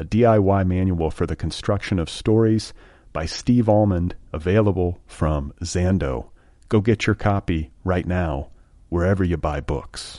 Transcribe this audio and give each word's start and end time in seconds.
a 0.00 0.04
DIY 0.04 0.66
manual 0.66 1.10
for 1.10 1.26
the 1.26 1.36
construction 1.36 1.98
of 1.98 2.08
stories 2.08 2.72
by 3.12 3.26
Steve 3.26 3.68
Almond, 3.68 4.14
available 4.32 4.98
from 5.06 5.52
Zando. 5.62 6.30
Go 6.70 6.80
get 6.80 7.06
your 7.06 7.14
copy 7.14 7.70
right 7.84 8.06
now, 8.06 8.48
wherever 8.88 9.22
you 9.22 9.36
buy 9.36 9.60
books. 9.60 10.16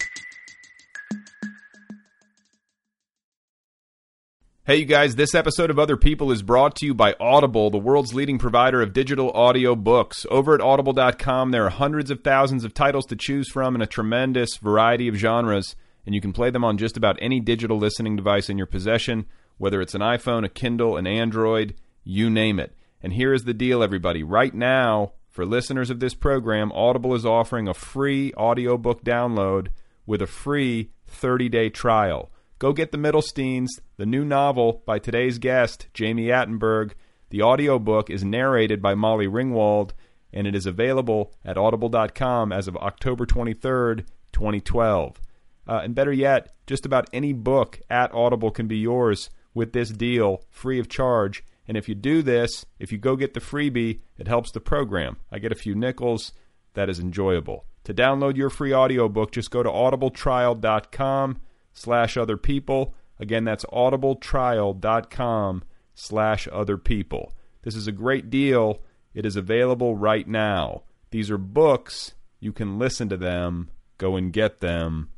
Hey, 4.65 4.75
you 4.75 4.85
guys, 4.85 5.15
this 5.15 5.33
episode 5.33 5.71
of 5.71 5.79
Other 5.79 5.97
People 5.97 6.31
is 6.31 6.43
brought 6.43 6.75
to 6.75 6.85
you 6.85 6.93
by 6.93 7.15
Audible, 7.19 7.71
the 7.71 7.79
world's 7.79 8.13
leading 8.13 8.37
provider 8.37 8.83
of 8.83 8.93
digital 8.93 9.31
audio 9.31 9.75
books. 9.75 10.27
Over 10.29 10.53
at 10.53 10.61
audible.com, 10.61 11.49
there 11.49 11.65
are 11.65 11.71
hundreds 11.71 12.11
of 12.11 12.23
thousands 12.23 12.63
of 12.63 12.75
titles 12.75 13.07
to 13.07 13.15
choose 13.15 13.49
from 13.49 13.73
in 13.73 13.81
a 13.81 13.87
tremendous 13.87 14.57
variety 14.57 15.07
of 15.07 15.15
genres, 15.15 15.75
and 16.05 16.13
you 16.13 16.21
can 16.21 16.33
play 16.33 16.51
them 16.51 16.63
on 16.63 16.77
just 16.77 16.97
about 16.97 17.17
any 17.19 17.39
digital 17.39 17.79
listening 17.79 18.15
device 18.15 18.47
in 18.47 18.59
your 18.59 18.67
possession 18.67 19.25
whether 19.61 19.79
it's 19.79 19.93
an 19.93 20.01
iPhone, 20.01 20.43
a 20.43 20.49
Kindle, 20.49 20.97
an 20.97 21.05
Android, 21.05 21.75
you 22.03 22.31
name 22.31 22.59
it. 22.59 22.75
And 23.03 23.13
here 23.13 23.31
is 23.31 23.43
the 23.43 23.53
deal, 23.53 23.83
everybody. 23.83 24.23
Right 24.23 24.55
now, 24.55 25.13
for 25.29 25.45
listeners 25.45 25.91
of 25.91 25.99
this 25.99 26.15
program, 26.15 26.71
Audible 26.71 27.13
is 27.13 27.27
offering 27.27 27.67
a 27.67 27.75
free 27.75 28.33
audiobook 28.33 29.03
download 29.03 29.67
with 30.07 30.19
a 30.19 30.25
free 30.25 30.89
30 31.05 31.47
day 31.47 31.69
trial. 31.69 32.31
Go 32.57 32.73
get 32.73 32.91
The 32.91 32.97
Middlesteins, 32.97 33.67
the 33.97 34.05
new 34.07 34.25
novel 34.25 34.81
by 34.87 34.97
today's 34.97 35.37
guest, 35.37 35.85
Jami 35.93 36.25
Attenberg. 36.25 36.93
The 37.29 37.43
audiobook 37.43 38.09
is 38.09 38.23
narrated 38.23 38.81
by 38.81 38.95
Molly 38.95 39.27
Ringwald, 39.27 39.91
and 40.33 40.47
it 40.47 40.55
is 40.55 40.65
available 40.65 41.33
at 41.45 41.59
audible.com 41.59 42.51
as 42.51 42.67
of 42.67 42.75
October 42.77 43.27
23rd, 43.27 44.07
2012. 44.31 45.21
Uh, 45.67 45.81
and 45.83 45.93
better 45.93 46.11
yet, 46.11 46.51
just 46.65 46.87
about 46.87 47.11
any 47.13 47.31
book 47.31 47.79
at 47.91 48.11
Audible 48.11 48.49
can 48.49 48.67
be 48.67 48.77
yours 48.77 49.29
with 49.53 49.73
this 49.73 49.89
deal 49.89 50.43
free 50.49 50.79
of 50.79 50.89
charge. 50.89 51.43
And 51.67 51.77
if 51.77 51.87
you 51.87 51.95
do 51.95 52.21
this, 52.21 52.65
if 52.79 52.91
you 52.91 52.97
go 52.97 53.15
get 53.15 53.33
the 53.33 53.39
freebie, 53.39 53.99
it 54.17 54.27
helps 54.27 54.51
the 54.51 54.59
program. 54.59 55.17
I 55.31 55.39
get 55.39 55.51
a 55.51 55.55
few 55.55 55.75
nickels. 55.75 56.33
That 56.73 56.89
is 56.89 56.99
enjoyable. 56.99 57.65
To 57.85 57.93
download 57.93 58.37
your 58.37 58.49
free 58.49 58.73
audiobook, 58.73 59.31
just 59.31 59.51
go 59.51 59.63
to 59.63 59.69
audibletrial.com 59.69 61.41
slash 61.73 62.17
other 62.17 62.37
people. 62.37 62.93
Again, 63.19 63.43
that's 63.43 63.65
audibletrial.com 63.65 65.63
slash 65.93 66.47
other 66.51 66.77
people. 66.77 67.33
This 67.63 67.75
is 67.75 67.87
a 67.87 67.91
great 67.91 68.29
deal. 68.29 68.81
It 69.13 69.25
is 69.25 69.35
available 69.35 69.95
right 69.95 70.27
now. 70.27 70.83
These 71.11 71.29
are 71.29 71.37
books. 71.37 72.13
You 72.39 72.53
can 72.53 72.79
listen 72.79 73.09
to 73.09 73.17
them. 73.17 73.69
Go 73.97 74.15
and 74.15 74.33
get 74.33 74.61
them. 74.61 75.09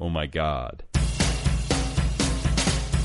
Oh 0.00 0.08
my 0.08 0.26
God. 0.26 0.84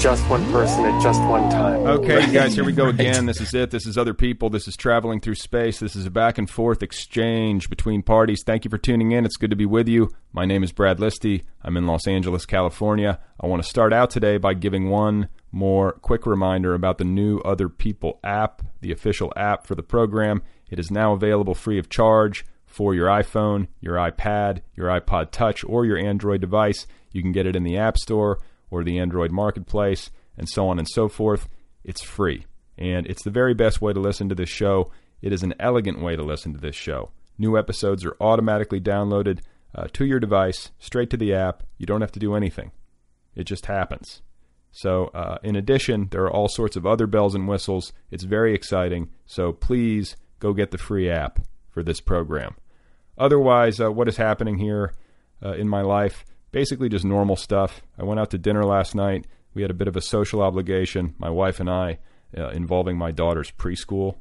just 0.00 0.26
one 0.30 0.42
person 0.50 0.86
at 0.86 1.02
just 1.02 1.20
one 1.24 1.50
time. 1.50 1.86
Okay, 1.86 2.32
guys, 2.32 2.54
here 2.54 2.64
we 2.64 2.72
go 2.72 2.88
again. 2.88 3.26
This 3.26 3.38
is 3.38 3.52
it. 3.52 3.70
This 3.70 3.86
is 3.86 3.98
other 3.98 4.14
people. 4.14 4.48
This 4.48 4.66
is 4.66 4.74
traveling 4.74 5.20
through 5.20 5.34
space. 5.34 5.78
This 5.78 5.94
is 5.94 6.06
a 6.06 6.10
back 6.10 6.38
and 6.38 6.48
forth 6.48 6.82
exchange 6.82 7.68
between 7.68 8.02
parties. 8.02 8.42
Thank 8.44 8.64
you 8.64 8.70
for 8.70 8.78
tuning 8.78 9.12
in. 9.12 9.26
It's 9.26 9.36
good 9.36 9.50
to 9.50 9.56
be 9.56 9.66
with 9.66 9.88
you. 9.88 10.10
My 10.32 10.46
name 10.46 10.62
is 10.62 10.72
Brad 10.72 10.96
Listi. 10.96 11.44
I'm 11.62 11.76
in 11.76 11.86
Los 11.86 12.06
Angeles, 12.08 12.46
California. 12.46 13.20
I 13.38 13.46
want 13.46 13.62
to 13.62 13.68
start 13.68 13.92
out 13.92 14.08
today 14.08 14.38
by 14.38 14.54
giving 14.54 14.88
one 14.88 15.28
more 15.52 15.92
quick 15.92 16.24
reminder 16.24 16.72
about 16.72 16.96
the 16.96 17.04
new 17.04 17.38
Other 17.40 17.68
People 17.68 18.20
app, 18.24 18.62
the 18.80 18.92
official 18.92 19.30
app 19.36 19.66
for 19.66 19.74
the 19.74 19.82
program. 19.82 20.42
It 20.70 20.78
is 20.78 20.90
now 20.90 21.12
available 21.12 21.54
free 21.54 21.78
of 21.78 21.90
charge 21.90 22.46
for 22.64 22.94
your 22.94 23.08
iPhone, 23.08 23.66
your 23.82 23.96
iPad, 23.96 24.62
your 24.74 24.88
iPod 24.88 25.30
Touch, 25.30 25.62
or 25.62 25.84
your 25.84 25.98
Android 25.98 26.40
device. 26.40 26.86
You 27.12 27.20
can 27.20 27.32
get 27.32 27.46
it 27.46 27.56
in 27.56 27.64
the 27.64 27.76
App 27.76 27.98
Store 27.98 28.38
or 28.70 28.84
the 28.84 28.98
Android 28.98 29.30
Marketplace, 29.30 30.10
and 30.36 30.48
so 30.48 30.68
on 30.68 30.78
and 30.78 30.88
so 30.88 31.08
forth. 31.08 31.48
It's 31.84 32.02
free. 32.02 32.46
And 32.78 33.06
it's 33.06 33.22
the 33.22 33.30
very 33.30 33.54
best 33.54 33.82
way 33.82 33.92
to 33.92 34.00
listen 34.00 34.28
to 34.28 34.34
this 34.34 34.48
show. 34.48 34.90
It 35.20 35.32
is 35.32 35.42
an 35.42 35.54
elegant 35.60 36.00
way 36.00 36.16
to 36.16 36.22
listen 36.22 36.54
to 36.54 36.60
this 36.60 36.76
show. 36.76 37.10
New 37.38 37.58
episodes 37.58 38.04
are 38.04 38.16
automatically 38.20 38.80
downloaded 38.80 39.40
uh, 39.74 39.86
to 39.92 40.04
your 40.04 40.20
device, 40.20 40.70
straight 40.78 41.10
to 41.10 41.16
the 41.16 41.34
app. 41.34 41.62
You 41.78 41.86
don't 41.86 42.00
have 42.00 42.12
to 42.12 42.20
do 42.20 42.34
anything, 42.34 42.72
it 43.34 43.44
just 43.44 43.66
happens. 43.66 44.22
So, 44.72 45.06
uh, 45.14 45.38
in 45.42 45.56
addition, 45.56 46.08
there 46.10 46.22
are 46.24 46.30
all 46.30 46.48
sorts 46.48 46.76
of 46.76 46.86
other 46.86 47.06
bells 47.06 47.34
and 47.34 47.48
whistles. 47.48 47.92
It's 48.10 48.24
very 48.24 48.54
exciting. 48.54 49.10
So, 49.26 49.52
please 49.52 50.16
go 50.38 50.52
get 50.52 50.70
the 50.70 50.78
free 50.78 51.10
app 51.10 51.40
for 51.70 51.82
this 51.82 52.00
program. 52.00 52.54
Otherwise, 53.18 53.80
uh, 53.80 53.90
what 53.90 54.08
is 54.08 54.16
happening 54.16 54.58
here 54.58 54.92
uh, 55.44 55.52
in 55.52 55.68
my 55.68 55.82
life? 55.82 56.24
Basically 56.52 56.88
just 56.88 57.04
normal 57.04 57.36
stuff. 57.36 57.82
I 57.98 58.04
went 58.04 58.20
out 58.20 58.30
to 58.30 58.38
dinner 58.38 58.64
last 58.64 58.94
night. 58.94 59.26
We 59.54 59.62
had 59.62 59.70
a 59.70 59.74
bit 59.74 59.88
of 59.88 59.96
a 59.96 60.02
social 60.02 60.42
obligation, 60.42 61.14
my 61.18 61.30
wife 61.30 61.60
and 61.60 61.68
I, 61.68 61.98
uh, 62.36 62.50
involving 62.50 62.96
my 62.96 63.10
daughter's 63.10 63.50
preschool. 63.50 64.16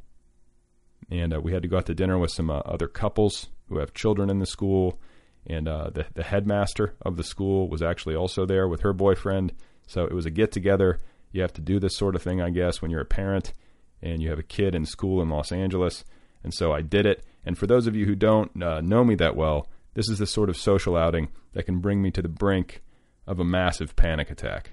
And 1.12 1.34
uh, 1.34 1.42
we 1.42 1.54
had 1.54 1.62
to 1.64 1.68
go 1.68 1.78
out 1.78 1.86
to 1.88 1.96
dinner 1.96 2.18
with 2.18 2.32
some 2.32 2.50
uh, 2.50 2.60
other 2.60 2.88
couples 2.88 3.48
who 3.68 3.78
have 3.78 3.94
children 3.94 4.30
in 4.30 4.40
the 4.40 4.46
school. 4.46 5.00
And 5.48 5.68
uh, 5.68 5.90
the, 5.92 6.06
the 6.14 6.24
headmaster 6.24 6.96
of 7.02 7.18
the 7.18 7.24
school 7.24 7.68
was 7.70 7.82
actually 7.82 8.16
also 8.16 8.46
there 8.46 8.68
with 8.68 8.82
her 8.82 8.94
boyfriend. 8.94 9.54
So 9.88 10.06
it 10.06 10.14
was 10.14 10.26
a 10.26 10.32
get 10.32 10.52
together. 10.52 11.00
You 11.32 11.42
have 11.42 11.54
to 11.54 11.62
do 11.62 11.80
this 11.80 11.96
sort 11.96 12.16
of 12.16 12.22
thing, 12.22 12.42
I 12.42 12.50
guess, 12.50 12.82
when 12.82 12.92
you're 12.92 13.02
a 13.02 13.06
parent 13.06 13.54
and 14.02 14.22
you 14.22 14.30
have 14.30 14.40
a 14.40 14.44
kid 14.44 14.76
in 14.76 14.86
school 14.86 15.22
in 15.22 15.30
Los 15.30 15.52
Angeles. 15.52 16.04
And 16.44 16.54
so 16.54 16.72
I 16.72 16.82
did 16.82 17.06
it. 17.06 17.24
And 17.46 17.58
for 17.58 17.68
those 17.68 17.88
of 17.88 17.96
you 17.96 18.06
who 18.06 18.16
don't 18.16 18.62
uh, 18.62 18.82
know 18.82 19.04
me 19.04 19.16
that 19.16 19.36
well, 19.36 19.68
this 19.94 20.10
is 20.10 20.20
the 20.20 20.26
sort 20.26 20.50
of 20.50 20.58
social 20.58 20.96
outing 20.96 21.30
that 21.54 21.66
can 21.66 21.80
bring 21.80 22.02
me 22.02 22.12
to 22.12 22.22
the 22.22 22.30
brink 22.30 22.82
of 23.28 23.40
a 23.40 23.46
massive 23.46 23.96
panic 23.96 24.30
attack. 24.30 24.72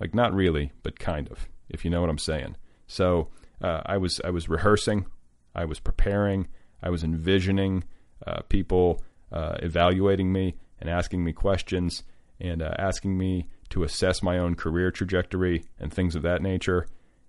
Like 0.00 0.14
not 0.14 0.34
really, 0.34 0.72
but 0.82 0.98
kind 0.98 1.28
of, 1.30 1.48
if 1.68 1.84
you 1.84 1.90
know 1.90 2.00
what 2.00 2.10
I'm 2.10 2.18
saying. 2.18 2.56
So 2.86 3.28
uh, 3.60 3.82
I 3.86 3.96
was 3.96 4.20
I 4.24 4.30
was 4.30 4.48
rehearsing, 4.48 5.06
I 5.54 5.64
was 5.64 5.80
preparing, 5.80 6.48
I 6.82 6.90
was 6.90 7.02
envisioning 7.02 7.84
uh, 8.26 8.42
people 8.48 9.02
uh, 9.32 9.56
evaluating 9.62 10.32
me 10.32 10.54
and 10.80 10.88
asking 10.88 11.24
me 11.24 11.32
questions 11.32 12.04
and 12.40 12.62
uh, 12.62 12.72
asking 12.78 13.18
me 13.18 13.48
to 13.70 13.82
assess 13.82 14.22
my 14.22 14.38
own 14.38 14.54
career 14.54 14.90
trajectory 14.90 15.64
and 15.78 15.92
things 15.92 16.14
of 16.14 16.22
that 16.22 16.42
nature. 16.42 16.86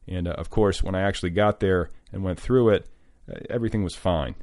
And 0.08 0.28
uh, 0.28 0.32
of 0.32 0.50
course, 0.50 0.84
when 0.84 0.96
I 0.96 1.02
actually 1.02 1.32
got 1.32 1.60
there 1.60 1.90
and 2.12 2.24
went 2.24 2.40
through 2.40 2.70
it, 2.70 2.88
uh, 3.30 3.40
everything 3.50 3.84
was 3.84 3.96
fine. 3.96 4.36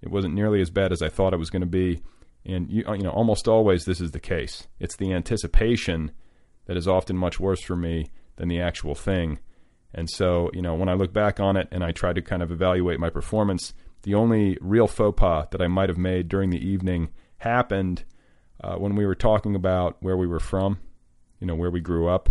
It 0.00 0.10
wasn't 0.10 0.34
nearly 0.34 0.60
as 0.60 0.70
bad 0.70 0.92
as 0.92 1.02
I 1.02 1.08
thought 1.08 1.34
it 1.34 1.38
was 1.38 1.50
going 1.50 1.60
to 1.60 1.66
be. 1.66 2.00
And 2.44 2.70
you, 2.70 2.84
you 2.88 3.02
know, 3.02 3.10
almost 3.10 3.46
always 3.48 3.84
this 3.84 4.00
is 4.00 4.10
the 4.10 4.20
case. 4.20 4.66
It's 4.80 4.96
the 4.96 5.12
anticipation 5.12 6.12
that 6.66 6.76
is 6.76 6.88
often 6.88 7.16
much 7.16 7.38
worse 7.38 7.62
for 7.62 7.76
me 7.76 8.06
than 8.36 8.48
the 8.48 8.60
actual 8.60 8.94
thing. 8.94 9.38
And 9.94 10.08
so, 10.08 10.50
you 10.52 10.62
know, 10.62 10.74
when 10.74 10.88
I 10.88 10.94
look 10.94 11.12
back 11.12 11.38
on 11.38 11.56
it 11.56 11.68
and 11.70 11.84
I 11.84 11.92
try 11.92 12.12
to 12.12 12.22
kind 12.22 12.42
of 12.42 12.50
evaluate 12.50 12.98
my 12.98 13.10
performance, 13.10 13.74
the 14.02 14.14
only 14.14 14.56
real 14.60 14.86
faux 14.86 15.18
pas 15.18 15.46
that 15.50 15.60
I 15.60 15.68
might 15.68 15.88
have 15.88 15.98
made 15.98 16.28
during 16.28 16.50
the 16.50 16.66
evening 16.66 17.10
happened 17.38 18.04
uh, 18.62 18.76
when 18.76 18.94
we 18.94 19.06
were 19.06 19.14
talking 19.14 19.54
about 19.54 19.96
where 20.00 20.16
we 20.16 20.26
were 20.26 20.40
from, 20.40 20.78
you 21.40 21.46
know, 21.46 21.54
where 21.54 21.70
we 21.70 21.80
grew 21.80 22.08
up, 22.08 22.28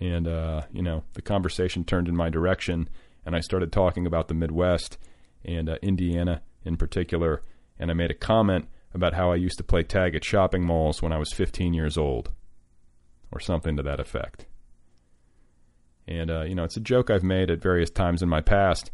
and 0.00 0.28
uh, 0.28 0.62
you 0.72 0.82
know, 0.82 1.02
the 1.14 1.22
conversation 1.22 1.84
turned 1.84 2.08
in 2.08 2.16
my 2.16 2.28
direction, 2.28 2.88
and 3.24 3.34
I 3.34 3.40
started 3.40 3.72
talking 3.72 4.06
about 4.06 4.28
the 4.28 4.34
Midwest 4.34 4.98
and 5.44 5.68
uh, 5.68 5.76
Indiana 5.82 6.42
in 6.64 6.76
particular, 6.76 7.42
and 7.78 7.90
I 7.90 7.94
made 7.94 8.10
a 8.10 8.14
comment 8.14 8.68
about 8.98 9.14
how 9.14 9.30
I 9.30 9.36
used 9.36 9.58
to 9.58 9.64
play 9.64 9.82
tag 9.82 10.14
at 10.14 10.24
shopping 10.24 10.64
malls 10.64 11.00
when 11.00 11.12
I 11.12 11.18
was 11.18 11.32
15 11.32 11.72
years 11.72 11.96
old, 11.96 12.32
or 13.32 13.40
something 13.40 13.76
to 13.76 13.82
that 13.84 14.00
effect. 14.00 14.46
And 16.06 16.30
uh, 16.30 16.42
you 16.42 16.54
know, 16.54 16.64
it's 16.64 16.76
a 16.76 16.80
joke 16.80 17.08
I've 17.08 17.22
made 17.22 17.50
at 17.50 17.62
various 17.62 17.90
times 17.90 18.22
in 18.22 18.28
my 18.28 18.40
past, 18.40 18.90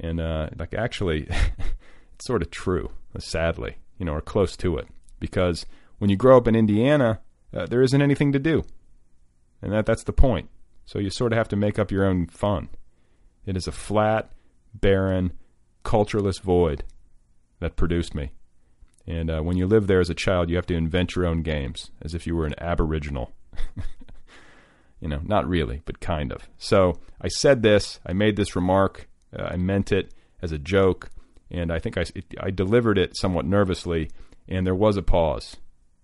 and 0.00 0.20
uh, 0.20 0.48
like 0.58 0.74
actually, 0.74 1.28
it's 2.14 2.26
sort 2.26 2.42
of 2.42 2.50
true, 2.50 2.90
sadly, 3.18 3.76
you 3.98 4.06
know, 4.06 4.14
or 4.14 4.20
close 4.20 4.56
to 4.58 4.76
it, 4.76 4.88
because 5.20 5.66
when 5.98 6.10
you 6.10 6.16
grow 6.16 6.36
up 6.36 6.48
in 6.48 6.56
Indiana, 6.56 7.20
uh, 7.54 7.66
there 7.66 7.82
isn't 7.82 8.02
anything 8.02 8.32
to 8.32 8.38
do, 8.38 8.64
and 9.62 9.72
that 9.72 9.86
that's 9.86 10.04
the 10.04 10.12
point. 10.12 10.48
So 10.86 10.98
you 10.98 11.10
sort 11.10 11.32
of 11.32 11.38
have 11.38 11.48
to 11.48 11.56
make 11.56 11.78
up 11.78 11.90
your 11.90 12.04
own 12.04 12.26
fun. 12.26 12.68
It 13.46 13.56
is 13.56 13.66
a 13.66 13.72
flat, 13.72 14.32
barren, 14.74 15.32
cultureless 15.82 16.38
void 16.38 16.84
that 17.60 17.76
produced 17.76 18.14
me. 18.14 18.32
And 19.06 19.30
uh, 19.30 19.40
when 19.40 19.56
you 19.56 19.66
live 19.66 19.86
there 19.86 20.00
as 20.00 20.10
a 20.10 20.14
child, 20.14 20.48
you 20.48 20.56
have 20.56 20.66
to 20.66 20.74
invent 20.74 21.14
your 21.14 21.26
own 21.26 21.42
games 21.42 21.90
as 22.00 22.14
if 22.14 22.26
you 22.26 22.34
were 22.34 22.46
an 22.46 22.54
aboriginal. 22.58 23.32
you 25.00 25.08
know, 25.08 25.20
not 25.22 25.46
really, 25.46 25.82
but 25.84 26.00
kind 26.00 26.32
of. 26.32 26.48
So 26.56 26.98
I 27.20 27.28
said 27.28 27.62
this, 27.62 28.00
I 28.06 28.12
made 28.14 28.36
this 28.36 28.56
remark, 28.56 29.08
uh, 29.38 29.42
I 29.42 29.56
meant 29.56 29.92
it 29.92 30.12
as 30.40 30.52
a 30.52 30.58
joke, 30.58 31.10
and 31.50 31.70
I 31.70 31.78
think 31.78 31.98
I, 31.98 32.06
it, 32.14 32.24
I 32.40 32.50
delivered 32.50 32.98
it 32.98 33.16
somewhat 33.16 33.44
nervously, 33.44 34.10
and 34.48 34.66
there 34.66 34.74
was 34.74 34.96
a 34.96 35.02
pause. 35.02 35.56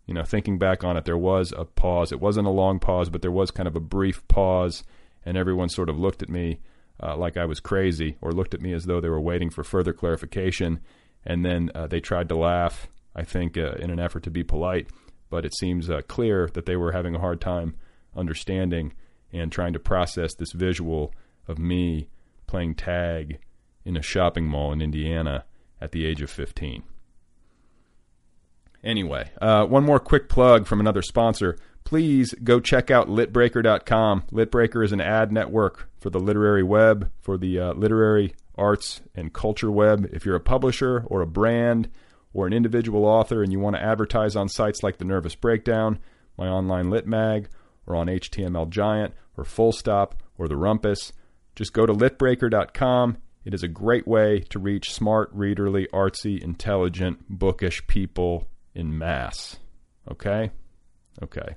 You 0.07 0.15
know, 0.15 0.25
thinking 0.25 0.59
back 0.59 0.85
on 0.85 0.97
it, 0.97 1.05
there 1.05 1.17
was 1.17 1.53
a 1.57 1.65
pause. 1.65 2.13
It 2.13 2.21
wasn't 2.21 2.49
a 2.49 2.51
long 2.51 2.79
pause, 2.79 3.09
but 3.09 3.23
there 3.23 3.31
was 3.31 3.51
kind 3.51 3.69
of 3.69 3.77
a 3.77 3.81
brief 3.81 4.27
pause, 4.29 4.85
and 5.25 5.37
everyone 5.39 5.69
sort 5.71 5.89
of 5.89 5.99
looked 5.99 6.23
at 6.23 6.29
me 6.29 6.61
uh, 7.03 7.17
like 7.17 7.39
I 7.39 7.47
was 7.47 7.61
crazy, 7.61 8.17
or 8.21 8.33
looked 8.33 8.53
at 8.53 8.61
me 8.61 8.75
as 8.75 8.85
though 8.85 9.01
they 9.01 9.09
were 9.09 9.21
waiting 9.21 9.49
for 9.49 9.65
further 9.65 9.95
clarification 9.95 10.81
and 11.25 11.45
then 11.45 11.71
uh, 11.75 11.87
they 11.87 12.01
tried 12.01 12.29
to 12.29 12.37
laugh, 12.37 12.89
I 13.15 13.25
think, 13.25 13.57
uh, 13.57 13.73
in 13.73 13.91
an 13.91 14.01
effort 14.01 14.23
to 14.25 14.31
be 14.31 14.43
polite, 14.43 14.89
but 15.29 15.45
it 15.45 15.55
seems 15.55 15.91
uh, 15.91 16.03
clear 16.09 16.49
that 16.55 16.67
they 16.67 16.77
were 16.77 16.93
having 16.93 17.15
a 17.15 17.21
hard 17.21 17.41
time 17.41 17.77
understanding 18.17 18.93
and 19.33 19.53
trying 19.53 19.73
to 19.73 19.79
process 19.79 20.35
this 20.35 20.53
visual 20.53 21.13
of 21.47 21.59
me 21.59 22.09
playing 22.47 22.75
tag 22.75 23.39
in 23.85 23.97
a 23.97 24.03
shopping 24.03 24.47
mall 24.47 24.73
in 24.73 24.83
Indiana 24.83 25.45
at 25.81 25.93
the 25.93 26.05
age 26.05 26.21
of 26.21 26.31
15. 26.31 26.83
Anyway, 28.83 29.31
uh, 29.41 29.67
one 29.67 29.85
more 29.85 30.01
quick 30.01 30.29
plug 30.29 30.67
from 30.67 30.81
another 30.81 31.03
sponsor. 31.03 31.57
Please 31.85 32.35
go 32.43 32.61
check 32.61 32.91
out 32.91 33.09
litbreaker.com. 33.09 34.23
Litbreaker 34.33 34.85
is 34.85 34.93
an 34.93 35.01
ad 35.01 35.33
network 35.33 35.91
for 35.99 36.11
the 36.11 36.21
literary 36.21 36.63
web, 36.63 37.11
for 37.21 37.37
the 37.37 37.59
uh, 37.59 37.73
literary 37.75 38.35
arts 38.61 39.01
and 39.15 39.33
culture 39.33 39.71
web. 39.71 40.09
If 40.13 40.25
you're 40.25 40.37
a 40.37 40.41
publisher 40.41 41.05
or 41.07 41.23
a 41.23 41.27
brand 41.27 41.89
or 42.33 42.47
an 42.47 42.53
individual 42.53 43.05
author 43.05 43.43
and 43.43 43.51
you 43.51 43.59
want 43.59 43.77
to 43.77 43.83
advertise 43.83 44.37
on 44.37 44.49
sites 44.49 44.83
like 44.83 44.99
the 44.99 45.05
Nervous 45.05 45.35
Breakdown, 45.35 45.99
my 46.37 46.47
online 46.47 46.91
lit 46.91 47.07
mag, 47.07 47.49
or 47.87 47.97
on 47.97 48.07
HTML 48.07 48.69
Giant 48.69 49.15
or 49.37 49.45
Full 49.45 49.73
Stop 49.73 50.23
or 50.39 50.47
the 50.47 50.55
Rumpus, 50.55 51.13
just 51.57 51.73
go 51.73 51.87
to 51.87 51.93
litbreaker.com. 51.93 53.17
It 53.45 53.55
is 53.55 53.63
a 53.63 53.69
great 53.69 54.07
way 54.07 54.41
to 54.51 54.59
reach 54.59 54.93
smart, 54.93 55.35
readerly, 55.37 55.89
artsy, 55.93 56.41
intelligent, 56.41 57.29
bookish 57.29 57.87
people 57.87 58.47
in 58.75 58.97
mass. 58.97 59.57
Okay? 60.11 60.51
Okay. 61.23 61.57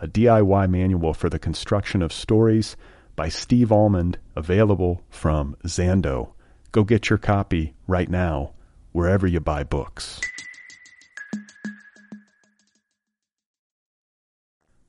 a 0.00 0.08
DIY 0.08 0.68
manual 0.70 1.14
for 1.14 1.28
the 1.28 1.38
construction 1.38 2.02
of 2.02 2.12
stories 2.12 2.76
by 3.16 3.28
Steve 3.28 3.70
Almond, 3.70 4.18
available 4.34 5.02
from 5.10 5.54
Zando. 5.66 6.32
Go 6.72 6.84
get 6.84 7.10
your 7.10 7.18
copy 7.18 7.74
right 7.86 8.08
now, 8.08 8.52
wherever 8.92 9.26
you 9.26 9.40
buy 9.40 9.62
books. 9.62 10.20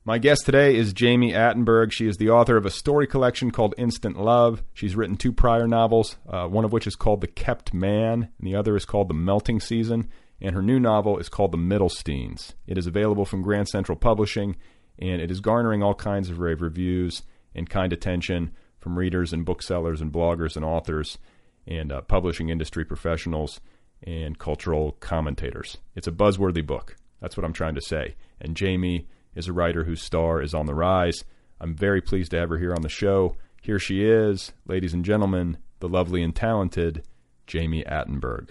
My 0.04 0.18
guest 0.18 0.46
today 0.46 0.74
is 0.74 0.92
Jami 0.92 1.32
Attenberg. 1.32 1.92
She 1.92 2.08
is 2.08 2.16
the 2.16 2.30
author 2.30 2.56
of 2.56 2.66
a 2.66 2.70
story 2.70 3.06
collection 3.06 3.52
called 3.52 3.74
Instant 3.78 4.18
Love. 4.18 4.64
She's 4.72 4.96
written 4.96 5.16
two 5.16 5.30
prior 5.30 5.68
novels, 5.68 6.16
uh, 6.28 6.48
one 6.48 6.64
of 6.64 6.72
which 6.72 6.88
is 6.88 6.96
called 6.96 7.20
The 7.20 7.28
Kept 7.28 7.72
Man, 7.72 8.28
and 8.38 8.46
the 8.48 8.56
other 8.56 8.74
is 8.74 8.84
called 8.84 9.08
The 9.08 9.14
Melting 9.14 9.60
Season. 9.60 10.08
And 10.40 10.56
her 10.56 10.62
new 10.62 10.80
novel 10.80 11.18
is 11.18 11.28
called 11.28 11.52
The 11.52 11.58
Middlesteins. 11.58 12.54
It 12.66 12.78
is 12.78 12.88
available 12.88 13.24
from 13.24 13.42
Grand 13.42 13.68
Central 13.68 13.96
Publishing 13.96 14.56
and 14.98 15.20
it 15.20 15.30
is 15.30 15.40
garnering 15.40 15.82
all 15.82 15.94
kinds 15.94 16.30
of 16.30 16.38
rave 16.38 16.62
reviews 16.62 17.22
and 17.54 17.68
kind 17.68 17.92
attention 17.92 18.52
from 18.78 18.98
readers 18.98 19.32
and 19.32 19.44
booksellers 19.44 20.00
and 20.00 20.12
bloggers 20.12 20.56
and 20.56 20.64
authors 20.64 21.18
and 21.66 21.92
uh, 21.92 22.00
publishing 22.02 22.48
industry 22.48 22.84
professionals 22.84 23.60
and 24.02 24.38
cultural 24.38 24.92
commentators. 25.00 25.78
It's 25.94 26.08
a 26.08 26.12
buzzworthy 26.12 26.66
book. 26.66 26.96
That's 27.20 27.36
what 27.36 27.44
I'm 27.44 27.52
trying 27.52 27.76
to 27.76 27.80
say. 27.80 28.16
And 28.40 28.56
Jami 28.56 29.06
is 29.34 29.48
a 29.48 29.52
writer 29.52 29.84
whose 29.84 30.02
star 30.02 30.42
is 30.42 30.54
on 30.54 30.66
the 30.66 30.74
rise. 30.74 31.24
I'm 31.60 31.74
very 31.74 32.00
pleased 32.00 32.32
to 32.32 32.38
have 32.38 32.48
her 32.48 32.58
here 32.58 32.74
on 32.74 32.82
the 32.82 32.88
show. 32.88 33.36
Here 33.62 33.78
she 33.78 34.04
is, 34.04 34.52
ladies 34.66 34.92
and 34.92 35.04
gentlemen, 35.04 35.58
the 35.78 35.88
lovely 35.88 36.22
and 36.22 36.34
talented 36.34 37.04
Jami 37.46 37.84
Attenberg. 37.84 38.50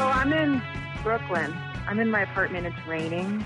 Oh, 0.00 0.10
I'm 0.14 0.32
in 0.34 0.62
Brooklyn. 1.02 1.56
I'm 1.88 1.98
in 2.00 2.10
my 2.10 2.20
apartment. 2.20 2.66
It's 2.66 2.86
raining 2.86 3.42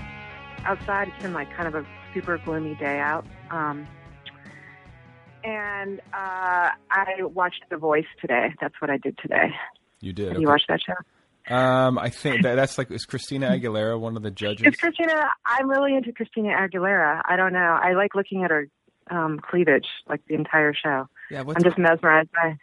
outside. 0.65 1.07
It's 1.07 1.23
been 1.23 1.31
like 1.31 1.49
kind 1.55 1.65
of 1.65 1.75
a 1.75 1.87
super 2.13 2.37
gloomy 2.39 2.75
day 2.75 2.99
out. 2.99 3.25
Um, 3.49 3.87
and 5.45 6.01
uh, 6.13 6.69
I 6.91 7.05
watched 7.21 7.63
The 7.69 7.77
Voice 7.77 8.05
today. 8.19 8.53
That's 8.59 8.73
what 8.81 8.89
I 8.89 8.97
did 8.97 9.17
today. 9.17 9.47
You 10.01 10.11
did. 10.11 10.31
Okay. 10.31 10.41
you 10.41 10.47
watched 10.47 10.65
that 10.67 10.81
show? 10.85 11.55
Um, 11.55 11.97
I 11.97 12.09
think 12.09 12.43
that 12.43 12.55
that's 12.55 12.77
like 12.77 12.91
is 12.91 13.05
Christina 13.05 13.47
Aguilera 13.47 13.97
one 13.97 14.17
of 14.17 14.23
the 14.23 14.31
judges? 14.31 14.67
It's 14.67 14.77
Christina. 14.77 15.29
I'm 15.45 15.69
really 15.69 15.95
into 15.95 16.11
Christina 16.11 16.49
Aguilera. 16.49 17.21
I 17.23 17.37
don't 17.37 17.53
know. 17.53 17.79
I 17.81 17.93
like 17.93 18.13
looking 18.13 18.43
at 18.43 18.51
her 18.51 18.67
um, 19.09 19.39
cleavage, 19.39 19.87
like 20.07 20.19
the 20.27 20.35
entire 20.35 20.73
show. 20.73 21.07
Yeah, 21.31 21.43
I'm 21.47 21.63
just 21.63 21.77
mesmerized 21.77 22.29
by 22.33 22.57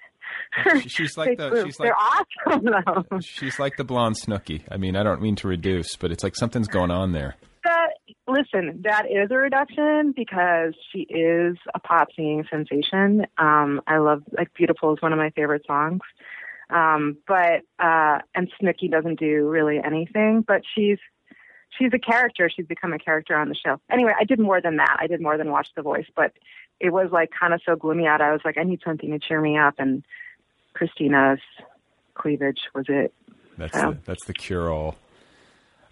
she's 0.87 1.16
like 1.16 1.38
the 1.38 1.64
she's 1.64 1.78
like 1.78 1.88
they're 1.88 1.97
awesome 1.97 3.04
though. 3.11 3.19
She's 3.21 3.59
like 3.59 3.76
the 3.76 3.85
blonde 3.85 4.16
Snooki. 4.16 4.62
I 4.71 4.76
mean, 4.76 4.97
I 4.97 5.02
don't 5.02 5.23
mean 5.23 5.37
to 5.37 5.49
reduce, 5.49 5.97
but 5.97 6.11
it's 6.11 6.25
like 6.25 6.35
something's 6.35 6.69
going 6.69 6.90
on 6.90 7.12
there. 7.12 7.37
That 7.64 7.90
listen, 8.26 8.80
that 8.83 9.07
is 9.07 9.30
a 9.30 9.37
reduction 9.37 10.12
because 10.16 10.75
she 10.90 11.00
is 11.00 11.57
a 11.75 11.78
pop 11.78 12.09
singing 12.16 12.45
sensation. 12.50 13.26
Um, 13.38 13.80
I 13.87 13.99
love 13.99 14.23
like 14.37 14.52
"Beautiful" 14.54 14.92
is 14.95 15.02
one 15.02 15.12
of 15.12 15.19
my 15.19 15.30
favorite 15.30 15.62
songs. 15.66 16.00
Um, 16.71 17.19
but 17.26 17.62
uh, 17.78 18.19
and 18.35 18.50
Snooki 18.61 18.90
doesn't 18.90 19.19
do 19.19 19.49
really 19.49 19.78
anything, 19.85 20.45
but 20.47 20.62
she's 20.75 20.99
she's 21.78 21.90
a 21.92 21.99
character. 21.99 22.50
She's 22.54 22.66
become 22.66 22.92
a 22.92 22.99
character 22.99 23.37
on 23.37 23.49
the 23.49 23.54
show. 23.54 23.80
Anyway, 23.90 24.12
I 24.19 24.25
did 24.25 24.38
more 24.38 24.61
than 24.61 24.76
that. 24.76 24.97
I 24.99 25.07
did 25.07 25.21
more 25.21 25.37
than 25.37 25.50
watch 25.50 25.69
The 25.76 25.83
Voice, 25.83 26.07
but 26.14 26.33
it 26.80 26.90
was 26.90 27.11
like 27.12 27.30
kind 27.38 27.54
of 27.54 27.61
so 27.64 27.76
gloomy 27.76 28.07
out. 28.07 28.21
I 28.21 28.33
was 28.33 28.40
like, 28.45 28.59
I 28.59 28.62
need 28.64 28.80
something 28.85 29.11
to 29.11 29.19
cheer 29.19 29.40
me 29.40 29.59
up, 29.59 29.75
and 29.78 30.04
Christina's 30.80 31.40
cleavage 32.14 32.60
was 32.75 32.87
it. 32.88 33.12
That's 33.58 33.78
so. 33.78 33.90
the, 33.90 33.99
that's 34.06 34.25
the 34.25 34.32
cure 34.32 34.72
all. 34.72 34.96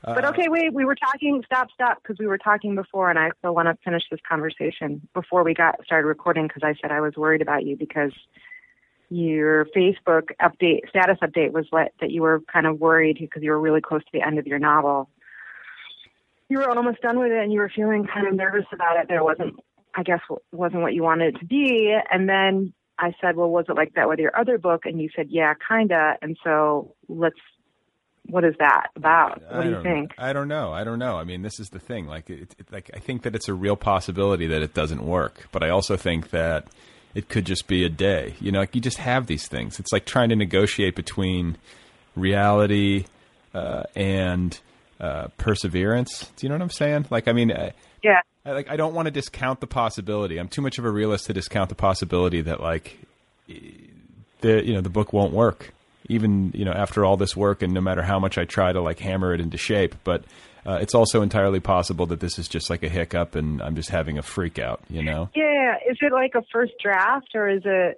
But 0.02 0.24
okay, 0.24 0.48
wait. 0.48 0.72
We 0.72 0.86
were 0.86 0.94
talking. 0.94 1.42
Stop, 1.44 1.68
stop, 1.74 1.98
because 2.02 2.16
we 2.18 2.26
were 2.26 2.38
talking 2.38 2.74
before, 2.74 3.10
and 3.10 3.18
I 3.18 3.28
still 3.38 3.54
want 3.54 3.68
to 3.68 3.76
finish 3.84 4.04
this 4.10 4.20
conversation 4.26 5.06
before 5.12 5.44
we 5.44 5.52
got 5.52 5.74
started 5.84 6.06
recording. 6.06 6.48
Because 6.48 6.62
I 6.64 6.72
said 6.80 6.90
I 6.90 7.02
was 7.02 7.16
worried 7.16 7.42
about 7.42 7.66
you 7.66 7.76
because 7.76 8.12
your 9.10 9.66
Facebook 9.76 10.30
update 10.40 10.88
status 10.88 11.18
update 11.22 11.52
was 11.52 11.66
what 11.68 11.92
that 12.00 12.10
you 12.10 12.22
were 12.22 12.40
kind 12.50 12.66
of 12.66 12.80
worried 12.80 13.18
because 13.20 13.42
you 13.42 13.50
were 13.50 13.60
really 13.60 13.82
close 13.82 14.00
to 14.00 14.10
the 14.14 14.26
end 14.26 14.38
of 14.38 14.46
your 14.46 14.58
novel. 14.58 15.10
You 16.48 16.60
were 16.60 16.70
almost 16.70 17.02
done 17.02 17.18
with 17.18 17.30
it, 17.30 17.42
and 17.42 17.52
you 17.52 17.60
were 17.60 17.70
feeling 17.76 18.06
kind 18.06 18.26
of 18.26 18.32
nervous 18.32 18.64
about 18.72 18.96
it. 18.98 19.08
There 19.08 19.22
wasn't, 19.22 19.56
I 19.94 20.02
guess, 20.02 20.20
wasn't 20.50 20.80
what 20.80 20.94
you 20.94 21.02
wanted 21.02 21.34
it 21.34 21.40
to 21.40 21.44
be. 21.44 21.94
And 22.10 22.26
then 22.26 22.72
I 22.98 23.14
said, 23.20 23.36
"Well, 23.36 23.48
was 23.50 23.66
it 23.68 23.74
like 23.76 23.94
that 23.94 24.08
with 24.08 24.18
your 24.18 24.38
other 24.38 24.58
book?" 24.58 24.86
And 24.86 25.00
you 25.00 25.08
said, 25.14 25.28
"Yeah, 25.30 25.54
kinda." 25.68 26.16
And 26.22 26.36
so 26.44 26.94
let's. 27.08 27.38
What 28.30 28.44
is 28.44 28.54
that 28.58 28.88
about? 28.94 29.40
What 29.40 29.52
I 29.60 29.64
do 29.64 29.70
you 29.70 29.82
think? 29.82 30.12
I 30.18 30.34
don't 30.34 30.48
know. 30.48 30.70
I 30.70 30.84
don't 30.84 30.98
know. 30.98 31.16
I 31.16 31.24
mean, 31.24 31.40
this 31.40 31.58
is 31.58 31.70
the 31.70 31.78
thing. 31.78 32.06
Like, 32.06 32.28
it, 32.28 32.54
it- 32.58 32.70
like 32.70 32.90
I 32.92 32.98
think 32.98 33.22
that 33.22 33.34
it's 33.34 33.48
a 33.48 33.54
real 33.54 33.74
possibility 33.76 34.46
that 34.48 34.60
it 34.60 34.74
doesn't 34.74 35.02
work, 35.02 35.48
but 35.50 35.62
I 35.62 35.70
also 35.70 35.96
think 35.96 36.28
that 36.30 36.66
it 37.14 37.30
could 37.30 37.46
just 37.46 37.66
be 37.66 37.84
a 37.84 37.88
day. 37.88 38.34
You 38.38 38.52
know, 38.52 38.58
like 38.58 38.74
you 38.74 38.82
just 38.82 38.98
have 38.98 39.28
these 39.28 39.48
things. 39.48 39.80
It's 39.80 39.92
like 39.92 40.04
trying 40.04 40.28
to 40.28 40.36
negotiate 40.36 40.94
between 40.94 41.56
reality 42.16 43.06
uh, 43.54 43.84
and 43.96 44.60
uh, 45.00 45.28
perseverance. 45.38 46.30
Do 46.36 46.44
you 46.46 46.48
know 46.50 46.56
what 46.56 46.62
I'm 46.62 46.70
saying? 46.70 47.06
Like, 47.10 47.28
I 47.28 47.32
mean, 47.32 47.50
I, 47.52 47.72
Yeah. 48.02 48.20
I, 48.48 48.52
like 48.52 48.70
I 48.70 48.76
don't 48.76 48.94
want 48.94 49.06
to 49.06 49.10
discount 49.10 49.60
the 49.60 49.66
possibility. 49.66 50.38
I'm 50.38 50.48
too 50.48 50.62
much 50.62 50.78
of 50.78 50.84
a 50.84 50.90
realist 50.90 51.26
to 51.26 51.32
discount 51.32 51.68
the 51.68 51.74
possibility 51.74 52.40
that 52.42 52.60
like 52.60 52.98
the 53.46 54.64
you 54.64 54.74
know 54.74 54.80
the 54.80 54.90
book 54.90 55.12
won't 55.12 55.32
work 55.32 55.72
even 56.08 56.52
you 56.54 56.64
know 56.64 56.72
after 56.72 57.04
all 57.04 57.16
this 57.16 57.36
work 57.36 57.62
and 57.62 57.72
no 57.72 57.80
matter 57.80 58.02
how 58.02 58.18
much 58.18 58.38
I 58.38 58.44
try 58.44 58.72
to 58.72 58.80
like 58.80 58.98
hammer 58.98 59.34
it 59.34 59.40
into 59.40 59.58
shape 59.58 59.94
but 60.04 60.24
uh, 60.66 60.78
it's 60.80 60.94
also 60.94 61.22
entirely 61.22 61.60
possible 61.60 62.06
that 62.06 62.20
this 62.20 62.38
is 62.38 62.46
just 62.48 62.68
like 62.68 62.82
a 62.82 62.88
hiccup 62.88 63.34
and 63.34 63.62
I'm 63.62 63.74
just 63.74 63.88
having 63.90 64.18
a 64.18 64.22
freak 64.22 64.58
out 64.58 64.80
you 64.88 65.02
know 65.02 65.30
Yeah. 65.34 65.76
Is 65.90 65.96
it 66.00 66.12
like 66.12 66.32
a 66.34 66.42
first 66.52 66.72
draft 66.82 67.28
or 67.34 67.48
is 67.48 67.62
it 67.64 67.96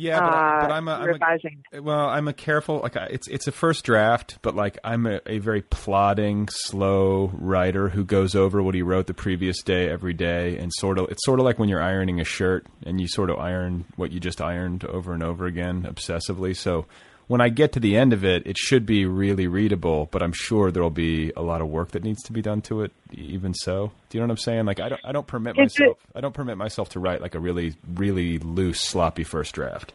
yeah 0.00 0.18
but, 0.18 0.26
uh, 0.26 0.60
but 0.62 0.72
I'm 0.72 0.88
a, 0.88 0.92
I'm 0.92 1.06
revising? 1.06 1.62
a 1.72 1.82
well 1.82 2.08
I'm 2.08 2.26
a 2.28 2.32
careful 2.32 2.80
like 2.80 2.96
it's 2.96 3.28
it's 3.28 3.46
a 3.46 3.52
first 3.52 3.84
draft 3.84 4.38
but 4.42 4.54
like 4.54 4.78
I'm 4.82 5.06
a, 5.06 5.20
a 5.26 5.38
very 5.38 5.62
plodding 5.62 6.48
slow 6.48 7.30
writer 7.34 7.88
who 7.90 8.04
goes 8.04 8.34
over 8.34 8.62
what 8.62 8.74
he 8.74 8.82
wrote 8.82 9.06
the 9.06 9.14
previous 9.14 9.62
day 9.62 9.88
every 9.88 10.14
day 10.14 10.56
and 10.56 10.72
sort 10.72 10.98
of 10.98 11.10
it's 11.10 11.24
sort 11.24 11.38
of 11.38 11.44
like 11.44 11.58
when 11.58 11.68
you're 11.68 11.82
ironing 11.82 12.20
a 12.20 12.24
shirt 12.24 12.66
and 12.84 13.00
you 13.00 13.08
sort 13.08 13.30
of 13.30 13.38
iron 13.38 13.84
what 13.96 14.10
you 14.10 14.20
just 14.20 14.40
ironed 14.40 14.84
over 14.84 15.12
and 15.12 15.22
over 15.22 15.46
again 15.46 15.82
obsessively 15.82 16.56
so 16.56 16.86
when 17.30 17.40
I 17.40 17.48
get 17.48 17.70
to 17.74 17.80
the 17.80 17.96
end 17.96 18.12
of 18.12 18.24
it, 18.24 18.44
it 18.44 18.58
should 18.58 18.84
be 18.84 19.06
really 19.06 19.46
readable, 19.46 20.08
but 20.10 20.20
I'm 20.20 20.32
sure 20.32 20.72
there'll 20.72 20.90
be 20.90 21.30
a 21.36 21.42
lot 21.42 21.60
of 21.60 21.68
work 21.68 21.92
that 21.92 22.02
needs 22.02 22.24
to 22.24 22.32
be 22.32 22.42
done 22.42 22.60
to 22.62 22.82
it. 22.82 22.90
Even 23.12 23.54
so, 23.54 23.92
do 24.08 24.18
you 24.18 24.20
know 24.20 24.26
what 24.26 24.32
I'm 24.32 24.36
saying? 24.38 24.64
Like 24.64 24.80
I 24.80 24.88
don't, 24.88 25.00
I 25.04 25.12
don't 25.12 25.28
permit 25.28 25.56
Is 25.56 25.76
it- 25.76 25.80
myself, 25.80 25.98
I 26.12 26.20
don't 26.22 26.34
permit 26.34 26.56
myself 26.56 26.88
to 26.88 26.98
write 26.98 27.20
like 27.20 27.36
a 27.36 27.38
really, 27.38 27.76
really 27.94 28.38
loose, 28.40 28.80
sloppy 28.80 29.22
first 29.22 29.54
draft. 29.54 29.92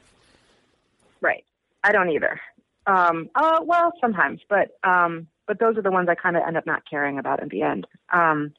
Right. 1.19 1.43
I 1.83 1.91
don't 1.91 2.09
either. 2.09 2.39
Um, 2.87 3.29
uh, 3.35 3.57
well, 3.63 3.91
sometimes, 3.99 4.39
but 4.49 4.69
um, 4.85 5.27
but 5.45 5.59
those 5.59 5.75
are 5.75 5.81
the 5.81 5.91
ones 5.91 6.07
I 6.07 6.15
kind 6.15 6.37
of 6.37 6.43
end 6.47 6.55
up 6.55 6.65
not 6.65 6.83
caring 6.89 7.19
about 7.19 7.43
in 7.43 7.49
the 7.49 7.63
end. 7.63 7.85
Um, 8.13 8.53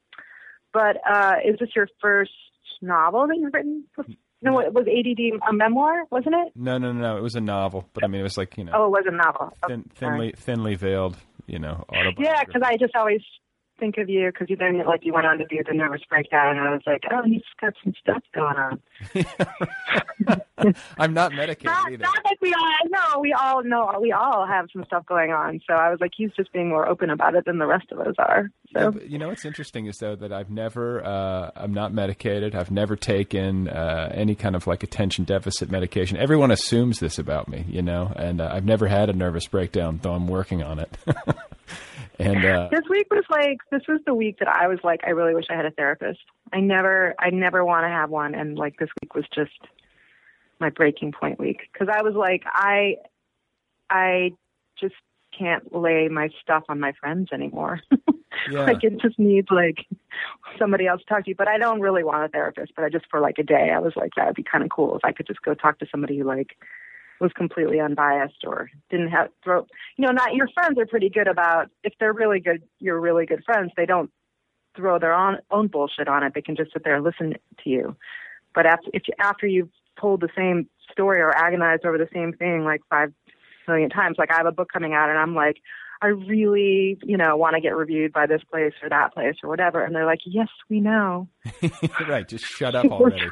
but 0.75 0.99
uh, 1.11 1.37
is 1.43 1.59
this 1.59 1.71
your 1.75 1.89
first 2.03 2.31
novel 2.83 3.27
that 3.27 3.39
you've 3.39 3.55
written? 3.55 3.85
No, 4.47 4.59
it 4.61 4.73
was 4.73 4.87
ADD 4.87 5.41
a 5.49 5.53
memoir, 5.53 6.05
wasn't 6.11 6.35
it? 6.37 6.53
No, 6.57 6.79
no, 6.79 6.93
no, 6.93 7.01
no. 7.01 7.17
It 7.19 7.23
was 7.23 7.35
a 7.35 7.41
novel, 7.41 7.89
but 7.93 8.05
I 8.05 8.07
mean, 8.07 8.21
it 8.21 8.25
was 8.25 8.37
like 8.37 8.57
you 8.57 8.65
know, 8.65 8.73
Oh, 8.75 8.87
it 8.87 8.91
was 8.91 9.05
a 9.07 9.11
novel. 9.13 9.53
Oh, 9.63 9.69
thin, 9.69 9.85
sorry. 9.99 10.33
thinly, 10.35 10.35
thinly 10.37 10.75
veiled, 10.77 11.17
you 11.47 11.59
know, 11.59 11.85
autobiography. 11.89 12.23
Yeah, 12.25 12.45
because 12.45 12.63
I 12.65 12.77
just 12.77 12.95
always 12.97 13.21
think 13.79 13.99
of 13.99 14.09
you 14.09 14.27
because 14.33 14.49
you 14.51 14.57
then 14.57 14.85
like 14.87 15.05
you 15.05 15.13
went 15.13 15.27
on 15.27 15.39
to 15.39 15.45
do 15.47 15.59
the 15.67 15.75
nervous 15.75 16.03
breakdown, 16.09 16.57
and 16.57 16.67
I 16.69 16.73
was 16.73 16.83
like, 16.87 17.03
oh, 17.11 17.23
he's 17.25 17.43
got 17.61 17.75
some 17.83 17.95
stuff 18.01 18.23
going 18.35 18.57
on. 18.57 18.81
I'm 20.99 21.13
not 21.15 21.33
medicated 21.33 21.67
Not, 21.67 21.93
either. 21.93 22.03
not 22.03 22.25
like 22.25 22.41
we 22.41 22.53
all 22.55 22.79
no, 22.89 23.21
we 23.21 23.33
all 23.33 23.63
know 23.63 23.99
we 24.01 24.13
all 24.13 24.47
have 24.47 24.67
some 24.73 24.85
stuff 24.87 25.05
going 25.07 25.31
on. 25.33 25.61
So 25.69 25.75
I 25.75 25.91
was 25.91 26.01
like, 26.01 26.13
he's 26.17 26.31
just 26.37 26.53
being 26.53 26.69
more 26.71 26.89
open 26.89 27.11
about 27.11 27.35
it 27.35 27.45
than 27.45 27.59
the 27.59 27.67
rest 27.67 27.87
of 27.93 28.01
us 28.01 28.15
are. 28.19 28.51
So 28.73 28.93
Yeah, 28.93 29.03
you 29.07 29.19
know 29.19 29.29
what's 29.29 29.45
interesting 29.45 29.87
is 29.87 29.99
though 29.99 30.17
that 30.17 30.33
I've 30.33 30.51
never, 30.51 31.05
uh, 31.05 31.51
I'm 31.55 31.73
not 31.75 31.93
medicated. 31.93 32.55
I've 32.55 32.71
never 32.71 32.97
taken 32.97 33.69
uh, 33.69 34.11
any 34.15 34.35
kind 34.35 34.57
of 34.57 34.67
like 34.67 34.83
attention 34.83 35.25
deficit 35.25 35.71
medication. 35.71 36.17
Everyone 36.17 36.51
assumes 36.51 36.99
this 36.99 37.19
about 37.19 37.49
me, 37.49 37.65
you 37.69 37.83
know, 37.83 38.13
and 38.17 38.41
uh, 38.41 38.51
I've 38.53 38.65
never 38.65 38.87
had 38.89 39.09
a 39.11 39.13
nervous 39.13 39.47
breakdown, 39.47 40.01
though 40.03 40.13
I'm 40.15 40.27
working 40.27 40.63
on 40.63 40.79
it. 40.79 40.97
and 42.19 42.45
uh, 42.45 42.69
this 42.71 42.85
week 42.89 43.07
was 43.11 43.25
like 43.31 43.59
this 43.71 43.83
was 43.89 44.01
the 44.07 44.15
week 44.15 44.39
that 44.39 44.49
I 44.49 44.69
was 44.69 44.79
like, 44.83 45.01
I 45.07 45.11
really 45.11 45.35
wish 45.35 45.47
I 45.51 45.55
had 45.55 45.67
a 45.67 45.71
therapist. 45.71 46.21
I 46.53 46.61
never 46.61 47.15
I 47.19 47.31
never 47.31 47.65
want 47.65 47.85
to 47.85 47.89
have 47.89 48.11
one, 48.11 48.35
and 48.35 48.57
like 48.57 48.79
this 48.79 48.91
week 49.03 49.15
was 49.15 49.25
just 49.35 49.53
my 50.59 50.71
breaking 50.71 51.13
point 51.13 51.39
week 51.39 51.61
because 51.73 51.89
I 51.93 52.03
was 52.03 52.15
like, 52.15 52.43
I 52.47 52.97
I 53.91 54.33
just 54.81 54.95
can't 55.37 55.75
lay 55.75 56.09
my 56.09 56.31
stuff 56.41 56.65
on 56.69 56.81
my 56.81 56.93
friends 56.93 57.29
anymore. 57.33 57.81
yeah, 58.51 58.65
like 58.65 58.83
it 58.83 59.01
just 59.01 59.19
needs 59.19 59.49
like 59.51 59.87
somebody 60.59 60.87
else 60.87 61.03
to 61.03 61.07
talk 61.07 61.25
to 61.25 61.31
you. 61.31 61.37
But 61.37 61.49
I 61.49 61.59
don't 61.59 61.81
really 61.81 62.05
want 62.05 62.25
a 62.25 62.29
therapist. 62.29 62.73
But 62.75 62.85
I 62.85 62.89
just 62.89 63.07
for 63.11 63.21
like 63.21 63.39
a 63.39 63.43
day, 63.43 63.71
I 63.75 63.79
was 63.79 63.93
like 63.97 64.13
that 64.17 64.27
would 64.27 64.37
be 64.37 64.43
kind 64.43 64.65
of 64.65 64.71
cool 64.71 64.97
if 64.97 65.05
I 65.05 65.13
could 65.13 65.27
just 65.27 65.43
go 65.43 65.55
talk 65.55 65.79
to 65.81 65.87
somebody 65.91 66.19
who 66.19 66.25
like 66.25 66.57
was 67.21 67.33
completely 67.33 67.81
unbiased 67.81 68.45
or 68.47 68.71
didn't 68.91 69.09
have 69.09 69.29
throw. 69.43 69.67
You 69.97 70.07
know, 70.07 70.13
not 70.13 70.35
your 70.35 70.49
friends 70.55 70.79
are 70.79 70.87
pretty 70.87 71.09
good 71.09 71.29
about 71.29 71.71
if 71.83 71.95
they're 71.99 72.13
really 72.13 72.41
good. 72.41 72.63
You're 72.79 73.01
really 73.01 73.27
good 73.27 73.45
friends. 73.45 73.73
They 73.77 73.87
don't 73.87 74.11
throw 74.77 74.99
their 74.99 75.15
own 75.15 75.39
own 75.51 75.69
bullshit 75.69 76.09
on 76.09 76.23
it. 76.23 76.35
They 76.35 76.43
can 76.43 76.57
just 76.57 76.73
sit 76.73 76.85
there 76.85 76.97
and 76.97 77.05
listen 77.05 77.33
to 77.33 77.71
you. 77.71 77.97
But 78.55 78.67
after 78.67 78.91
if 78.93 79.03
you, 79.09 79.15
after 79.19 79.47
you've 79.47 79.71
told 80.01 80.21
the 80.21 80.29
same 80.37 80.69
story 80.91 81.21
or 81.21 81.35
agonized 81.35 81.85
over 81.85 81.99
the 81.99 82.09
same 82.13 82.33
thing 82.33 82.65
like 82.65 82.83
five 82.91 83.13
million 83.67 83.91
times, 83.91 84.17
like 84.19 84.31
I 84.31 84.37
have 84.37 84.47
a 84.47 84.53
book 84.53 84.71
coming 84.73 84.95
out 84.95 85.09
and 85.09 85.19
I'm 85.19 85.35
like, 85.35 85.57
I 86.03 86.09
really, 86.09 86.99
you 87.03 87.17
know, 87.17 87.37
want 87.37 87.55
to 87.55 87.61
get 87.61 87.75
reviewed 87.75 88.13
by 88.13 88.27
this 88.27 88.43
place 88.51 88.75
or 88.83 88.89
that 88.91 89.15
place 89.15 89.37
or 89.43 89.49
whatever. 89.49 89.83
And 89.83 89.95
they're 89.95 90.07
like, 90.07 90.21
yes, 90.27 90.49
we 90.69 90.81
know. 90.81 91.29
right. 92.09 92.29
Just 92.29 92.45
shut 92.45 92.75
up 92.75 92.87
already. 92.91 93.31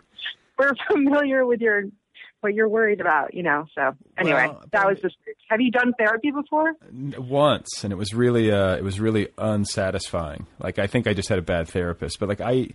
We're 0.58 0.72
familiar 0.90 1.44
with 1.44 1.60
your 1.60 1.84
what 2.44 2.54
you're 2.54 2.68
worried 2.68 3.00
about, 3.00 3.34
you 3.34 3.42
know. 3.42 3.66
So 3.74 3.96
anyway, 4.16 4.46
Well, 4.48 4.62
that 4.70 4.86
was 4.86 5.00
just. 5.00 5.16
Have 5.48 5.60
you 5.60 5.70
done 5.70 5.92
therapy 5.98 6.30
before? 6.30 6.74
Once 7.18 7.82
and 7.82 7.92
it 7.92 7.96
was 7.96 8.14
really 8.14 8.50
uh 8.52 8.76
it 8.76 8.82
was 8.82 9.00
really 9.00 9.28
unsatisfying 9.38 10.46
like 10.58 10.78
i 10.78 10.86
think 10.86 11.06
i 11.06 11.14
just 11.14 11.28
had 11.28 11.38
a 11.38 11.42
bad 11.42 11.68
therapist 11.68 12.18
but 12.18 12.28
like 12.28 12.40
i 12.40 12.68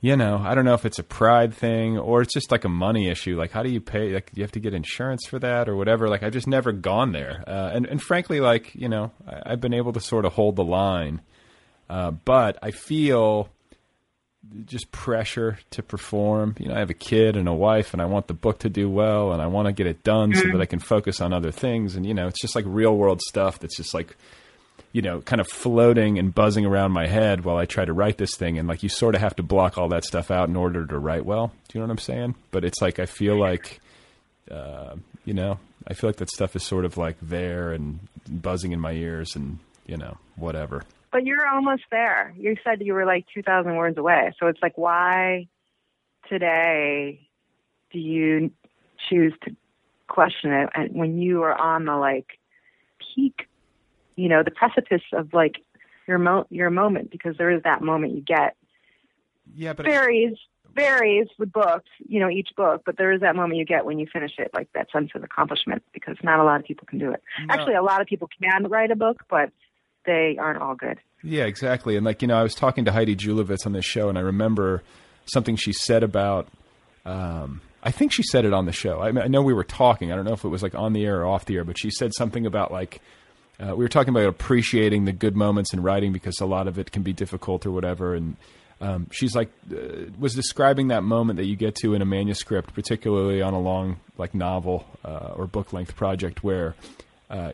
you 0.00 0.16
know 0.16 0.38
i 0.44 0.54
don't 0.54 0.64
know 0.64 0.74
if 0.74 0.84
it's 0.84 0.98
a 0.98 1.02
pride 1.02 1.52
thing 1.54 1.98
or 1.98 2.22
it's 2.22 2.32
just 2.32 2.50
like 2.50 2.64
a 2.64 2.68
money 2.68 3.08
issue 3.08 3.36
like 3.36 3.50
how 3.50 3.62
do 3.62 3.70
you 3.70 3.80
pay 3.80 4.12
like 4.12 4.30
you 4.34 4.42
have 4.42 4.52
to 4.52 4.60
get 4.60 4.74
insurance 4.74 5.26
for 5.26 5.38
that 5.38 5.68
or 5.68 5.76
whatever 5.76 6.08
like 6.08 6.22
i've 6.22 6.32
just 6.32 6.46
never 6.46 6.72
gone 6.72 7.12
there 7.12 7.44
uh, 7.46 7.70
and 7.72 7.86
and 7.86 8.02
frankly 8.02 8.40
like 8.40 8.74
you 8.74 8.88
know 8.88 9.12
I, 9.26 9.52
i've 9.52 9.60
been 9.60 9.74
able 9.74 9.92
to 9.92 10.00
sort 10.00 10.24
of 10.24 10.32
hold 10.32 10.56
the 10.56 10.64
line 10.64 11.20
uh, 11.88 12.10
but 12.10 12.58
i 12.62 12.70
feel 12.70 13.48
just 14.64 14.90
pressure 14.90 15.58
to 15.70 15.82
perform. 15.82 16.56
You 16.58 16.68
know, 16.68 16.74
I 16.74 16.78
have 16.78 16.90
a 16.90 16.94
kid 16.94 17.36
and 17.36 17.48
a 17.48 17.52
wife, 17.52 17.92
and 17.92 18.00
I 18.00 18.06
want 18.06 18.26
the 18.26 18.34
book 18.34 18.60
to 18.60 18.68
do 18.68 18.88
well, 18.88 19.32
and 19.32 19.42
I 19.42 19.46
want 19.46 19.66
to 19.66 19.72
get 19.72 19.86
it 19.86 20.02
done 20.02 20.34
so 20.34 20.44
that 20.52 20.60
I 20.60 20.66
can 20.66 20.78
focus 20.78 21.20
on 21.20 21.32
other 21.32 21.50
things. 21.50 21.94
And 21.94 22.06
you 22.06 22.14
know, 22.14 22.26
it's 22.26 22.40
just 22.40 22.54
like 22.54 22.64
real 22.66 22.96
world 22.96 23.20
stuff 23.20 23.58
that's 23.58 23.76
just 23.76 23.94
like, 23.94 24.16
you 24.92 25.02
know, 25.02 25.20
kind 25.20 25.40
of 25.40 25.48
floating 25.48 26.18
and 26.18 26.34
buzzing 26.34 26.64
around 26.64 26.92
my 26.92 27.06
head 27.06 27.44
while 27.44 27.58
I 27.58 27.66
try 27.66 27.84
to 27.84 27.92
write 27.92 28.18
this 28.18 28.34
thing. 28.34 28.58
And 28.58 28.66
like, 28.66 28.82
you 28.82 28.88
sort 28.88 29.14
of 29.14 29.20
have 29.20 29.36
to 29.36 29.42
block 29.42 29.78
all 29.78 29.88
that 29.90 30.04
stuff 30.04 30.30
out 30.30 30.48
in 30.48 30.56
order 30.56 30.86
to 30.86 30.98
write 30.98 31.24
well. 31.24 31.52
Do 31.68 31.78
you 31.78 31.80
know 31.80 31.86
what 31.86 31.92
I'm 31.92 31.98
saying? 31.98 32.34
But 32.50 32.64
it's 32.64 32.80
like 32.80 32.98
I 32.98 33.06
feel 33.06 33.38
like, 33.38 33.80
uh, 34.50 34.96
you 35.24 35.34
know, 35.34 35.58
I 35.86 35.94
feel 35.94 36.08
like 36.08 36.16
that 36.16 36.30
stuff 36.30 36.56
is 36.56 36.62
sort 36.62 36.84
of 36.84 36.96
like 36.96 37.16
there 37.22 37.72
and 37.72 38.00
buzzing 38.28 38.72
in 38.72 38.80
my 38.80 38.92
ears, 38.92 39.36
and 39.36 39.58
you 39.86 39.96
know, 39.96 40.16
whatever. 40.36 40.82
But 41.12 41.24
you're 41.24 41.46
almost 41.46 41.82
there. 41.90 42.34
You 42.38 42.56
said 42.62 42.82
you 42.82 42.94
were 42.94 43.04
like 43.04 43.26
2,000 43.34 43.76
words 43.76 43.98
away. 43.98 44.32
So 44.38 44.46
it's 44.46 44.60
like, 44.62 44.78
why 44.78 45.48
today 46.28 47.28
do 47.92 47.98
you 47.98 48.52
choose 49.08 49.32
to 49.44 49.56
question 50.08 50.52
it 50.52 50.68
and 50.74 50.92
when 50.94 51.18
you 51.18 51.42
are 51.42 51.56
on 51.56 51.84
the 51.84 51.96
like 51.96 52.38
peak, 53.14 53.48
you 54.16 54.28
know, 54.28 54.42
the 54.42 54.50
precipice 54.50 55.02
of 55.12 55.32
like 55.32 55.56
your 56.06 56.18
mo- 56.18 56.46
your 56.50 56.70
moment 56.70 57.10
because 57.10 57.36
there 57.38 57.50
is 57.50 57.62
that 57.62 57.82
moment 57.82 58.12
you 58.14 58.20
get 58.20 58.56
Yeah, 59.54 59.72
but 59.72 59.86
varies 59.86 60.36
varies 60.74 61.28
with 61.38 61.52
books, 61.52 61.88
you 61.98 62.20
know, 62.20 62.30
each 62.30 62.50
book, 62.56 62.82
but 62.84 62.96
there 62.96 63.12
is 63.12 63.20
that 63.20 63.34
moment 63.34 63.58
you 63.58 63.64
get 63.64 63.84
when 63.84 63.98
you 63.98 64.06
finish 64.12 64.32
it, 64.38 64.50
like 64.54 64.68
that 64.74 64.90
sense 64.92 65.10
of 65.14 65.24
accomplishment, 65.24 65.82
because 65.92 66.16
not 66.22 66.38
a 66.38 66.44
lot 66.44 66.60
of 66.60 66.66
people 66.66 66.86
can 66.86 66.98
do 66.98 67.10
it. 67.10 67.22
No. 67.40 67.54
Actually, 67.54 67.74
a 67.74 67.82
lot 67.82 68.00
of 68.00 68.06
people 68.06 68.28
can 68.40 68.64
write 68.68 68.90
a 68.90 68.96
book, 68.96 69.24
but 69.28 69.50
they 70.06 70.36
aren't 70.38 70.60
all 70.60 70.74
good. 70.74 70.98
Yeah, 71.22 71.44
exactly. 71.44 71.96
And 71.96 72.04
like 72.04 72.22
you 72.22 72.28
know, 72.28 72.38
I 72.38 72.42
was 72.42 72.54
talking 72.54 72.84
to 72.86 72.92
Heidi 72.92 73.16
Julavits 73.16 73.66
on 73.66 73.72
this 73.72 73.84
show, 73.84 74.08
and 74.08 74.18
I 74.18 74.22
remember 74.22 74.82
something 75.26 75.56
she 75.56 75.72
said 75.72 76.02
about. 76.02 76.48
Um, 77.04 77.60
I 77.82 77.90
think 77.90 78.12
she 78.12 78.22
said 78.22 78.44
it 78.44 78.52
on 78.52 78.66
the 78.66 78.72
show. 78.72 79.00
I, 79.00 79.10
mean, 79.10 79.24
I 79.24 79.28
know 79.28 79.40
we 79.40 79.54
were 79.54 79.64
talking. 79.64 80.12
I 80.12 80.16
don't 80.16 80.26
know 80.26 80.34
if 80.34 80.44
it 80.44 80.48
was 80.48 80.62
like 80.62 80.74
on 80.74 80.92
the 80.92 81.04
air 81.04 81.20
or 81.20 81.26
off 81.26 81.46
the 81.46 81.56
air, 81.56 81.64
but 81.64 81.78
she 81.78 81.90
said 81.90 82.12
something 82.14 82.44
about 82.44 82.70
like 82.70 83.00
uh, 83.58 83.74
we 83.74 83.84
were 83.84 83.88
talking 83.88 84.10
about 84.10 84.26
appreciating 84.26 85.04
the 85.04 85.12
good 85.12 85.36
moments 85.36 85.72
in 85.72 85.82
writing 85.82 86.12
because 86.12 86.40
a 86.40 86.46
lot 86.46 86.68
of 86.68 86.78
it 86.78 86.92
can 86.92 87.02
be 87.02 87.12
difficult 87.12 87.66
or 87.66 87.70
whatever. 87.70 88.14
And 88.14 88.36
um, 88.80 89.06
she's 89.10 89.34
like 89.34 89.50
uh, 89.70 90.10
was 90.18 90.34
describing 90.34 90.88
that 90.88 91.02
moment 91.02 91.38
that 91.38 91.46
you 91.46 91.56
get 91.56 91.74
to 91.76 91.94
in 91.94 92.02
a 92.02 92.06
manuscript, 92.06 92.74
particularly 92.74 93.40
on 93.40 93.54
a 93.54 93.60
long 93.60 94.00
like 94.18 94.34
novel 94.34 94.86
uh, 95.04 95.32
or 95.34 95.46
book 95.46 95.72
length 95.72 95.96
project 95.96 96.42
where. 96.42 96.74
Uh, 97.30 97.52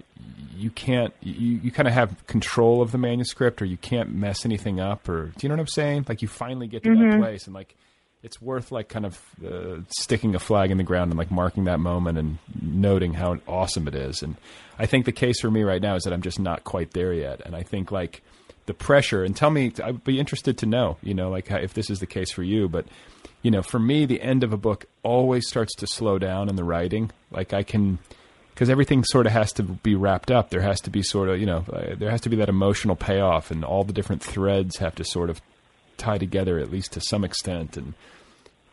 you 0.56 0.70
can't 0.70 1.12
you, 1.20 1.60
you 1.62 1.70
kind 1.70 1.86
of 1.86 1.92
have 1.92 2.26
control 2.26 2.80
of 2.80 2.92
the 2.92 2.98
manuscript 2.98 3.60
or 3.60 3.66
you 3.66 3.76
can't 3.76 4.10
mess 4.10 4.46
anything 4.46 4.80
up 4.80 5.06
or 5.06 5.26
do 5.26 5.32
you 5.42 5.50
know 5.50 5.54
what 5.54 5.60
i'm 5.60 5.66
saying 5.66 6.02
like 6.08 6.22
you 6.22 6.28
finally 6.28 6.66
get 6.66 6.82
to 6.82 6.88
Mm-hmm. 6.88 7.10
that 7.10 7.20
place 7.20 7.44
and 7.46 7.54
like 7.54 7.74
it's 8.22 8.40
worth 8.40 8.72
like 8.72 8.88
kind 8.88 9.04
of 9.04 9.20
uh, 9.46 9.82
sticking 9.90 10.34
a 10.34 10.38
flag 10.38 10.70
in 10.70 10.78
the 10.78 10.82
ground 10.82 11.10
and 11.12 11.18
like 11.18 11.30
marking 11.30 11.64
that 11.64 11.78
moment 11.78 12.16
and 12.18 12.38
noting 12.60 13.12
how 13.14 13.36
awesome 13.46 13.86
it 13.86 13.94
is. 13.94 14.20
And 14.22 14.34
I 14.80 14.86
think 14.86 15.04
the 15.04 15.12
case 15.12 15.40
for 15.40 15.50
me 15.50 15.62
right 15.62 15.80
now 15.80 15.94
is 15.94 16.02
that 16.04 16.12
I'm 16.12 16.22
just 16.22 16.40
not 16.40 16.64
quite 16.64 16.90
there 16.92 17.12
yet. 17.12 17.42
And 17.44 17.54
I 17.54 17.62
think 17.62 17.92
like 17.92 18.22
the 18.64 18.74
pressure 18.74 19.22
and 19.22 19.36
tell 19.36 19.50
me, 19.50 19.72
I'd 19.84 20.02
be 20.02 20.18
interested 20.18 20.58
to 20.58 20.66
know, 20.66 20.96
you 21.02 21.14
know, 21.14 21.28
like 21.30 21.50
if 21.52 21.74
this 21.74 21.88
is 21.88 22.00
the 22.00 22.06
case 22.06 22.32
for 22.32 22.42
you, 22.42 22.68
but 22.68 22.86
you 23.42 23.50
know, 23.52 23.62
for 23.62 23.78
me, 23.78 24.06
the 24.06 24.20
end 24.20 24.42
of 24.42 24.52
a 24.52 24.56
book 24.56 24.86
always 25.04 25.46
starts 25.46 25.74
to 25.76 25.86
slow 25.86 26.18
down 26.18 26.48
in 26.48 26.56
the 26.56 26.64
writing. 26.64 27.12
Like 27.30 27.52
I 27.52 27.62
can, 27.62 27.98
because 28.56 28.70
everything 28.70 29.04
sort 29.04 29.26
of 29.26 29.32
has 29.32 29.52
to 29.52 29.62
be 29.62 29.94
wrapped 29.94 30.30
up. 30.30 30.48
There 30.48 30.62
has 30.62 30.80
to 30.80 30.90
be 30.90 31.02
sort 31.02 31.28
of, 31.28 31.38
you 31.38 31.44
know, 31.44 31.62
uh, 31.70 31.94
there 31.94 32.10
has 32.10 32.22
to 32.22 32.30
be 32.30 32.36
that 32.36 32.48
emotional 32.48 32.96
payoff, 32.96 33.50
and 33.50 33.62
all 33.62 33.84
the 33.84 33.92
different 33.92 34.22
threads 34.22 34.78
have 34.78 34.94
to 34.94 35.04
sort 35.04 35.28
of 35.28 35.42
tie 35.98 36.16
together 36.16 36.58
at 36.58 36.72
least 36.72 36.92
to 36.92 37.00
some 37.02 37.22
extent. 37.22 37.76
And 37.76 37.92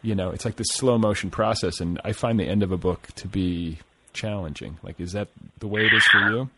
you 0.01 0.15
know, 0.15 0.29
it's 0.29 0.45
like 0.45 0.55
this 0.55 0.69
slow 0.69 0.97
motion 0.97 1.29
process. 1.29 1.81
And 1.81 1.99
I 2.05 2.13
find 2.13 2.39
the 2.39 2.45
end 2.45 2.63
of 2.63 2.71
a 2.71 2.77
book 2.77 3.07
to 3.15 3.27
be 3.27 3.79
challenging. 4.13 4.77
Like, 4.83 5.01
is 5.01 5.11
that 5.11 5.27
the 5.59 5.67
way 5.67 5.85
it 5.85 5.93
is 5.93 6.05
for 6.05 6.29
you? 6.29 6.49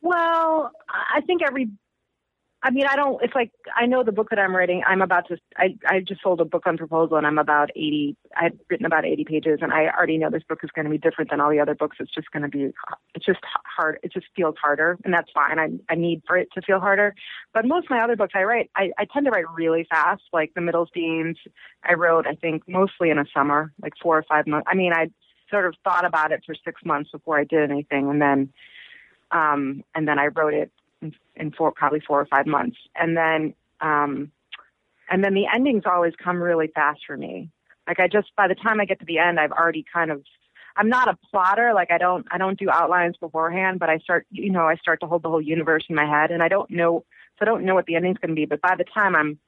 Well, 0.00 0.72
I 0.88 1.20
think 1.20 1.42
every. 1.46 1.68
I 2.62 2.70
mean, 2.70 2.84
I 2.86 2.94
don't. 2.94 3.22
It's 3.22 3.34
like 3.34 3.52
I 3.74 3.86
know 3.86 4.04
the 4.04 4.12
book 4.12 4.28
that 4.30 4.38
I'm 4.38 4.54
writing. 4.54 4.82
I'm 4.86 5.00
about 5.00 5.28
to. 5.28 5.38
I 5.56 5.76
I 5.86 6.00
just 6.00 6.22
sold 6.22 6.42
a 6.42 6.44
book 6.44 6.64
on 6.66 6.76
proposal, 6.76 7.16
and 7.16 7.26
I'm 7.26 7.38
about 7.38 7.70
eighty. 7.70 8.16
I've 8.36 8.52
written 8.68 8.84
about 8.84 9.06
eighty 9.06 9.24
pages, 9.24 9.60
and 9.62 9.72
I 9.72 9.86
already 9.86 10.18
know 10.18 10.28
this 10.28 10.42
book 10.46 10.60
is 10.62 10.70
going 10.74 10.84
to 10.84 10.90
be 10.90 10.98
different 10.98 11.30
than 11.30 11.40
all 11.40 11.50
the 11.50 11.58
other 11.60 11.74
books. 11.74 11.96
It's 12.00 12.12
just 12.12 12.30
going 12.32 12.42
to 12.42 12.48
be. 12.48 12.70
It's 13.14 13.24
just 13.24 13.38
hard. 13.64 13.98
It 14.02 14.12
just 14.12 14.26
feels 14.36 14.56
harder, 14.60 14.98
and 15.04 15.14
that's 15.14 15.30
fine. 15.32 15.58
I 15.58 15.68
I 15.90 15.94
need 15.94 16.22
for 16.26 16.36
it 16.36 16.48
to 16.54 16.60
feel 16.60 16.80
harder. 16.80 17.14
But 17.54 17.64
most 17.64 17.84
of 17.84 17.90
my 17.90 18.02
other 18.02 18.16
books 18.16 18.34
I 18.36 18.42
write, 18.42 18.70
I 18.76 18.90
I 18.98 19.06
tend 19.10 19.24
to 19.24 19.30
write 19.30 19.50
really 19.54 19.86
fast. 19.88 20.22
Like 20.30 20.52
the 20.54 20.60
Middlesteins, 20.60 21.36
I 21.82 21.94
wrote 21.94 22.26
I 22.26 22.34
think 22.34 22.64
mostly 22.68 23.08
in 23.08 23.18
a 23.18 23.24
summer, 23.34 23.72
like 23.80 23.94
four 24.02 24.18
or 24.18 24.24
five 24.28 24.46
months. 24.46 24.66
I 24.70 24.74
mean, 24.74 24.92
I 24.92 25.10
sort 25.48 25.64
of 25.66 25.74
thought 25.82 26.04
about 26.04 26.30
it 26.30 26.42
for 26.44 26.54
six 26.62 26.82
months 26.84 27.10
before 27.10 27.38
I 27.38 27.44
did 27.44 27.70
anything, 27.70 28.10
and 28.10 28.20
then 28.20 28.52
um, 29.30 29.82
and 29.94 30.06
then 30.06 30.18
I 30.18 30.26
wrote 30.26 30.52
it 30.54 30.70
in, 31.36 31.50
four, 31.52 31.72
probably 31.72 32.00
four 32.00 32.20
or 32.20 32.26
five 32.26 32.46
months, 32.46 32.76
and 32.94 33.16
then 33.16 33.54
um, 33.80 34.30
and 35.10 35.24
then 35.24 35.34
the 35.34 35.46
endings 35.52 35.84
always 35.86 36.14
come 36.22 36.42
really 36.42 36.68
fast 36.68 37.00
for 37.06 37.16
me. 37.16 37.50
Like 37.86 38.00
I 38.00 38.08
just 38.08 38.28
by 38.36 38.48
the 38.48 38.54
time 38.54 38.80
I 38.80 38.84
get 38.84 39.00
to 39.00 39.06
the 39.06 39.18
end, 39.18 39.40
I've 39.40 39.52
already 39.52 39.84
kind 39.92 40.10
of 40.10 40.22
I'm 40.76 40.88
not 40.88 41.08
a 41.08 41.18
plotter. 41.30 41.72
Like 41.74 41.90
I 41.90 41.98
don't 41.98 42.26
I 42.30 42.38
don't 42.38 42.58
do 42.58 42.70
outlines 42.70 43.16
beforehand, 43.16 43.78
but 43.78 43.90
I 43.90 43.98
start 43.98 44.26
you 44.30 44.50
know 44.50 44.66
I 44.66 44.76
start 44.76 45.00
to 45.00 45.06
hold 45.06 45.22
the 45.22 45.28
whole 45.28 45.40
universe 45.40 45.84
in 45.88 45.96
my 45.96 46.06
head, 46.06 46.30
and 46.30 46.42
I 46.42 46.48
don't 46.48 46.70
know 46.70 47.04
so 47.38 47.42
I 47.42 47.44
don't 47.46 47.64
know 47.64 47.74
what 47.74 47.86
the 47.86 47.96
ending's 47.96 48.18
going 48.18 48.30
to 48.30 48.34
be. 48.34 48.44
But 48.44 48.60
by 48.60 48.76
the 48.76 48.84
time 48.84 49.16
I'm 49.16 49.38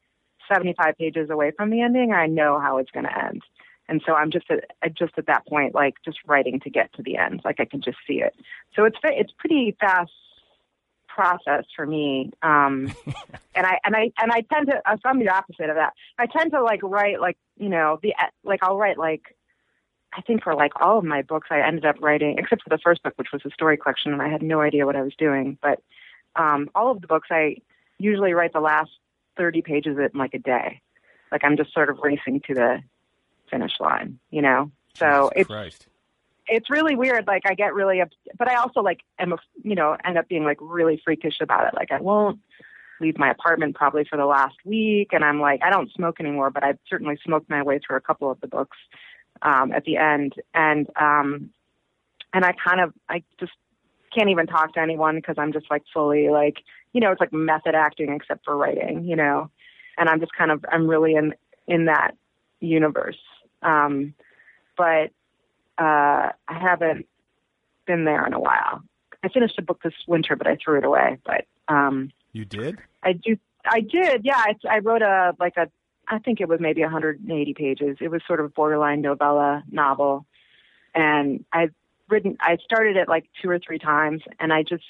75 0.53 0.97
pages 0.97 1.31
away 1.31 1.53
from 1.57 1.71
the 1.71 1.83
ending, 1.83 2.13
I 2.13 2.27
know 2.27 2.59
how 2.59 2.79
it's 2.79 2.91
going 2.91 3.05
to 3.05 3.25
end. 3.25 3.43
And 3.89 4.01
so 4.07 4.15
I'm 4.15 4.31
just 4.31 4.47
at 4.51 4.95
just 4.95 5.13
at 5.19 5.27
that 5.27 5.47
point, 5.47 5.75
like 5.75 5.95
just 6.05 6.19
writing 6.27 6.61
to 6.61 6.71
get 6.71 6.93
to 6.95 7.03
the 7.03 7.17
end. 7.17 7.43
Like 7.45 7.61
I 7.61 7.65
can 7.67 7.83
just 7.83 7.99
see 8.07 8.23
it. 8.23 8.35
So 8.75 8.85
it's 8.85 8.97
it's 9.05 9.33
pretty 9.39 9.77
fast 9.79 10.13
process 11.15 11.65
for 11.75 11.87
me. 11.87 12.31
Um, 12.43 12.93
and 13.55 13.67
I 13.67 13.79
and 13.85 13.95
I 13.95 14.11
and 14.19 14.33
I 14.33 14.43
tend 14.53 14.69
to 14.69 14.81
so 14.87 15.09
I'm 15.09 15.19
the 15.19 15.29
opposite 15.29 15.69
of 15.69 15.77
that. 15.77 15.93
I 16.19 16.27
tend 16.27 16.53
to 16.53 16.63
like 16.63 16.81
write 16.83 17.21
like 17.21 17.37
you 17.57 17.69
know 17.69 17.99
the 18.03 18.15
like 18.45 18.61
I'll 18.63 18.77
write 18.77 18.99
like 18.99 19.37
I 20.13 20.21
think 20.23 20.43
for 20.43 20.55
like 20.55 20.73
all 20.81 20.99
of 20.99 21.05
my 21.05 21.23
books 21.23 21.49
I 21.51 21.61
ended 21.61 21.85
up 21.85 21.97
writing 22.01 22.37
except 22.39 22.63
for 22.63 22.71
the 22.71 22.81
first 22.83 23.03
book 23.03 23.15
which 23.17 23.33
was 23.33 23.43
a 23.45 23.51
story 23.51 23.77
collection 23.77 24.13
and 24.13 24.23
I 24.23 24.29
had 24.29 24.43
no 24.43 24.61
idea 24.61 24.87
what 24.87 24.97
I 24.97 25.03
was 25.03 25.15
doing. 25.17 25.59
But 25.63 25.81
um, 26.37 26.71
all 26.75 26.91
of 26.91 27.01
the 27.01 27.07
books 27.07 27.29
I 27.31 27.57
usually 27.99 28.33
write 28.33 28.53
the 28.53 28.61
last 28.61 28.91
30 29.37 29.63
pages 29.63 29.99
in 29.99 30.19
like 30.19 30.35
a 30.35 30.39
day. 30.39 30.81
Like 31.31 31.45
I'm 31.45 31.57
just 31.57 31.73
sort 31.73 31.89
of 31.89 31.99
racing 32.03 32.43
to 32.47 32.55
the 32.55 32.83
finish 33.51 33.73
line, 33.81 34.19
you 34.31 34.43
know. 34.43 34.71
So 34.95 35.07
Jesus 35.07 35.31
it's 35.37 35.49
Christ. 35.49 35.87
It's 36.47 36.71
really 36.71 36.97
weird. 36.97 37.27
Like 37.27 37.43
I 37.47 37.55
get 37.55 37.75
really, 37.75 38.03
but 38.39 38.49
I 38.49 38.57
also 38.57 38.81
like 38.81 39.01
am, 39.19 39.33
a, 39.33 39.39
you 39.63 39.75
know, 39.75 39.97
end 40.05 40.19
up 40.19 40.29
being 40.29 40.45
like 40.45 40.59
really 40.61 41.01
freakish 41.05 41.41
about 41.41 41.67
it. 41.69 41.75
Like 41.75 41.93
I 41.93 42.01
won't 42.01 42.41
leave 43.01 43.19
my 43.19 43.31
apartment 43.31 43.75
probably 43.75 44.05
for 44.05 44.17
the 44.17 44.27
last 44.27 44.57
week, 44.65 45.09
and 45.13 45.25
I'm 45.25 45.41
like, 45.41 45.61
I 45.63 45.71
don't 45.71 45.93
smoke 45.93 46.21
anymore, 46.21 46.51
but 46.51 46.63
I've 46.63 46.79
certainly 46.89 47.19
smoked 47.25 47.51
my 47.51 47.63
way 47.63 47.79
through 47.79 47.97
a 47.97 48.01
couple 48.01 48.31
of 48.31 48.41
the 48.41 48.47
books 48.47 48.79
um, 49.43 49.73
at 49.73 49.85
the 49.85 49.97
end, 49.97 50.35
and 50.55 50.89
um, 51.01 51.51
and 52.33 52.45
I 52.45 52.53
kind 52.53 52.81
of, 52.81 52.93
I 53.09 53.23
just 53.39 53.53
can't 54.15 54.31
even 54.31 54.47
talk 54.47 54.75
to 54.75 54.81
anyone 54.81 55.17
because 55.17 55.37
I'm 55.39 55.53
just 55.53 55.71
like 55.71 55.83
fully 55.93 56.29
like, 56.29 56.59
you 56.93 57.01
know, 57.01 57.11
it's 57.13 57.21
like 57.21 57.33
method 57.33 57.75
acting 57.75 58.13
except 58.13 58.45
for 58.45 58.57
writing, 58.57 59.05
you 59.05 59.17
know, 59.17 59.51
and 59.99 60.09
I'm 60.09 60.21
just 60.21 60.33
kind 60.33 60.51
of, 60.51 60.65
I'm 60.71 60.87
really 60.87 61.15
in 61.15 61.35
in 61.67 61.87
that 61.87 62.13
universe. 62.61 63.19
Um, 63.63 64.15
but 64.77 65.11
uh, 65.79 66.31
I 66.49 66.59
haven't 66.59 67.07
been 67.87 68.05
there 68.05 68.27
in 68.27 68.33
a 68.33 68.41
while. 68.41 68.83
I 69.23 69.29
finished 69.29 69.59
a 69.59 69.63
book 69.63 69.83
this 69.83 69.95
winter, 70.07 70.37
but 70.37 70.47
I 70.47 70.57
threw 70.57 70.79
it 70.79 70.85
away. 70.85 71.19
But 71.25 71.47
um, 71.69 72.11
You 72.33 72.45
did? 72.45 72.79
I 73.03 73.13
do, 73.13 73.37
I 73.65 73.81
did, 73.81 74.25
yeah. 74.25 74.37
I, 74.37 74.55
I 74.69 74.79
wrote 74.79 75.03
a 75.03 75.35
like 75.39 75.57
a, 75.57 75.69
I 76.09 76.19
think 76.19 76.41
it 76.41 76.49
was 76.49 76.61
maybe 76.61 76.83
180 76.83 77.55
pages. 77.55 77.97
It 78.01 78.11
was 78.11 78.23
sort 78.27 78.41
of 78.41 78.55
borderline 78.55 79.01
novella 79.01 79.63
novel, 79.71 80.27
and 80.95 81.45
I've 81.53 81.73
written. 82.09 82.37
I 82.41 82.59
started 82.65 82.97
it 82.97 83.09
like 83.09 83.27
two 83.41 83.49
or 83.49 83.59
three 83.59 83.79
times, 83.79 84.23
and 84.41 84.53
I 84.53 84.63
just, 84.63 84.85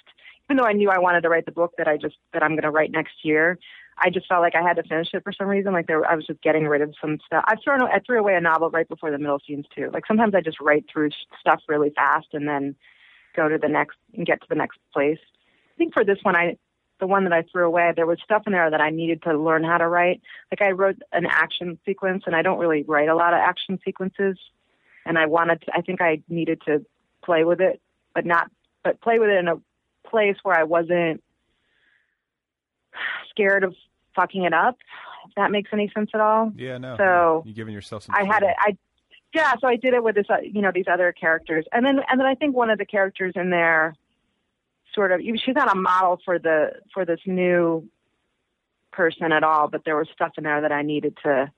even 0.47 0.57
though 0.57 0.69
I 0.69 0.73
knew 0.73 0.91
I 0.91 0.99
wanted 0.99 1.23
to 1.23 1.29
write 1.29 1.47
the 1.47 1.53
book 1.53 1.75
that 1.79 1.87
I 1.87 1.97
just 1.99 2.17
that 2.33 2.43
I'm 2.43 2.53
going 2.53 2.63
to 2.63 2.71
write 2.71 2.91
next 2.91 3.25
year, 3.25 3.59
I 3.99 4.11
just 4.11 4.27
felt 4.27 4.41
like 4.41 4.55
I 4.55 4.63
had 4.63 4.77
to 4.77 4.83
finish 4.83 5.09
it 5.13 5.23
for 5.23 5.33
some 5.33 5.49
reason. 5.49 5.73
Like 5.73 5.87
there, 5.87 6.05
I 6.05 6.15
was 6.15 6.27
just 6.27 6.43
getting 6.43 6.67
rid 6.67 6.83
of 6.83 6.95
some 7.01 7.19
stuff. 7.27 7.45
I've 7.47 7.59
thrown, 7.63 7.83
I 7.83 8.01
threw 8.05 8.19
away 8.19 8.35
a 8.35 8.41
novel 8.41 8.71
right 8.71 8.89
before 8.89 9.11
the 9.11 9.19
Middlesteins 9.19 9.65
too. 9.75 9.91
Like 9.93 10.07
sometimes 10.07 10.35
I 10.35 10.41
just 10.41 10.61
write 10.61 10.87
through 10.93 11.11
stuff 11.41 11.61
really 11.69 11.91
fast 11.91 12.29
and 12.33 12.49
then 12.49 12.75
go 13.37 13.49
to 13.49 13.59
the 13.59 13.69
next 13.69 13.97
and 14.15 14.27
get 14.27 14.41
to 14.41 14.47
the 14.49 14.55
next 14.55 14.79
place. 14.93 15.19
I 15.75 15.77
think 15.79 15.95
for 15.95 16.05
this 16.05 16.19
one, 16.23 16.37
I, 16.37 16.57
the 17.01 17.07
one 17.07 17.25
that 17.25 17.33
I 17.33 17.43
threw 17.51 17.67
away, 17.67 17.93
there 17.95 18.07
was 18.07 18.19
stuff 18.23 18.43
in 18.47 18.53
there 18.53 18.71
that 18.71 18.81
I 18.81 18.91
needed 18.91 19.23
to 19.23 19.37
learn 19.37 19.65
how 19.65 19.79
to 19.79 19.89
write. 19.89 20.21
Like 20.51 20.63
I 20.63 20.71
wrote 20.71 20.97
an 21.13 21.27
action 21.27 21.79
sequence, 21.85 22.25
and 22.27 22.37
I 22.37 22.43
don't 22.43 22.59
really 22.59 22.85
write 22.85 23.09
a 23.09 23.17
lot 23.17 23.35
of 23.35 23.41
action 23.41 23.79
sequences. 23.85 24.39
And 25.05 25.19
I 25.19 25.27
wanted, 25.27 25.63
to, 25.63 25.73
I 25.75 25.81
think 25.81 26.01
I 26.01 26.23
needed 26.29 26.63
to 26.67 26.85
play 27.25 27.43
with 27.43 27.61
it, 27.61 27.81
but 28.15 28.25
not, 28.25 28.49
but 28.85 29.01
play 29.01 29.19
with 29.19 29.31
it 29.31 29.39
in 29.39 29.49
a 29.49 29.57
place 30.09 30.37
where 30.45 30.57
I 30.57 30.63
wasn't 30.63 31.25
scared 33.33 33.65
of 33.65 33.75
fucking 34.15 34.45
it 34.45 34.53
up. 34.53 34.77
If 35.27 35.35
that 35.37 35.51
makes 35.51 35.71
any 35.73 35.91
sense 35.95 36.11
at 36.15 36.21
all. 36.21 36.53
Yeah, 36.57 36.79
no. 36.79 36.97
So, 36.97 37.43
You're 37.47 37.55
giving 37.55 37.75
yourself 37.75 38.05
some 38.05 38.15
I 38.15 38.25
had 38.25 38.43
it. 38.43 38.55
I 38.59 38.77
yeah. 39.35 39.55
So 39.61 39.67
I 39.67 39.77
did 39.77 39.95
it 39.95 40.05
with 40.05 40.15
this, 40.15 40.27
uh, 40.29 40.37
you 40.43 40.61
know, 40.61 40.71
these 40.75 40.87
other 40.93 41.13
characters, 41.13 41.65
and 41.73 41.85
then 41.85 42.01
and 42.09 42.21
then 42.21 42.27
I 42.27 42.35
think 42.35 42.55
one 42.55 42.71
of 42.71 42.79
the 42.79 42.85
characters 42.85 43.33
in 43.35 43.51
there, 43.51 43.95
sort 44.95 45.13
of, 45.13 45.21
she's 45.21 45.55
not 45.55 45.75
a 45.75 45.79
model 45.79 46.21
for 46.25 46.39
the 46.39 46.73
for 46.93 47.05
this 47.05 47.21
new 47.27 47.89
person 48.93 49.33
at 49.33 49.43
all, 49.43 49.69
but 49.69 49.85
there 49.85 49.97
was 49.97 50.09
stuff 50.15 50.33
in 50.37 50.45
there 50.45 50.61
that 50.61 50.73
I 50.73 50.83
needed 50.83 51.17
to. 51.23 51.51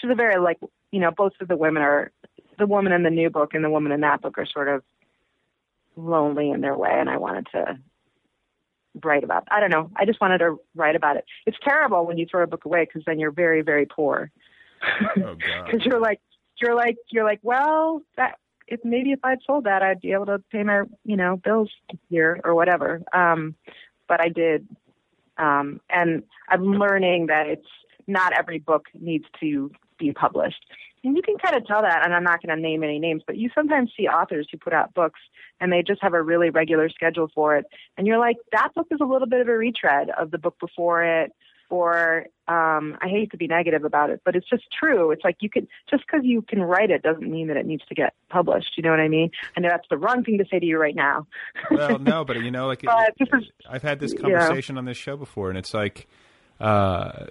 to 0.00 0.06
the 0.06 0.14
very 0.14 0.38
like, 0.38 0.58
you 0.90 1.00
know, 1.00 1.10
both 1.10 1.32
of 1.40 1.48
the 1.48 1.56
women 1.56 1.82
are 1.82 2.12
the 2.58 2.66
woman 2.66 2.92
in 2.92 3.02
the 3.02 3.10
new 3.10 3.30
book 3.30 3.54
and 3.54 3.64
the 3.64 3.70
woman 3.70 3.92
in 3.92 4.00
that 4.00 4.20
book 4.20 4.36
are 4.38 4.46
sort 4.46 4.68
of 4.68 4.82
lonely 5.96 6.50
in 6.50 6.60
their 6.60 6.76
way, 6.76 6.92
and 6.92 7.08
I 7.08 7.16
wanted 7.16 7.46
to 7.52 7.78
write 9.04 9.24
about. 9.24 9.46
I 9.50 9.60
don't 9.60 9.70
know. 9.70 9.90
I 9.96 10.04
just 10.04 10.20
wanted 10.20 10.38
to 10.38 10.56
write 10.74 10.96
about 10.96 11.16
it. 11.16 11.24
It's 11.46 11.58
terrible 11.62 12.06
when 12.06 12.18
you 12.18 12.26
throw 12.30 12.42
a 12.42 12.46
book 12.46 12.64
away 12.64 12.84
because 12.84 13.02
then 13.06 13.18
you're 13.18 13.32
very 13.32 13.62
very 13.62 13.86
poor 13.86 14.30
Oh, 14.82 15.36
because 15.64 15.84
you're 15.84 16.00
like 16.00 16.20
you're 16.60 16.74
like 16.74 16.96
you're 17.10 17.24
like 17.24 17.40
well 17.42 18.02
that 18.16 18.38
if 18.66 18.80
maybe 18.84 19.12
if 19.12 19.20
I'd 19.22 19.38
sold 19.46 19.64
that 19.64 19.82
I'd 19.82 20.00
be 20.00 20.12
able 20.12 20.26
to 20.26 20.42
pay 20.50 20.62
my 20.62 20.82
you 21.04 21.16
know 21.16 21.36
bills 21.36 21.70
here 22.08 22.40
or 22.44 22.54
whatever 22.54 23.02
um 23.12 23.54
but 24.08 24.20
I 24.20 24.28
did 24.28 24.66
um 25.38 25.80
and 25.90 26.22
I'm 26.48 26.64
learning 26.64 27.26
that 27.26 27.46
it's 27.46 27.66
not 28.06 28.32
every 28.32 28.58
book 28.58 28.86
needs 28.94 29.24
to 29.40 29.70
be 29.98 30.12
published 30.12 30.64
and 31.06 31.16
you 31.16 31.22
can 31.22 31.36
kind 31.38 31.56
of 31.56 31.66
tell 31.66 31.82
that 31.82 32.04
and 32.04 32.14
I'm 32.14 32.24
not 32.24 32.42
going 32.42 32.54
to 32.54 32.60
name 32.60 32.82
any 32.82 32.98
names 32.98 33.22
but 33.26 33.36
you 33.36 33.48
sometimes 33.54 33.92
see 33.96 34.06
authors 34.08 34.48
who 34.50 34.58
put 34.58 34.72
out 34.72 34.92
books 34.94 35.20
and 35.60 35.72
they 35.72 35.82
just 35.82 36.02
have 36.02 36.14
a 36.14 36.22
really 36.22 36.50
regular 36.50 36.88
schedule 36.90 37.30
for 37.34 37.56
it 37.56 37.64
and 37.96 38.06
you're 38.06 38.18
like 38.18 38.36
that 38.52 38.74
book 38.74 38.88
is 38.90 38.98
a 39.00 39.06
little 39.06 39.28
bit 39.28 39.40
of 39.40 39.48
a 39.48 39.56
retread 39.56 40.10
of 40.10 40.30
the 40.30 40.38
book 40.38 40.56
before 40.60 41.02
it 41.04 41.32
or 41.68 42.26
um 42.48 42.96
I 43.00 43.08
hate 43.08 43.32
to 43.32 43.36
be 43.36 43.48
negative 43.48 43.84
about 43.84 44.10
it, 44.10 44.20
but 44.24 44.36
it's 44.36 44.48
just 44.48 44.62
true. 44.78 45.10
It's 45.10 45.24
like 45.24 45.36
you 45.40 45.50
can 45.50 45.66
just 45.90 46.04
because 46.06 46.24
you 46.24 46.42
can 46.42 46.62
write 46.62 46.90
it 46.90 47.02
doesn't 47.02 47.28
mean 47.28 47.48
that 47.48 47.56
it 47.56 47.66
needs 47.66 47.84
to 47.88 47.94
get 47.94 48.14
published. 48.30 48.74
You 48.76 48.84
know 48.84 48.90
what 48.90 49.00
I 49.00 49.08
mean? 49.08 49.30
I 49.56 49.60
know 49.60 49.68
that's 49.70 49.88
the 49.90 49.96
wrong 49.98 50.22
thing 50.22 50.38
to 50.38 50.44
say 50.48 50.60
to 50.60 50.64
you 50.66 50.78
right 50.78 50.94
now. 50.94 51.26
well, 51.70 51.98
no, 52.12 52.24
but 52.24 52.36
you 52.40 52.50
know, 52.52 52.66
like 52.68 52.82
But 52.82 53.14
this 53.18 53.28
is- 53.32 53.50
I've 53.68 53.82
had 53.82 53.98
this 53.98 54.14
conversation 54.14 54.78
on 54.78 54.84
this 54.84 54.96
show 54.96 55.16
before, 55.16 55.48
and 55.48 55.58
it's 55.58 55.74
like, 55.74 56.06
uh, 56.60 57.26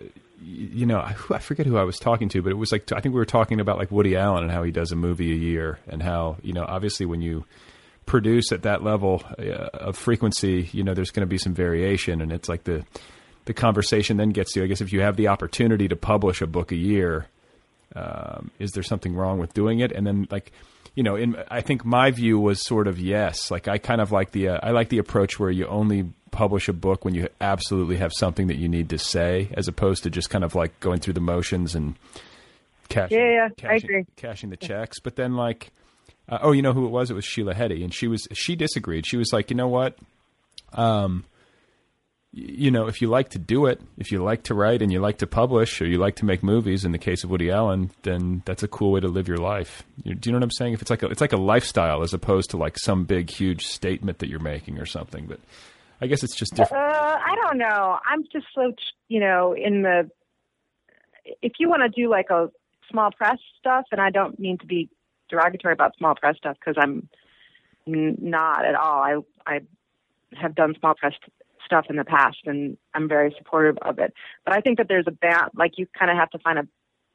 you 0.46 0.86
know, 0.86 1.00
I, 1.00 1.40
forget 1.40 1.66
who 1.66 1.78
I 1.78 1.84
was 1.84 1.98
talking 1.98 2.30
to, 2.30 2.42
but 2.42 2.52
it 2.52 2.56
was 2.56 2.72
like 2.72 2.92
I 2.92 3.00
think 3.00 3.14
we 3.16 3.20
were 3.20 3.26
talking 3.26 3.60
about 3.60 3.78
like 3.78 3.92
Woody 3.92 4.16
Allen 4.16 4.44
and 4.44 4.52
how 4.52 4.64
he 4.64 4.72
does 4.72 4.92
a 4.92 4.96
movie 4.96 5.32
a 5.32 5.36
year, 5.36 5.80
and 5.88 6.04
how 6.04 6.38
you 6.44 6.54
know, 6.54 6.64
obviously, 6.68 7.06
when 7.06 7.22
you 7.22 7.46
produce 8.06 8.52
at 8.52 8.62
that 8.62 8.84
level 8.84 9.24
uh, 9.40 9.70
of 9.74 9.98
frequency, 9.98 10.70
you 10.72 10.84
know, 10.84 10.94
there's 10.94 11.10
going 11.10 11.26
to 11.26 11.30
be 11.30 11.40
some 11.40 11.56
variation, 11.56 12.22
and 12.22 12.32
it's 12.32 12.48
like 12.48 12.64
the 12.64 12.86
the 13.46 13.54
conversation 13.54 14.18
then 14.18 14.30
gets 14.30 14.54
to, 14.54 14.64
I 14.64 14.68
guess, 14.68 14.82
if 14.82 14.92
you 14.92 15.02
have 15.02 15.16
the 15.16 15.28
opportunity 15.28 15.88
to 15.88 15.96
publish 15.96 16.42
a 16.42 16.48
book 16.48 16.72
a 16.72 16.76
year, 16.76 17.28
um, 17.96 18.52
is 18.60 18.72
there 18.72 18.84
something 18.84 19.16
wrong 19.16 19.40
with 19.40 19.54
doing 19.54 19.80
it? 19.80 19.92
And 19.92 20.06
then 20.06 20.28
like, 20.30 20.52
you 20.96 21.04
know, 21.04 21.16
in 21.16 21.36
I 21.50 21.62
think 21.62 21.84
my 21.86 22.12
view 22.12 22.40
was 22.40 22.66
sort 22.66 22.88
of 22.88 22.98
yes. 23.00 23.52
Like 23.52 23.68
I 23.68 23.78
kind 23.78 24.02
of 24.02 24.12
like 24.12 24.32
the 24.32 24.50
uh, 24.50 24.60
I 24.64 24.72
like 24.72 24.90
the 24.90 24.98
approach 24.98 25.40
where 25.40 25.52
you 25.52 25.68
only 25.68 26.06
publish 26.32 26.68
a 26.68 26.74
book 26.74 27.06
when 27.06 27.14
you 27.16 27.30
absolutely 27.40 27.98
have 27.98 28.12
something 28.14 28.48
that 28.48 28.58
you 28.58 28.68
need 28.68 28.90
to 28.90 28.98
say, 28.98 29.50
as 29.54 29.68
opposed 29.68 30.04
to 30.04 30.10
just 30.10 30.30
kind 30.30 30.44
of 30.44 30.56
like 30.56 30.78
going 30.80 31.00
through 31.00 31.14
the 31.14 31.22
motions 31.22 31.76
and 31.76 31.96
cashing, 32.90 33.18
Yeah, 33.18 33.50
yeah, 33.58 33.70
I 33.70 33.76
agree. 33.76 34.06
cashing 34.18 34.50
the 34.50 34.58
checks. 34.58 35.00
But 35.00 35.16
then 35.16 35.36
like, 35.36 35.70
uh, 36.28 36.40
oh, 36.42 36.52
you 36.52 36.62
know 36.62 36.74
who 36.74 36.86
it 36.86 36.90
was? 36.92 37.10
It 37.10 37.14
was 37.14 37.24
Sheila 37.26 37.54
Heti, 37.54 37.84
and 37.84 37.94
she 37.94 38.08
was 38.08 38.28
she 38.34 38.56
disagreed. 38.56 39.06
She 39.06 39.18
was 39.18 39.32
like, 39.34 39.50
you 39.50 39.56
know 39.56 39.68
what? 39.68 39.98
Um, 40.74 41.24
you 42.38 42.70
know, 42.70 42.88
if 42.88 43.02
you 43.02 43.08
like 43.08 43.30
to 43.30 43.40
do 43.40 43.66
it, 43.66 43.80
if 43.98 44.12
you 44.12 44.22
like 44.22 44.44
to 44.44 44.54
write 44.54 44.82
and 44.82 44.92
you 44.92 45.00
like 45.00 45.20
to 45.20 45.28
publish 45.28 45.82
or 45.82 45.88
you 45.88 45.98
like 45.98 46.18
to 46.18 46.26
make 46.26 46.44
movies, 46.44 46.84
in 46.84 46.92
the 46.92 46.98
case 46.98 47.24
of 47.24 47.30
Woody 47.30 47.50
Allen, 47.50 47.92
then 48.04 48.42
that's 48.44 48.62
a 48.62 48.68
cool 48.68 48.92
way 48.92 49.00
to 49.00 49.08
live 49.08 49.30
your 49.30 49.38
life. 49.38 49.84
You, 50.04 50.16
do 50.16 50.30
you 50.30 50.32
know 50.34 50.40
what 50.40 50.44
I'm 50.44 50.52
saying? 50.52 50.74
If 50.74 50.82
it's 50.82 50.90
like 50.92 51.02
a, 51.02 51.06
it's 51.08 51.22
like 51.22 51.32
a 51.32 51.38
lifestyle 51.38 52.04
as 52.04 52.14
opposed 52.14 52.50
to 52.50 52.58
like 52.58 52.78
some 52.78 53.06
big 53.06 53.30
huge 53.30 53.66
statement 53.66 54.20
that 54.20 54.28
you're 54.28 54.42
making 54.42 54.80
or 54.80 54.86
something. 54.86 55.28
But 55.28 55.40
I 56.02 56.08
guess 56.08 56.24
it's 56.24 56.36
just 56.36 56.52
Uh, 56.54 56.58
different. 56.58 56.84
I 56.84 57.36
don't 57.42 57.58
know. 57.58 58.00
I'm 58.06 58.24
just 58.34 58.48
so, 58.54 58.74
you 59.08 59.22
know, 59.22 59.54
in 59.54 59.84
the. 59.84 60.12
If 61.42 61.54
you 61.58 61.70
want 61.70 61.84
to 61.84 61.90
do 61.90 62.10
like 62.10 62.30
a 62.32 62.50
small 62.92 63.12
press 63.12 63.38
stuff, 63.60 63.86
and 63.94 64.02
I 64.02 64.10
don't 64.10 64.38
mean 64.38 64.58
to 64.58 64.66
be 64.66 64.90
derogatory 65.30 65.74
about 65.74 65.96
small 65.98 66.16
press 66.16 66.36
stuff 66.36 66.58
because 66.60 66.76
I'm 66.78 67.08
not 67.88 68.66
at 68.66 68.76
all. 68.76 69.02
I 69.02 69.20
I 69.48 69.62
have 70.34 70.54
done 70.54 70.76
small 70.80 70.96
press 70.96 71.14
stuff 71.66 71.88
in 71.90 71.96
the 71.96 72.06
past, 72.06 72.38
and 72.46 72.78
I'm 72.94 73.08
very 73.08 73.34
supportive 73.38 73.78
of 73.82 74.00
it. 74.00 74.14
But 74.46 74.54
I 74.56 74.62
think 74.62 74.78
that 74.78 74.88
there's 74.88 75.08
a 75.08 75.12
ba- 75.12 75.50
like 75.56 75.78
you 75.78 75.88
kind 75.98 76.12
of 76.12 76.18
have 76.18 76.30
to 76.32 76.40
find 76.40 76.60
a 76.60 76.68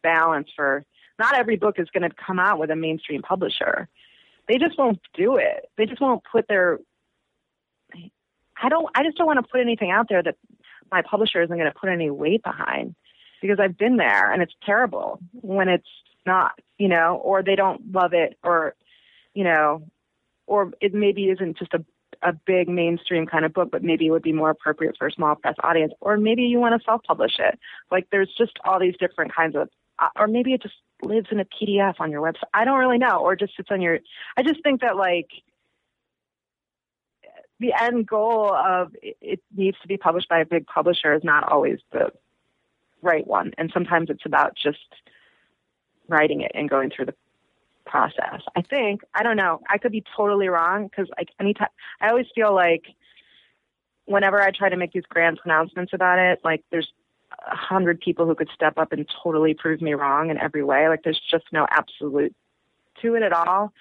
balance 0.02 0.48
for. 0.54 0.84
Not 1.18 1.34
every 1.34 1.56
book 1.56 1.78
is 1.78 1.88
going 1.92 2.08
to 2.08 2.16
come 2.16 2.38
out 2.38 2.58
with 2.58 2.70
a 2.70 2.76
mainstream 2.76 3.20
publisher. 3.20 3.88
They 4.48 4.56
just 4.56 4.78
won't 4.78 5.00
do 5.12 5.36
it. 5.36 5.68
They 5.76 5.84
just 5.84 6.00
won't 6.00 6.22
put 6.32 6.48
their 6.48 6.78
I 8.62 8.68
don't 8.68 8.88
I 8.94 9.02
just 9.02 9.16
don't 9.16 9.26
want 9.26 9.38
to 9.44 9.50
put 9.50 9.60
anything 9.60 9.90
out 9.90 10.08
there 10.08 10.22
that 10.22 10.36
my 10.90 11.02
publisher 11.02 11.42
isn't 11.42 11.56
going 11.56 11.70
to 11.70 11.78
put 11.78 11.88
any 11.88 12.10
weight 12.10 12.42
behind 12.42 12.94
because 13.40 13.58
I've 13.60 13.78
been 13.78 13.96
there 13.96 14.30
and 14.30 14.42
it's 14.42 14.54
terrible 14.64 15.20
when 15.32 15.68
it's 15.68 15.88
not, 16.26 16.58
you 16.78 16.88
know, 16.88 17.20
or 17.22 17.42
they 17.42 17.56
don't 17.56 17.92
love 17.92 18.12
it 18.12 18.36
or 18.42 18.74
you 19.34 19.44
know, 19.44 19.82
or 20.46 20.72
it 20.80 20.92
maybe 20.92 21.30
isn't 21.30 21.58
just 21.58 21.72
a 21.74 21.84
a 22.22 22.32
big 22.32 22.68
mainstream 22.68 23.26
kind 23.26 23.44
of 23.44 23.52
book, 23.52 23.70
but 23.70 23.82
maybe 23.82 24.06
it 24.06 24.10
would 24.10 24.22
be 24.22 24.32
more 24.32 24.50
appropriate 24.50 24.96
for 24.98 25.06
a 25.06 25.12
small 25.12 25.34
press 25.34 25.54
audience, 25.62 25.92
or 26.00 26.16
maybe 26.16 26.42
you 26.42 26.58
want 26.58 26.78
to 26.78 26.84
self-publish 26.84 27.38
it. 27.38 27.58
Like 27.90 28.08
there's 28.10 28.32
just 28.36 28.52
all 28.64 28.78
these 28.78 28.96
different 28.98 29.34
kinds 29.34 29.56
of, 29.56 29.68
uh, 29.98 30.08
or 30.16 30.26
maybe 30.26 30.52
it 30.52 30.62
just 30.62 30.74
lives 31.02 31.28
in 31.30 31.40
a 31.40 31.44
PDF 31.44 31.94
on 31.98 32.10
your 32.10 32.22
website. 32.22 32.48
I 32.52 32.64
don't 32.64 32.78
really 32.78 32.98
know, 32.98 33.18
or 33.18 33.36
just 33.36 33.56
sits 33.56 33.70
on 33.70 33.80
your. 33.80 34.00
I 34.36 34.42
just 34.42 34.62
think 34.62 34.82
that 34.82 34.96
like 34.96 35.30
the 37.58 37.72
end 37.78 38.06
goal 38.06 38.54
of 38.54 38.94
it, 39.02 39.16
it 39.20 39.40
needs 39.56 39.78
to 39.82 39.88
be 39.88 39.96
published 39.96 40.28
by 40.28 40.40
a 40.40 40.46
big 40.46 40.66
publisher 40.66 41.14
is 41.14 41.24
not 41.24 41.50
always 41.50 41.78
the 41.92 42.12
right 43.02 43.26
one, 43.26 43.52
and 43.56 43.70
sometimes 43.72 44.10
it's 44.10 44.26
about 44.26 44.56
just 44.62 44.78
writing 46.08 46.42
it 46.42 46.52
and 46.54 46.68
going 46.68 46.90
through 46.90 47.06
the 47.06 47.14
process. 47.90 48.40
I 48.56 48.62
think 48.62 49.02
I 49.14 49.22
don't 49.22 49.36
know. 49.36 49.60
I 49.68 49.76
could 49.78 49.92
be 49.92 50.04
totally 50.16 50.48
wrong 50.48 50.84
because 50.86 51.08
like 51.18 51.28
anytime 51.40 51.68
I 52.00 52.08
always 52.08 52.26
feel 52.34 52.54
like 52.54 52.84
whenever 54.06 54.40
I 54.40 54.50
try 54.50 54.68
to 54.68 54.76
make 54.76 54.92
these 54.92 55.04
grand 55.08 55.38
pronouncements 55.38 55.92
about 55.92 56.18
it, 56.18 56.40
like 56.44 56.62
there's 56.70 56.92
a 57.50 57.56
hundred 57.56 58.00
people 58.00 58.26
who 58.26 58.34
could 58.34 58.48
step 58.54 58.74
up 58.78 58.92
and 58.92 59.06
totally 59.22 59.54
prove 59.54 59.80
me 59.80 59.94
wrong 59.94 60.30
in 60.30 60.38
every 60.38 60.64
way. 60.64 60.88
Like 60.88 61.02
there's 61.04 61.20
just 61.30 61.44
no 61.52 61.66
absolute 61.70 62.34
to 63.02 63.14
it 63.14 63.22
at 63.22 63.32
all. 63.32 63.72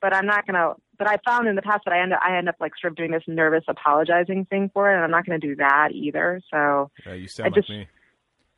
But 0.00 0.14
I'm 0.14 0.26
not 0.26 0.46
gonna. 0.46 0.74
But 0.98 1.08
I 1.08 1.18
found 1.26 1.46
in 1.48 1.56
the 1.56 1.62
past 1.62 1.82
that 1.84 1.92
I 1.94 2.00
end 2.00 2.12
up 2.12 2.20
I 2.22 2.36
end 2.36 2.48
up 2.48 2.56
like 2.60 2.72
sort 2.80 2.92
of 2.92 2.96
doing 2.96 3.10
this 3.12 3.24
nervous 3.26 3.64
apologizing 3.68 4.44
thing 4.46 4.70
for 4.72 4.90
it, 4.90 4.94
and 4.94 5.04
I'm 5.04 5.10
not 5.10 5.24
gonna 5.26 5.38
do 5.38 5.56
that 5.56 5.90
either. 5.92 6.40
So 6.50 6.90
Uh, 7.06 7.12
you 7.12 7.28
sound 7.28 7.46
I 7.54 7.56
just- 7.56 7.68
like 7.70 7.78
me. 7.78 7.88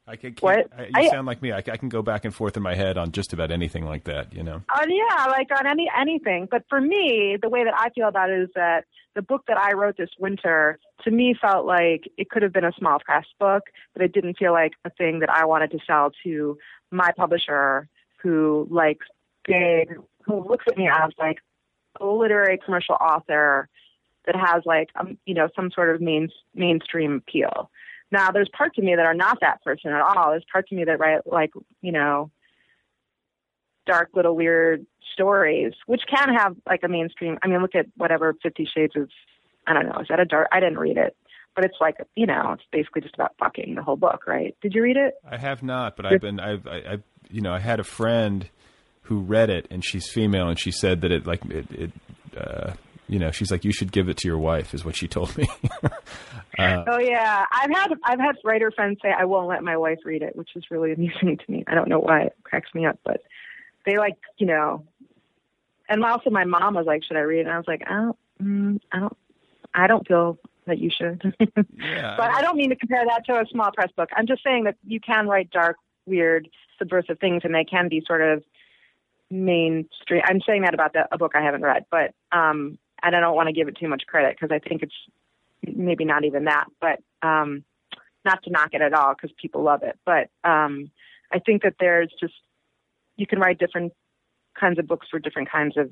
I 0.08 0.16
can, 0.16 0.34
What? 0.40 0.70
I, 0.76 0.84
you 0.84 0.90
I- 0.94 1.08
sound 1.08 1.26
like 1.26 1.42
me. 1.42 1.52
I, 1.52 1.58
I 1.58 1.76
can 1.76 1.88
go 1.88 2.02
back 2.02 2.24
and 2.24 2.34
forth 2.34 2.56
in 2.56 2.62
my 2.62 2.74
head 2.74 2.96
on 2.96 3.12
just 3.12 3.32
about 3.32 3.50
anything 3.50 3.84
like 3.84 4.04
that. 4.04 4.32
You 4.32 4.42
know. 4.42 4.62
Uh, 4.74 4.86
yeah, 4.88 5.26
like 5.26 5.48
on 5.56 5.66
any 5.66 5.88
anything. 5.96 6.48
But 6.50 6.64
for 6.68 6.80
me, 6.80 7.36
the 7.40 7.48
way 7.48 7.64
that 7.64 7.74
I 7.76 7.90
feel 7.90 8.08
about 8.08 8.30
it 8.30 8.40
is 8.40 8.48
that 8.54 8.84
the 9.14 9.22
book 9.22 9.44
that 9.48 9.58
I 9.58 9.72
wrote 9.72 9.96
this 9.96 10.10
winter, 10.18 10.78
to 11.04 11.10
me, 11.10 11.34
felt 11.38 11.66
like 11.66 12.10
it 12.16 12.30
could 12.30 12.42
have 12.42 12.52
been 12.52 12.64
a 12.64 12.72
small 12.78 12.98
press 13.04 13.26
book, 13.38 13.64
but 13.92 14.02
it 14.02 14.12
didn't 14.12 14.38
feel 14.38 14.52
like 14.52 14.72
a 14.84 14.90
thing 14.90 15.20
that 15.20 15.30
I 15.30 15.44
wanted 15.44 15.70
to 15.72 15.78
sell 15.86 16.10
to 16.24 16.56
my 16.90 17.10
publisher, 17.16 17.88
who 18.22 18.66
likes 18.70 19.06
big, 19.44 19.94
who 20.24 20.48
looks 20.48 20.64
at 20.68 20.78
me 20.78 20.88
as 20.88 21.10
like 21.18 21.38
a 22.00 22.06
literary 22.06 22.58
commercial 22.64 22.94
author 22.94 23.68
that 24.26 24.36
has 24.36 24.62
like 24.64 24.88
um, 24.98 25.18
you 25.26 25.34
know 25.34 25.48
some 25.54 25.70
sort 25.70 25.94
of 25.94 26.00
main 26.00 26.28
mainstream 26.54 27.22
appeal. 27.26 27.70
Now, 28.10 28.30
there's 28.30 28.48
parts 28.56 28.78
of 28.78 28.84
me 28.84 28.94
that 28.96 29.04
are 29.04 29.14
not 29.14 29.38
that 29.40 29.62
person 29.62 29.90
at 29.92 30.00
all. 30.00 30.30
There's 30.30 30.44
parts 30.50 30.72
of 30.72 30.78
me 30.78 30.84
that 30.84 30.98
write 30.98 31.26
like 31.26 31.50
you 31.82 31.92
know 31.92 32.30
dark 33.86 34.10
little 34.14 34.36
weird 34.36 34.86
stories, 35.12 35.72
which 35.86 36.02
can 36.08 36.34
have 36.34 36.56
like 36.66 36.80
a 36.84 36.88
mainstream. 36.88 37.38
I 37.42 37.48
mean, 37.48 37.60
look 37.60 37.74
at 37.74 37.86
whatever 37.96 38.34
Fifty 38.42 38.68
Shades 38.72 38.94
of. 38.96 39.10
I 39.66 39.74
don't 39.74 39.86
know. 39.86 40.00
Is 40.00 40.06
that 40.08 40.20
a 40.20 40.24
dark? 40.24 40.48
I 40.50 40.60
didn't 40.60 40.78
read 40.78 40.96
it, 40.96 41.14
but 41.54 41.64
it's 41.64 41.76
like 41.80 41.96
you 42.14 42.26
know, 42.26 42.52
it's 42.52 42.62
basically 42.72 43.02
just 43.02 43.14
about 43.14 43.34
fucking 43.38 43.74
the 43.74 43.82
whole 43.82 43.96
book, 43.96 44.26
right? 44.26 44.56
Did 44.62 44.74
you 44.74 44.82
read 44.82 44.96
it? 44.96 45.14
I 45.28 45.36
have 45.36 45.62
not, 45.62 45.96
but 45.96 46.06
I've 46.06 46.20
been. 46.20 46.40
I've. 46.40 46.66
I, 46.66 46.92
I've. 46.92 47.02
You 47.30 47.42
know, 47.42 47.52
I 47.52 47.58
had 47.58 47.78
a 47.78 47.84
friend 47.84 48.48
who 49.02 49.20
read 49.20 49.50
it, 49.50 49.66
and 49.70 49.84
she's 49.84 50.08
female, 50.08 50.48
and 50.48 50.58
she 50.58 50.70
said 50.70 51.02
that 51.02 51.12
it 51.12 51.26
like 51.26 51.44
it. 51.46 51.70
it 51.70 51.92
uh, 52.36 52.72
you 53.08 53.18
know, 53.18 53.30
she's 53.30 53.50
like, 53.50 53.64
you 53.64 53.72
should 53.72 53.90
give 53.90 54.08
it 54.08 54.18
to 54.18 54.28
your 54.28 54.38
wife, 54.38 54.74
is 54.74 54.84
what 54.84 54.96
she 54.96 55.08
told 55.08 55.36
me. 55.36 55.48
uh, 55.82 56.84
Oh 56.86 56.98
yeah, 56.98 57.44
I've 57.50 57.70
had 57.70 57.88
I've 58.04 58.20
had 58.20 58.36
writer 58.44 58.70
friends 58.70 58.98
say 59.02 59.10
I 59.16 59.24
won't 59.24 59.48
let 59.48 59.62
my 59.62 59.76
wife 59.76 59.98
read 60.04 60.22
it, 60.22 60.36
which 60.36 60.50
is 60.54 60.64
really 60.70 60.92
amusing 60.96 61.38
to 61.38 61.50
me. 61.50 61.64
I 61.66 61.74
don't 61.74 61.88
know 61.88 61.98
why 61.98 62.22
it 62.22 62.36
cracks 62.44 62.72
me 62.74 62.86
up, 62.86 62.98
but 63.04 63.22
they 63.86 63.96
like 63.96 64.16
you 64.36 64.46
know. 64.46 64.84
And 65.90 66.04
also, 66.04 66.28
my 66.28 66.44
mom 66.44 66.74
was 66.74 66.84
like, 66.86 67.02
"Should 67.02 67.16
I 67.16 67.20
read 67.20 67.40
it?" 67.40 67.46
And 67.46 67.52
I 67.52 67.56
was 67.56 67.66
like, 67.66 67.82
"I 67.86 67.94
don't, 67.94 68.18
mm, 68.42 68.80
I 68.92 69.00
don't, 69.00 69.16
I 69.74 69.86
don't 69.86 70.06
feel 70.06 70.38
that 70.66 70.78
you 70.78 70.90
should." 70.90 71.34
yeah, 71.40 72.14
but 72.18 72.30
I 72.30 72.42
don't 72.42 72.56
mean 72.56 72.68
to 72.68 72.76
compare 72.76 73.04
that 73.06 73.24
to 73.26 73.40
a 73.40 73.46
small 73.50 73.70
press 73.72 73.90
book. 73.96 74.10
I'm 74.14 74.26
just 74.26 74.44
saying 74.44 74.64
that 74.64 74.76
you 74.84 75.00
can 75.00 75.28
write 75.28 75.50
dark, 75.50 75.76
weird, 76.04 76.46
subversive 76.78 77.18
things, 77.20 77.40
and 77.44 77.54
they 77.54 77.64
can 77.64 77.88
be 77.88 78.02
sort 78.06 78.20
of 78.20 78.44
mainstream. 79.30 80.20
I'm 80.24 80.40
saying 80.46 80.62
that 80.62 80.74
about 80.74 80.92
the, 80.92 81.08
a 81.10 81.16
book 81.16 81.32
I 81.34 81.42
haven't 81.42 81.62
read, 81.62 81.86
but 81.90 82.12
um, 82.32 82.78
and 83.02 83.14
I 83.14 83.20
don't 83.20 83.36
want 83.36 83.48
to 83.48 83.52
give 83.52 83.68
it 83.68 83.76
too 83.76 83.88
much 83.88 84.04
credit 84.06 84.36
because 84.38 84.54
I 84.54 84.66
think 84.66 84.82
it's 84.82 84.94
maybe 85.64 86.04
not 86.04 86.24
even 86.24 86.44
that, 86.44 86.66
but 86.80 87.00
um, 87.26 87.64
not 88.24 88.42
to 88.44 88.50
knock 88.50 88.70
it 88.72 88.82
at 88.82 88.92
all 88.92 89.14
because 89.14 89.34
people 89.40 89.62
love 89.62 89.82
it. 89.82 89.98
But 90.04 90.30
um, 90.44 90.90
I 91.32 91.38
think 91.38 91.62
that 91.62 91.74
there's 91.80 92.12
just 92.20 92.34
you 93.16 93.26
can 93.26 93.38
write 93.38 93.58
different 93.58 93.92
kinds 94.58 94.78
of 94.78 94.86
books 94.86 95.06
for 95.10 95.18
different 95.18 95.50
kinds 95.50 95.76
of 95.76 95.90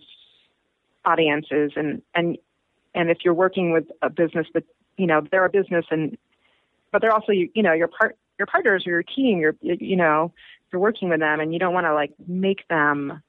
audiences, 1.04 1.72
and 1.76 2.02
and 2.14 2.38
and 2.94 3.10
if 3.10 3.18
you're 3.24 3.34
working 3.34 3.72
with 3.72 3.84
a 4.02 4.10
business 4.10 4.46
that 4.54 4.64
you 4.96 5.06
know 5.06 5.22
they're 5.30 5.44
a 5.44 5.50
business 5.50 5.84
and 5.90 6.16
but 6.92 7.02
they're 7.02 7.12
also 7.12 7.32
you, 7.32 7.50
you 7.54 7.62
know 7.62 7.72
your 7.72 7.88
part 7.88 8.16
your 8.38 8.46
partners 8.46 8.84
or 8.86 8.90
your 8.90 9.02
team 9.02 9.38
you're 9.38 9.54
you 9.60 9.96
know 9.96 10.32
you're 10.72 10.80
working 10.80 11.08
with 11.08 11.20
them 11.20 11.40
and 11.40 11.52
you 11.52 11.58
don't 11.58 11.74
want 11.74 11.86
to 11.86 11.94
like 11.94 12.12
make 12.26 12.66
them 12.68 13.22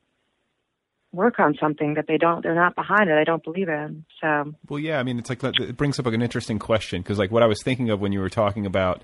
work 1.17 1.39
on 1.39 1.56
something 1.60 1.95
that 1.95 2.06
they 2.08 2.17
don't 2.17 2.43
they're 2.43 2.56
not 2.56 2.75
behind 2.75 3.10
it 3.10 3.15
they 3.15 3.25
don't 3.25 3.43
believe 3.43 3.67
in 3.67 4.06
so 4.21 4.53
Well, 4.69 4.80
yeah, 4.80 4.99
I 4.99 5.03
mean, 5.03 5.19
it's 5.19 5.30
like 5.30 5.43
it 5.43 5.77
brings 5.77 5.99
up 5.99 6.06
like 6.06 6.15
an 6.15 6.21
interesting 6.21 6.60
question 6.60 7.01
because, 7.01 7.19
like, 7.19 7.32
what 7.32 7.43
I 7.43 7.47
was 7.47 7.62
thinking 7.63 7.89
of 7.89 7.99
when 7.99 8.12
you 8.12 8.19
were 8.19 8.30
talking 8.30 8.65
about 8.65 9.01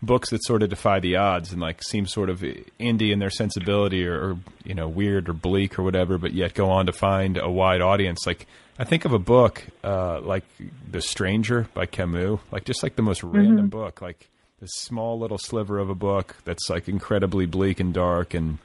books 0.00 0.30
that 0.30 0.42
sort 0.44 0.62
of 0.62 0.70
defy 0.70 0.98
the 0.98 1.16
odds 1.16 1.52
and 1.52 1.60
like 1.60 1.82
seem 1.82 2.06
sort 2.06 2.28
of 2.28 2.40
indie 2.40 3.12
in 3.12 3.20
their 3.20 3.30
sensibility 3.30 4.04
or, 4.06 4.14
or 4.14 4.38
you 4.64 4.74
know 4.74 4.88
weird 4.88 5.28
or 5.28 5.32
bleak 5.32 5.78
or 5.78 5.82
whatever, 5.82 6.18
but 6.18 6.32
yet 6.32 6.54
go 6.54 6.70
on 6.70 6.86
to 6.86 6.92
find 6.92 7.36
a 7.36 7.50
wide 7.50 7.80
audience. 7.80 8.26
Like, 8.26 8.46
I 8.78 8.84
think 8.84 9.04
of 9.04 9.12
a 9.12 9.18
book 9.18 9.64
uh, 9.84 10.20
like 10.20 10.44
The 10.90 11.00
Stranger 11.00 11.68
by 11.74 11.86
Camus, 11.86 12.40
like 12.50 12.64
just 12.64 12.82
like 12.82 12.96
the 12.96 13.02
most 13.02 13.22
random 13.22 13.68
book. 13.68 14.00
Like, 14.00 14.28
this 14.60 14.70
small 14.74 15.18
little 15.18 15.38
sliver 15.38 15.78
of 15.78 15.90
a 15.90 15.94
book 15.94 16.36
that's 16.44 16.70
like 16.70 16.88
incredibly 16.88 17.46
bleak 17.46 17.80
and 17.80 17.92
dark 17.92 18.32
and 18.32 18.58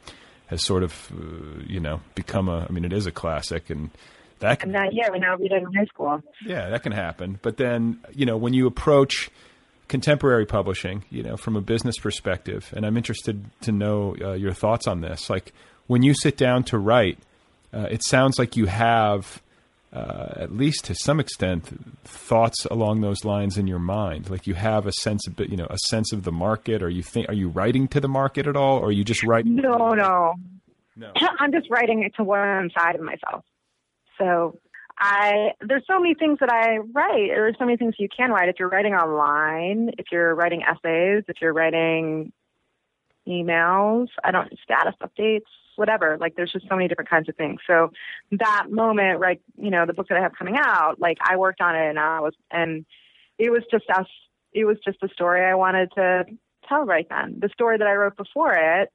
has 0.48 0.64
sort 0.66 0.84
of 0.84 1.12
uh, 1.14 1.62
you 1.68 1.80
know 1.80 2.02
become 2.16 2.50
a 2.50 2.66
I 2.68 2.72
mean 2.72 2.86
it 2.86 2.94
is 2.94 3.06
a 3.06 3.12
classic 3.12 3.70
and 3.70 3.90
that 4.40 4.60
can, 4.60 4.70
And 4.70 4.76
that, 4.76 4.94
yeah, 4.94 5.10
we 5.12 5.18
now 5.18 5.36
read 5.36 5.52
it 5.52 5.64
in 5.64 5.74
high 5.74 5.86
school. 5.86 6.22
yeah 6.46 6.70
that 6.70 6.84
can 6.84 6.92
happen 6.92 7.40
but 7.42 7.58
then 7.58 8.00
you 8.14 8.26
know 8.26 8.38
when 8.38 8.54
you 8.54 8.68
approach 8.68 9.30
contemporary 9.88 10.46
publishing 10.46 11.04
you 11.10 11.24
know 11.24 11.38
from 11.38 11.56
a 11.56 11.62
business 11.62 11.98
perspective 11.98 12.74
and 12.76 12.86
I'm 12.86 12.98
interested 12.98 13.44
to 13.62 13.72
know 13.72 14.16
uh, 14.22 14.34
your 14.34 14.54
thoughts 14.54 14.86
on 14.88 15.02
this 15.02 15.30
like 15.30 15.54
when 15.88 16.04
you 16.04 16.14
sit 16.14 16.38
down 16.38 16.64
to 16.66 16.78
write 16.78 17.18
uh, 17.74 17.88
it 17.90 18.04
sounds 18.04 18.38
like 18.40 18.56
you 18.56 18.66
have 18.66 19.42
uh, 19.98 20.34
at 20.36 20.52
least 20.52 20.86
to 20.86 20.94
some 20.96 21.20
extent 21.20 21.64
thoughts 22.04 22.66
along 22.66 23.02
those 23.02 23.26
lines 23.26 23.58
in 23.58 23.66
your 23.68 23.80
mind 23.80 24.30
like 24.30 24.46
you 24.46 24.54
have 24.54 24.86
a 24.86 24.92
sense 24.92 25.26
of 25.28 25.34
you 25.50 25.58
know 25.58 25.68
a 25.70 25.78
sense 25.88 26.14
of 26.14 26.24
the 26.24 26.32
market 26.32 26.84
or 26.84 26.90
you 26.90 27.02
think 27.02 27.28
are 27.30 27.34
you 27.34 27.50
writing 27.50 27.88
to 27.88 28.00
the 28.00 28.08
market 28.08 28.46
at 28.48 28.56
all 28.56 28.78
or 28.78 28.88
are 28.88 28.92
you 28.92 29.04
just 29.04 29.24
writing 29.24 29.56
No, 29.56 29.94
no. 29.94 30.36
no 30.96 31.12
I'm 31.40 31.52
just 31.52 31.68
writing 31.70 32.04
it 32.04 32.14
to 32.18 32.24
one 32.24 32.70
side 32.78 32.96
of 32.96 33.02
myself. 33.02 33.44
So 34.20 34.60
I 35.00 35.52
there's 35.68 35.84
so 35.88 36.00
many 36.00 36.16
things 36.16 36.38
that 36.42 36.52
I 36.52 36.78
write. 36.78 37.30
There's 37.30 37.56
so 37.60 37.66
many 37.66 37.78
things 37.78 37.96
you 37.98 38.10
can 38.16 38.32
write. 38.32 38.50
If 38.50 38.56
you're 38.60 38.70
writing 38.70 38.94
online, 38.94 39.92
if 39.98 40.08
you're 40.12 40.34
writing 40.36 40.62
essays, 40.64 41.24
if 41.28 41.38
you're 41.42 41.54
writing 41.54 42.32
emails, 43.28 44.08
I 44.24 44.32
don't 44.32 44.52
status 44.64 44.96
updates, 45.02 45.52
whatever. 45.78 46.18
Like 46.20 46.36
there's 46.36 46.52
just 46.52 46.68
so 46.68 46.76
many 46.76 46.88
different 46.88 47.10
kinds 47.10 47.30
of 47.30 47.36
things. 47.36 47.60
So 47.68 47.92
that 48.32 48.68
moment, 48.70 49.20
right, 49.20 49.42
you 49.58 49.70
know, 49.70 49.86
the 49.86 49.94
book 49.94 50.08
that 50.10 50.18
I 50.18 50.22
have 50.22 50.34
coming 50.38 50.56
out, 50.58 51.00
like 51.00 51.18
I 51.22 51.38
worked 51.38 51.62
on 51.62 51.76
it 51.76 51.90
and 51.90 52.00
I 52.00 52.20
was 52.20 52.34
and 52.52 52.86
it 53.38 53.52
was 53.52 53.64
just 53.72 53.86
us 53.90 54.08
it 54.54 54.66
was 54.66 54.78
just 54.84 55.00
the 55.02 55.10
story 55.14 55.46
I 55.46 55.56
wanted 55.56 55.92
to 55.96 56.26
tell 56.68 56.86
right 56.86 57.08
then. 57.10 57.38
The 57.40 57.50
story 57.50 57.78
that 57.78 57.88
I 57.88 57.94
wrote 57.94 58.18
before 58.18 58.54
it 58.54 58.90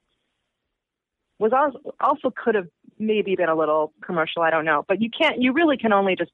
was 1.39 1.53
also 1.53 1.95
also 2.01 2.33
could 2.35 2.55
have 2.55 2.69
maybe 2.99 3.37
been 3.37 3.49
a 3.49 3.57
little 3.57 3.93
commercial. 4.03 4.43
I 4.43 4.51
don't 4.51 4.65
know, 4.65 4.85
but 4.87 5.01
you 5.01 5.11
can't. 5.11 5.41
You 5.41 5.53
really 5.53 5.77
can 5.77 5.93
only 5.93 6.17
just 6.17 6.33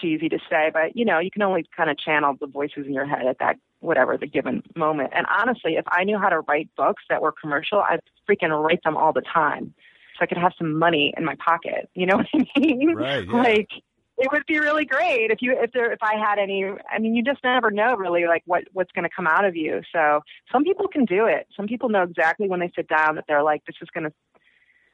cheesy 0.00 0.28
to 0.28 0.38
say, 0.50 0.70
but 0.72 0.96
you 0.96 1.04
know, 1.04 1.18
you 1.18 1.30
can 1.30 1.42
only 1.42 1.64
kind 1.76 1.90
of 1.90 1.98
channel 1.98 2.34
the 2.38 2.46
voices 2.46 2.86
in 2.86 2.92
your 2.92 3.06
head 3.06 3.26
at 3.26 3.38
that 3.38 3.56
whatever 3.80 4.16
the 4.16 4.26
given 4.26 4.62
moment. 4.74 5.10
And 5.14 5.26
honestly, 5.26 5.74
if 5.76 5.84
I 5.88 6.04
knew 6.04 6.18
how 6.18 6.30
to 6.30 6.40
write 6.40 6.70
books 6.76 7.02
that 7.10 7.20
were 7.20 7.32
commercial, 7.32 7.80
I'd 7.80 8.00
freaking 8.28 8.50
write 8.62 8.82
them 8.82 8.96
all 8.96 9.12
the 9.12 9.22
time, 9.22 9.74
so 10.14 10.22
I 10.22 10.26
could 10.26 10.38
have 10.38 10.52
some 10.56 10.78
money 10.78 11.12
in 11.16 11.24
my 11.24 11.36
pocket. 11.36 11.88
You 11.94 12.06
know 12.06 12.16
what 12.32 12.46
I 12.56 12.60
mean? 12.60 12.94
Right, 12.94 13.26
yeah. 13.26 13.32
Like 13.32 13.68
it 14.16 14.28
would 14.32 14.46
be 14.46 14.60
really 14.60 14.84
great 14.84 15.30
if 15.30 15.42
you 15.42 15.56
if 15.60 15.72
there 15.72 15.92
if 15.92 15.98
I 16.02 16.14
had 16.16 16.38
any 16.38 16.64
I 16.90 16.98
mean 16.98 17.14
you 17.14 17.22
just 17.22 17.42
never 17.42 17.70
know 17.70 17.96
really 17.96 18.26
like 18.26 18.42
what 18.46 18.64
what's 18.72 18.92
going 18.92 19.02
to 19.02 19.14
come 19.14 19.26
out 19.26 19.44
of 19.44 19.56
you. 19.56 19.82
So 19.92 20.20
some 20.52 20.64
people 20.64 20.88
can 20.88 21.04
do 21.04 21.26
it. 21.26 21.46
Some 21.56 21.66
people 21.66 21.88
know 21.88 22.02
exactly 22.02 22.48
when 22.48 22.60
they 22.60 22.70
sit 22.76 22.88
down 22.88 23.16
that 23.16 23.24
they're 23.26 23.42
like 23.42 23.64
this 23.66 23.76
is 23.82 23.88
going 23.92 24.04
to 24.04 24.12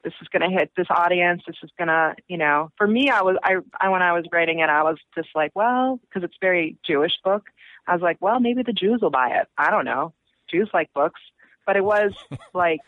this 0.03 0.13
is 0.21 0.27
going 0.27 0.49
to 0.49 0.57
hit 0.57 0.71
this 0.75 0.87
audience. 0.89 1.43
This 1.45 1.57
is 1.63 1.69
going 1.77 1.87
to, 1.87 2.15
you 2.27 2.37
know, 2.37 2.71
for 2.77 2.87
me, 2.87 3.09
I 3.09 3.21
was, 3.21 3.37
I, 3.43 3.55
I, 3.79 3.89
when 3.89 4.01
I 4.01 4.13
was 4.13 4.25
writing 4.31 4.59
it, 4.59 4.69
I 4.69 4.83
was 4.83 4.97
just 5.15 5.29
like, 5.35 5.51
well, 5.55 5.99
cause 6.13 6.23
it's 6.23 6.35
a 6.35 6.45
very 6.45 6.77
Jewish 6.85 7.13
book. 7.23 7.49
I 7.87 7.93
was 7.93 8.01
like, 8.01 8.17
well, 8.19 8.39
maybe 8.39 8.63
the 8.63 8.73
Jews 8.73 9.01
will 9.01 9.09
buy 9.09 9.37
it. 9.41 9.47
I 9.57 9.71
don't 9.71 9.85
know. 9.85 10.13
Jews 10.49 10.69
like 10.73 10.93
books, 10.93 11.21
but 11.65 11.75
it 11.75 11.83
was 11.83 12.13
like, 12.53 12.81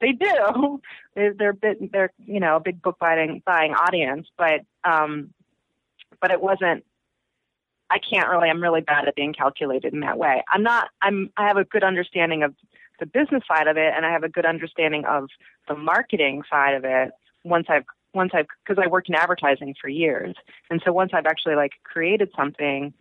they 0.00 0.12
do. 0.12 0.80
They're, 1.14 1.34
they're, 1.34 1.52
bit, 1.52 1.92
they're, 1.92 2.10
you 2.18 2.40
know, 2.40 2.56
a 2.56 2.60
big 2.60 2.80
book 2.80 2.98
buying, 2.98 3.42
buying 3.44 3.74
audience, 3.74 4.26
but, 4.38 4.62
um, 4.82 5.34
but 6.22 6.30
it 6.30 6.40
wasn't, 6.40 6.84
I 7.90 7.98
can't 7.98 8.30
really, 8.30 8.48
I'm 8.48 8.62
really 8.62 8.80
bad 8.80 9.06
at 9.06 9.14
being 9.14 9.34
calculated 9.34 9.92
in 9.92 10.00
that 10.00 10.16
way. 10.16 10.42
I'm 10.50 10.62
not, 10.62 10.88
I'm, 11.02 11.30
I 11.36 11.48
have 11.48 11.58
a 11.58 11.64
good 11.64 11.84
understanding 11.84 12.42
of 12.42 12.54
the 13.02 13.06
business 13.06 13.42
side 13.48 13.66
of 13.66 13.76
it 13.76 13.92
and 13.96 14.06
I 14.06 14.12
have 14.12 14.22
a 14.22 14.28
good 14.28 14.46
understanding 14.46 15.04
of 15.06 15.28
the 15.66 15.74
marketing 15.74 16.44
side 16.48 16.74
of 16.74 16.84
it 16.84 17.10
once 17.42 17.66
I've 17.68 17.84
once 18.14 18.30
I've 18.32 18.46
because 18.64 18.80
I 18.80 18.86
worked 18.86 19.08
in 19.08 19.16
advertising 19.16 19.74
for 19.80 19.88
years. 19.88 20.36
And 20.70 20.80
so 20.84 20.92
once 20.92 21.10
I've 21.12 21.26
actually 21.26 21.56
like 21.56 21.72
created 21.82 22.30
something 22.36 22.94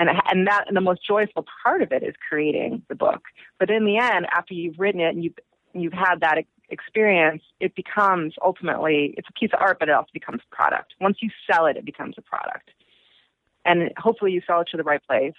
and 0.00 0.10
and 0.28 0.48
that 0.48 0.64
and 0.66 0.76
the 0.76 0.80
most 0.80 1.06
joyful 1.06 1.44
part 1.62 1.80
of 1.80 1.92
it 1.92 2.02
is 2.02 2.14
creating 2.28 2.82
the 2.88 2.96
book. 2.96 3.22
But 3.60 3.70
in 3.70 3.84
the 3.84 3.98
end 3.98 4.26
after 4.32 4.52
you've 4.52 4.80
written 4.80 5.00
it 5.00 5.14
and 5.14 5.22
you've 5.22 5.38
you've 5.74 5.92
had 5.92 6.16
that 6.22 6.38
experience 6.68 7.42
it 7.60 7.76
becomes 7.76 8.34
ultimately 8.44 9.14
it's 9.16 9.28
a 9.28 9.38
piece 9.38 9.50
of 9.52 9.60
art 9.60 9.78
but 9.78 9.88
it 9.88 9.92
also 9.92 10.10
becomes 10.12 10.40
a 10.50 10.54
product. 10.56 10.94
Once 11.00 11.18
you 11.20 11.30
sell 11.48 11.66
it 11.66 11.76
it 11.76 11.84
becomes 11.84 12.16
a 12.18 12.22
product. 12.22 12.70
And 13.64 13.92
hopefully 13.96 14.32
you 14.32 14.42
sell 14.44 14.62
it 14.62 14.68
to 14.72 14.76
the 14.76 14.82
right 14.82 15.04
place 15.06 15.34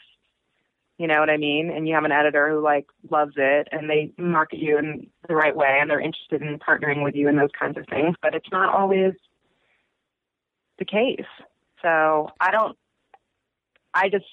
you 0.98 1.08
know 1.08 1.20
what 1.20 1.30
I 1.30 1.38
mean? 1.38 1.70
And 1.70 1.88
you 1.88 1.94
have 1.94 2.06
an 2.06 2.12
editor 2.12 2.50
who 2.50 2.64
like 2.64 2.88
loves 3.10 3.34
it 3.38 3.68
and 3.72 3.90
they 3.90 4.12
market 4.18 4.60
you 4.60 4.78
in 4.78 5.08
the 5.28 5.36
right 5.36 5.56
way 5.56 5.78
and 5.80 5.90
they're 5.90 6.00
interested 6.00 6.42
in 6.42 6.58
partnering 6.60 7.04
with 7.04 7.16
you 7.16 7.28
and 7.28 7.38
those 7.38 7.52
kinds 7.58 7.78
of 7.78 7.86
things, 7.88 8.16
but 8.22 8.34
it's 8.34 8.52
not 8.52 8.74
always 8.74 9.14
the 10.80 10.86
case. 10.86 11.26
So 11.84 12.30
I 12.40 12.52
don't, 12.52 12.76
I 13.94 14.10
just, 14.10 14.26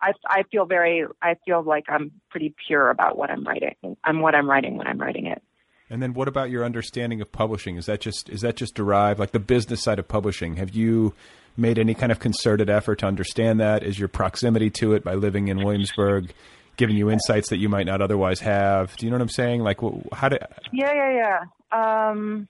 I, 0.00 0.12
I 0.26 0.42
feel 0.50 0.64
very, 0.64 1.04
I 1.22 1.36
feel 1.44 1.62
like 1.62 1.84
I'm 1.88 2.12
pretty 2.30 2.54
pure 2.66 2.90
about 2.90 3.16
what 3.16 3.30
I'm 3.30 3.44
writing. 3.44 3.74
I'm 4.02 4.20
what 4.20 4.34
I'm 4.34 4.48
writing 4.48 4.76
when 4.76 4.86
I'm 4.86 4.98
writing 4.98 5.26
it. 5.26 5.42
And 5.90 6.02
then 6.02 6.12
what 6.12 6.28
about 6.28 6.50
your 6.50 6.64
understanding 6.64 7.20
of 7.20 7.32
publishing? 7.32 7.76
Is 7.76 7.86
that 7.86 8.00
just 8.00 8.28
is 8.28 8.42
that 8.42 8.56
just 8.56 8.74
derived 8.74 9.18
like 9.18 9.32
the 9.32 9.40
business 9.40 9.82
side 9.82 9.98
of 9.98 10.06
publishing? 10.06 10.56
Have 10.56 10.70
you 10.70 11.14
made 11.58 11.78
any 11.78 11.94
kind 11.94 12.12
of 12.12 12.20
concerted 12.20 12.70
effort 12.70 13.00
to 13.00 13.06
understand 13.06 13.60
that? 13.60 13.82
Is 13.82 13.98
your 13.98 14.08
proximity 14.08 14.70
to 14.70 14.94
it 14.94 15.04
by 15.04 15.14
living 15.14 15.48
in 15.48 15.58
Williamsburg 15.58 16.32
giving 16.76 16.96
you 16.96 17.10
insights 17.10 17.50
that 17.50 17.58
you 17.58 17.68
might 17.68 17.86
not 17.86 18.00
otherwise 18.00 18.40
have? 18.40 18.96
Do 18.96 19.06
you 19.06 19.10
know 19.10 19.16
what 19.16 19.22
I'm 19.22 19.28
saying? 19.28 19.62
Like 19.62 19.80
how 20.12 20.28
do 20.28 20.38
Yeah, 20.72 20.92
yeah, 20.94 21.40
yeah. 21.72 22.10
Um, 22.10 22.48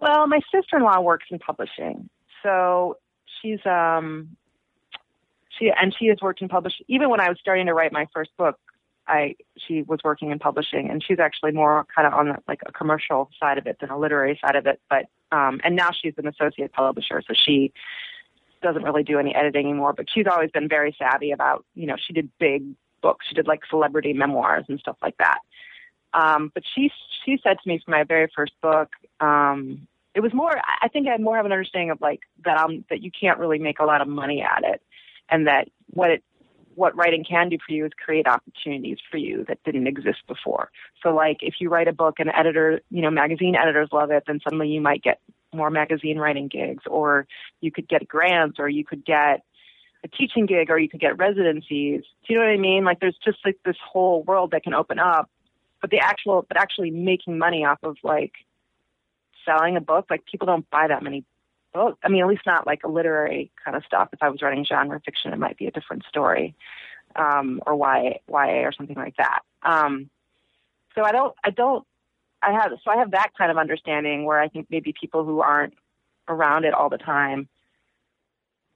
well, 0.00 0.26
my 0.26 0.40
sister-in-law 0.52 1.00
works 1.00 1.26
in 1.30 1.38
publishing, 1.38 2.08
so 2.42 2.96
she's 3.40 3.60
um, 3.64 4.36
she 5.58 5.70
and 5.70 5.94
she 5.96 6.06
has 6.06 6.18
worked 6.20 6.42
in 6.42 6.48
publishing. 6.48 6.84
Even 6.88 7.08
when 7.10 7.20
I 7.20 7.28
was 7.28 7.38
starting 7.40 7.66
to 7.66 7.74
write 7.74 7.92
my 7.92 8.08
first 8.12 8.30
book, 8.36 8.58
I 9.06 9.36
she 9.56 9.82
was 9.82 10.00
working 10.04 10.30
in 10.30 10.38
publishing, 10.38 10.88
and 10.90 11.02
she's 11.06 11.18
actually 11.18 11.52
more 11.52 11.86
kind 11.94 12.06
of 12.06 12.14
on 12.14 12.28
the, 12.28 12.36
like 12.46 12.60
a 12.66 12.72
commercial 12.72 13.30
side 13.38 13.58
of 13.58 13.66
it 13.66 13.78
than 13.80 13.90
a 13.90 13.98
literary 13.98 14.38
side 14.44 14.56
of 14.56 14.66
it. 14.66 14.80
But 14.88 15.06
um, 15.36 15.60
and 15.64 15.74
now 15.74 15.90
she's 15.90 16.14
an 16.18 16.26
associate 16.26 16.72
publisher, 16.72 17.22
so 17.26 17.34
she 17.34 17.72
doesn't 18.62 18.82
really 18.82 19.02
do 19.02 19.18
any 19.18 19.34
editing 19.34 19.66
anymore. 19.66 19.92
But 19.92 20.06
she's 20.12 20.26
always 20.30 20.50
been 20.50 20.68
very 20.68 20.94
savvy 20.98 21.32
about 21.32 21.64
you 21.74 21.86
know 21.86 21.96
she 22.06 22.12
did 22.12 22.30
big 22.38 22.64
books, 23.02 23.26
she 23.28 23.34
did 23.34 23.46
like 23.46 23.60
celebrity 23.68 24.12
memoirs 24.12 24.64
and 24.68 24.78
stuff 24.78 24.96
like 25.02 25.16
that. 25.18 25.38
Um, 26.14 26.50
but 26.54 26.62
she 26.74 26.90
she 27.24 27.38
said 27.42 27.56
to 27.62 27.68
me 27.68 27.80
for 27.84 27.90
my 27.90 28.04
very 28.04 28.30
first 28.34 28.52
book, 28.62 28.90
um, 29.20 29.86
it 30.14 30.20
was 30.20 30.32
more. 30.32 30.52
I 30.80 30.88
think 30.88 31.08
I 31.08 31.12
had 31.12 31.20
more 31.20 31.38
of 31.38 31.46
an 31.46 31.52
understanding 31.52 31.90
of 31.90 32.00
like 32.00 32.20
that 32.44 32.58
um 32.58 32.84
that 32.90 33.02
you 33.02 33.10
can't 33.10 33.38
really 33.38 33.58
make 33.58 33.78
a 33.78 33.84
lot 33.84 34.00
of 34.00 34.08
money 34.08 34.42
at 34.42 34.62
it, 34.64 34.82
and 35.28 35.46
that 35.46 35.68
what 35.88 36.10
it 36.10 36.22
what 36.74 36.96
writing 36.96 37.24
can 37.24 37.48
do 37.48 37.58
for 37.64 37.72
you 37.72 37.84
is 37.84 37.92
create 38.02 38.26
opportunities 38.26 38.98
for 39.10 39.16
you 39.16 39.44
that 39.48 39.62
didn't 39.64 39.86
exist 39.86 40.20
before. 40.26 40.70
So 41.02 41.14
like 41.14 41.38
if 41.40 41.54
you 41.60 41.68
write 41.68 41.88
a 41.88 41.92
book 41.92 42.16
and 42.18 42.30
editor, 42.34 42.80
you 42.90 43.02
know, 43.02 43.10
magazine 43.10 43.56
editors 43.56 43.88
love 43.92 44.10
it, 44.10 44.24
then 44.26 44.40
suddenly 44.42 44.68
you 44.68 44.80
might 44.80 45.02
get 45.02 45.20
more 45.52 45.70
magazine 45.70 46.18
writing 46.18 46.48
gigs 46.48 46.84
or 46.86 47.26
you 47.60 47.70
could 47.70 47.88
get 47.88 48.08
grants 48.08 48.58
or 48.58 48.68
you 48.68 48.84
could 48.84 49.04
get 49.04 49.42
a 50.04 50.08
teaching 50.08 50.46
gig 50.46 50.70
or 50.70 50.78
you 50.78 50.88
could 50.88 51.00
get 51.00 51.18
residencies. 51.18 52.02
Do 52.26 52.32
you 52.32 52.38
know 52.38 52.46
what 52.46 52.52
I 52.52 52.58
mean? 52.58 52.84
Like 52.84 53.00
there's 53.00 53.18
just 53.24 53.38
like 53.44 53.58
this 53.64 53.76
whole 53.84 54.22
world 54.22 54.52
that 54.52 54.64
can 54.64 54.74
open 54.74 54.98
up. 54.98 55.30
But 55.80 55.90
the 55.90 55.98
actual 55.98 56.44
but 56.46 56.56
actually 56.56 56.90
making 56.90 57.38
money 57.38 57.64
off 57.64 57.78
of 57.82 57.96
like 58.02 58.32
selling 59.44 59.76
a 59.76 59.80
book, 59.80 60.06
like 60.10 60.24
people 60.24 60.46
don't 60.46 60.68
buy 60.70 60.88
that 60.88 61.02
many 61.02 61.24
I 61.74 62.08
mean, 62.08 62.22
at 62.22 62.28
least 62.28 62.46
not 62.46 62.66
like 62.66 62.82
a 62.84 62.88
literary 62.88 63.50
kind 63.64 63.76
of 63.76 63.84
stuff. 63.84 64.08
If 64.12 64.22
I 64.22 64.28
was 64.28 64.42
writing 64.42 64.64
genre 64.64 65.00
fiction, 65.04 65.32
it 65.32 65.38
might 65.38 65.56
be 65.56 65.66
a 65.66 65.70
different 65.70 66.04
story, 66.04 66.54
um, 67.16 67.62
or 67.66 67.74
YA, 67.74 68.14
YA 68.28 68.66
or 68.66 68.72
something 68.72 68.96
like 68.96 69.16
that. 69.16 69.40
Um, 69.62 70.10
so 70.94 71.02
I 71.02 71.12
don't, 71.12 71.34
I 71.42 71.50
don't, 71.50 71.86
I 72.42 72.52
have, 72.52 72.72
so 72.84 72.90
I 72.90 72.96
have 72.96 73.12
that 73.12 73.30
kind 73.38 73.50
of 73.50 73.56
understanding 73.56 74.24
where 74.24 74.38
I 74.38 74.48
think 74.48 74.66
maybe 74.68 74.92
people 74.98 75.24
who 75.24 75.40
aren't 75.40 75.74
around 76.28 76.64
it 76.64 76.74
all 76.74 76.88
the 76.88 76.98
time, 76.98 77.48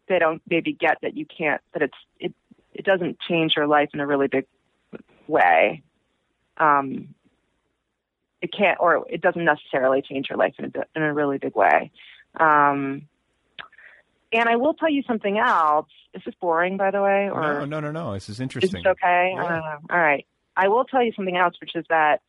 they 0.09 0.19
don't 0.19 0.41
maybe 0.49 0.73
get 0.73 0.99
that 1.03 1.17
you 1.17 1.27
can't, 1.27 1.61
that 1.73 1.83
it's, 1.83 1.99
it, 2.19 2.33
it 2.73 2.85
doesn't 2.85 3.19
change 3.21 3.55
your 3.57 3.67
life 3.67 3.91
in 3.93 4.01
a 4.01 4.07
really 4.07 4.29
big 4.29 4.47
way. 5.27 5.83
Um, 6.59 7.15
it 8.41 8.53
can't, 8.53 8.79
or 8.81 9.05
it 9.11 9.21
doesn't 9.21 9.45
necessarily 9.45 10.03
change 10.03 10.29
your 10.31 10.39
life 10.39 10.55
in 10.59 10.67
a, 10.67 10.71
in 10.95 11.03
a 11.03 11.13
really 11.13 11.39
big 11.39 11.55
way. 11.55 11.91
Um, 12.39 13.09
and 14.33 14.49
I 14.49 14.57
will 14.57 14.75
tell 14.75 14.91
you 14.91 15.03
something 15.07 15.39
else. 15.39 15.89
Is 16.15 16.23
this 16.25 16.35
boring, 16.41 16.77
by 16.77 16.91
the 16.91 17.01
way? 17.03 17.31
Or 17.31 17.41
No, 17.41 17.65
no, 17.65 17.81
no, 17.81 17.93
no. 17.93 18.15
This 18.15 18.29
is 18.29 18.41
interesting. 18.41 18.79
Is 18.79 18.85
this 18.85 18.91
okay? 18.91 19.33
Yeah. 19.35 19.79
All 19.91 19.99
right. 19.99 20.27
I 20.57 20.69
will 20.69 20.85
tell 20.85 21.03
you 21.03 21.13
something 21.15 21.37
else, 21.37 21.55
which 21.61 21.75
is 21.75 21.85
that 21.89 22.21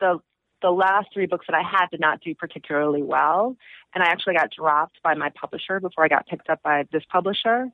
the 0.00 0.20
the 0.62 0.70
last 0.70 1.08
three 1.12 1.26
books 1.26 1.46
that 1.48 1.54
I 1.54 1.62
had 1.62 1.90
did 1.90 2.00
not 2.00 2.20
do 2.22 2.34
particularly 2.34 3.02
well, 3.02 3.56
and 3.94 4.02
I 4.02 4.06
actually 4.08 4.34
got 4.34 4.50
dropped 4.50 5.02
by 5.02 5.14
my 5.14 5.30
publisher 5.30 5.80
before 5.80 6.04
I 6.04 6.08
got 6.08 6.26
picked 6.26 6.48
up 6.48 6.62
by 6.62 6.84
this 6.92 7.02
publisher. 7.10 7.68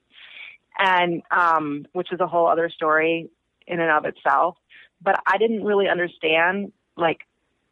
and 0.79 1.23
um, 1.31 1.87
which 1.93 2.13
is 2.13 2.21
a 2.21 2.27
whole 2.27 2.47
other 2.47 2.69
story 2.71 3.31
in 3.67 3.81
and 3.81 3.91
of 3.91 4.05
itself. 4.05 4.57
But 5.01 5.21
I 5.27 5.39
didn't 5.39 5.65
really 5.65 5.89
understand 5.89 6.73
like 6.97 7.21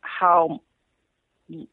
how 0.00 0.60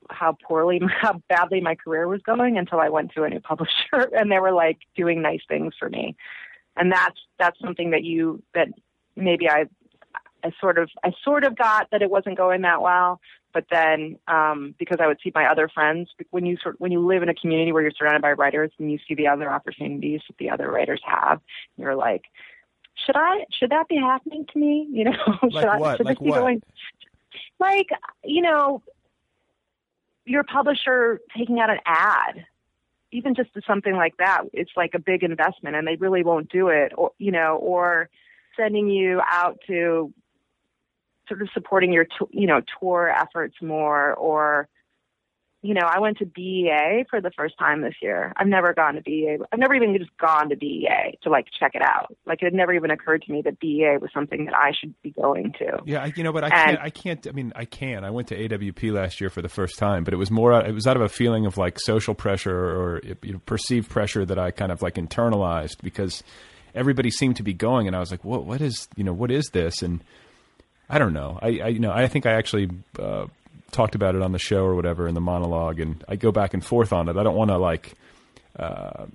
how 0.09 0.37
poorly, 0.43 0.81
how 1.01 1.21
badly 1.29 1.61
my 1.61 1.75
career 1.75 2.07
was 2.07 2.21
going 2.21 2.57
until 2.57 2.79
I 2.79 2.89
went 2.89 3.11
to 3.13 3.23
a 3.23 3.29
new 3.29 3.39
publisher 3.39 3.73
and 4.17 4.31
they 4.31 4.39
were 4.39 4.51
like 4.51 4.79
doing 4.95 5.21
nice 5.21 5.41
things 5.47 5.73
for 5.77 5.89
me. 5.89 6.15
And 6.75 6.91
that's, 6.91 7.19
that's 7.39 7.59
something 7.59 7.91
that 7.91 8.03
you, 8.03 8.41
that 8.53 8.67
maybe 9.15 9.49
I, 9.49 9.65
I 10.43 10.51
sort 10.61 10.77
of, 10.77 10.89
I 11.03 11.11
sort 11.23 11.43
of 11.43 11.57
got 11.57 11.89
that 11.91 12.01
it 12.01 12.09
wasn't 12.11 12.37
going 12.37 12.61
that 12.61 12.81
well. 12.81 13.19
But 13.53 13.65
then, 13.71 14.19
um, 14.27 14.75
because 14.77 14.97
I 15.01 15.07
would 15.07 15.17
see 15.23 15.31
my 15.33 15.49
other 15.49 15.67
friends, 15.67 16.09
when 16.29 16.45
you 16.45 16.57
sort, 16.61 16.79
when 16.79 16.91
you 16.91 17.03
live 17.03 17.23
in 17.23 17.29
a 17.29 17.33
community 17.33 17.71
where 17.71 17.81
you're 17.81 17.91
surrounded 17.97 18.21
by 18.21 18.33
writers 18.33 18.71
and 18.77 18.91
you 18.91 18.99
see 19.07 19.15
the 19.15 19.27
other 19.27 19.49
opportunities 19.51 20.21
that 20.27 20.37
the 20.37 20.51
other 20.51 20.69
writers 20.69 21.01
have, 21.03 21.41
you're 21.75 21.95
like, 21.95 22.25
should 23.05 23.15
I, 23.15 23.45
should 23.57 23.71
that 23.71 23.87
be 23.87 23.95
happening 23.95 24.45
to 24.53 24.59
me? 24.59 24.87
You 24.91 25.05
know, 25.05 25.37
Like 25.41 25.53
should 25.53 25.65
I, 25.65 25.95
should 25.97 26.05
Like 26.05 26.17
this 26.17 26.23
be 26.23 26.29
what? 26.29 26.39
going, 26.39 26.61
like, 27.59 27.87
you 28.23 28.41
know, 28.41 28.83
your 30.27 30.43
publisher 30.43 31.19
taking 31.35 31.59
out 31.59 31.69
an 31.69 31.79
ad, 31.85 32.45
even 33.11 33.33
just 33.33 33.53
to 33.53 33.61
something 33.65 33.95
like 33.95 34.17
that, 34.17 34.43
it's 34.53 34.71
like 34.75 34.93
a 34.93 34.99
big 34.99 35.23
investment 35.23 35.75
and 35.75 35.87
they 35.87 35.95
really 35.95 36.23
won't 36.23 36.49
do 36.49 36.67
it 36.67 36.91
or, 36.97 37.11
you 37.17 37.31
know, 37.31 37.55
or 37.55 38.09
sending 38.55 38.89
you 38.89 39.21
out 39.25 39.57
to 39.67 40.13
sort 41.27 41.41
of 41.41 41.49
supporting 41.53 41.93
your, 41.93 42.05
you 42.31 42.47
know, 42.47 42.61
tour 42.79 43.09
efforts 43.09 43.55
more 43.61 44.13
or, 44.15 44.67
you 45.63 45.73
know, 45.73 45.81
I 45.83 45.99
went 45.99 46.19
to 46.19 46.25
BEA 46.25 47.05
for 47.09 47.19
the 47.19 47.31
first 47.31 47.57
time 47.57 47.81
this 47.81 47.95
year. 48.01 48.31
I've 48.37 48.47
never 48.47 48.73
gone 48.73 48.93
to 48.93 49.01
BEA. 49.01 49.39
I've 49.51 49.57
never 49.59 49.73
even 49.73 49.97
just 49.97 50.15
gone 50.17 50.49
to 50.49 50.55
BEA 50.55 51.17
to 51.23 51.29
like 51.29 51.47
check 51.59 51.71
it 51.73 51.81
out. 51.81 52.15
Like 52.25 52.41
it 52.41 52.45
had 52.45 52.53
never 52.53 52.73
even 52.73 52.91
occurred 52.91 53.23
to 53.23 53.31
me 53.31 53.41
that 53.41 53.59
BEA 53.59 53.97
was 53.99 54.11
something 54.13 54.45
that 54.45 54.55
I 54.55 54.71
should 54.79 54.93
be 55.01 55.11
going 55.11 55.53
to. 55.59 55.79
Yeah, 55.85 56.03
I, 56.03 56.13
you 56.15 56.23
know, 56.23 56.31
but 56.31 56.43
I 56.43 56.47
And- 56.49 56.53
can't. 56.77 56.79
I 56.81 56.89
can't. 56.91 57.27
I 57.27 57.31
mean, 57.31 57.53
I 57.55 57.65
can. 57.65 58.03
I 58.05 58.11
went 58.11 58.27
to 58.29 58.37
AWP 58.37 58.93
last 58.93 59.19
year 59.19 59.29
for 59.31 59.41
the 59.41 59.49
first 59.49 59.77
time, 59.79 60.03
but 60.03 60.13
it 60.13 60.17
was 60.17 60.29
more. 60.29 60.53
It 60.63 60.73
was 60.73 60.85
out 60.85 60.95
of 60.95 61.01
a 61.01 61.09
feeling 61.09 61.45
of 61.47 61.57
like 61.57 61.79
social 61.79 62.13
pressure 62.13 62.55
or 62.55 63.01
you 63.23 63.33
know, 63.33 63.39
perceived 63.45 63.89
pressure 63.89 64.25
that 64.25 64.37
I 64.37 64.51
kind 64.51 64.71
of 64.71 64.81
like 64.83 64.95
internalized 64.95 65.81
because 65.81 66.23
everybody 66.75 67.09
seemed 67.09 67.37
to 67.37 67.43
be 67.43 67.53
going, 67.53 67.87
and 67.87 67.95
I 67.95 67.99
was 67.99 68.11
like, 68.11 68.23
"What? 68.23 68.45
What 68.45 68.61
is? 68.61 68.87
You 68.95 69.03
know, 69.03 69.13
what 69.13 69.31
is 69.31 69.47
this?" 69.51 69.81
And 69.81 70.03
I 70.89 70.99
don't 70.99 71.13
know. 71.13 71.39
I, 71.41 71.47
I 71.47 71.67
you 71.69 71.79
know, 71.79 71.91
I 71.91 72.07
think 72.07 72.25
I 72.25 72.33
actually 72.33 72.69
uh, 72.99 73.25
talked 73.71 73.95
about 73.95 74.15
it 74.15 74.21
on 74.21 74.31
the 74.31 74.39
show 74.39 74.63
or 74.63 74.75
whatever 74.75 75.07
in 75.07 75.13
the 75.13 75.21
monologue, 75.21 75.79
and 75.79 76.03
I 76.07 76.15
go 76.15 76.31
back 76.31 76.53
and 76.53 76.63
forth 76.63 76.93
on 76.93 77.09
it. 77.09 77.17
I 77.17 77.23
don't 77.23 77.35
want 77.35 77.51
to 77.51 77.57
like, 77.57 77.93
uh, 78.57 79.05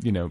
you 0.00 0.12
know, 0.12 0.30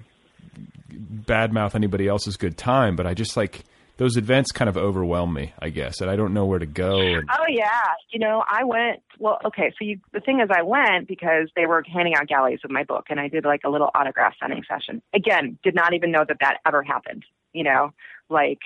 badmouth 0.92 1.76
anybody 1.76 2.08
else's 2.08 2.38
good 2.38 2.58
time, 2.58 2.96
but 2.96 3.08
I 3.08 3.14
just 3.14 3.38
like 3.38 3.64
those 3.98 4.18
events 4.18 4.52
kind 4.52 4.68
of 4.68 4.78
overwhelm 4.78 5.34
me, 5.34 5.54
I 5.60 5.70
guess, 5.70 6.02
and 6.02 6.10
I 6.10 6.16
don't 6.16 6.34
know 6.34 6.46
where 6.46 6.60
to 6.60 6.66
go. 6.66 7.00
And, 7.00 7.30
Oh 7.32 7.46
yeah, 7.48 7.68
you 8.10 8.20
know, 8.20 8.44
I 8.48 8.64
went. 8.64 9.02
Well, 9.20 9.38
okay. 9.46 9.72
So 9.78 9.86
you, 9.86 10.00
the 10.12 10.20
thing 10.20 10.40
is, 10.40 10.50
I 10.52 10.64
went 10.64 11.08
because 11.08 11.50
they 11.56 11.66
were 11.66 11.84
handing 11.92 12.16
out 12.16 12.28
galleys 12.28 12.60
with 12.64 12.72
my 12.72 12.84
book, 12.84 13.06
and 13.10 13.20
I 13.20 13.28
did 13.28 13.46
like 13.46 13.62
a 13.64 13.70
little 13.70 13.92
autograph 13.94 14.34
signing 14.40 14.64
session. 14.68 15.02
Again, 15.14 15.60
did 15.64 15.76
not 15.76 15.94
even 15.94 16.12
know 16.12 16.26
that 16.28 16.38
that 16.40 16.58
ever 16.66 16.82
happened. 16.82 17.26
You 17.54 17.64
know, 17.64 17.94
like 18.30 18.60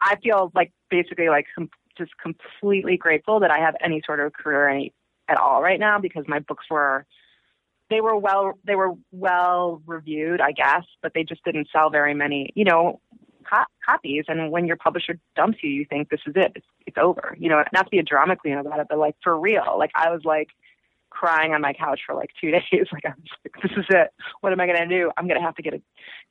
I 0.00 0.16
feel 0.16 0.50
like 0.54 0.72
basically 0.90 1.28
like 1.28 1.46
com- 1.54 1.70
just 1.96 2.12
completely 2.18 2.96
grateful 2.96 3.40
that 3.40 3.50
I 3.50 3.58
have 3.58 3.74
any 3.80 4.02
sort 4.04 4.20
of 4.20 4.32
career 4.32 4.68
any, 4.68 4.92
at 5.28 5.38
all 5.38 5.62
right 5.62 5.80
now 5.80 5.98
because 5.98 6.24
my 6.26 6.38
books 6.38 6.66
were 6.70 7.06
they 7.90 8.00
were 8.00 8.16
well 8.16 8.58
they 8.64 8.74
were 8.74 8.92
well 9.12 9.82
reviewed, 9.86 10.40
I 10.40 10.52
guess, 10.52 10.84
but 11.02 11.12
they 11.14 11.24
just 11.24 11.44
didn't 11.44 11.68
sell 11.72 11.90
very 11.90 12.14
many. 12.14 12.50
You 12.54 12.64
know, 12.64 13.00
co- 13.50 13.64
copies. 13.84 14.24
And 14.28 14.50
when 14.50 14.66
your 14.66 14.76
publisher 14.76 15.18
dumps 15.36 15.58
you 15.62 15.70
you 15.70 15.84
think 15.84 16.08
this 16.08 16.20
is 16.26 16.34
it. 16.36 16.52
It's, 16.54 16.66
it's 16.86 16.98
over. 16.98 17.36
You 17.38 17.48
know 17.48 17.62
not 17.72 17.84
to 17.84 17.90
be 17.90 17.98
a 17.98 18.02
drama 18.02 18.36
queen 18.36 18.58
about 18.58 18.80
it 18.80 18.86
but 18.88 18.98
like 18.98 19.16
for 19.22 19.38
real. 19.38 19.76
Like 19.78 19.92
i 19.94 20.10
was 20.10 20.22
like 20.24 20.48
crying 21.12 21.52
on 21.52 21.60
my 21.60 21.72
couch 21.72 22.00
for 22.06 22.14
like 22.14 22.30
two 22.40 22.50
days 22.72 22.86
like 22.92 23.04
i 23.04 23.10
was 23.10 23.28
like 23.44 23.62
this 23.62 23.72
is 23.78 23.84
it 23.90 24.08
what 24.40 24.52
am 24.52 24.60
i 24.60 24.66
going 24.66 24.78
to 24.78 24.88
do 24.88 25.10
i'm 25.16 25.28
going 25.28 25.38
to 25.38 25.44
have 25.44 25.54
to 25.54 25.62
get 25.62 25.74
a 25.74 25.82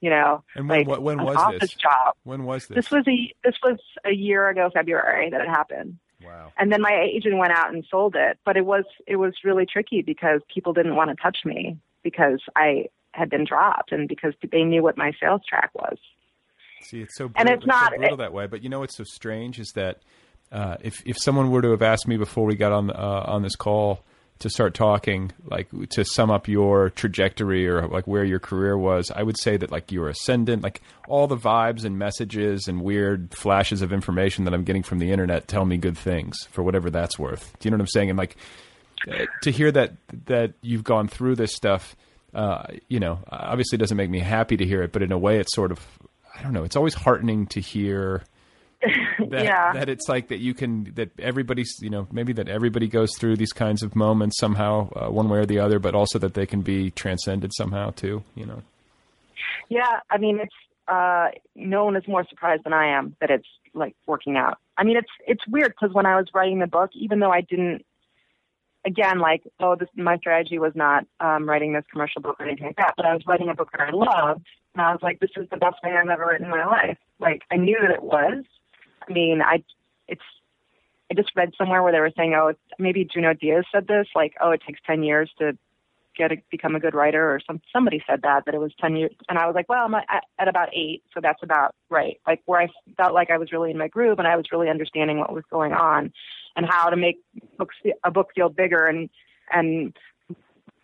you 0.01 0.09
know 0.09 0.43
and 0.55 0.67
when, 0.67 0.79
like 0.79 0.87
what, 0.87 1.01
when 1.01 1.19
an 1.19 1.25
was 1.25 1.37
office 1.37 1.59
this? 1.61 1.73
job 1.73 2.15
When 2.23 2.43
was 2.43 2.67
this? 2.67 2.75
this 2.75 2.91
was 2.91 3.05
a 3.07 3.33
this 3.43 3.55
was 3.63 3.77
a 4.05 4.11
year 4.11 4.49
ago 4.49 4.69
february 4.73 5.29
that 5.29 5.41
it 5.41 5.47
happened 5.47 5.97
wow. 6.25 6.51
and 6.57 6.71
then 6.71 6.81
my 6.81 7.07
agent 7.13 7.37
went 7.37 7.53
out 7.53 7.73
and 7.73 7.85
sold 7.89 8.15
it 8.17 8.37
but 8.45 8.57
it 8.57 8.65
was 8.65 8.85
it 9.07 9.17
was 9.17 9.33
really 9.43 9.65
tricky 9.65 10.01
because 10.01 10.41
people 10.53 10.73
didn't 10.73 10.95
want 10.95 11.09
to 11.09 11.15
touch 11.21 11.39
me 11.45 11.77
because 12.03 12.41
i 12.55 12.85
had 13.13 13.29
been 13.29 13.45
dropped 13.45 13.91
and 13.91 14.07
because 14.07 14.33
they 14.51 14.63
knew 14.63 14.81
what 14.81 14.97
my 14.97 15.11
sales 15.21 15.41
track 15.47 15.69
was 15.75 15.97
See, 16.83 17.01
it's 17.01 17.15
so 17.15 17.25
And 17.35 17.45
brutal, 17.47 17.53
it's 17.57 17.65
not- 17.67 17.91
so 17.91 17.97
brutal 17.97 18.17
that 18.17 18.33
way. 18.33 18.47
But 18.47 18.63
you 18.63 18.69
know 18.69 18.79
what's 18.79 18.97
so 18.97 19.03
strange 19.03 19.59
is 19.59 19.71
that 19.75 19.99
uh, 20.51 20.77
if 20.81 20.95
if 21.05 21.15
someone 21.19 21.51
were 21.51 21.61
to 21.61 21.69
have 21.69 21.83
asked 21.83 22.07
me 22.07 22.17
before 22.17 22.43
we 22.45 22.55
got 22.55 22.71
on 22.71 22.89
uh, 22.89 23.23
on 23.27 23.43
this 23.43 23.55
call 23.55 24.03
to 24.41 24.49
start 24.49 24.73
talking, 24.73 25.31
like 25.45 25.69
to 25.91 26.03
sum 26.03 26.29
up 26.29 26.47
your 26.47 26.89
trajectory 26.89 27.67
or 27.67 27.87
like 27.87 28.05
where 28.05 28.23
your 28.23 28.39
career 28.39 28.77
was, 28.77 29.11
I 29.11 29.23
would 29.23 29.39
say 29.39 29.57
that 29.57 29.71
like 29.71 29.91
you 29.91 30.01
were 30.01 30.09
ascendant. 30.09 30.63
Like 30.63 30.81
all 31.07 31.27
the 31.27 31.37
vibes 31.37 31.85
and 31.85 31.97
messages 31.97 32.67
and 32.67 32.81
weird 32.81 33.33
flashes 33.33 33.81
of 33.81 33.93
information 33.93 34.45
that 34.45 34.53
I'm 34.53 34.63
getting 34.63 34.83
from 34.83 34.99
the 34.99 35.11
internet 35.11 35.47
tell 35.47 35.65
me 35.65 35.77
good 35.77 35.97
things 35.97 36.37
for 36.51 36.63
whatever 36.63 36.89
that's 36.89 37.17
worth. 37.17 37.53
Do 37.59 37.67
you 37.67 37.71
know 37.71 37.75
what 37.75 37.81
I'm 37.81 37.87
saying? 37.87 38.09
And 38.09 38.17
like 38.17 38.35
to 39.43 39.51
hear 39.51 39.71
that 39.71 39.93
that 40.25 40.53
you've 40.61 40.83
gone 40.83 41.07
through 41.07 41.35
this 41.35 41.53
stuff, 41.55 41.95
uh, 42.33 42.63
you 42.87 42.99
know, 42.99 43.19
obviously 43.29 43.77
doesn't 43.77 43.97
make 43.97 44.09
me 44.09 44.19
happy 44.19 44.57
to 44.57 44.65
hear 44.65 44.83
it, 44.83 44.91
but 44.91 45.01
in 45.01 45.11
a 45.11 45.17
way, 45.17 45.39
it's 45.39 45.53
sort 45.53 45.71
of 45.71 45.79
I 46.37 46.41
don't 46.41 46.53
know. 46.53 46.63
It's 46.63 46.75
always 46.75 46.93
heartening 46.93 47.47
to 47.47 47.59
hear 47.59 48.23
that 49.31 49.43
Yeah. 49.45 49.73
that 49.73 49.89
it's 49.89 50.07
like 50.07 50.27
that 50.29 50.39
you 50.39 50.53
can 50.53 50.93
that 50.95 51.09
everybody's 51.19 51.73
you 51.81 51.89
know 51.89 52.07
maybe 52.11 52.33
that 52.33 52.47
everybody 52.47 52.87
goes 52.87 53.11
through 53.17 53.37
these 53.37 53.51
kinds 53.53 53.83
of 53.83 53.95
moments 53.95 54.37
somehow 54.39 54.89
uh, 54.93 55.09
one 55.09 55.27
way 55.29 55.39
or 55.39 55.45
the 55.45 55.59
other, 55.59 55.79
but 55.79 55.95
also 55.95 56.19
that 56.19 56.33
they 56.35 56.45
can 56.45 56.61
be 56.61 56.91
transcended 56.91 57.51
somehow 57.55 57.89
too. 57.91 58.23
You 58.35 58.45
know. 58.45 58.61
Yeah, 59.69 59.99
I 60.09 60.17
mean 60.17 60.39
it's 60.39 60.55
uh 60.87 61.29
no 61.55 61.85
one 61.85 61.95
is 61.95 62.07
more 62.07 62.25
surprised 62.29 62.63
than 62.63 62.73
I 62.73 62.97
am 62.97 63.15
that 63.21 63.29
it's 63.29 63.47
like 63.73 63.95
working 64.05 64.37
out. 64.37 64.57
I 64.77 64.83
mean 64.83 64.97
it's 64.97 65.11
it's 65.27 65.45
weird 65.47 65.71
because 65.79 65.93
when 65.93 66.05
I 66.05 66.15
was 66.17 66.27
writing 66.33 66.59
the 66.59 66.67
book, 66.67 66.91
even 66.93 67.19
though 67.19 67.31
I 67.31 67.41
didn't 67.41 67.85
again 68.85 69.19
like 69.19 69.43
oh 69.59 69.75
this 69.75 69.89
my 69.95 70.17
strategy 70.17 70.57
was 70.59 70.73
not 70.75 71.05
um 71.19 71.47
writing 71.47 71.73
this 71.73 71.85
commercial 71.91 72.21
book 72.21 72.37
or 72.39 72.45
anything 72.45 72.67
like 72.67 72.77
that, 72.77 72.93
but 72.97 73.05
I 73.05 73.13
was 73.13 73.23
writing 73.27 73.49
a 73.49 73.53
book 73.55 73.71
that 73.71 73.81
I 73.81 73.91
loved 73.91 74.45
and 74.73 74.81
I 74.81 74.91
was 74.91 74.99
like 75.01 75.19
this 75.19 75.29
is 75.37 75.47
the 75.49 75.57
best 75.57 75.75
thing 75.83 75.93
I've 75.93 76.09
ever 76.09 76.25
written 76.27 76.45
in 76.45 76.51
my 76.51 76.65
life. 76.65 76.97
Like 77.19 77.43
I 77.51 77.57
knew 77.57 77.77
that 77.81 77.91
it 77.91 78.03
was. 78.03 78.43
I 79.07 79.11
mean, 79.11 79.41
I 79.41 79.63
it's 80.07 80.21
I 81.11 81.13
just 81.13 81.31
read 81.35 81.53
somewhere 81.57 81.83
where 81.83 81.91
they 81.91 81.99
were 81.99 82.11
saying, 82.15 82.33
oh, 82.35 82.53
maybe 82.79 83.05
Junot 83.05 83.41
Díaz 83.41 83.63
said 83.71 83.87
this, 83.87 84.07
like, 84.15 84.33
oh, 84.41 84.51
it 84.51 84.61
takes 84.65 84.79
10 84.87 85.03
years 85.03 85.29
to 85.39 85.57
get 86.15 86.31
a, 86.31 86.37
become 86.49 86.75
a 86.75 86.79
good 86.79 86.93
writer 86.93 87.31
or 87.31 87.39
some 87.45 87.61
somebody 87.71 88.03
said 88.07 88.21
that 88.23 88.43
that 88.45 88.53
it 88.53 88.59
was 88.59 88.73
10 88.81 88.95
years 88.97 89.11
and 89.29 89.37
I 89.37 89.45
was 89.45 89.55
like 89.55 89.69
well 89.69 89.85
I'm 89.85 89.95
at, 89.95 90.23
at 90.37 90.47
about 90.47 90.69
8 90.73 91.01
so 91.13 91.21
that's 91.21 91.41
about 91.41 91.73
right. 91.89 92.19
Like 92.27 92.41
where 92.45 92.61
I 92.61 92.67
felt 92.97 93.13
like 93.13 93.29
I 93.29 93.37
was 93.37 93.51
really 93.51 93.71
in 93.71 93.77
my 93.77 93.87
groove 93.87 94.19
and 94.19 94.27
I 94.27 94.35
was 94.35 94.45
really 94.51 94.69
understanding 94.69 95.19
what 95.19 95.33
was 95.33 95.45
going 95.49 95.73
on 95.73 96.11
and 96.55 96.65
how 96.67 96.89
to 96.89 96.97
make 96.97 97.17
books 97.57 97.75
a 98.03 98.11
book 98.11 98.29
feel 98.35 98.49
bigger 98.49 98.85
and 98.85 99.09
and 99.51 99.95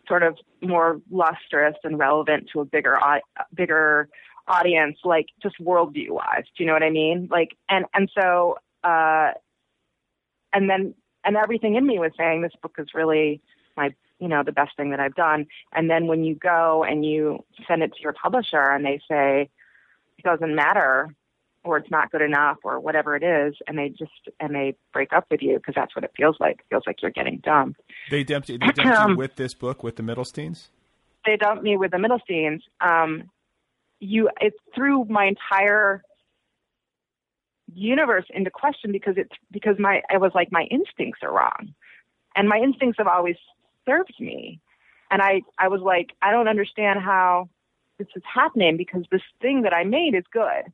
sort 0.08 0.24
of 0.24 0.38
more 0.62 1.02
lustrous 1.12 1.76
and 1.84 2.00
relevant 2.00 2.50
to 2.54 2.62
a 2.62 2.66
bigger 2.66 2.98
bigger 3.54 4.10
audience 4.48 4.98
like 5.04 5.28
just 5.42 5.56
worldview 5.62 6.12
wise 6.12 6.44
do 6.58 6.64
you 6.64 6.66
know 6.66 6.74
what 6.74 6.84
I 6.84 6.90
mean 6.90 7.28
like 7.30 7.56
and 7.70 7.86
and 7.94 8.10
so 8.18 8.58
uh 8.84 9.32
and 10.54 10.70
then 10.70 10.94
and 11.24 11.36
everything 11.36 11.76
in 11.76 11.86
me 11.86 12.00
was 12.00 12.12
saying 12.18 12.42
this 12.42 12.54
book 12.62 12.76
is 12.78 12.88
really 12.94 13.42
my 13.76 13.94
you 14.20 14.28
know 14.28 14.44
the 14.44 14.52
best 14.52 14.76
thing 14.78 14.90
that 14.92 15.00
I've 15.00 15.16
done. 15.16 15.46
And 15.74 15.90
then 15.90 16.08
when 16.08 16.24
you 16.24 16.36
go 16.36 16.84
and 16.84 17.06
you 17.06 17.44
send 17.68 17.84
it 17.84 17.94
to 17.94 18.02
your 18.02 18.14
publisher 18.14 18.62
and 18.62 18.86
they 18.86 19.00
say 19.10 19.50
it 20.18 20.24
doesn't 20.24 20.56
matter 20.56 21.10
or 21.64 21.78
it's 21.78 21.92
not 21.92 22.10
good 22.12 22.22
enough 22.22 22.58
or 22.64 22.80
whatever 22.80 23.16
it 23.16 23.24
is, 23.24 23.56
and 23.68 23.78
they 23.78 23.90
just 23.90 24.12
and 24.40 24.56
they 24.56 24.76
break 24.94 25.12
up 25.14 25.26
with 25.30 25.42
you 25.42 25.58
because 25.58 25.76
that's 25.76 25.96
what 25.96 26.04
it 26.04 26.12
feels 26.16 26.38
like. 26.40 26.60
It 26.60 26.66
feels 26.70 26.84
like 26.88 27.02
you're 27.02 27.12
getting 27.12 27.40
dumped. 27.44 27.82
They 28.10 28.24
dumped, 28.24 28.48
they 28.48 28.58
dumped 28.58 29.10
you 29.10 29.16
with 29.18 29.36
this 29.36 29.54
book 29.54 29.84
with 29.84 29.98
the 29.98 30.04
Middlesteins. 30.04 30.70
They 31.26 31.36
dumped 31.36 31.64
me 31.64 31.76
with 31.76 31.92
the 31.92 31.98
Middlesteins. 31.98 32.62
Um, 32.80 33.30
you 34.00 34.30
it 34.42 34.54
threw 34.76 35.06
my 35.06 35.26
entire 35.26 36.04
universe 37.74 38.26
into 38.30 38.50
question 38.50 38.92
because 38.92 39.16
it's 39.18 39.36
because 39.52 39.78
my 39.80 40.02
I 40.10 40.18
was 40.18 40.32
like 40.34 40.52
my 40.52 40.64
instincts 40.64 41.20
are 41.24 41.32
wrong, 41.32 41.74
and 42.36 42.48
my 42.48 42.58
instincts 42.58 42.98
have 42.98 43.08
always 43.08 43.36
served 43.86 44.14
me, 44.20 44.60
and 45.12 45.22
I 45.22 45.42
I 45.58 45.68
was 45.68 45.82
like 45.82 46.12
I 46.22 46.32
don't 46.32 46.48
understand 46.48 47.00
how 47.02 47.50
this 47.98 48.08
is 48.16 48.24
happening 48.32 48.78
because 48.78 49.04
this 49.12 49.22
thing 49.42 49.64
that 49.64 49.74
I 49.74 49.84
made 49.84 50.16
is 50.16 50.24
good. 50.32 50.72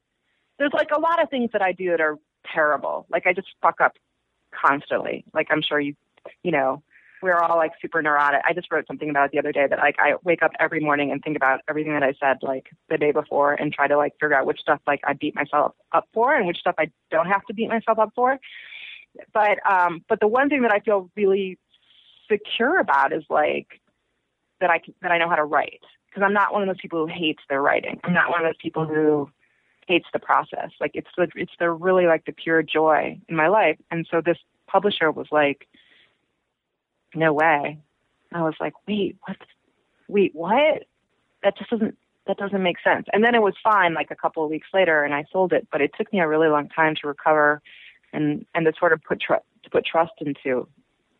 There's 0.59 0.73
like 0.73 0.91
a 0.95 0.99
lot 0.99 1.21
of 1.21 1.29
things 1.29 1.49
that 1.53 1.61
I 1.61 1.71
do 1.71 1.91
that 1.91 2.01
are 2.01 2.17
terrible. 2.53 3.05
Like 3.09 3.25
I 3.25 3.33
just 3.33 3.47
fuck 3.61 3.81
up 3.81 3.93
constantly. 4.53 5.25
Like 5.33 5.47
I'm 5.49 5.61
sure 5.61 5.79
you 5.79 5.95
you 6.43 6.51
know 6.51 6.83
we're 7.23 7.37
all 7.37 7.57
like 7.57 7.71
super 7.81 8.01
neurotic. 8.01 8.41
I 8.45 8.53
just 8.53 8.71
wrote 8.71 8.85
something 8.85 9.09
about 9.09 9.25
it 9.25 9.31
the 9.31 9.39
other 9.39 9.51
day 9.51 9.65
that 9.67 9.79
like 9.79 9.95
I 9.97 10.15
wake 10.23 10.43
up 10.43 10.51
every 10.59 10.79
morning 10.79 11.11
and 11.11 11.23
think 11.23 11.37
about 11.37 11.61
everything 11.69 11.93
that 11.93 12.03
I 12.03 12.13
said 12.19 12.37
like 12.41 12.67
the 12.89 12.97
day 12.97 13.11
before 13.11 13.53
and 13.53 13.73
try 13.73 13.87
to 13.87 13.97
like 13.97 14.13
figure 14.19 14.35
out 14.35 14.45
which 14.45 14.59
stuff 14.59 14.81
like 14.85 14.99
I 15.05 15.13
beat 15.13 15.33
myself 15.33 15.73
up 15.93 16.07
for 16.13 16.35
and 16.35 16.45
which 16.45 16.57
stuff 16.57 16.75
I 16.77 16.91
don't 17.09 17.27
have 17.27 17.45
to 17.45 17.53
beat 17.53 17.69
myself 17.69 17.97
up 17.97 18.11
for. 18.13 18.37
But 19.33 19.57
um 19.69 20.03
but 20.09 20.19
the 20.19 20.27
one 20.27 20.49
thing 20.49 20.63
that 20.63 20.73
I 20.73 20.79
feel 20.81 21.09
really 21.15 21.57
secure 22.29 22.79
about 22.79 23.13
is 23.13 23.23
like 23.29 23.67
that 24.59 24.69
I 24.69 24.79
can, 24.79 24.93
that 25.01 25.11
I 25.11 25.17
know 25.17 25.29
how 25.29 25.35
to 25.35 25.45
write 25.45 25.81
because 26.09 26.23
I'm 26.23 26.33
not 26.33 26.53
one 26.53 26.61
of 26.61 26.67
those 26.67 26.81
people 26.81 27.07
who 27.07 27.11
hates 27.11 27.41
their 27.49 27.61
writing. 27.61 27.99
I'm 28.03 28.13
not 28.13 28.29
one 28.29 28.41
of 28.41 28.47
those 28.47 28.61
people 28.61 28.85
who 28.85 29.29
hates 29.87 30.07
the 30.13 30.19
process. 30.19 30.71
Like 30.79 30.91
it's 30.93 31.09
the 31.17 31.27
it's 31.35 31.51
the 31.59 31.69
really 31.71 32.05
like 32.05 32.25
the 32.25 32.33
pure 32.33 32.63
joy 32.63 33.19
in 33.29 33.35
my 33.35 33.47
life. 33.47 33.77
And 33.91 34.07
so 34.09 34.21
this 34.21 34.37
publisher 34.67 35.11
was 35.11 35.27
like, 35.31 35.67
no 37.15 37.33
way. 37.33 37.79
I 38.31 38.41
was 38.41 38.55
like, 38.59 38.73
wait, 38.87 39.17
what? 39.25 39.37
Wait, 40.07 40.31
what? 40.33 40.83
That 41.43 41.57
just 41.57 41.69
doesn't 41.69 41.97
that 42.27 42.37
doesn't 42.37 42.63
make 42.63 42.77
sense. 42.83 43.05
And 43.11 43.23
then 43.23 43.35
it 43.35 43.41
was 43.41 43.53
fine 43.63 43.93
like 43.93 44.09
a 44.09 44.15
couple 44.15 44.43
of 44.43 44.49
weeks 44.49 44.67
later, 44.73 45.03
and 45.03 45.13
I 45.13 45.25
sold 45.31 45.53
it. 45.53 45.67
But 45.71 45.81
it 45.81 45.91
took 45.97 46.11
me 46.13 46.19
a 46.19 46.27
really 46.27 46.47
long 46.47 46.69
time 46.69 46.95
to 47.01 47.07
recover, 47.07 47.61
and 48.11 48.45
and 48.55 48.65
to 48.65 48.73
sort 48.79 48.93
of 48.93 49.01
put 49.03 49.21
tr- 49.21 49.33
to 49.63 49.69
put 49.69 49.85
trust 49.85 50.13
into 50.19 50.67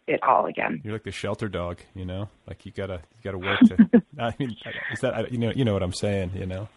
it 0.08 0.22
all 0.24 0.46
again. 0.46 0.82
You're 0.84 0.94
like 0.94 1.04
the 1.04 1.12
shelter 1.12 1.48
dog, 1.48 1.80
you 1.94 2.06
know. 2.06 2.30
Like 2.48 2.66
you 2.66 2.72
gotta 2.72 3.02
you 3.16 3.24
gotta 3.24 3.38
work 3.38 3.60
to. 3.62 4.04
I 4.20 4.34
mean, 4.40 4.56
is 4.92 5.00
that 5.02 5.32
you 5.32 5.38
know 5.38 5.52
you 5.56 5.66
know 5.66 5.74
what 5.74 5.84
I'm 5.84 5.94
saying? 5.94 6.32
You 6.36 6.46
know. 6.46 6.70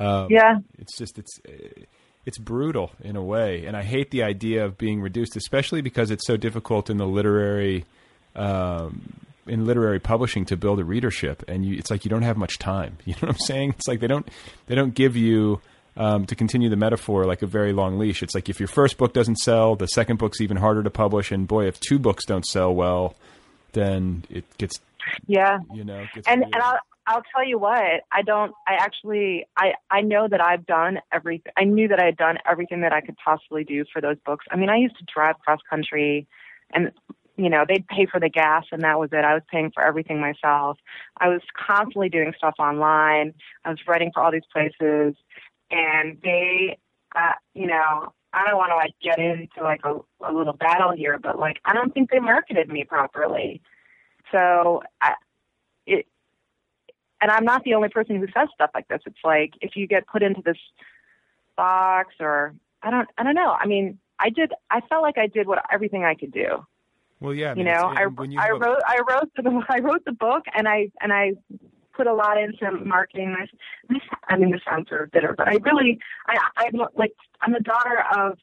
Um, 0.00 0.28
yeah. 0.30 0.58
It's 0.78 0.96
just 0.96 1.18
it's 1.18 1.40
it's 2.26 2.38
brutal 2.38 2.90
in 3.00 3.16
a 3.16 3.22
way, 3.22 3.66
and 3.66 3.76
I 3.76 3.82
hate 3.82 4.10
the 4.10 4.22
idea 4.22 4.64
of 4.64 4.78
being 4.78 5.00
reduced, 5.00 5.36
especially 5.36 5.82
because 5.82 6.10
it's 6.10 6.26
so 6.26 6.36
difficult 6.36 6.90
in 6.90 6.96
the 6.96 7.06
literary. 7.06 7.84
Um, 8.34 9.24
in 9.46 9.66
literary 9.66 10.00
publishing 10.00 10.44
to 10.46 10.56
build 10.56 10.80
a 10.80 10.84
readership 10.84 11.44
and 11.48 11.64
you, 11.64 11.76
it's 11.76 11.90
like 11.90 12.04
you 12.04 12.08
don't 12.08 12.22
have 12.22 12.36
much 12.36 12.58
time. 12.58 12.96
You 13.04 13.12
know 13.14 13.28
what 13.28 13.30
i'm 13.30 13.38
saying? 13.38 13.70
It's 13.70 13.86
like 13.86 14.00
they 14.00 14.06
don't 14.06 14.26
they 14.66 14.74
don't 14.74 14.94
give 14.94 15.16
you 15.16 15.60
um, 15.96 16.26
to 16.26 16.34
continue 16.34 16.68
the 16.68 16.76
metaphor 16.76 17.24
like 17.24 17.42
a 17.42 17.46
very 17.46 17.72
long 17.72 17.98
leash. 17.98 18.22
It's 18.22 18.34
like 18.34 18.48
if 18.48 18.58
your 18.58 18.66
first 18.66 18.96
book 18.96 19.12
doesn't 19.12 19.36
sell 19.36 19.76
the 19.76 19.86
second 19.86 20.18
book's 20.18 20.40
even 20.40 20.56
harder 20.56 20.82
to 20.82 20.90
publish 20.90 21.30
and 21.30 21.46
boy 21.46 21.66
if 21.66 21.78
two 21.80 21.98
books 21.98 22.24
don't 22.24 22.44
sell 22.44 22.74
well 22.74 23.14
then 23.72 24.24
it 24.30 24.44
gets 24.56 24.80
yeah. 25.26 25.58
you 25.74 25.84
know 25.84 26.06
gets 26.14 26.26
and 26.26 26.40
weird. 26.40 26.54
and 26.54 26.62
I'll 26.62 26.78
I'll 27.06 27.22
tell 27.34 27.46
you 27.46 27.58
what 27.58 28.02
I 28.10 28.22
don't 28.22 28.52
I 28.66 28.74
actually 28.74 29.46
I 29.56 29.74
I 29.90 30.00
know 30.00 30.26
that 30.26 30.40
I've 30.40 30.66
done 30.66 30.98
everything 31.12 31.52
I 31.56 31.64
knew 31.64 31.88
that 31.88 32.00
I 32.00 32.06
had 32.06 32.16
done 32.16 32.38
everything 32.50 32.80
that 32.80 32.92
I 32.92 33.02
could 33.02 33.16
possibly 33.22 33.64
do 33.64 33.84
for 33.92 34.00
those 34.00 34.16
books. 34.24 34.46
I 34.50 34.56
mean 34.56 34.70
I 34.70 34.76
used 34.76 34.96
to 34.96 35.04
drive 35.12 35.38
cross 35.40 35.60
country 35.68 36.26
and 36.72 36.90
you 37.36 37.50
know 37.50 37.64
they'd 37.66 37.86
pay 37.88 38.06
for 38.06 38.20
the 38.20 38.28
gas 38.28 38.64
and 38.72 38.82
that 38.82 38.98
was 38.98 39.10
it 39.12 39.24
I 39.24 39.34
was 39.34 39.42
paying 39.50 39.70
for 39.72 39.82
everything 39.82 40.20
myself 40.20 40.78
I 41.18 41.28
was 41.28 41.40
constantly 41.56 42.08
doing 42.08 42.32
stuff 42.36 42.54
online 42.58 43.34
I 43.64 43.70
was 43.70 43.78
writing 43.86 44.10
for 44.12 44.22
all 44.22 44.32
these 44.32 44.42
places 44.52 45.14
and 45.70 46.18
they 46.22 46.78
uh 47.14 47.32
you 47.54 47.66
know 47.66 48.12
I 48.32 48.46
don't 48.46 48.56
want 48.56 48.70
to 48.70 48.76
like 48.76 48.94
get 49.00 49.18
into 49.18 49.62
like 49.62 49.80
a, 49.84 49.98
a 50.28 50.32
little 50.32 50.52
battle 50.52 50.92
here 50.92 51.18
but 51.18 51.38
like 51.38 51.58
I 51.64 51.72
don't 51.72 51.92
think 51.92 52.10
they 52.10 52.20
marketed 52.20 52.68
me 52.68 52.84
properly 52.84 53.62
so 54.34 54.82
I, 55.00 55.14
it, 55.86 56.06
and 57.20 57.30
I'm 57.30 57.44
not 57.44 57.64
the 57.64 57.74
only 57.74 57.88
person 57.88 58.16
who 58.16 58.26
says 58.26 58.48
stuff 58.52 58.70
like 58.74 58.88
this. 58.88 59.00
It's 59.06 59.16
like 59.24 59.54
if 59.60 59.76
you 59.76 59.86
get 59.86 60.06
put 60.06 60.22
into 60.22 60.42
this 60.44 60.58
box, 61.56 62.14
or 62.20 62.54
I 62.82 62.90
don't, 62.90 63.08
I 63.16 63.22
don't 63.22 63.34
know. 63.34 63.56
I 63.58 63.66
mean, 63.66 63.98
I 64.18 64.30
did. 64.30 64.52
I 64.70 64.80
felt 64.82 65.02
like 65.02 65.18
I 65.18 65.26
did 65.26 65.46
what 65.46 65.64
everything 65.72 66.04
I 66.04 66.14
could 66.14 66.32
do. 66.32 66.66
Well 67.20 67.34
yeah 67.34 67.52
I 67.52 67.54
You 67.54 67.64
know, 67.64 67.92
I 67.96 68.06
when 68.06 68.30
you 68.30 68.40
I 68.40 68.50
wrote 68.50 68.80
I 68.86 69.00
wrote 69.08 69.30
the 69.36 69.62
I 69.68 69.78
wrote 69.80 70.04
the 70.04 70.12
book, 70.12 70.44
and 70.56 70.68
I 70.68 70.90
and 71.00 71.12
I 71.12 71.32
put 71.96 72.06
a 72.06 72.14
lot 72.14 72.38
into 72.38 72.70
marketing. 72.84 73.36
This 73.88 74.00
I 74.28 74.36
mean, 74.36 74.50
this 74.50 74.60
sounds 74.68 74.88
sort 74.88 75.02
of 75.02 75.10
bitter, 75.10 75.34
but 75.36 75.48
I 75.48 75.56
really, 75.62 75.98
I, 76.26 76.36
I'm 76.56 76.80
like, 76.96 77.12
I'm 77.40 77.52
the 77.52 77.60
daughter 77.60 78.04
of, 78.16 78.38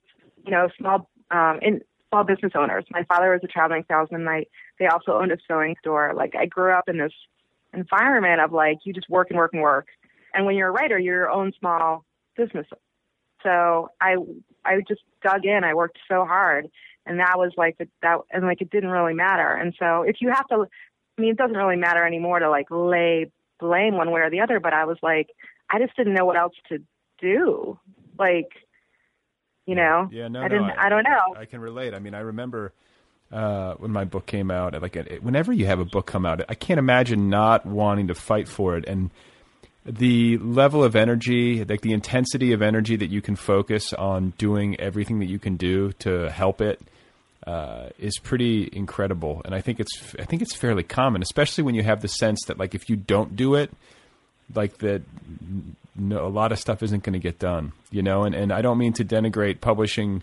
you 0.45 0.51
know, 0.51 0.69
small, 0.78 1.09
um, 1.32 1.59
in 1.61 1.82
small 2.09 2.24
business 2.24 2.53
owners. 2.55 2.86
My 2.91 3.03
father 3.03 3.32
was 3.32 3.41
a 3.43 3.47
traveling 3.47 3.84
salesman. 3.88 4.24
My, 4.24 4.45
they 4.80 4.88
also 4.88 5.13
owned 5.13 5.32
a 5.32 5.38
sewing 5.47 5.76
store. 5.80 6.13
Like, 6.15 6.36
I 6.36 6.45
grew 6.45 6.74
up 6.74 6.88
in 6.88 6.97
this 6.97 7.13
environment 7.74 8.41
of 8.41 8.51
like, 8.51 8.78
you 8.86 8.93
just 8.93 9.09
work 9.09 9.30
and 9.30 9.38
work 9.38 9.51
and 9.53 9.61
work. 9.61 9.88
And 10.34 10.45
when 10.45 10.55
you're 10.55 10.69
a 10.69 10.72
writer, 10.72 10.97
you're 10.97 11.15
your 11.15 11.30
own 11.30 11.51
small 11.59 12.05
business. 12.38 12.67
So 13.44 13.89
I, 14.00 14.16
I 14.64 14.82
just 14.88 15.02
dug 15.24 15.46
in. 15.46 15.64
I 15.64 15.74
worked 15.74 15.98
so 16.08 16.26
hard, 16.26 16.70
and 17.06 17.20
that 17.20 17.38
was 17.38 17.52
like 17.58 17.78
the, 17.78 17.88
that, 18.02 18.20
and 18.32 18.46
like 18.46 18.62
it 18.62 18.70
didn't 18.70 18.89
really 18.92 19.14
matter. 19.14 19.50
And 19.54 19.74
so 19.80 20.04
if 20.04 20.18
you 20.22 20.30
have 20.30 20.48
to, 20.48 20.66
I 21.18 21.22
mean, 21.22 21.32
it 21.32 21.38
doesn't 21.38 21.58
really 21.58 21.76
matter 21.78 22.06
anymore 22.06 22.39
to 22.39 22.50
like 22.50 22.68
lay 22.70 23.32
blame 23.60 23.96
one 23.96 24.12
way 24.12 24.22
or 24.22 24.30
the 24.30 24.42
other, 24.42 24.60
but 24.60 24.74
I 24.74 24.86
was 24.86 24.98
like, 25.02 25.30
I 25.70 25.80
just 25.80 25.96
didn't 25.96 26.14
know 26.14 26.26
what 26.26 26.36
else 26.36 26.56
to 26.70 26.80
do. 27.22 27.80
Like, 28.20 28.50
you 29.66 29.76
know, 29.76 30.10
Yeah, 30.12 30.28
no, 30.28 30.39
I 30.39 30.44
no, 30.44 30.50
didn't, 30.50 30.72
I, 30.72 30.89
don't 30.89 31.04
know. 31.04 31.36
I 31.38 31.46
can 31.46 31.62
relate. 31.62 31.94
I 31.94 32.00
mean, 32.00 32.14
I 32.14 32.20
remember 32.20 32.74
uh, 33.32 33.76
when 33.76 33.92
my 33.92 34.04
book 34.04 34.26
came 34.26 34.52
out. 34.52 34.80
Like, 34.82 34.96
whenever 35.22 35.54
you 35.54 35.68
have 35.68 35.80
a 35.80 35.86
book 35.86 36.08
come 36.08 36.26
out, 36.26 36.42
I 36.50 36.56
can't 36.56 36.80
imagine 36.80 37.30
not 37.30 37.66
wanting 37.66 38.08
to 38.08 38.16
fight 38.16 38.48
for 38.48 38.76
it. 38.76 38.86
And 38.88 39.12
the 39.86 40.38
level 40.38 40.84
of 40.84 40.96
energy, 40.96 41.64
like 41.64 41.82
the 41.82 41.94
intensity 41.94 42.54
of 42.54 42.62
energy 42.62 42.96
that 42.96 43.10
you 43.10 43.22
can 43.22 43.36
focus 43.36 43.94
on 43.94 44.34
doing 44.38 44.80
everything 44.80 45.20
that 45.20 45.26
you 45.26 45.40
can 45.40 45.58
do 45.58 45.92
to 45.94 46.30
help 46.30 46.62
it, 46.62 46.80
uh, 47.48 47.90
is 47.98 48.20
pretty 48.20 48.70
incredible. 48.72 49.42
And 49.46 49.56
I 49.56 49.62
think 49.62 49.80
it's 49.80 50.16
I 50.20 50.26
think 50.26 50.42
it's 50.42 50.56
fairly 50.56 50.84
common, 50.84 51.22
especially 51.22 51.64
when 51.64 51.76
you 51.76 51.84
have 51.84 52.02
the 52.02 52.08
sense 52.08 52.46
that 52.46 52.60
like 52.60 52.76
if 52.76 52.90
you 52.90 52.96
don't 52.96 53.36
do 53.36 53.56
it, 53.56 53.72
like 54.54 54.78
that 54.80 55.02
no, 55.96 56.26
a 56.26 56.30
lot 56.30 56.52
of 56.52 56.60
stuff 56.60 56.84
isn't 56.84 57.04
going 57.04 57.14
to 57.14 57.20
get 57.20 57.40
done, 57.40 57.74
you 57.90 58.04
know. 58.04 58.24
And 58.24 58.36
and 58.36 58.52
I 58.52 58.62
don't 58.62 58.78
mean 58.78 58.94
to 58.94 59.06
denigrate 59.06 59.62
publishing 59.62 60.22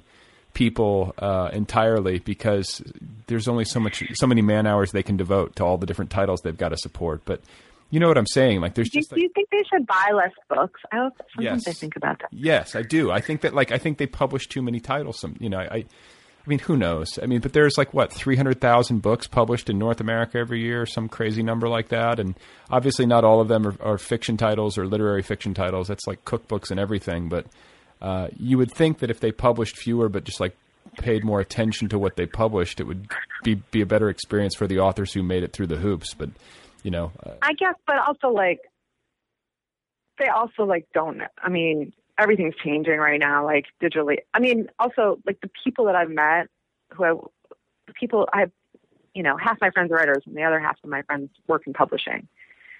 people 0.54 1.14
uh, 1.18 1.50
entirely 1.52 2.20
because 2.20 2.82
there's 3.26 3.48
only 3.48 3.64
so 3.64 3.80
much 3.80 4.02
so 4.14 4.26
many 4.26 4.42
man 4.42 4.66
hours 4.66 4.92
they 4.92 5.02
can 5.02 5.16
devote 5.16 5.56
to 5.56 5.64
all 5.64 5.76
the 5.76 5.86
different 5.86 6.10
titles 6.10 6.40
they've 6.42 6.56
got 6.56 6.70
to 6.70 6.76
support. 6.76 7.22
But 7.24 7.40
you 7.90 8.00
know 8.00 8.08
what 8.08 8.18
I'm 8.18 8.26
saying? 8.26 8.60
Like 8.60 8.74
there's 8.74 8.90
Do, 8.90 8.98
just 8.98 9.10
do 9.10 9.16
like, 9.16 9.22
you 9.22 9.30
think 9.34 9.48
they 9.50 9.62
should 9.70 9.86
buy 9.86 10.10
less 10.14 10.32
books? 10.48 10.80
I 10.92 10.98
also, 10.98 11.16
sometimes 11.34 11.66
I 11.66 11.72
think 11.72 11.96
about 11.96 12.18
that. 12.20 12.28
Yes, 12.32 12.76
I 12.76 12.82
do. 12.82 13.10
I 13.10 13.20
think 13.20 13.40
that 13.42 13.54
like 13.54 13.72
I 13.72 13.78
think 13.78 13.98
they 13.98 14.06
publish 14.06 14.46
too 14.48 14.62
many 14.62 14.80
titles. 14.80 15.20
Some 15.20 15.36
you 15.40 15.48
know 15.48 15.58
I. 15.58 15.84
I 16.46 16.48
mean, 16.48 16.60
who 16.60 16.78
knows? 16.78 17.18
I 17.22 17.26
mean, 17.26 17.40
but 17.42 17.52
there's 17.52 17.76
like 17.76 17.92
what 17.92 18.10
300,000 18.10 19.02
books 19.02 19.26
published 19.26 19.68
in 19.68 19.78
North 19.78 20.00
America 20.00 20.38
every 20.38 20.62
year, 20.62 20.86
some 20.86 21.06
crazy 21.06 21.42
number 21.42 21.68
like 21.68 21.88
that, 21.88 22.18
and 22.18 22.38
obviously 22.70 23.04
not 23.04 23.22
all 23.22 23.42
of 23.42 23.48
them 23.48 23.66
are, 23.66 23.76
are 23.82 23.98
fiction 23.98 24.38
titles 24.38 24.78
or 24.78 24.86
literary 24.86 25.20
fiction 25.20 25.52
titles. 25.52 25.88
That's 25.88 26.06
like 26.06 26.24
cookbooks 26.24 26.70
and 26.70 26.80
everything. 26.80 27.28
But 27.28 27.48
uh, 28.00 28.28
you 28.38 28.56
would 28.56 28.72
think 28.72 29.00
that 29.00 29.10
if 29.10 29.20
they 29.20 29.30
published 29.30 29.76
fewer, 29.76 30.08
but 30.08 30.24
just 30.24 30.40
like 30.40 30.56
paid 30.96 31.22
more 31.22 31.40
attention 31.40 31.88
to 31.90 31.98
what 31.98 32.16
they 32.16 32.24
published, 32.24 32.80
it 32.80 32.84
would 32.84 33.08
be 33.44 33.56
be 33.70 33.82
a 33.82 33.86
better 33.86 34.08
experience 34.08 34.54
for 34.54 34.66
the 34.66 34.78
authors 34.78 35.12
who 35.12 35.22
made 35.22 35.42
it 35.42 35.52
through 35.52 35.66
the 35.66 35.76
hoops. 35.76 36.14
But 36.14 36.30
you 36.88 36.92
know, 36.92 37.12
uh, 37.22 37.32
I 37.42 37.52
guess, 37.52 37.74
but 37.86 37.98
also 37.98 38.28
like 38.28 38.60
they 40.18 40.28
also 40.28 40.64
like 40.64 40.86
don't. 40.94 41.20
I 41.36 41.50
mean, 41.50 41.92
everything's 42.16 42.54
changing 42.64 42.96
right 42.96 43.20
now, 43.20 43.44
like 43.44 43.66
digitally. 43.78 44.20
I 44.32 44.40
mean, 44.40 44.68
also 44.78 45.18
like 45.26 45.38
the 45.42 45.50
people 45.62 45.84
that 45.84 45.94
I've 45.94 46.08
met, 46.08 46.46
who 46.94 47.04
I, 47.04 47.12
the 47.88 47.92
people 47.92 48.26
I, 48.32 48.46
you 49.12 49.22
know, 49.22 49.36
half 49.36 49.58
my 49.60 49.68
friends 49.68 49.92
are 49.92 49.96
writers, 49.96 50.22
and 50.24 50.34
the 50.34 50.44
other 50.44 50.58
half 50.58 50.78
of 50.82 50.88
my 50.88 51.02
friends 51.02 51.28
work 51.46 51.66
in 51.66 51.74
publishing. 51.74 52.26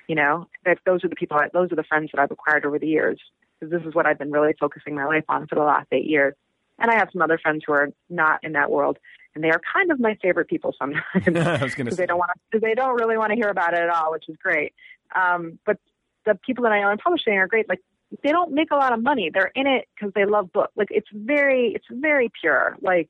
You 0.09 0.15
know, 0.15 0.49
that 0.65 0.79
those 0.87 1.05
are 1.05 1.09
the 1.09 1.17
people. 1.17 1.37
I, 1.37 1.49
those 1.53 1.71
are 1.71 1.77
the 1.77 1.85
friends 1.85 2.09
that 2.15 2.23
I've 2.23 2.31
acquired 2.31 2.65
over 2.65 2.79
the 2.79 2.87
years. 2.87 3.21
This 3.61 3.83
is 3.83 3.95
what 3.95 4.07
I've 4.07 4.19
been 4.19 4.31
really 4.31 4.55
focusing 4.59 4.95
my 4.95 5.05
life 5.05 5.25
on 5.29 5.49
for 5.49 5.57
the 5.57 5.65
last 5.65 5.89
eight 5.93 6.07
years. 6.07 6.35
And 6.79 6.91
I 6.91 6.95
have 6.95 7.09
some 7.13 7.23
other 7.23 7.39
friends 7.39 7.65
who 7.67 7.73
are 7.73 7.91
not 8.09 8.41
in 8.43 8.53
that 8.53 8.71
world, 8.71 8.99
and 9.35 9.43
they 9.43 9.51
are 9.51 9.61
kind 9.73 9.91
of 9.91 10.01
my 10.01 10.17
favorite 10.23 10.49
people 10.49 10.75
sometimes. 10.79 11.05
I 11.15 11.21
was 11.21 11.27
going 11.27 11.37
to 11.37 11.67
because 11.85 11.97
say 11.97 12.03
they 12.03 12.07
don't 12.07 12.19
want 12.19 12.31
to, 12.53 12.59
they 12.59 12.75
don't 12.75 12.95
really 12.95 13.17
want 13.17 13.31
to 13.31 13.37
hear 13.37 13.49
about 13.49 13.75
it 13.75 13.81
at 13.81 13.89
all, 13.89 14.13
which 14.13 14.29
is 14.29 14.37
great. 14.37 14.75
Um, 15.15 15.59
but 15.65 15.79
the 16.27 16.35
people 16.35 16.65
that 16.65 16.73
I 16.73 16.81
know 16.81 16.91
in 16.91 16.99
publishing 16.99 17.35
are 17.35 17.47
great. 17.47 17.69
Like 17.69 17.81
they 18.23 18.31
don't 18.31 18.53
make 18.53 18.71
a 18.71 18.77
lot 18.77 18.93
of 18.93 19.03
money. 19.03 19.31
They're 19.33 19.53
in 19.55 19.67
it 19.67 19.87
because 19.95 20.13
they 20.15 20.25
love 20.25 20.53
books. 20.53 20.73
Like 20.77 20.89
it's 20.91 21.09
very, 21.13 21.73
it's 21.75 21.87
very 21.91 22.31
pure. 22.41 22.77
Like 22.81 23.09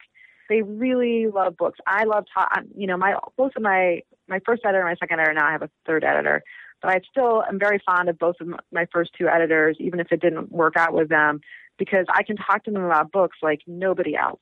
they 0.49 0.63
really 0.63 1.27
love 1.27 1.57
books. 1.57 1.79
I 1.87 2.05
love, 2.05 2.25
ta- 2.33 2.63
you 2.77 2.87
know, 2.87 2.97
my 2.97 3.17
both 3.37 3.53
of 3.57 3.63
my 3.63 4.03
my 4.29 4.41
first 4.45 4.63
editor 4.65 4.81
and 4.81 4.89
my 4.89 4.97
second 4.97 5.21
editor. 5.21 5.35
Now 5.35 5.49
I 5.49 5.53
have 5.53 5.63
a 5.63 5.71
third 5.87 6.05
editor, 6.05 6.43
but 6.83 6.91
I 6.91 7.01
still 7.11 7.43
am 7.43 7.59
very 7.59 7.81
fond 7.85 8.09
of 8.09 8.19
both 8.19 8.37
of 8.41 8.49
my 8.73 8.87
first 8.93 9.11
two 9.19 9.29
editors, 9.29 9.77
even 9.81 10.01
if 10.01 10.13
it 10.13 10.21
didn't 10.21 10.53
work 10.53 10.77
out 10.77 10.93
with 10.93 11.09
them, 11.09 11.41
because 11.79 12.07
I 12.09 12.23
can 12.23 12.37
talk 12.37 12.65
to 12.65 12.71
them 12.71 12.85
about 12.85 13.13
books 13.13 13.39
like 13.43 13.61
nobody 13.67 14.17
else 14.17 14.41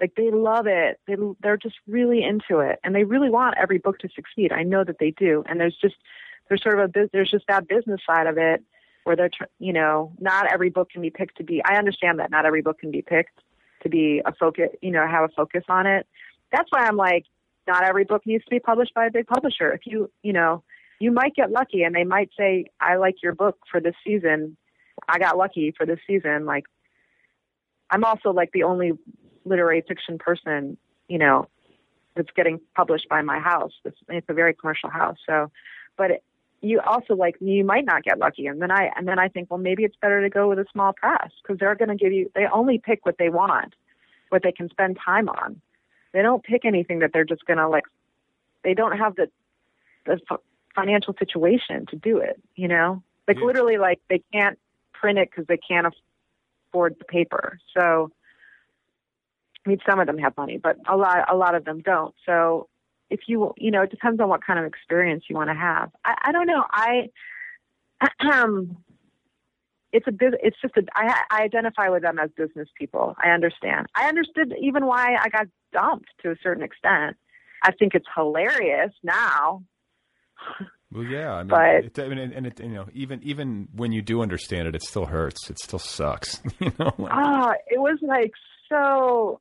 like 0.00 0.14
they 0.16 0.30
love 0.30 0.66
it 0.66 1.00
they 1.06 1.16
they're 1.42 1.56
just 1.56 1.76
really 1.88 2.22
into 2.22 2.60
it 2.60 2.78
and 2.84 2.94
they 2.94 3.04
really 3.04 3.30
want 3.30 3.56
every 3.58 3.78
book 3.78 3.98
to 3.98 4.08
succeed 4.14 4.52
i 4.52 4.62
know 4.62 4.84
that 4.84 5.00
they 5.00 5.10
do 5.10 5.42
and 5.48 5.60
there's 5.60 5.76
just 5.76 5.96
there's 6.48 6.62
sort 6.62 6.78
of 6.78 6.90
a 6.94 7.08
there's 7.12 7.30
just 7.30 7.44
that 7.48 7.66
business 7.66 8.00
side 8.06 8.28
of 8.28 8.38
it 8.38 8.62
where 9.02 9.16
they're 9.16 9.30
you 9.58 9.72
know 9.72 10.12
not 10.20 10.46
every 10.52 10.70
book 10.70 10.88
can 10.90 11.02
be 11.02 11.10
picked 11.10 11.36
to 11.36 11.42
be 11.42 11.60
i 11.64 11.76
understand 11.76 12.20
that 12.20 12.30
not 12.30 12.46
every 12.46 12.62
book 12.62 12.78
can 12.78 12.92
be 12.92 13.02
picked 13.02 13.40
to 13.82 13.88
be 13.88 14.22
a 14.24 14.32
focus 14.32 14.68
you 14.80 14.92
know 14.92 15.04
have 15.04 15.24
a 15.24 15.34
focus 15.34 15.64
on 15.68 15.84
it 15.84 16.06
that's 16.52 16.70
why 16.70 16.86
i'm 16.86 16.96
like 16.96 17.24
not 17.68 17.84
every 17.84 18.04
book 18.04 18.22
needs 18.26 18.44
to 18.44 18.50
be 18.50 18.58
published 18.58 18.94
by 18.94 19.06
a 19.06 19.10
big 19.10 19.26
publisher. 19.28 19.70
If 19.72 19.82
you, 19.84 20.10
you 20.22 20.32
know, 20.32 20.64
you 20.98 21.12
might 21.12 21.36
get 21.36 21.52
lucky 21.52 21.84
and 21.84 21.94
they 21.94 22.02
might 22.02 22.30
say, 22.36 22.64
I 22.80 22.96
like 22.96 23.22
your 23.22 23.34
book 23.34 23.58
for 23.70 23.80
this 23.80 23.94
season. 24.04 24.56
I 25.08 25.20
got 25.20 25.36
lucky 25.36 25.72
for 25.76 25.86
this 25.86 26.00
season. 26.06 26.46
Like, 26.46 26.64
I'm 27.90 28.04
also 28.04 28.32
like 28.32 28.52
the 28.52 28.64
only 28.64 28.92
literary 29.44 29.82
fiction 29.86 30.18
person, 30.18 30.76
you 31.08 31.18
know, 31.18 31.48
that's 32.14 32.30
getting 32.34 32.60
published 32.74 33.08
by 33.08 33.22
my 33.22 33.38
house. 33.38 33.72
It's, 33.84 33.98
it's 34.08 34.26
a 34.28 34.34
very 34.34 34.54
commercial 34.54 34.90
house. 34.90 35.16
So, 35.26 35.50
but 35.96 36.10
it, 36.10 36.24
you 36.60 36.80
also 36.80 37.14
like 37.14 37.36
you 37.40 37.64
might 37.64 37.84
not 37.84 38.02
get 38.02 38.18
lucky, 38.18 38.46
and 38.46 38.60
then 38.60 38.70
I 38.70 38.90
and 38.96 39.06
then 39.06 39.18
I 39.18 39.28
think 39.28 39.50
well 39.50 39.58
maybe 39.58 39.84
it's 39.84 39.94
better 40.02 40.20
to 40.22 40.28
go 40.28 40.48
with 40.48 40.58
a 40.58 40.66
small 40.72 40.92
press 40.92 41.30
because 41.42 41.58
they're 41.58 41.76
going 41.76 41.88
to 41.88 41.94
give 41.94 42.12
you 42.12 42.30
they 42.34 42.46
only 42.46 42.78
pick 42.78 43.06
what 43.06 43.16
they 43.18 43.28
want, 43.28 43.74
what 44.30 44.42
they 44.42 44.52
can 44.52 44.68
spend 44.68 44.98
time 45.04 45.28
on. 45.28 45.60
They 46.12 46.22
don't 46.22 46.42
pick 46.42 46.64
anything 46.64 46.98
that 47.00 47.12
they're 47.12 47.24
just 47.24 47.44
going 47.44 47.58
to 47.58 47.68
like. 47.68 47.84
They 48.64 48.74
don't 48.74 48.98
have 48.98 49.14
the 49.14 49.30
the 50.04 50.18
financial 50.74 51.14
situation 51.18 51.86
to 51.90 51.96
do 51.96 52.18
it. 52.18 52.40
You 52.56 52.66
know, 52.66 53.02
like 53.28 53.38
Yeah. 53.38 53.46
literally 53.46 53.78
like 53.78 54.00
they 54.08 54.22
can't 54.32 54.58
print 54.92 55.18
it 55.18 55.30
because 55.30 55.46
they 55.46 55.58
can't 55.58 55.86
afford 56.68 56.96
the 56.98 57.04
paper. 57.04 57.58
So 57.76 58.10
I 59.66 59.70
mean, 59.70 59.78
some 59.88 60.00
of 60.00 60.06
them 60.06 60.18
have 60.18 60.36
money, 60.36 60.56
but 60.56 60.76
a 60.88 60.96
lot, 60.96 61.30
a 61.30 61.36
lot 61.36 61.54
of 61.54 61.64
them 61.64 61.80
don't. 61.80 62.14
So 62.24 62.68
if 63.10 63.20
you, 63.26 63.52
you 63.56 63.70
know, 63.70 63.82
it 63.82 63.90
depends 63.90 64.20
on 64.20 64.28
what 64.28 64.44
kind 64.44 64.58
of 64.58 64.64
experience 64.64 65.24
you 65.28 65.36
want 65.36 65.50
to 65.50 65.54
have. 65.54 65.90
I, 66.04 66.14
I 66.26 66.32
don't 66.32 66.46
know. 66.46 66.64
I, 66.70 67.10
um, 68.32 68.78
it's 69.92 70.06
a 70.06 70.12
bus 70.12 70.32
It's 70.42 70.56
just 70.60 70.76
a. 70.76 70.84
I, 70.94 71.22
I 71.30 71.42
identify 71.42 71.88
with 71.88 72.02
them 72.02 72.18
as 72.18 72.30
business 72.36 72.68
people. 72.78 73.14
I 73.22 73.30
understand. 73.30 73.86
I 73.94 74.08
understood 74.08 74.54
even 74.60 74.86
why 74.86 75.16
I 75.20 75.28
got 75.28 75.48
dumped 75.72 76.08
to 76.22 76.30
a 76.30 76.36
certain 76.42 76.62
extent. 76.62 77.16
I 77.62 77.72
think 77.72 77.94
it's 77.94 78.06
hilarious 78.14 78.92
now. 79.02 79.64
Well, 80.92 81.04
yeah, 81.04 81.34
I 81.34 81.38
mean, 81.42 81.48
But- 81.48 81.84
it, 81.84 81.98
I 81.98 82.08
mean, 82.08 82.18
and 82.18 82.46
it, 82.46 82.60
you 82.60 82.68
know, 82.68 82.86
even 82.94 83.20
even 83.22 83.68
when 83.74 83.92
you 83.92 84.00
do 84.02 84.22
understand 84.22 84.68
it, 84.68 84.74
it 84.74 84.82
still 84.82 85.06
hurts. 85.06 85.50
It 85.50 85.58
still 85.58 85.78
sucks. 85.78 86.40
you 86.60 86.72
know, 86.78 86.92
like, 86.98 87.12
Ah, 87.12 87.52
it 87.68 87.78
was 87.80 87.98
like 88.02 88.32
so. 88.68 89.40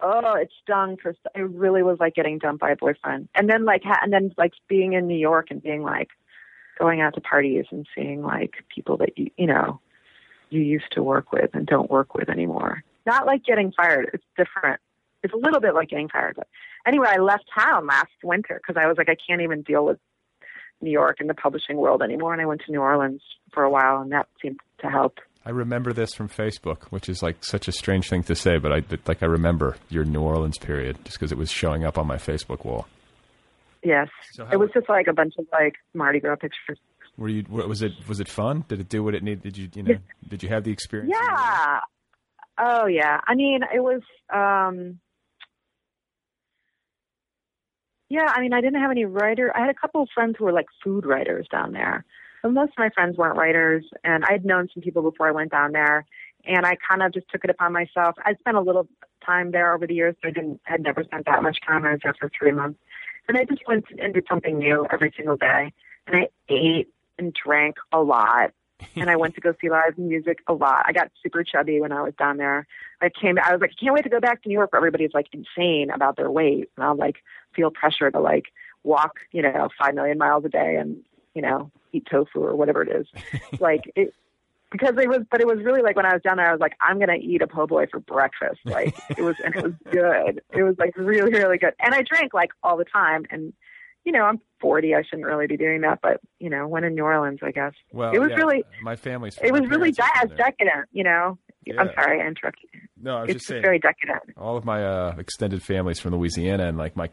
Oh, 0.00 0.34
it 0.34 0.50
stung 0.62 0.96
for. 1.00 1.14
It 1.34 1.40
really 1.40 1.82
was 1.84 1.98
like 2.00 2.14
getting 2.14 2.38
dumped 2.38 2.60
by 2.60 2.70
a 2.70 2.76
boyfriend, 2.76 3.28
and 3.36 3.48
then 3.48 3.64
like, 3.64 3.82
ha- 3.84 4.00
and 4.02 4.12
then 4.12 4.32
like 4.36 4.52
being 4.68 4.94
in 4.94 5.06
New 5.06 5.16
York 5.16 5.46
and 5.50 5.62
being 5.62 5.82
like, 5.82 6.08
going 6.78 7.00
out 7.00 7.14
to 7.14 7.20
parties 7.20 7.66
and 7.70 7.86
seeing 7.94 8.22
like 8.22 8.54
people 8.74 8.96
that 8.96 9.16
you 9.16 9.30
you 9.36 9.46
know, 9.46 9.80
you 10.50 10.60
used 10.60 10.90
to 10.92 11.02
work 11.04 11.30
with 11.32 11.50
and 11.54 11.66
don't 11.66 11.90
work 11.90 12.14
with 12.14 12.28
anymore. 12.28 12.82
Not 13.06 13.26
like 13.26 13.44
getting 13.44 13.70
fired. 13.70 14.10
It's 14.12 14.24
different. 14.36 14.80
It's 15.22 15.32
a 15.32 15.36
little 15.36 15.60
bit 15.60 15.74
like 15.74 15.88
getting 15.90 16.08
fired. 16.08 16.34
But 16.36 16.48
anyway, 16.84 17.06
I 17.10 17.18
left 17.18 17.44
town 17.56 17.86
last 17.86 18.10
winter 18.24 18.60
because 18.60 18.80
I 18.82 18.88
was 18.88 18.98
like, 18.98 19.08
I 19.08 19.16
can't 19.26 19.40
even 19.42 19.62
deal 19.62 19.84
with 19.86 19.98
New 20.84 20.92
York 20.92 21.16
and 21.20 21.28
the 21.28 21.34
publishing 21.34 21.76
world 21.76 22.02
anymore. 22.02 22.32
And 22.32 22.40
I 22.40 22.46
went 22.46 22.62
to 22.66 22.72
New 22.72 22.80
Orleans 22.80 23.22
for 23.52 23.64
a 23.64 23.70
while, 23.70 24.00
and 24.00 24.12
that 24.12 24.28
seemed 24.40 24.60
to 24.80 24.88
help. 24.88 25.18
I 25.46 25.50
remember 25.50 25.92
this 25.92 26.14
from 26.14 26.28
Facebook, 26.28 26.84
which 26.84 27.08
is 27.08 27.22
like 27.22 27.44
such 27.44 27.68
a 27.68 27.72
strange 27.72 28.08
thing 28.08 28.22
to 28.24 28.34
say, 28.34 28.58
but 28.58 28.72
I 28.72 28.82
like 29.06 29.22
I 29.22 29.26
remember 29.26 29.76
your 29.90 30.04
New 30.04 30.22
Orleans 30.22 30.56
period 30.56 30.98
just 31.04 31.18
because 31.18 31.32
it 31.32 31.38
was 31.38 31.50
showing 31.50 31.84
up 31.84 31.98
on 31.98 32.06
my 32.06 32.16
Facebook 32.16 32.64
wall. 32.64 32.86
Yes. 33.82 34.08
So 34.32 34.48
it 34.50 34.56
was 34.56 34.70
just 34.72 34.88
like 34.88 35.06
a 35.06 35.12
bunch 35.12 35.34
of 35.38 35.46
like 35.52 35.74
Mardi 35.92 36.20
Gras 36.20 36.36
pictures. 36.36 36.78
Were 37.18 37.28
you? 37.28 37.44
Was 37.48 37.82
it? 37.82 37.92
Was 38.08 38.20
it 38.20 38.28
fun? 38.28 38.64
Did 38.68 38.80
it 38.80 38.88
do 38.88 39.04
what 39.04 39.14
it 39.14 39.22
needed? 39.22 39.42
Did 39.42 39.58
you? 39.58 39.68
You 39.74 39.82
know? 39.82 39.94
Did 40.26 40.42
you 40.42 40.48
have 40.48 40.64
the 40.64 40.72
experience? 40.72 41.14
Yeah. 41.14 41.80
Oh 42.58 42.86
yeah. 42.86 43.20
I 43.26 43.34
mean, 43.34 43.60
it 43.62 43.80
was 43.80 44.00
um 44.32 44.98
Yeah, 48.08 48.26
I 48.26 48.40
mean, 48.40 48.52
I 48.52 48.60
didn't 48.60 48.80
have 48.80 48.90
any 48.90 49.04
writer. 49.04 49.54
I 49.56 49.60
had 49.60 49.70
a 49.70 49.74
couple 49.74 50.02
of 50.02 50.08
friends 50.14 50.36
who 50.38 50.44
were 50.44 50.52
like 50.52 50.66
food 50.82 51.06
writers 51.06 51.46
down 51.50 51.72
there. 51.72 52.04
But 52.42 52.52
most 52.52 52.70
of 52.70 52.78
my 52.78 52.90
friends 52.90 53.16
weren't 53.16 53.38
writers 53.38 53.84
and 54.04 54.24
I'd 54.26 54.44
known 54.44 54.68
some 54.72 54.82
people 54.82 55.02
before 55.02 55.28
I 55.28 55.32
went 55.32 55.50
down 55.50 55.72
there 55.72 56.04
and 56.46 56.66
I 56.66 56.76
kind 56.88 57.02
of 57.02 57.12
just 57.12 57.28
took 57.30 57.44
it 57.44 57.50
upon 57.50 57.72
myself. 57.72 58.16
I'd 58.24 58.38
spent 58.38 58.56
a 58.56 58.60
little 58.60 58.86
time 59.24 59.50
there 59.50 59.74
over 59.74 59.86
the 59.86 59.94
years, 59.94 60.14
but 60.20 60.28
I 60.28 60.32
didn't 60.32 60.60
had 60.64 60.82
never 60.82 61.02
spent 61.04 61.24
that 61.24 61.42
much 61.42 61.58
time. 61.66 61.86
I 61.86 61.92
was 61.92 62.00
there 62.02 62.14
for 62.20 62.30
three 62.38 62.52
months. 62.52 62.78
And 63.28 63.38
I 63.38 63.44
just 63.44 63.62
went 63.66 63.86
and 63.98 64.12
did 64.12 64.26
something 64.28 64.58
new 64.58 64.86
every 64.92 65.12
single 65.16 65.36
day. 65.36 65.72
And 66.06 66.16
I 66.16 66.28
ate 66.50 66.88
and 67.18 67.32
drank 67.32 67.76
a 67.92 68.00
lot 68.00 68.52
and 68.96 69.10
I 69.10 69.16
went 69.16 69.34
to 69.34 69.40
go 69.40 69.54
see 69.60 69.70
live 69.70 69.98
music 69.98 70.38
a 70.46 70.52
lot. 70.52 70.84
I 70.86 70.92
got 70.92 71.10
super 71.22 71.44
chubby 71.44 71.80
when 71.80 71.92
I 71.92 72.02
was 72.02 72.14
down 72.18 72.36
there. 72.36 72.66
I 73.00 73.08
came, 73.08 73.38
I 73.38 73.52
was 73.52 73.60
like, 73.60 73.72
I 73.72 73.80
can't 73.82 73.94
wait 73.94 74.02
to 74.02 74.10
go 74.10 74.20
back 74.20 74.42
to 74.42 74.48
New 74.48 74.54
York 74.54 74.72
where 74.72 74.78
everybody's 74.78 75.14
like 75.14 75.26
insane 75.32 75.90
about 75.90 76.16
their 76.16 76.30
weight. 76.30 76.70
And 76.76 76.84
I'll 76.84 76.96
like 76.96 77.16
feel 77.54 77.70
pressure 77.70 78.10
to 78.10 78.20
like 78.20 78.46
walk, 78.82 79.16
you 79.32 79.42
know, 79.42 79.68
five 79.78 79.94
million 79.94 80.18
miles 80.18 80.44
a 80.44 80.48
day 80.48 80.76
and, 80.76 80.98
you 81.34 81.42
know, 81.42 81.70
eat 81.92 82.06
tofu 82.10 82.40
or 82.40 82.54
whatever 82.54 82.82
it 82.82 82.88
is. 82.88 83.06
like 83.60 83.90
it, 83.96 84.14
because 84.70 84.94
it 84.98 85.08
was, 85.08 85.20
but 85.30 85.40
it 85.40 85.46
was 85.46 85.58
really 85.62 85.82
like 85.82 85.94
when 85.94 86.06
I 86.06 86.12
was 86.12 86.22
down 86.22 86.36
there, 86.36 86.48
I 86.48 86.52
was 86.52 86.60
like, 86.60 86.76
I'm 86.80 86.98
going 86.98 87.08
to 87.08 87.24
eat 87.24 87.42
a 87.42 87.46
po' 87.46 87.66
boy 87.66 87.86
for 87.86 88.00
breakfast. 88.00 88.60
Like 88.64 88.94
it 89.16 89.22
was, 89.22 89.36
and 89.44 89.54
it 89.54 89.62
was 89.62 89.74
good. 89.90 90.42
It 90.52 90.64
was 90.64 90.74
like 90.78 90.96
really, 90.96 91.32
really 91.32 91.58
good. 91.58 91.74
And 91.78 91.94
I 91.94 92.02
drank 92.02 92.34
like 92.34 92.50
all 92.62 92.76
the 92.76 92.84
time. 92.84 93.24
And, 93.30 93.52
you 94.04 94.12
know, 94.12 94.22
I'm 94.22 94.40
40. 94.60 94.94
I 94.94 95.02
shouldn't 95.02 95.26
really 95.26 95.46
be 95.46 95.56
doing 95.56 95.80
that, 95.82 96.00
but 96.02 96.20
you 96.38 96.50
know, 96.50 96.66
when 96.68 96.84
in 96.84 96.94
New 96.94 97.04
Orleans, 97.04 97.40
I 97.42 97.50
guess 97.50 97.72
Well, 97.92 98.12
it 98.12 98.18
was 98.18 98.30
yeah, 98.30 98.36
really, 98.36 98.64
my 98.82 98.96
family's. 98.96 99.38
it 99.42 99.52
was 99.52 99.62
really 99.68 99.92
parents 99.92 99.98
are 100.00 100.04
de- 100.04 100.20
from 100.20 100.28
there. 100.36 100.36
decadent, 100.58 100.88
you 100.92 101.04
know. 101.04 101.38
I'm 101.78 101.90
sorry, 101.94 102.20
I 102.20 102.26
interrupted 102.26 102.68
you. 102.74 102.80
No, 103.00 103.16
I 103.16 103.20
was 103.22 103.30
It's 103.30 103.32
just 103.36 103.42
just 103.44 103.48
saying. 103.48 103.62
very 103.62 103.78
decadent. 103.78 104.22
all 104.36 104.56
of 104.58 104.64
my 104.66 104.84
uh, 104.84 105.14
extended 105.18 105.62
families 105.62 105.98
from 105.98 106.14
Louisiana, 106.14 106.66
and 106.68 106.76
like 106.76 106.94
my 106.96 107.08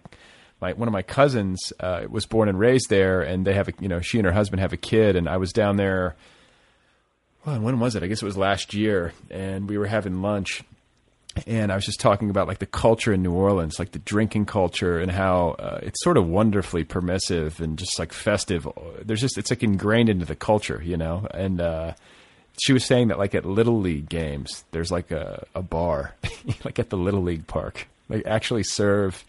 my 0.61 0.73
one 0.73 0.89
of 0.89 0.91
my 0.91 1.01
cousins 1.03 1.71
uh, 1.79 2.03
was 2.09 2.25
born 2.25 2.49
and 2.49 2.59
raised 2.59 2.89
there, 2.89 3.21
and 3.21 3.47
they 3.47 3.53
have 3.53 3.69
a 3.69 3.73
you 3.79 3.87
know 3.87 4.01
she 4.01 4.17
and 4.19 4.25
her 4.25 4.33
husband 4.33 4.59
have 4.59 4.73
a 4.73 4.77
kid, 4.77 5.15
and 5.15 5.29
I 5.29 5.37
was 5.37 5.53
down 5.53 5.77
there. 5.77 6.15
Well, 7.45 7.59
when 7.61 7.79
was 7.79 7.95
it? 7.95 8.03
I 8.03 8.07
guess 8.07 8.21
it 8.21 8.25
was 8.25 8.37
last 8.37 8.73
year, 8.73 9.13
and 9.29 9.67
we 9.69 9.77
were 9.77 9.87
having 9.87 10.21
lunch, 10.21 10.63
and 11.47 11.71
I 11.71 11.75
was 11.75 11.86
just 11.86 11.99
talking 11.99 12.29
about 12.29 12.47
like 12.47 12.59
the 12.59 12.65
culture 12.65 13.13
in 13.13 13.21
New 13.23 13.32
Orleans, 13.34 13.79
like 13.79 13.91
the 13.91 13.99
drinking 13.99 14.45
culture, 14.45 14.99
and 14.99 15.11
how 15.11 15.51
uh, 15.59 15.79
it's 15.82 16.03
sort 16.03 16.17
of 16.17 16.27
wonderfully 16.27 16.84
permissive 16.84 17.59
and 17.61 17.77
just 17.79 17.97
like 17.99 18.11
festive. 18.13 18.67
There's 19.03 19.21
just 19.21 19.38
it's 19.38 19.49
like 19.49 19.63
ingrained 19.63 20.09
into 20.09 20.25
the 20.25 20.36
culture, 20.36 20.82
you 20.84 20.97
know, 20.97 21.27
and. 21.34 21.61
uh 21.61 21.93
she 22.61 22.73
was 22.73 22.84
saying 22.86 23.07
that 23.07 23.17
like 23.17 23.34
at 23.34 23.45
little 23.45 23.79
league 23.79 24.09
games 24.09 24.65
there's 24.71 24.91
like 24.91 25.09
a, 25.09 25.47
a 25.55 25.61
bar 25.63 26.13
like 26.65 26.77
at 26.79 26.89
the 26.89 26.97
little 26.97 27.23
league 27.23 27.47
park 27.47 27.88
they 28.09 28.21
actually 28.25 28.61
serve 28.61 29.23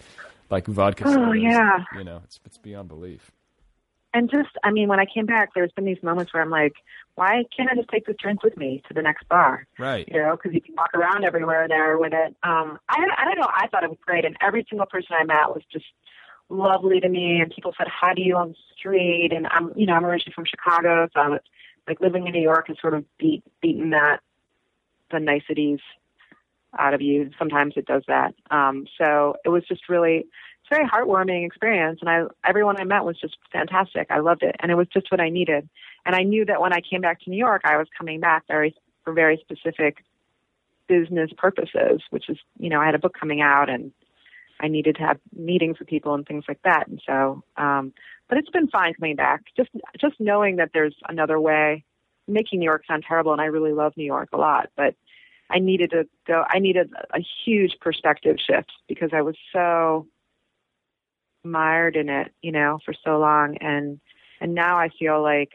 like 0.50 0.66
vodka 0.66 1.04
Oh, 1.06 1.12
sodas. 1.12 1.40
yeah. 1.40 1.78
you 1.96 2.02
know 2.02 2.20
it's 2.24 2.40
it's 2.44 2.58
beyond 2.58 2.88
belief 2.88 3.30
And 4.12 4.28
just, 4.28 4.50
I 4.64 4.72
mean, 4.72 4.88
when 4.88 4.98
I 4.98 5.06
came 5.06 5.24
back, 5.24 5.50
there's 5.54 5.70
been 5.72 5.84
these 5.84 6.02
moments 6.02 6.34
where 6.34 6.42
I'm 6.42 6.50
like, 6.50 6.74
why 7.14 7.44
can't 7.54 7.70
I 7.70 7.74
just 7.74 7.88
take 7.88 8.06
this 8.06 8.16
drink 8.18 8.42
with 8.42 8.56
me 8.56 8.82
to 8.88 8.94
the 8.94 9.02
next 9.02 9.28
bar? 9.28 9.66
right 9.78 10.08
You 10.08 10.22
know, 10.22 10.36
because 10.36 10.54
you 10.54 10.60
can 10.60 10.74
walk 10.74 10.94
around 10.94 11.24
everywhere 11.24 11.68
there 11.68 11.98
with 11.98 12.12
it. 12.12 12.36
Um, 12.42 12.78
I, 12.88 13.06
I 13.18 13.24
don't 13.24 13.38
know. 13.38 13.48
I 13.54 13.68
thought 13.68 13.84
it 13.84 13.90
was 13.90 13.98
great, 14.04 14.24
and 14.24 14.36
every 14.40 14.66
single 14.68 14.86
person 14.86 15.16
I 15.18 15.24
met 15.24 15.48
was 15.48 15.62
just 15.70 15.84
lovely 16.48 17.00
to 17.00 17.08
me. 17.08 17.40
And 17.40 17.52
people 17.52 17.74
said 17.76 17.86
hi 17.88 18.14
to 18.14 18.20
you 18.20 18.36
on 18.36 18.50
the 18.50 18.54
street. 18.76 19.32
And 19.34 19.46
I'm, 19.48 19.72
you 19.76 19.86
know, 19.86 19.94
I'm 19.94 20.04
originally 20.04 20.34
from 20.34 20.44
Chicago, 20.46 21.08
so 21.12 21.20
I 21.20 21.28
was 21.28 21.40
like 21.86 22.00
living 22.00 22.26
in 22.26 22.32
New 22.32 22.42
York 22.42 22.68
has 22.68 22.76
sort 22.80 22.94
of 22.94 23.04
beat 23.18 23.42
beaten 23.60 23.90
that 23.90 24.20
the 25.10 25.20
niceties 25.20 25.80
out 26.78 26.94
of 26.94 27.02
you. 27.02 27.30
Sometimes 27.38 27.74
it 27.76 27.86
does 27.86 28.02
that. 28.08 28.34
Um, 28.50 28.86
so 28.98 29.36
it 29.44 29.50
was 29.50 29.64
just 29.66 29.88
really 29.88 30.26
it's 30.62 30.70
a 30.70 30.74
very 30.76 30.88
heartwarming 30.88 31.44
experience 31.44 31.98
and 32.00 32.08
I 32.08 32.22
everyone 32.48 32.80
I 32.80 32.84
met 32.84 33.04
was 33.04 33.20
just 33.20 33.36
fantastic. 33.52 34.06
I 34.10 34.20
loved 34.20 34.42
it 34.42 34.56
and 34.60 34.70
it 34.70 34.76
was 34.76 34.86
just 34.92 35.10
what 35.10 35.20
I 35.20 35.28
needed. 35.28 35.68
And 36.04 36.14
I 36.14 36.22
knew 36.22 36.44
that 36.46 36.60
when 36.60 36.72
I 36.72 36.80
came 36.80 37.00
back 37.00 37.20
to 37.22 37.30
New 37.30 37.36
York 37.36 37.62
I 37.64 37.76
was 37.76 37.88
coming 37.96 38.20
back 38.20 38.44
very 38.48 38.74
for 39.04 39.12
very 39.12 39.38
specific 39.42 40.04
business 40.88 41.30
purposes, 41.36 42.02
which 42.10 42.28
is 42.28 42.38
you 42.58 42.68
know, 42.68 42.80
I 42.80 42.86
had 42.86 42.94
a 42.94 42.98
book 42.98 43.16
coming 43.18 43.40
out 43.40 43.68
and 43.68 43.92
I 44.60 44.68
needed 44.68 44.96
to 44.96 45.02
have 45.02 45.18
meetings 45.36 45.78
with 45.78 45.88
people 45.88 46.14
and 46.14 46.26
things 46.26 46.44
like 46.48 46.62
that. 46.64 46.88
And 46.88 47.00
so 47.06 47.42
um 47.56 47.92
but 48.28 48.38
it's 48.38 48.50
been 48.50 48.68
fine 48.68 48.94
coming 48.94 49.16
back. 49.16 49.42
Just 49.56 49.70
just 50.00 50.14
knowing 50.18 50.56
that 50.56 50.70
there's 50.72 50.96
another 51.08 51.40
way 51.40 51.84
making 52.28 52.60
New 52.60 52.64
York 52.64 52.84
sound 52.86 53.04
terrible 53.06 53.32
and 53.32 53.40
I 53.40 53.46
really 53.46 53.72
love 53.72 53.92
New 53.96 54.04
York 54.04 54.30
a 54.32 54.36
lot, 54.36 54.70
but 54.76 54.94
I 55.50 55.58
needed 55.58 55.90
to 55.90 56.08
go 56.26 56.44
I 56.48 56.58
needed 56.58 56.90
a 57.14 57.20
huge 57.44 57.76
perspective 57.80 58.36
shift 58.44 58.72
because 58.88 59.10
I 59.12 59.22
was 59.22 59.36
so 59.52 60.06
mired 61.44 61.96
in 61.96 62.08
it, 62.08 62.32
you 62.40 62.52
know, 62.52 62.78
for 62.84 62.94
so 63.04 63.18
long 63.18 63.56
and 63.58 64.00
and 64.40 64.54
now 64.54 64.78
I 64.78 64.88
feel 64.98 65.22
like 65.22 65.50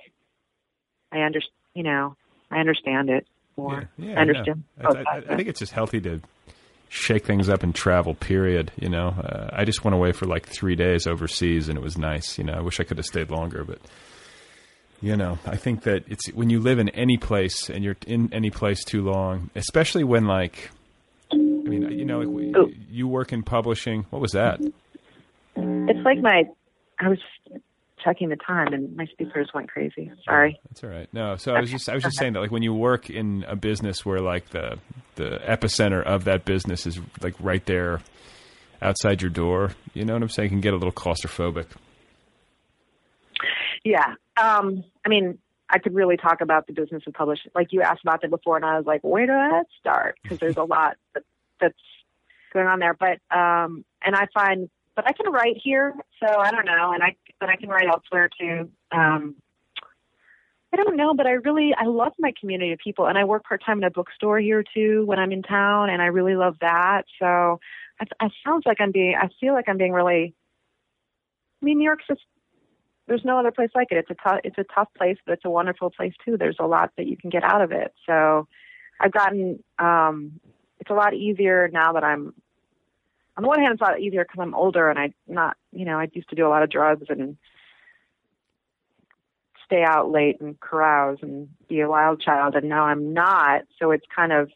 I 1.11 1.19
understand, 1.19 1.53
you 1.73 1.83
know, 1.83 2.15
I 2.51 2.59
understand 2.59 3.09
it 3.09 3.25
more. 3.57 3.89
yeah, 3.97 4.17
I 4.17 4.21
understand. 4.21 4.63
I, 4.79 4.87
I, 4.87 5.17
I 5.17 5.35
think 5.35 5.47
it's 5.49 5.59
just 5.59 5.71
healthy 5.73 5.99
to 6.01 6.21
shake 6.89 7.25
things 7.25 7.49
up 7.49 7.63
and 7.63 7.75
travel 7.75 8.13
period 8.15 8.71
you 8.77 8.87
know 8.87 9.09
uh, 9.09 9.49
i 9.51 9.65
just 9.65 9.83
went 9.83 9.93
away 9.93 10.13
for 10.13 10.25
like 10.25 10.45
three 10.47 10.73
days 10.73 11.05
overseas 11.05 11.67
and 11.67 11.77
it 11.77 11.81
was 11.81 11.97
nice 11.97 12.37
you 12.37 12.45
know 12.45 12.53
i 12.53 12.61
wish 12.61 12.79
i 12.79 12.83
could 12.85 12.95
have 12.95 13.05
stayed 13.05 13.29
longer 13.29 13.65
but 13.65 13.77
you 15.01 15.17
know 15.17 15.37
i 15.45 15.57
think 15.57 15.83
that 15.83 16.05
it's 16.07 16.27
when 16.27 16.49
you 16.49 16.61
live 16.61 16.79
in 16.79 16.87
any 16.91 17.17
place 17.17 17.69
and 17.69 17.83
you're 17.83 17.97
in 18.07 18.29
any 18.31 18.49
place 18.49 18.85
too 18.85 19.01
long 19.03 19.49
especially 19.53 20.05
when 20.05 20.27
like 20.27 20.71
i 21.33 21.35
mean 21.35 21.91
you 21.91 22.05
know 22.05 22.19
like, 22.21 22.55
Oh. 22.55 22.71
you 22.89 23.05
work 23.05 23.33
in 23.33 23.43
publishing 23.43 24.05
what 24.11 24.21
was 24.21 24.31
that 24.31 24.61
It's 25.57 26.05
like 26.05 26.19
my. 26.19 26.45
I 27.01 27.09
was 27.09 27.19
checking 28.03 28.29
the 28.29 28.35
time 28.35 28.73
and 28.73 28.95
my 28.95 29.05
speakers 29.05 29.49
went 29.53 29.69
crazy. 29.69 30.11
Sorry. 30.25 30.59
That's 30.69 30.83
all 30.83 30.89
right. 30.89 31.09
No, 31.13 31.35
so 31.35 31.53
I 31.53 31.59
was 31.59 31.71
just 31.71 31.89
I 31.89 31.95
was 31.95 32.03
just 32.03 32.17
saying 32.17 32.33
that 32.33 32.39
like 32.39 32.51
when 32.51 32.63
you 32.63 32.73
work 32.73 33.09
in 33.09 33.43
a 33.47 33.55
business 33.55 34.05
where 34.05 34.19
like 34.19 34.49
the 34.49 34.79
the 35.15 35.39
epicenter 35.47 36.03
of 36.03 36.25
that 36.25 36.45
business 36.45 36.85
is 36.85 36.99
like 37.21 37.35
right 37.39 37.65
there 37.65 38.01
outside 38.81 39.21
your 39.21 39.31
door, 39.31 39.71
you 39.93 40.05
know 40.05 40.13
what 40.13 40.21
I'm 40.21 40.29
saying? 40.29 40.47
It 40.47 40.49
can 40.49 40.61
get 40.61 40.73
a 40.73 40.77
little 40.77 40.91
claustrophobic. 40.91 41.67
Yeah. 43.83 44.15
Um, 44.41 44.83
I 45.05 45.09
mean, 45.09 45.39
I 45.69 45.79
could 45.79 45.95
really 45.95 46.17
talk 46.17 46.41
about 46.41 46.67
the 46.67 46.73
business 46.73 47.03
of 47.07 47.13
publishing. 47.13 47.51
Like 47.55 47.67
you 47.71 47.81
asked 47.81 48.01
about 48.03 48.21
that 48.21 48.29
before, 48.29 48.55
and 48.55 48.65
I 48.65 48.77
was 48.77 48.85
like, 48.85 49.01
where 49.01 49.25
do 49.25 49.33
I 49.33 49.63
start? 49.79 50.17
Because 50.21 50.39
there's 50.39 50.57
a 50.57 50.63
lot 50.65 50.97
that, 51.13 51.23
that's 51.59 51.75
going 52.53 52.67
on 52.67 52.79
there. 52.79 52.93
But 52.93 53.19
um, 53.35 53.83
and 54.03 54.15
I 54.15 54.27
find, 54.33 54.69
but 54.95 55.07
I 55.07 55.13
can 55.13 55.31
write 55.31 55.57
here, 55.61 55.93
so 56.21 56.27
I 56.37 56.51
don't 56.51 56.65
know, 56.65 56.91
and 56.93 57.03
I 57.03 57.15
but 57.39 57.49
I 57.49 57.55
can 57.55 57.69
write 57.69 57.88
elsewhere 57.88 58.29
too. 58.39 58.69
Um, 58.91 59.35
I 60.73 60.77
don't 60.77 60.97
know, 60.97 61.13
but 61.13 61.27
I 61.27 61.31
really 61.31 61.73
I 61.77 61.85
love 61.85 62.13
my 62.19 62.33
community 62.39 62.73
of 62.73 62.79
people, 62.79 63.07
and 63.07 63.17
I 63.17 63.23
work 63.23 63.45
part 63.45 63.63
time 63.65 63.77
in 63.77 63.83
a 63.85 63.91
bookstore 63.91 64.39
here 64.39 64.63
too 64.73 65.05
when 65.05 65.19
I'm 65.19 65.31
in 65.31 65.43
town, 65.43 65.89
and 65.89 66.01
I 66.01 66.07
really 66.07 66.35
love 66.35 66.57
that. 66.61 67.03
So 67.19 67.59
it, 68.01 68.09
it 68.21 68.31
sounds 68.45 68.63
like 68.65 68.77
I'm 68.81 68.91
being 68.91 69.15
I 69.15 69.29
feel 69.39 69.53
like 69.53 69.69
I'm 69.69 69.77
being 69.77 69.93
really. 69.93 70.33
I 71.61 71.65
mean, 71.65 71.79
New 71.79 71.85
York's 71.85 72.05
just 72.07 72.21
there's 73.07 73.23
no 73.23 73.39
other 73.39 73.51
place 73.51 73.69
like 73.73 73.88
it. 73.91 73.97
It's 73.97 74.11
a 74.11 74.15
tough 74.15 74.39
it's 74.43 74.57
a 74.57 74.65
tough 74.75 74.89
place, 74.97 75.17
but 75.25 75.33
it's 75.33 75.45
a 75.45 75.49
wonderful 75.49 75.89
place 75.89 76.13
too. 76.25 76.38
There's 76.38 76.57
a 76.59 76.67
lot 76.67 76.91
that 76.97 77.07
you 77.07 77.15
can 77.15 77.29
get 77.29 77.43
out 77.43 77.61
of 77.61 77.71
it. 77.71 77.93
So 78.05 78.47
I've 78.99 79.13
gotten 79.13 79.63
um, 79.79 80.39
it's 80.79 80.89
a 80.89 80.93
lot 80.93 81.13
easier 81.13 81.69
now 81.71 81.93
that 81.93 82.03
I'm 82.03 82.33
on 83.38 83.43
the 83.43 83.49
one 83.49 83.59
hand, 83.59 83.73
it's 83.73 83.81
a 83.81 83.83
lot 83.83 83.99
easier 83.99 84.23
because 84.23 84.41
I'm 84.41 84.55
older 84.55 84.89
and 84.89 84.97
I 84.97 85.13
not, 85.27 85.57
you 85.71 85.85
know, 85.85 85.99
I 85.99 86.09
used 86.11 86.29
to 86.29 86.35
do 86.35 86.47
a 86.47 86.49
lot 86.49 86.63
of 86.63 86.71
drugs 86.71 87.05
and 87.07 87.38
stay 89.63 89.83
out 89.83 90.09
late 90.09 90.41
and 90.41 90.59
carouse 90.59 91.19
and 91.21 91.49
be 91.67 91.81
a 91.81 91.88
wild 91.88 92.19
child, 92.19 92.55
and 92.55 92.67
now 92.67 92.85
I'm 92.85 93.13
not. 93.13 93.61
So 93.79 93.91
it's 93.91 94.05
kind 94.13 94.31
of 94.31 94.49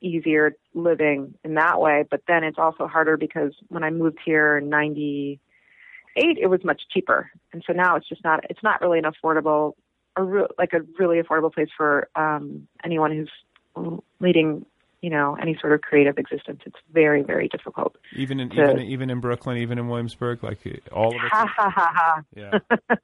easier 0.00 0.56
living 0.72 1.34
in 1.44 1.54
that 1.54 1.78
way. 1.78 2.04
But 2.10 2.22
then 2.26 2.42
it's 2.42 2.58
also 2.58 2.86
harder 2.86 3.18
because 3.18 3.52
when 3.68 3.84
I 3.84 3.90
moved 3.90 4.18
here 4.24 4.56
in 4.56 4.70
'98, 4.70 6.38
it 6.38 6.46
was 6.46 6.64
much 6.64 6.82
cheaper, 6.90 7.30
and 7.52 7.62
so 7.66 7.74
now 7.74 7.96
it's 7.96 8.08
just 8.08 8.24
not. 8.24 8.44
It's 8.48 8.62
not 8.62 8.80
really 8.80 8.98
an 8.98 9.04
affordable, 9.04 9.74
a 10.16 10.22
re- 10.22 10.48
like 10.56 10.72
a 10.72 10.80
really 10.98 11.20
affordable 11.20 11.52
place 11.52 11.68
for 11.76 12.08
um, 12.16 12.66
anyone 12.82 13.12
who's 13.12 14.00
leading 14.20 14.64
you 15.02 15.10
know 15.10 15.36
any 15.40 15.56
sort 15.60 15.72
of 15.72 15.80
creative 15.82 16.18
existence. 16.18 16.60
It's 16.64 16.76
very 16.92 17.22
very 17.22 17.48
difficult. 17.48 17.96
Even 18.14 18.40
in 18.40 18.50
to, 18.50 18.70
even 18.70 18.80
even 18.80 19.10
in 19.10 19.20
Brooklyn, 19.20 19.58
even 19.58 19.78
in 19.78 19.88
Williamsburg, 19.88 20.42
like 20.42 20.58
all 20.92 21.08
of 21.08 21.14
it. 21.14 21.30
Ha 21.32 21.46
ha 21.56 21.70
ha 21.70 21.92
ha. 21.94 22.22
Yeah. 22.34 22.58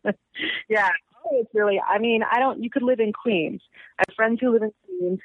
yeah. 0.69 0.89
Oh, 1.25 1.41
it's 1.41 1.51
really. 1.55 1.81
I 1.81 1.99
mean, 1.99 2.23
I 2.31 2.39
don't. 2.39 2.63
You 2.63 2.71
could 2.71 2.83
live 2.83 3.01
in 3.01 3.13
Queens. 3.13 3.61
I 3.99 4.05
have 4.09 4.15
friends 4.17 4.39
who 4.41 4.53
live 4.53 4.63
in 4.63 4.73
Queens, 4.87 5.21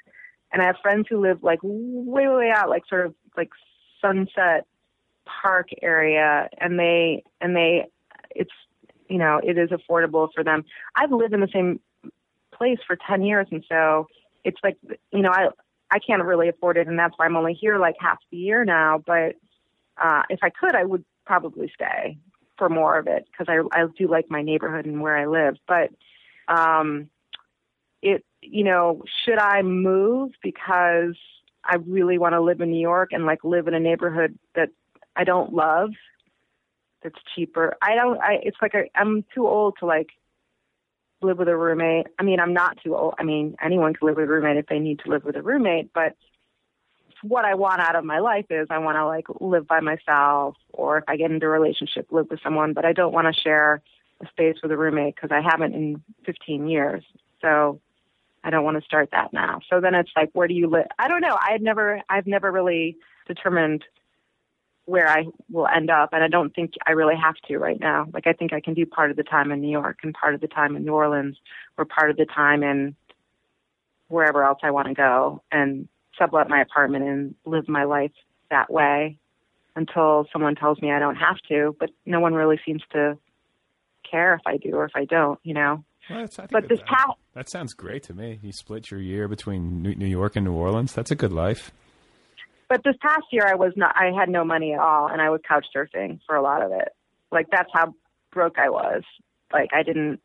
and 0.52 0.62
I 0.62 0.66
have 0.66 0.76
friends 0.82 1.08
who 1.10 1.22
live 1.22 1.44
like 1.44 1.60
way 1.64 2.28
way 2.28 2.52
out, 2.54 2.70
like 2.70 2.84
sort 2.88 3.06
of 3.06 3.16
like 3.36 3.50
Sunset 4.02 4.66
Park 5.26 5.70
area, 5.82 6.50
and 6.60 6.80
they 6.80 7.24
and 7.42 7.56
they. 7.56 7.86
It's 8.32 8.52
you 9.10 9.18
know 9.18 9.40
it 9.44 9.58
is 9.58 9.70
affordable 9.70 10.30
for 10.36 10.44
them. 10.44 10.64
I've 10.96 11.12
lived 11.12 11.34
in 11.34 11.40
the 11.40 11.50
same 11.52 11.80
place 12.54 12.80
for 12.86 12.98
ten 13.08 13.24
years, 13.24 13.48
and 13.52 13.64
so 13.68 14.08
it's 14.44 14.60
like 14.64 14.78
you 15.12 15.22
know 15.22 15.32
I 15.32 15.48
I 15.92 16.00
can't 16.00 16.24
really 16.24 16.50
afford 16.50 16.78
it, 16.78 16.88
and 16.88 16.98
that's 17.00 17.14
why 17.18 17.26
I'm 17.26 17.38
only 17.38 17.54
here 17.54 17.78
like 17.78 17.96
half 18.00 18.18
the 18.32 18.38
year 18.38 18.66
now. 18.66 19.02
But 19.06 19.36
uh, 20.02 20.24
if 20.30 20.40
I 20.42 20.50
could, 20.50 20.76
I 20.76 20.84
would 20.84 21.06
probably 21.26 21.72
stay 21.74 22.18
for 22.58 22.70
more 22.70 22.98
of 22.98 23.08
it 23.08 23.28
because 23.32 23.48
I 23.50 23.80
I 23.80 23.86
do 23.98 24.08
like 24.08 24.30
my 24.30 24.42
neighborhood 24.42 24.86
and 24.86 25.02
where 25.02 25.18
I 25.18 25.26
live. 25.26 25.58
But 25.68 25.92
um, 26.48 27.10
it 28.02 28.26
you 28.42 28.64
know 28.64 29.04
should 29.24 29.40
I 29.40 29.62
move 29.62 30.32
because 30.44 31.16
I 31.64 31.78
really 31.86 32.18
want 32.18 32.34
to 32.34 32.42
live 32.42 32.62
in 32.62 32.72
New 32.72 32.82
York 32.82 33.10
and 33.12 33.26
like 33.26 33.44
live 33.44 33.68
in 33.68 33.74
a 33.74 33.80
neighborhood 33.80 34.38
that 34.56 34.70
I 35.16 35.24
don't 35.24 35.54
love 35.54 35.92
that's 37.04 37.16
cheaper. 37.36 37.76
I 37.82 37.96
don't. 37.96 38.20
I 38.20 38.40
it's 38.44 38.58
like 38.62 38.76
I, 38.76 38.90
I'm 38.96 39.24
too 39.34 39.48
old 39.48 39.76
to 39.80 39.86
like 39.86 40.10
live 41.22 41.38
with 41.40 41.48
a 41.48 41.56
roommate. 41.56 42.08
I 42.20 42.24
mean, 42.24 42.40
I'm 42.40 42.54
not 42.54 42.78
too 42.84 42.96
old. 42.96 43.16
I 43.20 43.24
mean, 43.24 43.56
anyone 43.64 43.94
can 43.94 44.08
live 44.08 44.18
with 44.18 44.26
a 44.26 44.32
roommate 44.32 44.58
if 44.58 44.68
they 44.68 44.80
need 44.80 45.00
to 45.00 45.10
live 45.10 45.24
with 45.24 45.36
a 45.36 45.42
roommate, 45.42 45.92
but 45.94 46.16
what 47.24 47.46
I 47.46 47.56
want 47.56 47.82
out 47.82 47.96
of 47.96 48.06
my 48.06 48.20
life 48.20 48.46
is 48.50 48.68
I 48.70 48.78
want 48.78 48.96
to 48.98 49.06
like 49.06 49.26
live 49.40 49.68
by 49.68 49.80
myself 49.80 50.56
or 50.74 51.00
if 51.00 51.04
I 51.08 51.18
get 51.18 51.32
into 51.32 51.48
a 51.48 51.50
relationship, 51.50 52.08
live 52.12 52.28
with 52.30 52.40
someone, 52.44 52.74
but 52.74 52.86
I 52.86 52.94
don't 52.94 53.14
want 53.14 53.34
to 53.34 53.42
share 53.42 53.82
a 54.22 54.28
space 54.28 54.58
with 54.62 54.72
a 54.72 54.78
roommate 54.78 55.16
because 55.16 55.32
I 55.32 55.42
haven't 55.42 55.74
in 55.74 56.04
15 56.26 56.68
years. 56.68 57.04
So 57.42 57.80
I 58.44 58.50
don't 58.50 58.64
want 58.64 58.78
to 58.78 58.86
start 58.86 59.10
that 59.12 59.34
now. 59.34 59.60
So 59.70 59.82
then 59.82 59.96
it's 59.96 60.12
like, 60.16 60.30
where 60.34 60.48
do 60.48 60.54
you 60.54 60.70
live? 60.70 60.88
I 61.00 61.08
don't 61.08 61.22
know. 61.22 61.38
I 61.42 61.52
had 61.52 61.62
never, 61.62 62.02
I've 62.10 62.28
never 62.28 62.52
really 62.52 62.98
determined 63.28 63.84
where 64.88 65.08
I 65.10 65.26
will 65.52 65.68
end 65.68 65.90
up. 65.90 66.14
And 66.14 66.24
I 66.24 66.30
don't 66.30 66.56
think 66.56 66.72
I 66.88 66.94
really 66.94 67.16
have 67.22 67.36
to 67.50 67.58
right 67.58 67.80
now. 67.80 68.08
Like, 68.14 68.26
I 68.26 68.32
think 68.32 68.54
I 68.54 68.62
can 68.62 68.74
do 68.74 68.86
part 68.86 69.12
of 69.12 69.18
the 69.18 69.24
time 69.24 69.52
in 69.52 69.60
New 69.60 69.70
York 69.70 70.00
and 70.02 70.14
part 70.14 70.34
of 70.34 70.40
the 70.40 70.48
time 70.48 70.78
in 70.78 70.86
New 70.86 70.94
Orleans 70.94 71.38
or 71.78 71.84
part 71.84 72.10
of 72.10 72.16
the 72.16 72.26
time 72.26 72.64
in 72.64 72.96
wherever 74.08 74.44
else 74.44 74.60
I 74.64 74.72
want 74.72 74.88
to 74.88 74.94
go 74.94 75.44
and 75.52 75.90
sublet 76.18 76.48
my 76.48 76.62
apartment 76.62 77.04
and 77.04 77.36
live 77.46 77.68
my 77.68 77.84
life 77.84 78.14
that 78.50 78.72
way 78.72 79.20
until 79.76 80.26
someone 80.32 80.56
tells 80.56 80.82
me 80.82 80.90
I 80.90 81.00
don't 81.00 81.18
have 81.18 81.38
to. 81.50 81.76
But 81.78 81.90
no 82.06 82.22
one 82.22 82.34
really 82.34 82.60
seems 82.66 82.82
to 82.94 83.18
care 84.10 84.36
if 84.36 84.42
I 84.46 84.56
do 84.56 84.72
or 84.74 84.86
if 84.86 84.94
I 84.96 85.04
don't, 85.04 85.38
you 85.44 85.54
know? 85.54 85.84
Well, 86.10 86.26
But 86.38 86.50
that, 86.50 86.70
this 86.70 86.80
past, 86.88 87.18
that 87.34 87.50
sounds 87.50 87.74
great 87.74 88.04
to 88.04 88.14
me. 88.14 88.40
You 88.42 88.54
split 88.54 88.90
your 88.90 89.02
year 89.02 89.28
between 89.28 89.82
New 89.82 89.96
New 89.96 90.08
York 90.08 90.38
and 90.38 90.46
New 90.46 90.54
Orleans. 90.54 90.94
That's 90.94 91.12
a 91.12 91.16
good 91.16 91.34
life. 91.34 91.72
But 92.70 92.84
this 92.84 92.96
past 93.02 93.26
year 93.32 93.46
I 93.48 93.56
was 93.56 93.74
not, 93.76 93.96
I 93.96 94.12
had 94.12 94.30
no 94.30 94.44
money 94.44 94.74
at 94.74 94.80
all 94.80 95.08
and 95.08 95.22
I 95.22 95.30
was 95.30 95.42
couch 95.48 95.66
surfing 95.76 96.20
for 96.26 96.36
a 96.36 96.42
lot 96.42 96.62
of 96.62 96.72
it. 96.72 96.90
Like 97.32 97.48
that's 97.52 97.70
how 97.74 97.94
broke 98.32 98.58
I 98.60 98.70
was. 98.70 99.04
Like 99.52 99.70
I 99.74 99.84
didn't, 99.84 100.20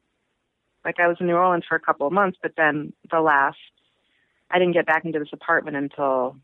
like 0.84 0.98
I 0.98 1.06
was 1.08 1.16
in 1.20 1.26
New 1.26 1.34
Orleans 1.34 1.64
for 1.68 1.76
a 1.76 1.80
couple 1.80 2.06
of 2.06 2.12
months, 2.12 2.38
but 2.42 2.52
then 2.56 2.92
the 3.10 3.20
last, 3.20 3.58
I 4.50 4.58
didn't 4.58 4.74
get 4.74 4.86
back 4.86 5.04
into 5.04 5.18
this 5.18 5.32
apartment 5.32 5.76
until 5.76 6.36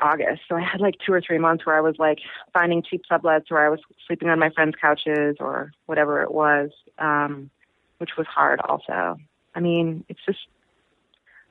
August. 0.00 0.42
So 0.48 0.56
I 0.56 0.62
had 0.62 0.80
like 0.80 0.96
two 1.04 1.12
or 1.12 1.20
three 1.20 1.38
months 1.38 1.64
where 1.64 1.76
I 1.76 1.80
was 1.80 1.96
like 1.98 2.18
finding 2.52 2.82
cheap 2.82 3.02
sublets 3.10 3.50
where 3.50 3.64
I 3.64 3.68
was 3.68 3.80
sleeping 4.06 4.28
on 4.28 4.38
my 4.38 4.50
friends' 4.50 4.74
couches 4.80 5.36
or 5.40 5.72
whatever 5.86 6.22
it 6.22 6.32
was, 6.32 6.70
um, 6.98 7.50
which 7.98 8.16
was 8.16 8.26
hard 8.26 8.60
also. 8.60 9.18
I 9.54 9.60
mean, 9.60 10.04
it's 10.08 10.20
just, 10.26 10.40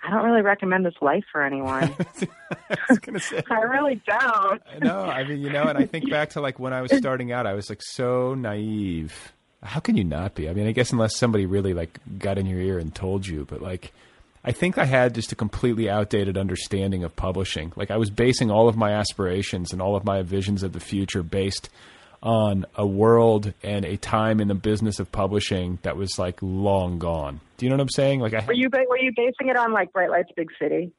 I 0.03 0.11
don't 0.11 0.23
really 0.23 0.41
recommend 0.41 0.85
this 0.85 0.95
life 1.01 1.23
for 1.31 1.43
anyone. 1.43 1.83
I 2.69 2.77
was 2.89 2.99
gonna 2.99 3.19
say. 3.19 3.41
I 3.49 3.61
really 3.61 4.01
don't. 4.07 4.61
No, 4.81 5.01
I 5.01 5.23
mean, 5.23 5.39
you 5.41 5.49
know, 5.49 5.63
and 5.63 5.77
I 5.77 5.85
think 5.85 6.09
back 6.09 6.31
to 6.31 6.41
like 6.41 6.59
when 6.59 6.73
I 6.73 6.81
was 6.81 6.95
starting 6.97 7.31
out, 7.31 7.45
I 7.45 7.53
was 7.53 7.69
like 7.69 7.81
so 7.81 8.33
naive. 8.33 9.33
How 9.61 9.79
can 9.79 9.97
you 9.97 10.05
not 10.05 10.35
be? 10.35 10.49
I 10.49 10.53
mean, 10.53 10.67
I 10.67 10.71
guess 10.71 10.91
unless 10.91 11.17
somebody 11.17 11.45
really 11.45 11.73
like 11.73 11.99
got 12.17 12.37
in 12.37 12.45
your 12.45 12.59
ear 12.59 12.79
and 12.79 12.95
told 12.95 13.27
you, 13.27 13.45
but 13.45 13.61
like 13.61 13.91
I 14.43 14.51
think 14.51 14.77
I 14.77 14.85
had 14.85 15.13
just 15.13 15.31
a 15.31 15.35
completely 15.35 15.89
outdated 15.89 16.37
understanding 16.37 17.03
of 17.03 17.15
publishing. 17.15 17.73
Like 17.75 17.91
I 17.91 17.97
was 17.97 18.09
basing 18.09 18.49
all 18.49 18.69
of 18.69 18.77
my 18.77 18.93
aspirations 18.93 19.73
and 19.73 19.81
all 19.81 19.95
of 19.95 20.05
my 20.05 20.21
visions 20.21 20.63
of 20.63 20.71
the 20.71 20.79
future 20.79 21.23
based 21.23 21.69
on 22.22 22.65
a 22.76 22.86
world 22.86 23.53
and 23.63 23.86
a 23.86 23.97
time 23.97 24.39
in 24.39 24.47
the 24.47 24.55
business 24.55 24.99
of 24.99 25.11
publishing 25.11 25.80
that 25.84 25.95
was 25.95 26.20
like 26.20 26.38
long 26.41 26.99
gone. 26.99 27.39
Do 27.57 27.65
you 27.65 27.70
know 27.70 27.76
what 27.76 27.84
I'm 27.84 27.89
saying? 27.89 28.20
Like 28.20 28.34
I 28.34 28.45
Were 28.45 28.53
you 28.53 28.70
were 28.72 28.97
you 28.97 29.11
basing 29.15 29.49
it 29.49 29.57
on 29.57 29.72
like 29.72 29.93
Bright 29.93 30.09
Lights 30.09 30.32
Big 30.36 30.49
City? 30.59 30.91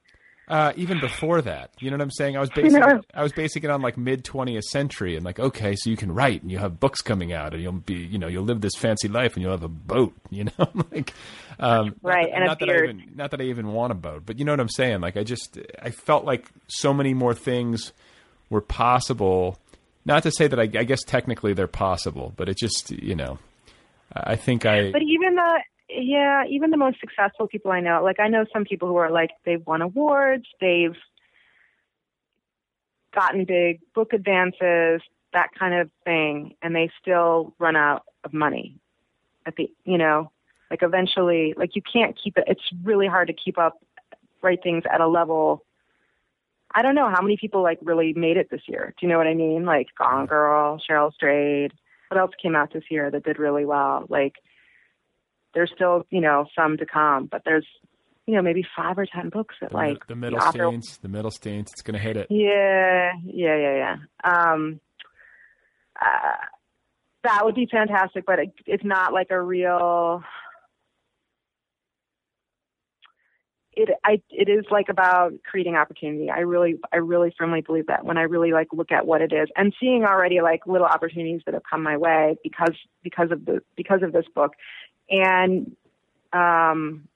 uh, 0.51 0.73
even 0.75 0.99
before 0.99 1.41
that, 1.41 1.71
you 1.79 1.89
know 1.89 1.95
what 1.95 2.01
I'm 2.03 2.11
saying? 2.11 2.35
I 2.35 2.41
was 2.41 2.49
basing 2.55 2.81
know. 2.81 2.97
it, 2.97 3.05
I 3.13 3.23
was 3.23 3.31
basing 3.31 3.63
it 3.63 3.69
on 3.69 3.81
like 3.81 3.97
mid 3.97 4.25
20th 4.25 4.63
century 4.63 5.15
and 5.15 5.25
like 5.25 5.39
okay, 5.39 5.75
so 5.77 5.89
you 5.89 5.95
can 5.95 6.11
write 6.13 6.41
and 6.41 6.51
you 6.51 6.57
have 6.57 6.77
books 6.79 7.01
coming 7.01 7.31
out 7.31 7.53
and 7.53 7.63
you'll 7.63 7.71
be 7.71 7.93
you 7.93 8.19
know 8.19 8.27
you'll 8.27 8.43
live 8.43 8.59
this 8.59 8.75
fancy 8.75 9.07
life 9.07 9.35
and 9.35 9.43
you'll 9.43 9.53
have 9.53 9.63
a 9.63 9.69
boat, 9.69 10.13
you 10.29 10.43
know 10.43 10.69
like 10.91 11.13
um, 11.59 11.95
Right, 12.01 12.27
not, 12.29 12.37
and 12.37 12.45
not 12.45 12.59
that 12.59 12.69
I 12.69 12.83
even 12.83 13.03
not 13.15 13.31
that 13.31 13.41
I 13.41 13.45
even 13.45 13.71
want 13.71 13.91
a 13.91 13.95
boat, 13.95 14.23
but 14.25 14.39
you 14.39 14.45
know 14.45 14.51
what 14.51 14.59
I'm 14.59 14.69
saying? 14.69 14.99
Like 14.99 15.15
I 15.15 15.23
just 15.23 15.57
I 15.81 15.91
felt 15.91 16.25
like 16.25 16.45
so 16.67 16.93
many 16.93 17.13
more 17.13 17.33
things 17.33 17.93
were 18.49 18.61
possible. 18.61 19.57
Not 20.05 20.23
to 20.23 20.31
say 20.31 20.47
that 20.47 20.59
I, 20.59 20.63
I 20.63 20.83
guess 20.83 21.03
technically 21.03 21.53
they're 21.53 21.67
possible, 21.67 22.33
but 22.35 22.49
it 22.49 22.57
just 22.57 22.91
you 22.91 23.15
know 23.15 23.39
I 24.13 24.35
think 24.35 24.65
I 24.65 24.91
But 24.91 25.01
even 25.01 25.35
the 25.35 25.61
yeah, 25.89 26.43
even 26.49 26.71
the 26.71 26.77
most 26.77 26.99
successful 26.99 27.47
people 27.47 27.71
I 27.71 27.81
know, 27.81 28.01
like 28.03 28.19
I 28.19 28.27
know 28.27 28.45
some 28.53 28.63
people 28.63 28.87
who 28.87 28.95
are 28.95 29.11
like 29.11 29.31
they've 29.45 29.65
won 29.65 29.81
awards, 29.81 30.45
they've 30.59 30.95
gotten 33.13 33.45
big 33.45 33.81
book 33.93 34.13
advances, 34.13 35.01
that 35.33 35.49
kind 35.57 35.73
of 35.73 35.89
thing, 36.05 36.55
and 36.61 36.75
they 36.75 36.89
still 37.01 37.53
run 37.59 37.75
out 37.75 38.03
of 38.23 38.33
money 38.33 38.79
at 39.45 39.55
the 39.55 39.69
you 39.83 39.97
know, 39.97 40.31
like 40.69 40.81
eventually 40.81 41.53
like 41.57 41.75
you 41.75 41.81
can't 41.81 42.17
keep 42.21 42.37
it 42.37 42.45
it's 42.47 42.61
really 42.83 43.07
hard 43.07 43.27
to 43.27 43.33
keep 43.33 43.57
up 43.57 43.79
write 44.41 44.63
things 44.63 44.83
at 44.91 45.01
a 45.01 45.07
level 45.07 45.63
I 46.73 46.81
don't 46.81 46.95
know 46.95 47.09
how 47.09 47.21
many 47.21 47.37
people 47.37 47.61
like 47.63 47.79
really 47.81 48.13
made 48.13 48.37
it 48.37 48.49
this 48.49 48.61
year. 48.67 48.93
Do 48.99 49.05
you 49.05 49.11
know 49.11 49.17
what 49.17 49.27
I 49.27 49.33
mean? 49.33 49.65
Like 49.65 49.87
Gone 49.97 50.25
Girl, 50.25 50.79
Cheryl 50.89 51.13
Strayed. 51.13 51.73
What 52.09 52.19
else 52.19 52.31
came 52.41 52.55
out 52.55 52.73
this 52.73 52.83
year 52.89 53.09
that 53.09 53.23
did 53.23 53.39
really 53.39 53.65
well? 53.65 54.05
Like 54.09 54.33
there's 55.53 55.71
still, 55.75 56.05
you 56.09 56.21
know, 56.21 56.45
some 56.55 56.77
to 56.77 56.85
come, 56.85 57.27
but 57.31 57.41
there's, 57.45 57.65
you 58.25 58.35
know, 58.35 58.41
maybe 58.41 58.65
five 58.75 58.97
or 58.97 59.05
ten 59.05 59.29
books 59.29 59.55
that 59.61 59.71
The, 59.71 59.77
like 59.77 60.07
the 60.07 60.15
the 60.15 60.31
author- 60.35 60.71
the 61.01 61.07
Middlesteins, 61.07 61.71
it's 61.71 61.81
going 61.81 61.95
to 61.95 61.99
hit 61.99 62.17
it. 62.17 62.27
Yeah, 62.29 63.11
yeah, 63.25 63.57
yeah, 63.57 63.95
yeah. 64.23 64.51
Um, 64.51 64.79
uh, 65.99 66.35
that 67.23 67.45
would 67.45 67.55
be 67.55 67.67
fantastic, 67.69 68.25
but 68.25 68.39
it, 68.39 68.53
it's 68.65 68.83
not 68.83 69.13
like 69.13 69.27
a 69.31 69.41
real. 69.41 70.23
It 73.81 73.89
I 74.05 74.21
it 74.29 74.49
is 74.49 74.65
like 74.69 74.89
about 74.89 75.33
creating 75.49 75.75
opportunity. 75.75 76.29
I 76.29 76.39
really 76.39 76.79
I 76.93 76.97
really 76.97 77.33
firmly 77.37 77.61
believe 77.61 77.87
that 77.87 78.05
when 78.05 78.17
I 78.17 78.23
really 78.23 78.51
like 78.51 78.67
look 78.71 78.91
at 78.91 79.05
what 79.05 79.21
it 79.21 79.33
is 79.33 79.49
and 79.55 79.73
seeing 79.79 80.03
already 80.03 80.41
like 80.41 80.67
little 80.67 80.87
opportunities 80.87 81.41
that 81.45 81.53
have 81.53 81.63
come 81.69 81.81
my 81.81 81.97
way 81.97 82.37
because 82.43 82.75
because 83.03 83.31
of 83.31 83.45
the 83.45 83.61
because 83.75 84.03
of 84.03 84.13
this 84.13 84.25
book, 84.35 84.53
and 85.09 85.75
um, 86.33 87.07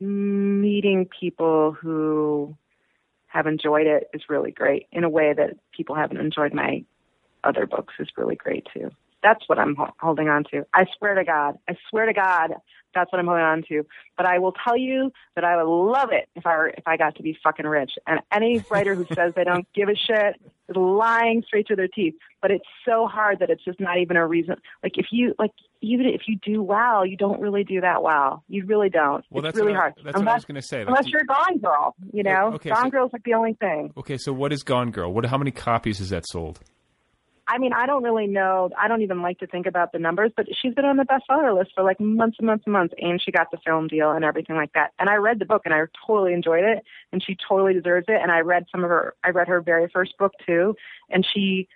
meeting 0.00 1.08
people 1.20 1.72
who 1.72 2.56
have 3.28 3.46
enjoyed 3.46 3.86
it 3.86 4.08
is 4.14 4.22
really 4.28 4.50
great 4.50 4.86
in 4.92 5.04
a 5.04 5.08
way 5.08 5.32
that 5.32 5.56
people 5.76 5.94
haven't 5.94 6.18
enjoyed 6.18 6.54
my 6.54 6.84
other 7.44 7.66
books 7.66 7.94
is 7.98 8.08
really 8.16 8.36
great 8.36 8.66
too. 8.72 8.90
That's 9.26 9.42
what 9.48 9.58
I'm 9.58 9.74
holding 9.98 10.28
on 10.28 10.44
to. 10.52 10.64
I 10.72 10.84
swear 10.96 11.16
to 11.16 11.24
God, 11.24 11.58
I 11.68 11.74
swear 11.90 12.06
to 12.06 12.12
God, 12.12 12.50
that's 12.94 13.10
what 13.10 13.18
I'm 13.18 13.26
holding 13.26 13.42
on 13.42 13.64
to. 13.68 13.84
But 14.16 14.24
I 14.24 14.38
will 14.38 14.52
tell 14.52 14.76
you 14.76 15.10
that 15.34 15.42
I 15.42 15.56
would 15.60 15.68
love 15.68 16.10
it 16.12 16.28
if 16.36 16.46
I 16.46 16.56
were, 16.56 16.68
if 16.68 16.86
I 16.86 16.96
got 16.96 17.16
to 17.16 17.24
be 17.24 17.36
fucking 17.42 17.66
rich. 17.66 17.90
And 18.06 18.20
any 18.30 18.64
writer 18.70 18.94
who 18.94 19.04
says 19.12 19.32
they 19.34 19.42
don't 19.42 19.66
give 19.74 19.88
a 19.88 19.96
shit 19.96 20.40
is 20.68 20.76
lying 20.76 21.42
straight 21.44 21.66
to 21.66 21.74
their 21.74 21.88
teeth. 21.88 22.14
But 22.40 22.52
it's 22.52 22.64
so 22.88 23.08
hard 23.08 23.40
that 23.40 23.50
it's 23.50 23.64
just 23.64 23.80
not 23.80 23.98
even 23.98 24.16
a 24.16 24.24
reason. 24.24 24.54
Like 24.84 24.92
if 24.96 25.06
you 25.10 25.34
like 25.40 25.50
even 25.80 26.06
if 26.06 26.22
you 26.28 26.38
do 26.44 26.62
well, 26.62 27.04
you 27.04 27.16
don't 27.16 27.40
really 27.40 27.64
do 27.64 27.80
that 27.80 28.04
well. 28.04 28.44
You 28.48 28.64
really 28.64 28.90
don't. 28.90 29.24
Well, 29.28 29.44
it's 29.44 29.56
that's 29.56 29.56
really 29.56 29.74
I- 29.74 29.76
hard. 29.76 29.94
that's 30.04 30.16
what 30.16 30.28
I 30.28 30.34
was 30.34 30.44
gonna 30.44 30.62
say. 30.62 30.78
Like, 30.78 30.88
unless 30.88 31.06
do- 31.06 31.10
you're 31.14 31.24
Gone 31.24 31.58
Girl, 31.58 31.96
you 32.12 32.22
know. 32.22 32.52
Okay, 32.54 32.70
Gone 32.70 32.84
so- 32.84 32.90
Girl's 32.90 33.12
like 33.12 33.24
the 33.24 33.34
only 33.34 33.54
thing. 33.54 33.92
Okay, 33.96 34.18
so 34.18 34.32
what 34.32 34.52
is 34.52 34.62
Gone 34.62 34.92
Girl? 34.92 35.12
What? 35.12 35.26
How 35.26 35.36
many 35.36 35.50
copies 35.50 35.98
has 35.98 36.10
that 36.10 36.28
sold? 36.28 36.60
I 37.48 37.58
mean, 37.58 37.72
I 37.72 37.86
don't 37.86 38.02
really 38.02 38.26
know. 38.26 38.70
I 38.76 38.88
don't 38.88 39.02
even 39.02 39.22
like 39.22 39.38
to 39.38 39.46
think 39.46 39.66
about 39.66 39.92
the 39.92 40.00
numbers, 40.00 40.32
but 40.36 40.46
she's 40.60 40.74
been 40.74 40.84
on 40.84 40.96
the 40.96 41.04
bestseller 41.04 41.56
list 41.56 41.72
for 41.74 41.84
like 41.84 42.00
months 42.00 42.38
and 42.38 42.46
months 42.46 42.64
and 42.66 42.72
months, 42.72 42.94
and 43.00 43.22
she 43.22 43.30
got 43.30 43.50
the 43.52 43.58
film 43.64 43.86
deal 43.86 44.10
and 44.10 44.24
everything 44.24 44.56
like 44.56 44.72
that. 44.72 44.92
And 44.98 45.08
I 45.08 45.14
read 45.14 45.38
the 45.38 45.44
book, 45.44 45.62
and 45.64 45.72
I 45.72 45.82
totally 46.06 46.32
enjoyed 46.32 46.64
it, 46.64 46.82
and 47.12 47.22
she 47.22 47.36
totally 47.48 47.72
deserves 47.72 48.06
it. 48.08 48.20
And 48.20 48.32
I 48.32 48.40
read 48.40 48.66
some 48.72 48.82
of 48.82 48.90
her. 48.90 49.14
I 49.22 49.30
read 49.30 49.46
her 49.46 49.60
very 49.60 49.88
first 49.88 50.18
book 50.18 50.32
too, 50.44 50.74
and 51.08 51.24
she 51.24 51.68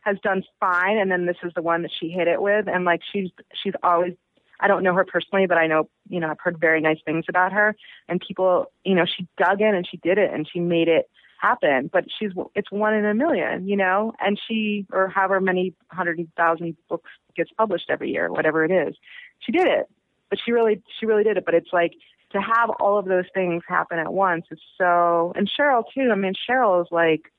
has 0.00 0.16
done 0.22 0.44
fine. 0.60 0.96
And 0.96 1.10
then 1.10 1.26
this 1.26 1.36
is 1.42 1.52
the 1.54 1.62
one 1.62 1.82
that 1.82 1.92
she 1.98 2.08
hit 2.08 2.26
it 2.26 2.40
with, 2.40 2.66
and 2.66 2.84
like 2.84 3.00
she's 3.12 3.30
she's 3.62 3.74
always. 3.82 4.14
I 4.60 4.66
don't 4.66 4.82
know 4.82 4.94
her 4.94 5.04
personally, 5.04 5.46
but 5.46 5.58
I 5.58 5.66
know 5.66 5.90
you 6.08 6.20
know 6.20 6.30
I've 6.30 6.40
heard 6.40 6.58
very 6.58 6.80
nice 6.80 6.98
things 7.04 7.26
about 7.28 7.52
her, 7.52 7.76
and 8.08 8.18
people 8.26 8.72
you 8.82 8.94
know 8.94 9.04
she 9.04 9.28
dug 9.36 9.60
in 9.60 9.74
and 9.74 9.86
she 9.86 9.98
did 9.98 10.16
it, 10.16 10.32
and 10.32 10.48
she 10.50 10.58
made 10.58 10.88
it 10.88 11.10
happen 11.38 11.88
but 11.92 12.04
she's 12.18 12.32
it's 12.54 12.70
one 12.70 12.94
in 12.94 13.04
a 13.04 13.14
million 13.14 13.66
you 13.66 13.76
know? 13.76 14.12
And 14.20 14.38
she 14.46 14.86
or 14.92 15.08
however 15.08 15.40
many 15.40 15.74
hundred 15.90 16.26
thousand 16.36 16.76
books 16.88 17.10
gets 17.36 17.50
published 17.52 17.86
every 17.88 18.10
year 18.10 18.30
whatever 18.30 18.64
it 18.64 18.70
is 18.70 18.96
she 19.40 19.52
did 19.52 19.66
it. 19.66 19.88
But 20.30 20.38
she 20.44 20.52
really 20.52 20.82
she 20.98 21.06
really 21.06 21.24
did 21.24 21.36
it. 21.36 21.44
But 21.44 21.54
it's 21.54 21.72
like 21.72 21.92
to 22.32 22.40
have 22.40 22.70
all 22.80 22.98
of 22.98 23.06
those 23.06 23.24
things 23.32 23.62
happen 23.66 23.98
at 23.98 24.12
once 24.12 24.46
is 24.50 24.60
so 24.76 25.32
and 25.36 25.48
cheryl 25.48 25.84
too. 25.94 26.10
I 26.12 26.16
mean 26.16 26.34
cheryl 26.48 26.82
is 26.82 26.88
like 26.90 27.32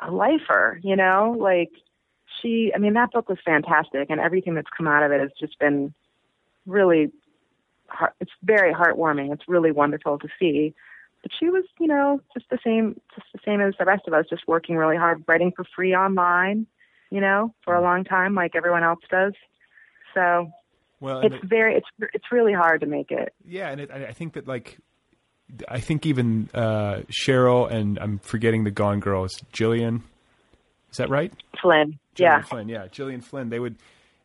a 0.00 0.10
lifer 0.10 0.80
you 0.82 0.96
know? 0.96 1.36
Like 1.38 1.70
she 2.42 2.72
i 2.74 2.78
mean 2.78 2.94
that 2.94 3.12
book 3.12 3.28
was 3.28 3.38
fantastic 3.44 4.10
and 4.10 4.20
everything 4.20 4.54
that's 4.54 4.68
come 4.76 4.86
out 4.86 5.02
of 5.02 5.12
it 5.12 5.20
has 5.20 5.30
just 5.40 5.58
been 5.58 5.94
really 6.66 7.10
heart, 7.88 8.14
it's 8.20 8.30
very 8.42 8.72
heartwarming. 8.72 9.32
It's 9.32 9.48
really 9.48 9.72
wonderful 9.72 10.18
to 10.18 10.28
see 10.38 10.74
but 11.22 11.32
she 11.38 11.50
was, 11.50 11.64
you 11.80 11.86
know, 11.86 12.20
just 12.34 12.48
the 12.50 12.58
same, 12.64 13.00
just 13.14 13.26
the 13.32 13.40
same 13.44 13.60
as 13.60 13.74
the 13.78 13.84
rest 13.84 14.04
of 14.06 14.14
us, 14.14 14.26
just 14.30 14.46
working 14.46 14.76
really 14.76 14.96
hard, 14.96 15.24
writing 15.26 15.52
for 15.54 15.64
free 15.74 15.94
online, 15.94 16.66
you 17.10 17.20
know, 17.20 17.54
for 17.64 17.74
a 17.74 17.82
long 17.82 18.04
time, 18.04 18.34
like 18.34 18.54
everyone 18.54 18.82
else 18.82 19.00
does. 19.10 19.32
So 20.14 20.50
Well, 21.00 21.20
it's 21.20 21.34
it- 21.34 21.44
very, 21.44 21.74
it's 21.76 21.88
it's 22.14 22.32
really 22.32 22.52
hard 22.52 22.80
to 22.80 22.86
make 22.86 23.10
it. 23.10 23.32
Yeah, 23.44 23.70
and 23.70 23.80
it, 23.80 23.90
I 23.90 24.12
think 24.12 24.34
that 24.34 24.46
like, 24.46 24.78
I 25.68 25.80
think 25.80 26.04
even 26.06 26.50
uh, 26.54 27.02
Cheryl 27.10 27.70
and 27.70 27.98
I'm 27.98 28.18
forgetting 28.18 28.64
the 28.64 28.70
Gone 28.70 29.00
Girls, 29.00 29.40
Gillian. 29.52 30.02
Is 30.90 30.98
that 30.98 31.08
right? 31.10 31.32
Flynn, 31.60 31.98
Gillian 32.14 32.40
yeah, 32.40 32.42
Flynn. 32.42 32.68
Yeah, 32.68 32.86
Gillian 32.88 33.20
Flynn. 33.20 33.48
They 33.48 33.58
would, 33.58 33.76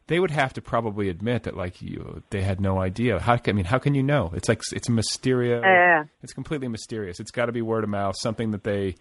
they 0.08 0.20
would 0.20 0.32
have 0.32 0.54
to 0.54 0.62
probably 0.62 1.10
admit 1.10 1.43
that 1.43 1.56
like 1.56 1.82
you, 1.82 2.24
they 2.30 2.41
had 2.41 2.60
no 2.60 2.80
idea. 2.80 3.20
How? 3.20 3.38
can- 3.38 3.54
I 3.54 3.56
mean, 3.56 3.66
how 3.66 3.80
can 3.80 3.95
you 3.95 4.04
know? 4.04 4.32
It's 4.36 4.49
like 4.49 4.62
it's 4.74 4.89
a 4.89 4.91
mysterious. 4.91 5.62
Yeah. 5.64 6.04
It's 6.22 6.34
completely 6.34 6.68
mysterious. 6.68 7.20
It's 7.20 7.32
got 7.32 7.45
to 7.45 7.51
be 7.51 7.62
word 7.62 7.84
of 7.84 7.89
mouth. 7.89 8.16
Something 8.18 8.51
that 8.51 8.64
they 8.64 8.95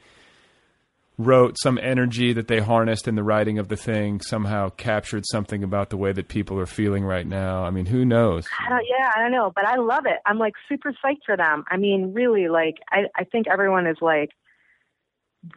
wrote, 1.19 1.57
some 1.63 1.79
energy 1.83 2.33
that 2.33 2.49
they 2.49 2.61
harnessed 2.61 3.07
in 3.07 3.15
the 3.17 3.23
writing 3.23 3.59
of 3.59 3.69
the 3.69 3.77
thing 3.77 4.21
somehow 4.21 4.71
captured 4.71 5.25
something 5.31 5.63
about 5.63 5.91
the 5.91 5.97
way 5.97 6.13
that 6.13 6.29
people 6.29 6.59
are 6.59 6.67
feeling 6.67 7.05
right 7.05 7.27
now. 7.27 7.65
I 7.65 7.71
mean, 7.71 7.87
who 7.87 8.05
knows? 8.05 8.47
I 8.65 8.69
don't, 8.71 8.85
yeah, 8.89 9.11
I 9.15 9.21
don't 9.21 9.31
know, 9.33 9.53
but 9.55 9.67
I 9.67 9.77
love 9.77 10.07
it. 10.07 10.19
I'm 10.25 10.39
like 10.39 10.55
super 10.69 10.93
psyched 11.05 11.25
for 11.27 11.37
them. 11.37 11.65
I 11.71 11.77
mean, 11.77 12.13
really, 12.15 12.49
like 12.49 12.77
I 12.91 13.05
I 13.17 13.25
think 13.25 13.47
everyone 13.49 13.87
is 13.87 13.97
like 14.01 14.31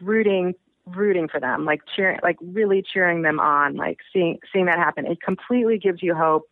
rooting 0.00 0.54
rooting 0.86 1.28
for 1.28 1.40
them, 1.40 1.64
like 1.64 1.80
cheering, 1.94 2.18
like 2.22 2.36
really 2.40 2.82
cheering 2.82 3.22
them 3.22 3.40
on, 3.40 3.76
like 3.76 3.98
seeing 4.12 4.38
seeing 4.52 4.66
that 4.66 4.78
happen. 4.78 5.06
It 5.06 5.20
completely 5.20 5.78
gives 5.78 6.02
you 6.02 6.14
hope. 6.14 6.48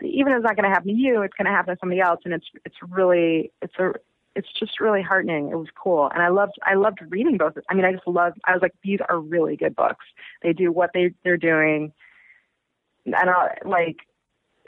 Even 0.00 0.32
if 0.32 0.38
it's 0.38 0.44
not 0.44 0.56
going 0.56 0.68
to 0.68 0.70
happen 0.70 0.88
to 0.88 0.94
you, 0.94 1.22
it's 1.22 1.34
going 1.34 1.46
to 1.46 1.50
happen 1.50 1.74
to 1.74 1.80
somebody 1.80 2.00
else, 2.00 2.20
and 2.24 2.34
it's 2.34 2.46
it's 2.64 2.76
really 2.88 3.50
it's 3.62 3.74
a 3.78 3.92
it's 4.36 4.48
just 4.58 4.78
really 4.78 5.02
heartening. 5.02 5.50
It 5.50 5.56
was 5.56 5.68
cool, 5.74 6.10
and 6.12 6.22
I 6.22 6.28
loved 6.28 6.52
I 6.62 6.74
loved 6.74 7.00
reading 7.08 7.38
both. 7.38 7.54
I 7.68 7.74
mean, 7.74 7.84
I 7.84 7.92
just 7.92 8.06
loved. 8.06 8.38
I 8.44 8.52
was 8.52 8.62
like, 8.62 8.74
these 8.84 9.00
are 9.08 9.18
really 9.18 9.56
good 9.56 9.74
books. 9.74 10.04
They 10.42 10.52
do 10.52 10.70
what 10.70 10.90
they 10.94 11.12
they're 11.24 11.36
doing, 11.36 11.92
and 13.04 13.16
I, 13.16 13.58
like 13.64 13.96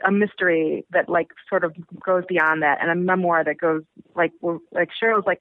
a 0.04 0.10
mystery 0.10 0.84
that 0.90 1.08
like 1.08 1.28
sort 1.48 1.62
of 1.62 1.74
goes 2.04 2.24
beyond 2.28 2.62
that, 2.62 2.78
and 2.80 2.90
a 2.90 2.96
memoir 2.96 3.44
that 3.44 3.58
goes 3.58 3.82
like 4.16 4.32
like 4.72 4.88
Cheryl's 5.00 5.26
like 5.26 5.40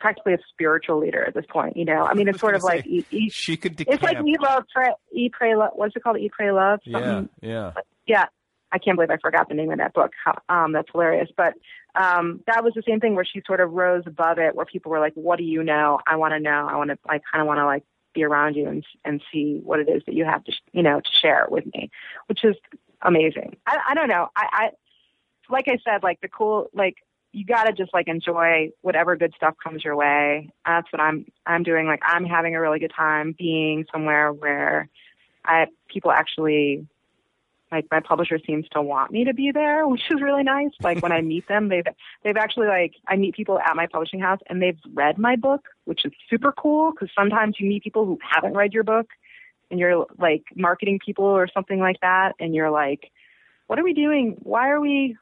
practically 0.00 0.34
a 0.34 0.38
spiritual 0.50 0.98
leader 0.98 1.24
at 1.24 1.34
this 1.34 1.44
point. 1.48 1.76
You 1.76 1.84
know, 1.84 2.04
I 2.04 2.14
mean, 2.14 2.28
it's 2.28 2.40
sort 2.40 2.54
of 2.54 2.62
gonna 2.62 2.74
like 2.74 2.84
say, 2.84 2.90
eat, 2.90 3.06
eat, 3.10 3.32
She 3.32 3.56
could 3.56 3.80
it's 3.80 4.02
like 4.02 4.16
decamp. 4.18 4.28
eat 4.28 4.40
love, 4.40 4.64
pray, 4.74 4.90
eat, 5.12 5.32
pray, 5.32 5.54
love. 5.56 5.70
What's 5.74 5.94
it 5.96 6.02
called? 6.02 6.18
Eat, 6.18 6.32
pray, 6.32 6.50
love. 6.52 6.80
yeah, 6.84 6.98
Something 6.98 7.28
yeah. 7.40 7.72
yeah, 8.06 8.24
I 8.72 8.78
can't 8.78 8.96
believe 8.96 9.10
I 9.10 9.18
forgot 9.18 9.48
the 9.48 9.54
name 9.54 9.70
of 9.70 9.78
that 9.78 9.94
book. 9.94 10.12
Um, 10.48 10.72
that's 10.72 10.88
hilarious. 10.92 11.28
But 11.36 11.54
um, 11.94 12.40
that 12.46 12.64
was 12.64 12.72
the 12.74 12.82
same 12.86 13.00
thing 13.00 13.14
where 13.14 13.24
she 13.24 13.42
sort 13.46 13.60
of 13.60 13.70
rose 13.72 14.02
above 14.06 14.38
it, 14.38 14.54
where 14.54 14.66
people 14.66 14.90
were 14.90 15.00
like, 15.00 15.14
"What 15.14 15.38
do 15.38 15.44
you 15.44 15.62
know? 15.62 15.98
I 16.06 16.16
want 16.16 16.32
to 16.34 16.40
know. 16.40 16.66
I 16.70 16.76
want 16.76 16.90
to. 16.90 16.98
I 17.06 17.20
kind 17.32 17.40
of 17.40 17.46
want 17.46 17.58
to 17.58 17.66
like 17.66 17.84
be 18.14 18.24
around 18.24 18.54
you 18.56 18.68
and 18.68 18.84
and 19.04 19.22
see 19.32 19.60
what 19.62 19.80
it 19.80 19.88
is 19.88 20.02
that 20.06 20.14
you 20.14 20.24
have 20.24 20.44
to, 20.44 20.52
sh- 20.52 20.60
you 20.72 20.82
know, 20.82 21.00
to 21.00 21.10
share 21.22 21.46
with 21.50 21.64
me," 21.74 21.90
which 22.26 22.44
is 22.44 22.56
amazing. 23.02 23.56
I, 23.66 23.78
I 23.90 23.94
don't 23.94 24.08
know. 24.08 24.28
I, 24.36 24.46
I 24.52 24.70
like 25.50 25.68
I 25.68 25.78
said, 25.84 26.02
like 26.02 26.20
the 26.20 26.28
cool, 26.28 26.68
like 26.74 26.96
you 27.34 27.44
got 27.44 27.64
to 27.64 27.72
just 27.72 27.92
like 27.92 28.06
enjoy 28.06 28.70
whatever 28.82 29.16
good 29.16 29.34
stuff 29.36 29.54
comes 29.62 29.84
your 29.84 29.96
way. 29.96 30.50
That's 30.64 30.90
what 30.92 31.00
I'm 31.00 31.26
I'm 31.44 31.64
doing. 31.64 31.86
Like 31.86 32.00
I'm 32.04 32.24
having 32.24 32.54
a 32.54 32.60
really 32.60 32.78
good 32.78 32.92
time 32.96 33.34
being 33.36 33.86
somewhere 33.92 34.32
where 34.32 34.88
I 35.44 35.66
people 35.88 36.12
actually 36.12 36.86
like 37.72 37.86
my 37.90 37.98
publisher 37.98 38.38
seems 38.46 38.68
to 38.68 38.80
want 38.80 39.10
me 39.10 39.24
to 39.24 39.34
be 39.34 39.50
there, 39.50 39.86
which 39.88 40.02
is 40.10 40.22
really 40.22 40.44
nice. 40.44 40.70
Like 40.80 41.02
when 41.02 41.10
I 41.10 41.20
meet 41.32 41.48
them, 41.48 41.68
they've 41.68 41.84
they've 42.22 42.36
actually 42.36 42.68
like 42.68 42.94
I 43.08 43.16
meet 43.16 43.34
people 43.34 43.58
at 43.58 43.74
my 43.74 43.88
publishing 43.88 44.20
house 44.20 44.40
and 44.46 44.62
they've 44.62 44.78
read 44.92 45.18
my 45.18 45.34
book, 45.34 45.66
which 45.86 46.04
is 46.04 46.12
super 46.30 46.52
cool 46.52 46.92
because 46.92 47.08
sometimes 47.18 47.56
you 47.58 47.68
meet 47.68 47.82
people 47.82 48.06
who 48.06 48.18
haven't 48.22 48.54
read 48.54 48.72
your 48.72 48.84
book 48.84 49.08
and 49.72 49.80
you're 49.80 50.06
like 50.18 50.44
marketing 50.54 51.00
people 51.04 51.24
or 51.24 51.48
something 51.52 51.80
like 51.80 52.00
that 52.00 52.34
and 52.38 52.54
you're 52.54 52.70
like 52.70 53.10
what 53.66 53.78
are 53.78 53.84
we 53.84 53.94
doing? 53.94 54.36
Why 54.42 54.68
are 54.68 54.80
we 54.80 55.16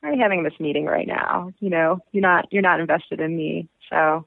why 0.00 0.10
are 0.10 0.12
we 0.12 0.20
having 0.20 0.42
this 0.42 0.58
meeting 0.60 0.84
right 0.84 1.06
now? 1.06 1.52
You 1.58 1.70
know, 1.70 2.00
you're 2.12 2.22
not 2.22 2.46
you're 2.52 2.62
not 2.62 2.80
invested 2.80 3.20
in 3.20 3.36
me. 3.36 3.68
So 3.90 4.26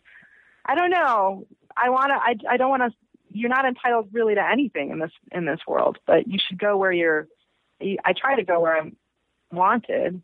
I 0.66 0.76
don't 0.76 0.90
know. 0.90 1.46
I 1.76 1.90
want 1.90 2.10
to 2.10 2.16
I 2.16 2.54
I 2.54 2.58
don't 2.58 2.70
want 2.70 2.84
to 2.84 2.92
you're 3.34 3.50
not 3.50 3.66
entitled 3.66 4.10
really 4.12 4.36
to 4.36 4.44
anything 4.44 4.92
in 4.92 5.00
this 5.00 5.12
in 5.32 5.46
this 5.46 5.60
world, 5.68 5.98
but 6.06 6.28
you 6.28 6.40
should 6.46 6.60
go 6.60 6.78
where 6.78 6.92
you're. 6.92 7.28
I 7.82 8.14
try 8.14 8.36
to 8.36 8.44
go 8.44 8.60
where 8.60 8.78
I'm 8.78 8.96
wanted. 9.52 10.22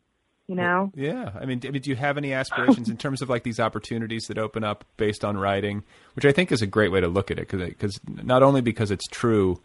You 0.48 0.56
know. 0.56 0.94
Yeah, 0.96 1.32
I 1.38 1.46
mean, 1.46 1.60
I 1.66 1.72
mean, 1.72 1.82
do 1.82 1.90
you 1.90 1.98
have 1.98 2.18
any 2.18 2.32
aspirations 2.32 2.88
in 2.90 2.96
terms 2.96 3.22
of 3.22 3.28
like 3.28 3.44
these 3.44 3.60
opportunities 3.60 4.28
that 4.28 4.38
open 4.38 4.64
up 4.64 4.86
based 4.96 5.26
on 5.26 5.38
writing, 5.38 5.84
which 6.16 6.24
I 6.24 6.32
think 6.32 6.54
is 6.54 6.62
a 6.62 6.68
great 6.68 6.90
way 6.90 7.02
to 7.02 7.10
look 7.10 7.32
at 7.32 7.38
it, 7.38 7.50
because 7.50 8.00
not 8.06 8.44
only 8.44 8.62
because 8.62 8.90
it's 8.90 9.06
true, 9.08 9.60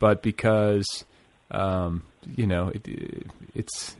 but 0.00 0.22
because 0.22 1.04
um, 1.52 2.02
you 2.34 2.44
know 2.44 2.72
it, 2.74 2.88
it's 3.54 3.94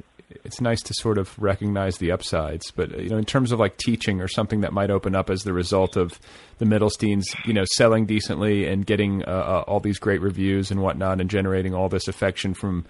it's 0.44 0.60
nice 0.60 0.82
to 0.82 0.94
sort 0.94 1.18
of 1.18 1.38
recognize 1.38 1.98
the 1.98 2.10
upsides. 2.10 2.70
But 2.70 2.98
you 2.98 3.10
know, 3.10 3.18
in 3.18 3.24
terms 3.24 3.52
of 3.52 3.60
like 3.60 3.76
teaching 3.76 4.20
or 4.20 4.28
something 4.28 4.60
that 4.62 4.72
might 4.72 4.90
open 4.90 5.14
up 5.14 5.30
as 5.30 5.42
the 5.42 5.52
result 5.52 5.96
of 5.96 6.18
the 6.58 6.64
Middlesteins, 6.64 7.24
you 7.44 7.52
know, 7.52 7.64
selling 7.74 8.06
decently 8.06 8.66
and 8.66 8.84
getting 8.84 9.22
uh, 9.24 9.30
uh, 9.30 9.64
all 9.66 9.80
these 9.80 9.98
great 9.98 10.20
reviews 10.20 10.70
and 10.70 10.82
whatnot, 10.82 11.20
and 11.20 11.30
generating 11.30 11.74
all 11.74 11.88
this 11.88 12.08
affection 12.08 12.54
from 12.54 12.84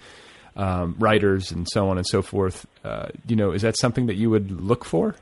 um, 0.55 0.95
writers 0.97 1.51
and 1.51 1.67
so 1.69 1.89
on 1.89 1.97
and 1.97 2.07
so 2.07 2.21
forth. 2.21 2.65
Uh, 2.83 3.07
you 3.27 3.35
know, 3.35 3.51
is 3.51 3.61
that 3.61 3.77
something 3.77 4.07
that 4.07 4.15
you 4.15 4.29
would 4.29 4.49
look 4.51 4.83
for? 4.83 5.15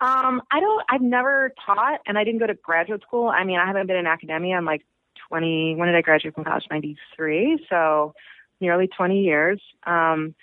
Um, 0.00 0.42
I 0.50 0.60
don't. 0.60 0.84
I've 0.90 1.00
never 1.00 1.54
taught, 1.64 2.00
and 2.06 2.18
I 2.18 2.24
didn't 2.24 2.40
go 2.40 2.46
to 2.46 2.54
graduate 2.54 3.02
school. 3.02 3.28
I 3.28 3.44
mean, 3.44 3.58
I 3.58 3.66
haven't 3.66 3.86
been 3.86 3.96
in 3.96 4.06
academia. 4.06 4.56
I'm 4.56 4.64
like 4.64 4.84
20. 5.28 5.76
When 5.76 5.86
did 5.86 5.96
I 5.96 6.02
graduate 6.02 6.34
from 6.34 6.44
college? 6.44 6.64
93. 6.70 7.66
So 7.70 8.14
nearly 8.60 8.88
20 8.88 9.20
years. 9.20 9.60
Um, 9.86 10.34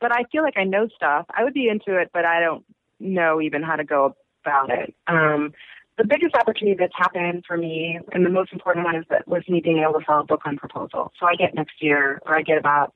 but 0.00 0.12
I 0.12 0.24
feel 0.30 0.42
like 0.42 0.56
I 0.56 0.64
know 0.64 0.88
stuff. 0.94 1.26
I 1.30 1.44
would 1.44 1.54
be 1.54 1.68
into 1.68 1.98
it, 1.98 2.10
but 2.12 2.24
I 2.24 2.40
don't 2.40 2.64
know 2.98 3.40
even 3.40 3.62
how 3.62 3.76
to 3.76 3.84
go 3.84 4.16
about 4.44 4.70
it. 4.70 4.94
Um, 5.06 5.52
the 5.98 6.06
biggest 6.06 6.34
opportunity 6.34 6.76
that's 6.78 6.94
happened 6.96 7.44
for 7.46 7.56
me, 7.56 7.98
and 8.12 8.24
the 8.24 8.30
most 8.30 8.52
important 8.52 8.84
one, 8.84 8.96
is 8.96 9.04
that 9.10 9.28
was 9.28 9.42
me 9.48 9.60
being 9.60 9.78
able 9.78 10.00
to 10.00 10.04
sell 10.06 10.20
a 10.20 10.24
book 10.24 10.42
on 10.46 10.56
proposal. 10.56 11.12
So 11.20 11.26
I 11.26 11.34
get 11.34 11.54
next 11.54 11.82
year, 11.82 12.20
or 12.24 12.34
I 12.34 12.42
get 12.42 12.56
about 12.56 12.94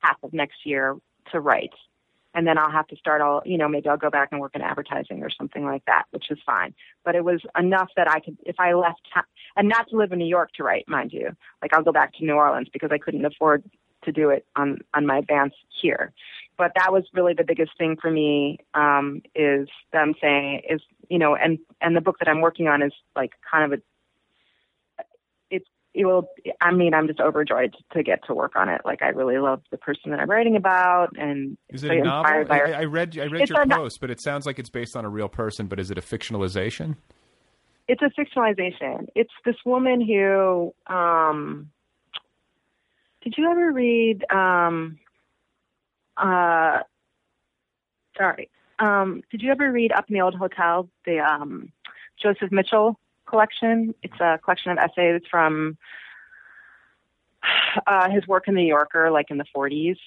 half 0.00 0.16
of 0.22 0.32
next 0.32 0.64
year 0.64 0.96
to 1.32 1.40
write 1.40 1.74
and 2.34 2.46
then 2.46 2.58
I'll 2.58 2.70
have 2.70 2.86
to 2.88 2.96
start 2.96 3.20
all, 3.20 3.42
you 3.44 3.58
know, 3.58 3.68
maybe 3.68 3.88
I'll 3.88 3.96
go 3.96 4.10
back 4.10 4.28
and 4.30 4.40
work 4.40 4.54
in 4.54 4.60
advertising 4.60 5.22
or 5.22 5.30
something 5.30 5.64
like 5.64 5.84
that, 5.86 6.04
which 6.10 6.30
is 6.30 6.38
fine. 6.44 6.74
But 7.04 7.16
it 7.16 7.24
was 7.24 7.40
enough 7.58 7.88
that 7.96 8.08
I 8.08 8.20
could, 8.20 8.36
if 8.44 8.60
I 8.60 8.74
left, 8.74 9.00
and 9.56 9.68
not 9.68 9.88
to 9.88 9.96
live 9.96 10.12
in 10.12 10.18
New 10.18 10.26
York 10.26 10.52
to 10.54 10.62
write, 10.62 10.86
mind 10.88 11.12
you, 11.12 11.30
like 11.62 11.72
I'll 11.72 11.82
go 11.82 11.92
back 11.92 12.14
to 12.14 12.24
New 12.24 12.34
Orleans 12.34 12.68
because 12.72 12.90
I 12.92 12.98
couldn't 12.98 13.24
afford 13.24 13.64
to 14.04 14.12
do 14.12 14.30
it 14.30 14.46
on 14.56 14.78
on 14.94 15.06
my 15.06 15.18
advance 15.18 15.54
here. 15.80 16.12
But 16.56 16.72
that 16.74 16.92
was 16.92 17.04
really 17.14 17.34
the 17.34 17.44
biggest 17.44 17.72
thing 17.78 17.96
for 18.00 18.10
me 18.10 18.58
um, 18.74 19.22
is 19.34 19.68
them 19.92 20.14
saying 20.20 20.62
is 20.68 20.80
you 21.08 21.18
know, 21.18 21.34
and 21.34 21.58
and 21.80 21.96
the 21.96 22.00
book 22.00 22.18
that 22.18 22.28
I'm 22.28 22.40
working 22.40 22.68
on 22.68 22.82
is 22.82 22.92
like 23.16 23.32
kind 23.50 23.72
of 23.72 23.78
a 23.78 23.82
it's 25.50 25.66
it 25.94 26.04
will 26.04 26.28
i 26.60 26.70
mean 26.70 26.92
i'm 26.92 27.06
just 27.06 27.18
overjoyed 27.18 27.74
to 27.92 28.02
get 28.02 28.20
to 28.26 28.34
work 28.34 28.52
on 28.56 28.68
it. 28.68 28.82
Like 28.84 29.02
i 29.02 29.08
really 29.08 29.38
love 29.38 29.62
the 29.70 29.78
person 29.78 30.10
that 30.10 30.20
i'm 30.20 30.28
writing 30.28 30.56
about 30.56 31.16
and 31.16 31.56
is 31.70 31.84
it 31.84 31.90
a 31.90 32.02
novel? 32.02 32.46
I, 32.50 32.72
I, 32.72 32.84
read 32.84 33.18
i 33.18 33.24
read 33.24 33.48
your 33.48 33.66
post 33.66 34.00
but 34.00 34.10
it 34.10 34.20
sounds 34.20 34.44
like 34.44 34.58
it's 34.58 34.70
based 34.70 34.96
on 34.96 35.04
a 35.04 35.08
real 35.08 35.28
person 35.28 35.66
but 35.66 35.80
is 35.80 35.90
it 35.90 35.98
a 35.98 36.02
fictionalization? 36.02 36.96
It's 37.88 38.02
a 38.02 38.10
fictionalization. 38.20 39.06
It's 39.14 39.32
this 39.46 39.56
woman 39.64 40.02
who 40.02 40.74
um 40.92 41.70
did 43.28 43.38
you 43.38 43.50
ever 43.50 43.72
read 43.72 44.24
um 44.32 44.98
uh 46.16 46.80
sorry 48.16 48.48
um 48.78 49.22
did 49.30 49.42
you 49.42 49.50
ever 49.50 49.70
read 49.70 49.92
up 49.92 50.06
in 50.08 50.14
the 50.14 50.20
old 50.20 50.34
hotel 50.34 50.88
the 51.04 51.18
um 51.18 51.72
joseph 52.20 52.50
mitchell 52.50 52.98
collection. 53.28 53.94
It's 54.02 54.18
a 54.20 54.38
collection 54.42 54.72
of 54.72 54.78
essays 54.78 55.22
from 55.30 55.76
uh, 57.86 58.10
his 58.10 58.26
work 58.26 58.48
in 58.48 58.54
the 58.54 58.62
New 58.62 58.68
Yorker, 58.68 59.10
like 59.10 59.30
in 59.30 59.38
the 59.38 59.44
40s. 59.54 59.98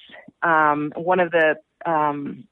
Um, 0.42 0.92
one 0.96 1.20
of 1.20 1.32
the 1.32 1.58
um, 1.86 2.48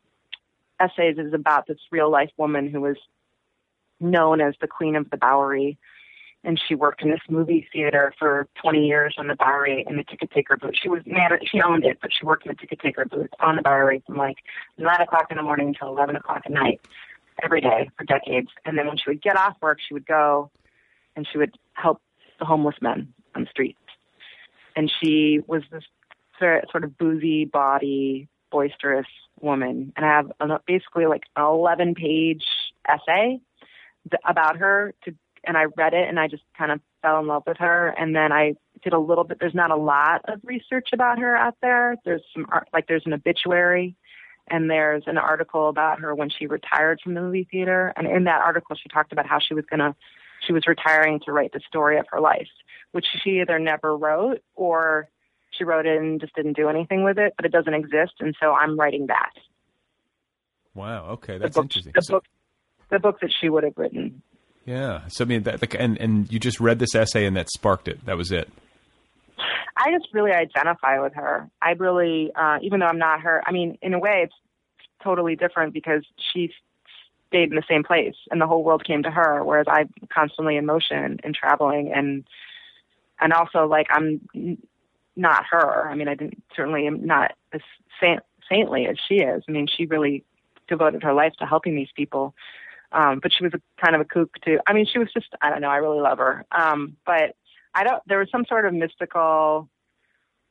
essays 0.79 1.17
is 1.17 1.33
about 1.33 1.67
this 1.67 1.79
real 1.91 2.09
life 2.09 2.31
woman 2.37 2.69
who 2.69 2.81
was 2.81 2.97
known 3.99 4.41
as 4.41 4.53
the 4.61 4.67
Queen 4.67 4.95
of 4.95 5.09
the 5.09 5.17
Bowery. 5.17 5.77
And 6.43 6.59
she 6.67 6.73
worked 6.73 7.01
in 7.01 7.11
this 7.11 7.19
movie 7.29 7.67
theater 7.73 8.13
for 8.17 8.47
20 8.61 8.87
years 8.87 9.15
on 9.17 9.27
the 9.27 9.35
Bowery 9.35 9.83
in 9.87 9.97
the 9.97 10.05
ticket 10.05 10.31
taker 10.31 10.55
booth. 10.55 10.75
She 10.81 10.87
was 10.87 11.01
mad, 11.05 11.33
she 11.45 11.61
owned 11.61 11.83
it, 11.83 11.99
but 12.01 12.11
she 12.17 12.25
worked 12.25 12.45
in 12.45 12.51
the 12.53 12.55
ticket 12.55 12.79
taker 12.79 13.03
booth 13.05 13.29
on 13.41 13.57
the 13.57 13.61
Bowery 13.61 14.01
from 14.05 14.15
like 14.15 14.37
9 14.77 15.01
o'clock 15.01 15.27
in 15.31 15.37
the 15.37 15.43
morning 15.43 15.67
until 15.67 15.89
11 15.89 16.15
o'clock 16.15 16.43
at 16.45 16.51
night 16.51 16.79
every 17.43 17.59
day 17.59 17.89
for 17.97 18.05
decades. 18.05 18.49
And 18.65 18.77
then 18.77 18.87
when 18.87 18.97
she 18.97 19.09
would 19.09 19.21
get 19.21 19.37
off 19.37 19.57
work, 19.61 19.79
she 19.85 19.93
would 19.93 20.05
go 20.05 20.49
and 21.15 21.27
she 21.29 21.37
would 21.37 21.57
help 21.73 22.01
the 22.39 22.45
homeless 22.45 22.75
men 22.81 23.13
on 23.35 23.43
the 23.43 23.49
streets. 23.49 23.77
And 24.75 24.89
she 25.01 25.41
was 25.45 25.63
this 25.71 25.83
sort 26.39 26.85
of 26.85 26.97
boozy 26.97 27.43
body, 27.43 28.29
boisterous 28.49 29.07
woman. 29.41 29.91
And 29.97 30.05
I 30.05 30.15
have 30.15 30.31
basically 30.65 31.05
like 31.05 31.23
an 31.35 31.43
11 31.43 31.95
page 31.95 32.45
essay 32.87 33.41
about 34.25 34.55
her 34.55 34.93
to, 35.03 35.13
and 35.45 35.57
I 35.57 35.65
read 35.77 35.93
it 35.93 36.07
and 36.07 36.19
I 36.19 36.27
just 36.27 36.43
kind 36.57 36.71
of 36.71 36.79
fell 37.01 37.19
in 37.19 37.27
love 37.27 37.43
with 37.45 37.57
her. 37.57 37.89
And 37.97 38.15
then 38.15 38.31
I 38.31 38.55
did 38.83 38.93
a 38.93 38.99
little 38.99 39.23
bit, 39.23 39.39
there's 39.39 39.55
not 39.55 39.71
a 39.71 39.75
lot 39.75 40.21
of 40.27 40.39
research 40.43 40.89
about 40.93 41.19
her 41.19 41.35
out 41.35 41.55
there. 41.61 41.95
There's 42.05 42.23
some 42.33 42.45
art, 42.49 42.67
like 42.73 42.87
there's 42.87 43.05
an 43.05 43.13
obituary 43.13 43.95
and 44.47 44.69
there's 44.69 45.03
an 45.07 45.17
article 45.17 45.69
about 45.69 45.99
her 45.99 46.15
when 46.15 46.29
she 46.29 46.47
retired 46.47 46.99
from 47.03 47.13
the 47.13 47.21
movie 47.21 47.47
theater. 47.49 47.93
And 47.95 48.07
in 48.07 48.23
that 48.25 48.41
article, 48.41 48.75
she 48.75 48.89
talked 48.89 49.11
about 49.11 49.27
how 49.27 49.39
she 49.39 49.53
was 49.53 49.65
going 49.69 49.79
to 49.79 49.95
she 50.45 50.53
was 50.53 50.67
retiring 50.67 51.19
to 51.25 51.33
write 51.33 51.51
the 51.51 51.59
story 51.67 51.97
of 51.97 52.05
her 52.09 52.21
life, 52.21 52.47
which 52.91 53.05
she 53.21 53.41
either 53.41 53.59
never 53.59 53.97
wrote 53.97 54.41
or 54.55 55.09
she 55.51 55.63
wrote 55.63 55.85
it 55.85 55.99
and 55.99 56.21
just 56.21 56.33
didn't 56.35 56.55
do 56.55 56.69
anything 56.69 57.03
with 57.03 57.17
it, 57.17 57.33
but 57.35 57.45
it 57.45 57.51
doesn't 57.51 57.73
exist. 57.73 58.13
And 58.19 58.35
so 58.39 58.53
I'm 58.53 58.79
writing 58.79 59.07
that. 59.07 59.31
Wow. 60.73 61.07
Okay. 61.11 61.37
That's 61.37 61.55
the 61.55 61.61
book, 61.61 61.65
interesting. 61.65 61.93
The 61.95 62.01
so, 62.01 62.13
book, 62.13 62.25
the 62.89 62.99
book 62.99 63.19
that 63.21 63.33
she 63.39 63.49
would 63.49 63.63
have 63.63 63.73
written. 63.75 64.21
Yeah. 64.69 65.07
So, 65.07 65.25
I 65.25 65.27
mean, 65.27 65.43
that, 65.43 65.63
like, 65.63 65.73
and, 65.73 65.97
and 65.97 66.31
you 66.31 66.37
just 66.37 66.59
read 66.59 66.77
this 66.77 66.93
essay 66.93 67.25
and 67.25 67.35
that 67.35 67.49
sparked 67.49 67.87
it. 67.87 68.05
That 68.05 68.17
was 68.17 68.31
it. 68.31 68.47
I 69.75 69.91
just 69.91 70.13
really 70.13 70.31
identify 70.31 70.99
with 70.99 71.15
her. 71.15 71.49
I 71.59 71.71
really, 71.71 72.31
uh, 72.35 72.59
even 72.61 72.79
though 72.79 72.85
I'm 72.85 72.99
not 72.99 73.21
her, 73.21 73.41
I 73.47 73.51
mean, 73.51 73.79
in 73.81 73.95
a 73.95 73.99
way, 73.99 74.21
it's 74.25 74.35
totally 75.03 75.35
different 75.35 75.73
because 75.73 76.05
she's 76.31 76.51
stayed 77.29 77.49
in 77.49 77.55
the 77.55 77.63
same 77.67 77.83
place 77.83 78.13
and 78.29 78.39
the 78.39 78.45
whole 78.45 78.63
world 78.63 78.83
came 78.83 79.03
to 79.03 79.11
her 79.11 79.43
whereas 79.43 79.67
i'm 79.69 79.87
constantly 80.11 80.57
in 80.57 80.65
motion 80.65 81.19
and 81.23 81.35
traveling 81.35 81.91
and 81.93 82.25
and 83.21 83.31
also 83.33 83.67
like 83.67 83.85
i'm 83.91 84.19
not 85.15 85.45
her 85.49 85.87
i 85.87 85.93
mean 85.93 86.07
i 86.07 86.15
didn't 86.15 86.41
certainly 86.55 86.87
am 86.87 87.05
not 87.05 87.33
as 87.53 87.61
saint, 88.01 88.21
saintly 88.49 88.87
as 88.87 88.97
she 89.07 89.17
is 89.17 89.43
i 89.47 89.51
mean 89.51 89.67
she 89.67 89.85
really 89.85 90.23
devoted 90.67 91.03
her 91.03 91.13
life 91.13 91.33
to 91.37 91.45
helping 91.45 91.75
these 91.75 91.91
people 91.95 92.33
um 92.91 93.19
but 93.21 93.31
she 93.31 93.43
was 93.43 93.53
a 93.53 93.61
kind 93.83 93.95
of 93.95 94.01
a 94.01 94.05
kook 94.05 94.33
too 94.43 94.59
i 94.67 94.73
mean 94.73 94.85
she 94.85 94.99
was 94.99 95.09
just 95.13 95.27
i 95.41 95.49
don't 95.49 95.61
know 95.61 95.69
i 95.69 95.77
really 95.77 95.99
love 95.99 96.17
her 96.17 96.45
um 96.51 96.95
but 97.05 97.35
i 97.73 97.83
don't 97.83 98.01
there 98.07 98.19
was 98.19 98.29
some 98.31 98.45
sort 98.45 98.65
of 98.65 98.73
mystical 98.73 99.69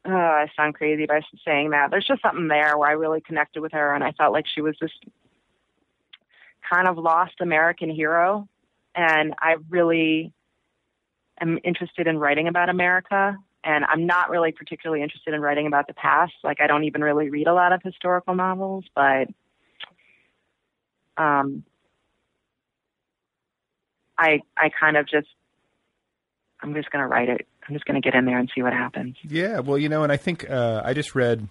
uh, 0.09 0.13
I 0.13 0.47
sound 0.57 0.75
crazy 0.75 1.07
by 1.07 1.21
saying 1.45 1.71
that. 1.71 1.91
There's 1.91 2.07
just 2.07 2.23
something 2.23 2.49
there 2.49 2.79
where 2.79 2.89
I 2.89 2.93
really 2.93 3.21
connected 3.21 3.61
with 3.61 3.73
her, 3.73 3.95
and 3.95 4.03
I 4.03 4.13
felt 4.13 4.33
like 4.33 4.47
she 4.47 4.61
was 4.61 4.77
just 4.79 4.95
kind 6.69 6.89
of 6.89 6.97
lost 6.97 7.35
American 7.41 7.91
hero, 7.91 8.49
and 8.95 9.35
I 9.39 9.57
really 9.69 10.33
am 11.41 11.59
interested 11.65 12.07
in 12.07 12.19
writing 12.19 12.49
about 12.49 12.69
America. 12.69 13.37
And 13.65 13.85
I'm 13.85 14.07
not 14.07 14.31
really 14.31 14.53
particularly 14.53 15.03
interested 15.03 15.35
in 15.35 15.41
writing 15.41 15.67
about 15.67 15.89
the 15.89 15.95
past. 15.95 16.33
Like 16.43 16.61
I 16.61 16.67
don't 16.67 16.85
even 16.85 17.03
really 17.03 17.29
read 17.29 17.49
a 17.49 17.55
lot 17.55 17.73
of 17.73 17.83
historical 17.83 18.35
novels, 18.35 18.85
but 18.95 19.29
um, 21.17 21.65
I 24.19 24.41
I 24.57 24.71
kind 24.79 24.97
of 24.97 25.09
just 25.09 25.29
I'm 26.61 26.75
just 26.75 26.91
going 26.91 27.03
to 27.03 27.09
write 27.09 27.29
it. 27.29 27.47
I'm 27.67 27.75
just 27.75 27.85
going 27.85 28.01
to 28.01 28.05
get 28.05 28.17
in 28.17 28.25
there 28.25 28.39
and 28.39 28.51
see 28.55 28.63
what 28.63 28.73
happens. 28.73 29.17
Yeah, 29.23 29.61
well, 29.61 29.79
you 29.79 29.89
know, 29.89 30.03
and 30.03 30.11
I 30.11 30.17
think 30.17 30.49
uh, 30.51 30.83
I 30.85 30.95
just 30.95 31.15
read 31.15 31.47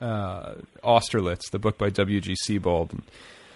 uh, 0.00 0.54
Austerlitz, 0.82 1.50
the 1.50 1.58
book 1.58 1.76
by 1.76 1.90
W. 1.90 2.20
G. 2.20 2.34
Sebald, 2.36 2.92
and 2.92 3.02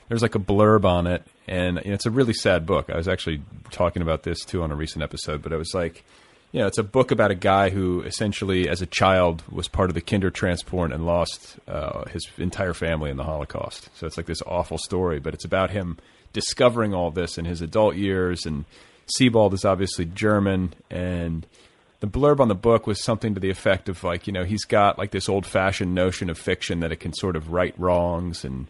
there's 0.09 0.23
like 0.23 0.35
a 0.35 0.41
blurb 0.41 0.85
on 0.85 1.07
it, 1.07 1.23
and 1.47 1.81
you 1.85 1.91
know, 1.91 1.95
it's 1.95 2.07
a 2.07 2.11
really 2.11 2.35
sad 2.35 2.67
book. 2.67 2.91
I 2.91 2.97
was 2.97 3.09
actually 3.09 3.43
talking 3.71 4.03
about 4.03 4.25
this 4.25 4.45
too 4.45 4.63
on 4.63 4.71
a 4.71 4.77
recent 4.77 5.03
episode, 5.03 5.41
but 5.41 5.53
it 5.53 5.57
was 5.57 5.73
like, 5.73 6.05
you 6.53 6.61
know, 6.61 6.67
it's 6.67 6.79
a 6.79 6.83
book 6.83 7.11
about 7.11 7.31
a 7.31 7.37
guy 7.37 7.71
who 7.71 8.03
essentially, 8.03 8.69
as 8.69 8.83
a 8.83 8.87
child, 8.87 9.43
was 9.51 9.69
part 9.69 9.89
of 9.91 9.95
the 9.95 10.03
Kindertransport 10.03 10.93
and 10.93 11.07
lost 11.07 11.59
uh, 11.69 12.05
his 12.11 12.27
entire 12.39 12.75
family 12.75 13.11
in 13.11 13.17
the 13.17 13.25
Holocaust. 13.25 13.89
So 13.95 14.07
it's 14.07 14.17
like 14.17 14.27
this 14.27 14.43
awful 14.43 14.79
story, 14.79 15.21
but 15.21 15.33
it's 15.33 15.45
about 15.45 15.71
him 15.71 15.99
discovering 16.39 16.95
all 16.95 17.11
this 17.11 17.37
in 17.37 17.45
his 17.45 17.61
adult 17.61 17.97
years. 17.97 18.47
And 18.47 18.65
Sebald 19.07 19.55
is 19.55 19.65
obviously 19.65 20.05
German, 20.05 20.73
and 20.89 21.45
the 21.99 22.07
blurb 22.07 22.39
on 22.39 22.47
the 22.47 22.55
book 22.55 22.87
was 22.87 23.03
something 23.03 23.35
to 23.35 23.41
the 23.41 23.51
effect 23.51 23.89
of 23.89 24.05
like, 24.05 24.29
you 24.29 24.33
know, 24.33 24.45
he's 24.45 24.65
got 24.65 24.99
like 24.99 25.11
this 25.11 25.29
old 25.29 25.45
fashioned 25.45 25.97
notion 25.97 26.31
of 26.31 26.39
fiction 26.39 26.79
that 26.79 26.93
it 26.93 27.01
can 27.01 27.13
sort 27.13 27.35
of 27.35 27.51
right 27.51 27.75
wrongs 27.77 28.45
and 28.45 28.69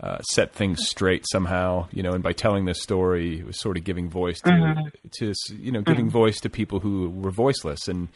uh, 0.00 0.22
set 0.22 0.54
things 0.54 0.88
straight 0.88 1.26
somehow, 1.30 1.86
you 1.92 2.02
know, 2.02 2.12
and 2.12 2.22
by 2.22 2.32
telling 2.32 2.64
this 2.64 2.82
story, 2.82 3.40
it 3.40 3.46
was 3.46 3.60
sort 3.60 3.76
of 3.76 3.84
giving 3.84 4.08
voice 4.08 4.40
to, 4.40 4.50
mm-hmm. 4.50 5.08
to 5.18 5.34
you 5.54 5.70
know, 5.70 5.82
giving 5.82 6.06
mm-hmm. 6.06 6.12
voice 6.12 6.40
to 6.40 6.48
people 6.48 6.80
who 6.80 7.10
were 7.10 7.30
voiceless. 7.30 7.88
And, 7.88 8.08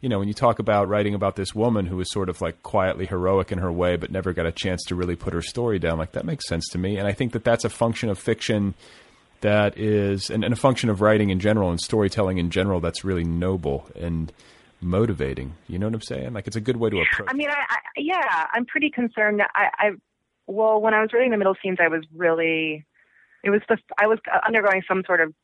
you 0.00 0.08
know, 0.08 0.18
when 0.18 0.28
you 0.28 0.34
talk 0.34 0.58
about 0.58 0.88
writing 0.88 1.14
about 1.14 1.36
this 1.36 1.54
woman 1.54 1.86
who 1.86 1.96
was 1.96 2.10
sort 2.10 2.28
of 2.28 2.40
like 2.40 2.62
quietly 2.62 3.06
heroic 3.06 3.50
in 3.50 3.58
her 3.58 3.72
way, 3.72 3.96
but 3.96 4.10
never 4.10 4.32
got 4.32 4.46
a 4.46 4.52
chance 4.52 4.82
to 4.84 4.94
really 4.94 5.16
put 5.16 5.32
her 5.32 5.42
story 5.42 5.78
down, 5.78 5.98
like 5.98 6.12
that 6.12 6.24
makes 6.24 6.46
sense 6.46 6.68
to 6.68 6.78
me. 6.78 6.96
And 6.96 7.06
I 7.08 7.12
think 7.12 7.32
that 7.32 7.44
that's 7.44 7.64
a 7.64 7.70
function 7.70 8.08
of 8.08 8.18
fiction 8.18 8.74
that 9.40 9.78
is, 9.78 10.30
and, 10.30 10.44
and 10.44 10.52
a 10.52 10.56
function 10.56 10.90
of 10.90 11.00
writing 11.00 11.30
in 11.30 11.40
general 11.40 11.70
and 11.70 11.80
storytelling 11.80 12.38
in 12.38 12.50
general 12.50 12.80
that's 12.80 13.04
really 13.04 13.24
noble. 13.24 13.88
And 13.94 14.32
motivating. 14.80 15.54
You 15.68 15.78
know 15.78 15.86
what 15.86 15.94
I'm 15.94 16.02
saying? 16.02 16.32
Like 16.32 16.46
it's 16.46 16.56
a 16.56 16.60
good 16.60 16.76
way 16.76 16.90
to 16.90 17.00
approach. 17.00 17.28
I 17.30 17.34
mean, 17.34 17.48
I, 17.50 17.54
I 17.54 17.76
yeah, 17.96 18.46
I'm 18.52 18.66
pretty 18.66 18.90
concerned. 18.90 19.42
I, 19.54 19.68
I 19.78 19.90
well, 20.46 20.80
when 20.80 20.94
I 20.94 21.00
was 21.00 21.12
reading 21.12 21.30
the 21.30 21.36
Middlesteins, 21.36 21.80
I 21.80 21.88
was 21.88 22.04
really, 22.14 22.84
it 23.42 23.50
was 23.50 23.62
the 23.68 23.78
I 23.98 24.06
was 24.06 24.18
undergoing 24.46 24.82
some 24.86 25.02
sort 25.06 25.20
of 25.20 25.34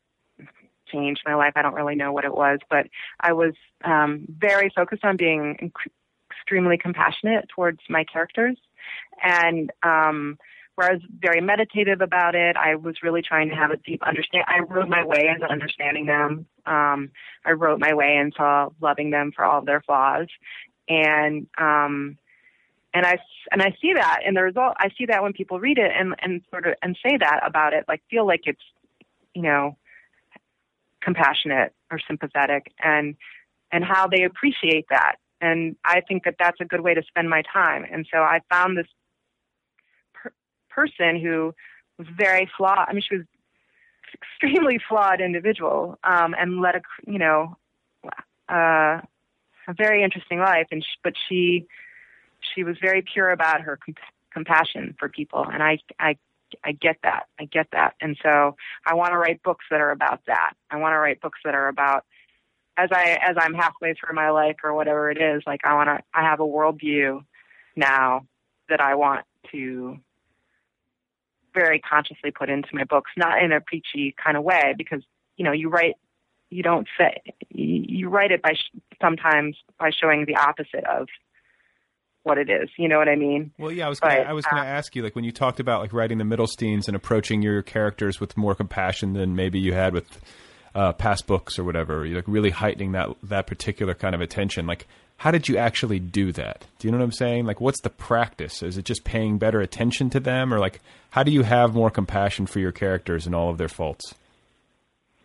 change 0.93 1.19
in 1.25 1.31
my 1.31 1.35
life. 1.35 1.53
I 1.55 1.61
don't 1.61 1.73
really 1.73 1.95
know 1.95 2.11
what 2.11 2.25
it 2.25 2.33
was, 2.33 2.59
but 2.69 2.87
I 3.19 3.33
was 3.33 3.53
um, 3.83 4.25
very 4.29 4.71
focused 4.75 5.03
on 5.03 5.17
being 5.17 5.57
inc- 5.61 5.91
extremely 6.31 6.77
compassionate 6.77 7.49
towards 7.49 7.79
my 7.89 8.03
characters, 8.03 8.57
and 9.21 9.71
um, 9.81 10.37
where 10.75 10.89
I 10.89 10.93
was 10.93 11.01
very 11.19 11.41
meditative 11.41 12.01
about 12.01 12.35
it. 12.35 12.55
I 12.55 12.75
was 12.75 12.95
really 13.03 13.21
trying 13.21 13.49
to 13.49 13.55
have 13.55 13.71
a 13.71 13.77
deep 13.77 14.01
understand. 14.03 14.45
I 14.47 14.59
wrote 14.59 14.89
my 14.89 15.05
way 15.05 15.29
into 15.33 15.45
understanding 15.49 16.05
them. 16.05 16.45
Um, 16.65 17.11
I 17.45 17.51
wrote 17.51 17.79
my 17.79 17.93
way 17.93 18.17
into 18.17 18.69
loving 18.81 19.11
them 19.11 19.31
for 19.35 19.45
all 19.45 19.59
of 19.59 19.65
their 19.65 19.81
flaws, 19.81 20.27
and 20.87 21.47
um, 21.57 22.17
and 22.93 23.05
I 23.05 23.17
and 23.51 23.61
I 23.61 23.75
see 23.81 23.93
that 23.93 24.19
in 24.25 24.33
the 24.33 24.43
result. 24.43 24.75
I 24.77 24.89
see 24.97 25.05
that 25.07 25.23
when 25.23 25.33
people 25.33 25.59
read 25.59 25.77
it 25.77 25.91
and 25.97 26.15
and 26.19 26.41
sort 26.49 26.67
of 26.67 26.75
and 26.81 26.97
say 27.03 27.17
that 27.17 27.41
about 27.45 27.73
it, 27.73 27.85
like 27.87 28.01
feel 28.09 28.25
like 28.25 28.41
it's 28.45 28.61
you 29.33 29.41
know 29.41 29.77
compassionate 31.03 31.73
or 31.91 31.99
sympathetic, 32.07 32.71
and 32.83 33.15
and 33.71 33.83
how 33.83 34.07
they 34.07 34.23
appreciate 34.23 34.85
that. 34.89 35.15
And 35.41 35.75
I 35.83 36.01
think 36.01 36.23
that 36.23 36.35
that's 36.39 36.61
a 36.61 36.65
good 36.65 36.81
way 36.81 36.93
to 36.93 37.03
spend 37.03 37.29
my 37.29 37.41
time. 37.51 37.85
And 37.91 38.07
so 38.11 38.19
I 38.19 38.39
found 38.49 38.77
this 38.77 38.87
per- 40.13 40.31
person 40.69 41.19
who 41.19 41.53
was 41.97 42.07
very 42.15 42.49
flawed. 42.55 42.85
I 42.87 42.93
mean, 42.93 43.03
she 43.07 43.17
was 43.17 43.25
extremely 44.13 44.79
flawed 44.87 45.19
individual 45.19 45.97
um, 46.03 46.35
and 46.37 46.61
led 46.61 46.75
a 46.75 46.81
you 47.05 47.19
know 47.19 47.57
uh, 48.49 49.01
a 49.67 49.73
very 49.75 50.03
interesting 50.03 50.39
life. 50.39 50.67
And 50.71 50.83
she, 50.83 50.97
but 51.03 51.13
she 51.27 51.65
she 52.55 52.63
was 52.63 52.77
very 52.81 53.01
pure 53.01 53.31
about 53.31 53.61
her 53.61 53.77
comp- 53.83 53.97
compassion 54.31 54.95
for 54.99 55.09
people, 55.09 55.45
and 55.51 55.61
I 55.61 55.79
I 55.99 56.17
I 56.63 56.71
get 56.73 56.97
that. 57.03 57.27
I 57.39 57.45
get 57.45 57.67
that. 57.71 57.95
And 58.01 58.17
so 58.21 58.55
I 58.85 58.93
want 58.95 59.11
to 59.11 59.17
write 59.17 59.43
books 59.43 59.65
that 59.71 59.81
are 59.81 59.91
about 59.91 60.21
that. 60.27 60.53
I 60.69 60.77
want 60.77 60.93
to 60.93 60.97
write 60.97 61.21
books 61.21 61.39
that 61.45 61.55
are 61.55 61.67
about 61.67 62.05
as 62.77 62.89
I 62.91 63.17
as 63.21 63.35
I'm 63.37 63.53
halfway 63.53 63.93
through 63.93 64.15
my 64.15 64.29
life 64.31 64.57
or 64.63 64.73
whatever 64.73 65.11
it 65.11 65.21
is, 65.21 65.43
like 65.45 65.61
I 65.63 65.75
want 65.75 65.87
to 65.87 65.99
I 66.13 66.23
have 66.23 66.39
a 66.39 66.45
worldview 66.45 67.23
now 67.75 68.25
that 68.69 68.81
I 68.81 68.95
want 68.95 69.25
to 69.51 69.97
very 71.53 71.79
consciously 71.79 72.31
put 72.31 72.49
into 72.49 72.69
my 72.73 72.83
books, 72.83 73.11
not 73.15 73.41
in 73.43 73.51
a 73.51 73.61
preachy 73.61 74.15
kind 74.23 74.37
of 74.37 74.43
way, 74.43 74.73
because 74.77 75.03
you 75.37 75.45
know 75.45 75.51
you 75.51 75.69
write, 75.69 75.95
you 76.49 76.63
don't 76.63 76.87
say, 76.97 77.21
you 77.49 78.09
write 78.09 78.31
it 78.31 78.41
by 78.41 78.53
sh- 78.53 78.79
sometimes 79.01 79.55
by 79.79 79.91
showing 79.91 80.25
the 80.25 80.35
opposite 80.35 80.85
of 80.85 81.07
what 82.23 82.37
it 82.37 82.49
is. 82.49 82.69
You 82.77 82.87
know 82.87 82.97
what 82.97 83.09
I 83.09 83.15
mean? 83.15 83.51
Well, 83.57 83.71
yeah, 83.71 83.85
I 83.85 83.89
was 83.89 83.99
gonna, 83.99 84.15
I 84.15 84.33
was 84.33 84.45
going 84.45 84.61
to 84.61 84.67
uh, 84.67 84.71
ask 84.71 84.95
you, 84.95 85.03
like 85.03 85.15
when 85.15 85.25
you 85.25 85.31
talked 85.31 85.59
about 85.59 85.81
like 85.81 85.93
writing 85.93 86.17
the 86.17 86.23
Middlesteins 86.23 86.87
and 86.87 86.95
approaching 86.95 87.41
your 87.41 87.61
characters 87.61 88.19
with 88.19 88.35
more 88.37 88.55
compassion 88.55 89.13
than 89.13 89.35
maybe 89.35 89.59
you 89.59 89.73
had 89.73 89.93
with 89.93 90.19
uh, 90.75 90.93
past 90.93 91.27
books 91.27 91.59
or 91.59 91.63
whatever, 91.63 92.05
You're 92.05 92.17
like 92.17 92.27
really 92.27 92.49
heightening 92.49 92.93
that 92.93 93.09
that 93.23 93.47
particular 93.47 93.93
kind 93.93 94.15
of 94.15 94.21
attention. 94.21 94.65
Like, 94.65 94.87
how 95.17 95.31
did 95.31 95.47
you 95.47 95.57
actually 95.57 95.99
do 95.99 96.31
that? 96.33 96.65
Do 96.79 96.87
you 96.87 96.91
know 96.91 96.97
what 96.97 97.03
I'm 97.03 97.11
saying? 97.11 97.45
Like, 97.45 97.61
what's 97.61 97.81
the 97.81 97.89
practice? 97.89 98.63
Is 98.63 98.77
it 98.77 98.85
just 98.85 99.03
paying 99.03 99.37
better 99.37 99.61
attention 99.61 100.09
to 100.11 100.19
them, 100.19 100.53
or 100.53 100.59
like, 100.59 100.81
how 101.11 101.23
do 101.23 101.31
you 101.31 101.43
have 101.43 101.75
more 101.75 101.91
compassion 101.91 102.45
for 102.45 102.59
your 102.59 102.71
characters 102.71 103.25
and 103.25 103.35
all 103.35 103.49
of 103.49 103.57
their 103.57 103.69
faults? 103.69 104.15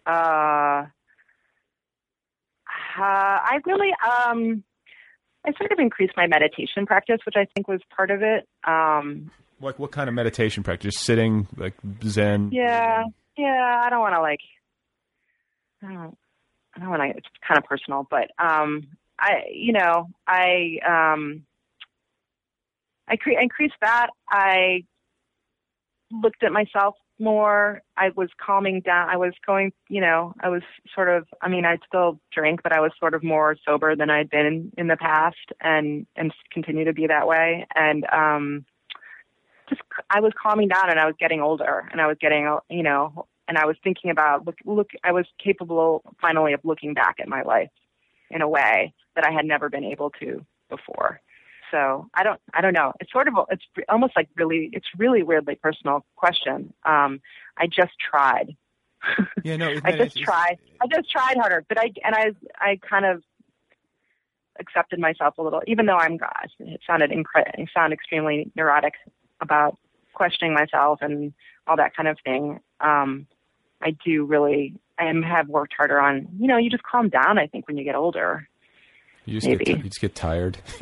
Uh, 0.06 0.84
uh 2.98 3.00
I 3.00 3.58
really, 3.64 3.90
um, 4.04 4.64
I 5.46 5.52
sort 5.58 5.72
of 5.72 5.78
increased 5.78 6.14
my 6.16 6.26
meditation 6.26 6.86
practice, 6.86 7.18
which 7.24 7.36
I 7.36 7.46
think 7.54 7.68
was 7.68 7.80
part 7.94 8.10
of 8.10 8.22
it. 8.22 8.46
Um, 8.66 9.30
like, 9.60 9.78
what 9.78 9.92
kind 9.92 10.08
of 10.08 10.14
meditation 10.14 10.62
practice? 10.62 10.94
Just 10.94 11.06
sitting, 11.06 11.46
like 11.56 11.74
Zen? 12.04 12.50
Yeah, 12.52 13.04
yeah. 13.36 13.82
I 13.84 13.90
don't 13.90 14.00
want 14.00 14.14
to 14.14 14.20
like, 14.20 14.40
I 15.82 15.92
don't, 15.92 16.18
I 16.76 16.80
don't 16.80 16.90
want 16.90 17.02
to. 17.02 17.18
It's 17.18 17.26
kind 17.46 17.58
of 17.58 17.64
personal, 17.64 18.06
but 18.08 18.30
um, 18.38 18.88
I, 19.18 19.44
you 19.52 19.72
know, 19.72 20.08
I 20.26 20.78
um, 20.86 21.44
I 23.08 23.16
cre- 23.16 23.40
increased 23.40 23.74
that. 23.80 24.08
I 24.28 24.84
looked 26.10 26.42
at 26.42 26.52
myself 26.52 26.94
more. 27.18 27.82
I 27.96 28.10
was 28.14 28.28
calming 28.44 28.80
down. 28.80 29.08
I 29.08 29.16
was 29.16 29.32
going, 29.46 29.72
you 29.88 30.00
know, 30.00 30.34
I 30.40 30.48
was 30.48 30.62
sort 30.94 31.08
of. 31.08 31.26
I 31.40 31.48
mean, 31.48 31.64
I 31.64 31.78
still 31.86 32.20
drink, 32.32 32.60
but 32.62 32.72
I 32.72 32.80
was 32.80 32.92
sort 32.98 33.14
of 33.14 33.22
more 33.22 33.56
sober 33.66 33.96
than 33.96 34.10
I'd 34.10 34.30
been 34.30 34.46
in, 34.46 34.72
in 34.76 34.86
the 34.88 34.96
past, 34.96 35.52
and 35.60 36.06
and 36.16 36.32
continue 36.50 36.84
to 36.84 36.92
be 36.92 37.06
that 37.06 37.26
way. 37.26 37.66
And 37.74 38.04
um, 38.12 38.64
just 39.68 39.82
I 40.10 40.20
was 40.20 40.32
calming 40.40 40.68
down, 40.68 40.90
and 40.90 40.98
I 40.98 41.06
was 41.06 41.14
getting 41.18 41.40
older, 41.40 41.88
and 41.92 42.00
I 42.00 42.06
was 42.06 42.16
getting, 42.20 42.56
you 42.70 42.82
know, 42.82 43.26
and 43.46 43.58
I 43.58 43.66
was 43.66 43.76
thinking 43.82 44.10
about 44.10 44.46
look, 44.46 44.56
look. 44.64 44.90
I 45.04 45.12
was 45.12 45.26
capable 45.42 46.02
finally 46.20 46.52
of 46.52 46.60
looking 46.64 46.94
back 46.94 47.16
at 47.20 47.28
my 47.28 47.42
life 47.42 47.70
in 48.30 48.42
a 48.42 48.48
way 48.48 48.94
that 49.14 49.24
I 49.26 49.32
had 49.32 49.46
never 49.46 49.68
been 49.68 49.84
able 49.84 50.10
to 50.20 50.44
before. 50.68 51.20
So 51.70 52.08
I 52.14 52.22
don't, 52.22 52.40
I 52.54 52.60
don't 52.60 52.72
know. 52.72 52.92
It's 53.00 53.12
sort 53.12 53.28
of, 53.28 53.34
it's 53.50 53.64
almost 53.88 54.14
like 54.16 54.28
really, 54.36 54.70
it's 54.72 54.86
really 54.96 55.22
weirdly 55.22 55.54
personal 55.56 56.04
question. 56.16 56.72
Um, 56.84 57.20
I 57.56 57.66
just 57.66 57.92
tried. 57.98 58.56
Yeah, 59.44 59.56
no, 59.56 59.74
I 59.84 59.92
just 59.92 60.18
tried. 60.18 60.58
I 60.82 60.86
just 60.92 61.10
tried 61.10 61.36
harder, 61.36 61.64
but 61.68 61.78
I 61.78 61.92
and 62.04 62.14
I, 62.14 62.32
I 62.60 62.80
kind 62.88 63.06
of 63.06 63.22
accepted 64.58 64.98
myself 64.98 65.38
a 65.38 65.42
little, 65.42 65.62
even 65.66 65.86
though 65.86 65.96
I'm. 65.96 66.16
Gosh, 66.16 66.50
it 66.58 66.80
sounded 66.86 67.10
incre- 67.10 67.48
it 67.54 67.68
sounded 67.72 67.94
extremely 67.94 68.50
neurotic 68.56 68.94
about 69.40 69.78
questioning 70.12 70.52
myself 70.52 70.98
and 71.00 71.32
all 71.68 71.76
that 71.76 71.94
kind 71.96 72.08
of 72.08 72.18
thing. 72.24 72.58
Um, 72.80 73.26
I 73.80 73.96
do 74.04 74.24
really 74.24 74.74
I 74.98 75.04
have 75.24 75.48
worked 75.48 75.74
harder 75.76 76.00
on. 76.00 76.28
You 76.38 76.48
know, 76.48 76.56
you 76.56 76.70
just 76.70 76.82
calm 76.82 77.08
down. 77.08 77.38
I 77.38 77.46
think 77.46 77.68
when 77.68 77.76
you 77.76 77.84
get 77.84 77.94
older. 77.94 78.48
You 79.28 79.34
just 79.34 79.46
Maybe. 79.46 79.64
get 79.66 79.76
you 79.76 79.82
just 79.84 80.00
get 80.00 80.14
tired. 80.14 80.56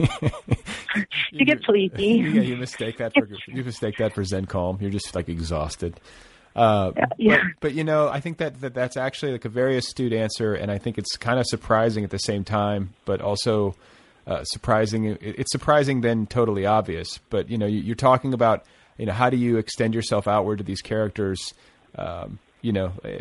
you 1.33 1.45
get 1.45 1.65
sleepy. 1.65 2.07
yeah, 2.07 2.43
you 2.43 2.57
mistake 2.57 2.99
that 2.99 3.13
for 3.13 3.29
you 3.49 3.65
mistake 3.65 3.97
that 3.99 4.15
for 4.15 4.23
Zen 4.23 4.47
calm. 4.47 4.79
You're 4.81 4.93
just 4.93 5.17
like 5.17 5.29
exhausted. 5.29 5.99
Uh, 6.55 6.93
yeah. 7.19 7.39
But, 7.39 7.61
but, 7.61 7.75
you 7.75 7.83
know, 7.83 8.09
I 8.09 8.21
think 8.21 8.39
that, 8.39 8.61
that 8.61 8.73
that's 8.73 8.97
actually 8.97 9.33
like 9.33 9.45
a 9.45 9.49
very 9.49 9.77
astute 9.77 10.13
answer, 10.13 10.55
and 10.55 10.71
I 10.71 10.79
think 10.79 10.97
it's 10.97 11.17
kind 11.17 11.39
of 11.39 11.47
surprising 11.47 12.05
at 12.05 12.11
the 12.11 12.19
same 12.19 12.45
time, 12.45 12.95
but 13.05 13.21
also 13.21 13.75
uh, 14.29 14.45
surprising. 14.45 15.19
It's 15.21 15.51
surprising 15.51 16.03
then 16.03 16.27
totally 16.27 16.65
obvious. 16.67 17.19
But 17.29 17.51
you 17.51 17.59
know, 17.59 17.67
you, 17.67 17.93
are 17.93 17.97
talking 17.97 18.33
about 18.33 18.65
you 18.97 19.07
know 19.07 19.13
how 19.13 19.29
do 19.29 19.37
you 19.37 19.57
extend 19.57 19.93
yourself 19.93 20.29
outward 20.29 20.59
to 20.59 20.65
these 20.65 20.83
characters? 20.83 21.53
Um, 21.97 22.39
you 22.67 22.73
know, 22.73 22.93
eh, 23.05 23.21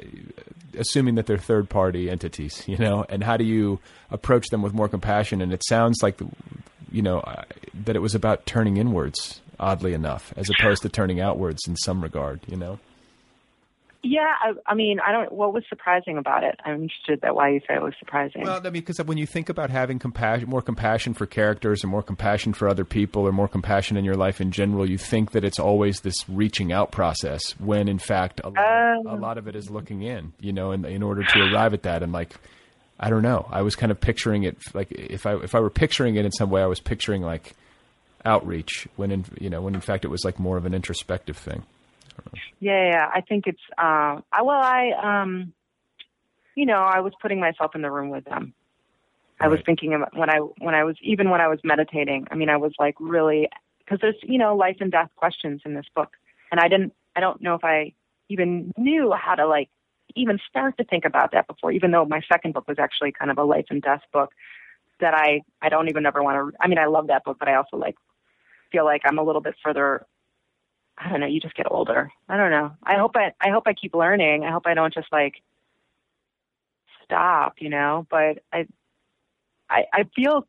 assuming 0.76 1.14
that 1.16 1.28
they're 1.28 1.38
third 1.38 1.70
party 1.70 2.10
entities, 2.10 2.64
you 2.68 2.78
know, 2.78 3.06
and 3.10 3.24
how 3.24 3.38
do 3.38 3.44
you 3.44 3.80
approach 4.10 4.48
them 4.48 4.64
with 4.64 4.74
more 4.74 4.90
compassion? 4.90 5.40
And 5.40 5.54
it 5.54 5.62
sounds 5.68 6.02
like, 6.02 6.20
you 6.92 7.04
know, 7.04 7.24
that 7.86 7.96
it 7.96 8.00
was 8.00 8.16
about 8.16 8.48
turning 8.48 8.78
inwards, 8.78 9.42
oddly 9.60 9.94
enough, 9.94 10.34
as 10.36 10.50
opposed 10.50 10.82
to 10.82 10.90
turning 10.90 11.22
outwards 11.22 11.62
in 11.68 11.76
some 11.76 12.02
regard, 12.02 12.42
you 12.48 12.58
know? 12.58 12.80
Yeah, 14.08 14.32
I, 14.40 14.54
I, 14.68 14.76
mean, 14.76 15.00
I 15.00 15.12
don't. 15.12 15.32
What 15.32 15.52
was 15.52 15.64
surprising 15.68 16.20
about 16.20 16.44
it? 16.44 16.60
I'm 16.64 16.84
interested 16.84 17.22
that 17.22 17.34
why 17.34 17.50
you 17.50 17.60
say 17.62 17.74
it 17.74 17.82
was 17.82 17.96
surprising. 17.98 18.44
Well, 18.44 18.60
I 18.60 18.70
mean, 18.70 18.74
because 18.74 19.00
when 19.04 19.18
you 19.18 19.26
think 19.26 19.50
about 19.50 19.72
having 19.72 19.98
compassion, 19.98 20.48
more 20.48 20.62
compassion 20.62 21.16
for 21.16 21.26
characters, 21.26 21.84
or 21.84 21.88
more 21.88 22.04
compassion 22.04 22.54
for 22.54 22.68
other 22.68 22.86
people, 22.86 23.24
or 23.24 23.32
more 23.32 23.48
compassion 23.48 23.98
in 23.98 24.06
your 24.06 24.14
life 24.14 24.40
in 24.40 24.52
general, 24.52 24.88
you 24.88 25.00
think 25.00 25.32
that 25.32 25.44
it's 25.44 25.58
always 25.58 26.02
this 26.02 26.30
reaching 26.30 26.72
out 26.72 26.92
process. 26.92 27.60
When 27.60 27.88
in 27.88 27.98
fact, 27.98 28.42
a 28.44 28.50
lot, 28.50 28.98
um, 28.98 29.08
a 29.08 29.16
lot 29.16 29.40
of 29.40 29.48
it 29.48 29.56
is 29.56 29.72
looking 29.72 30.04
in. 30.04 30.34
You 30.40 30.54
know, 30.54 30.72
in 30.72 30.86
in 30.86 31.02
order 31.02 31.24
to 31.24 31.40
arrive 31.40 31.74
at 31.74 31.82
that, 31.84 32.04
and 32.04 32.14
like, 32.14 32.36
I 33.00 33.10
don't 33.10 33.24
know. 33.24 33.48
I 33.50 33.64
was 33.64 33.76
kind 33.76 33.92
of 33.92 34.00
picturing 34.00 34.44
it 34.44 34.58
like 34.76 34.92
if 34.92 35.26
I 35.26 35.36
if 35.38 35.56
I 35.56 35.60
were 35.60 35.72
picturing 35.72 36.16
it 36.16 36.26
in 36.26 36.32
some 36.32 36.52
way, 36.52 36.62
I 36.62 36.68
was 36.68 36.80
picturing 36.80 37.24
like 37.24 37.56
outreach 38.24 38.88
when 38.98 39.10
in 39.10 39.26
you 39.40 39.50
know 39.50 39.64
when 39.64 39.74
in 39.74 39.82
fact 39.82 40.06
it 40.06 40.10
was 40.10 40.24
like 40.24 40.38
more 40.38 40.58
of 40.58 40.68
an 40.68 40.76
introspective 40.76 41.38
thing. 41.38 41.64
Yeah, 42.60 42.90
yeah. 42.90 43.10
I 43.14 43.22
think 43.22 43.48
it's. 43.48 43.62
Uh, 43.78 44.22
I 44.32 44.42
well, 44.42 44.62
I 44.62 44.92
um, 45.22 45.54
you 46.56 46.66
know, 46.66 46.80
I 46.80 47.00
was 47.00 47.14
putting 47.22 47.40
myself 47.40 47.76
in 47.76 47.82
the 47.82 47.92
room 47.92 48.10
with 48.10 48.26
them. 48.26 48.54
I 49.40 49.48
was 49.50 49.60
thinking 49.66 49.94
of 49.94 50.04
when 50.14 50.30
I 50.30 50.38
when 50.38 50.76
I 50.76 50.84
was 50.84 50.96
even 51.02 51.30
when 51.30 51.42
I 51.42 51.48
was 51.48 51.60
meditating. 51.64 52.28
I 52.32 52.36
mean, 52.36 52.50
I 52.50 52.58
was 52.58 52.74
like 52.80 52.96
really 53.00 53.50
because 53.80 54.00
there's 54.02 54.16
you 54.24 54.38
know 54.38 54.56
life 54.56 54.78
and 54.80 54.92
death 54.92 55.10
questions 55.16 55.62
in 55.66 55.74
this 55.74 55.86
book, 55.94 56.12
and 56.52 56.60
I 56.60 56.68
didn't. 56.68 56.94
I 57.16 57.20
don't 57.20 57.42
know 57.42 57.56
if 57.56 57.64
I 57.64 57.94
even 58.30 58.74
knew 58.78 59.14
how 59.14 59.36
to 59.36 59.46
like 59.46 59.70
even 60.16 60.40
start 60.50 60.78
to 60.78 60.86
think 60.86 61.04
about 61.06 61.32
that 61.34 61.48
before. 61.48 61.72
Even 61.72 61.92
though 61.92 62.06
my 62.06 62.22
second 62.32 62.54
book 62.54 62.68
was 62.68 62.80
actually 62.80 63.12
kind 63.12 63.30
of 63.30 63.38
a 63.38 63.44
life 63.44 63.66
and 63.70 63.82
death 63.82 64.02
book 64.14 64.32
that 65.02 65.14
I 65.14 65.42
I 65.62 65.70
don't 65.70 65.90
even 65.90 66.06
ever 66.06 66.24
want 66.24 66.54
to. 66.54 66.58
I 66.62 66.68
mean, 66.68 66.80
I 66.80 66.86
love 66.86 67.08
that 67.08 67.26
book, 67.26 67.38
but 67.38 67.50
I 67.50 67.56
also 67.56 67.76
like 67.78 67.96
feel 68.72 68.86
like 68.86 69.02
I'm 69.06 69.18
a 69.18 69.24
little 69.24 69.42
bit 69.42 69.56
further 69.64 70.06
I 70.98 71.10
don't 71.10 71.20
know, 71.20 71.28
you 71.28 71.42
just 71.42 71.56
get 71.56 71.72
older. 71.72 72.12
I 72.30 72.38
don't 72.38 72.52
know. 72.52 72.72
I 72.84 72.96
hope 72.98 73.16
I 73.16 73.34
I 73.42 73.50
hope 73.50 73.64
I 73.68 73.74
keep 73.74 73.94
learning. 73.94 74.44
I 74.46 74.52
hope 74.52 74.66
I 74.66 74.74
don't 74.74 74.94
just 74.94 75.12
like 75.12 75.36
stop, 77.04 77.56
you 77.60 77.70
know, 77.70 78.08
but 78.10 78.40
I 78.54 78.68
I, 79.70 79.86
I 79.94 80.04
feel 80.16 80.48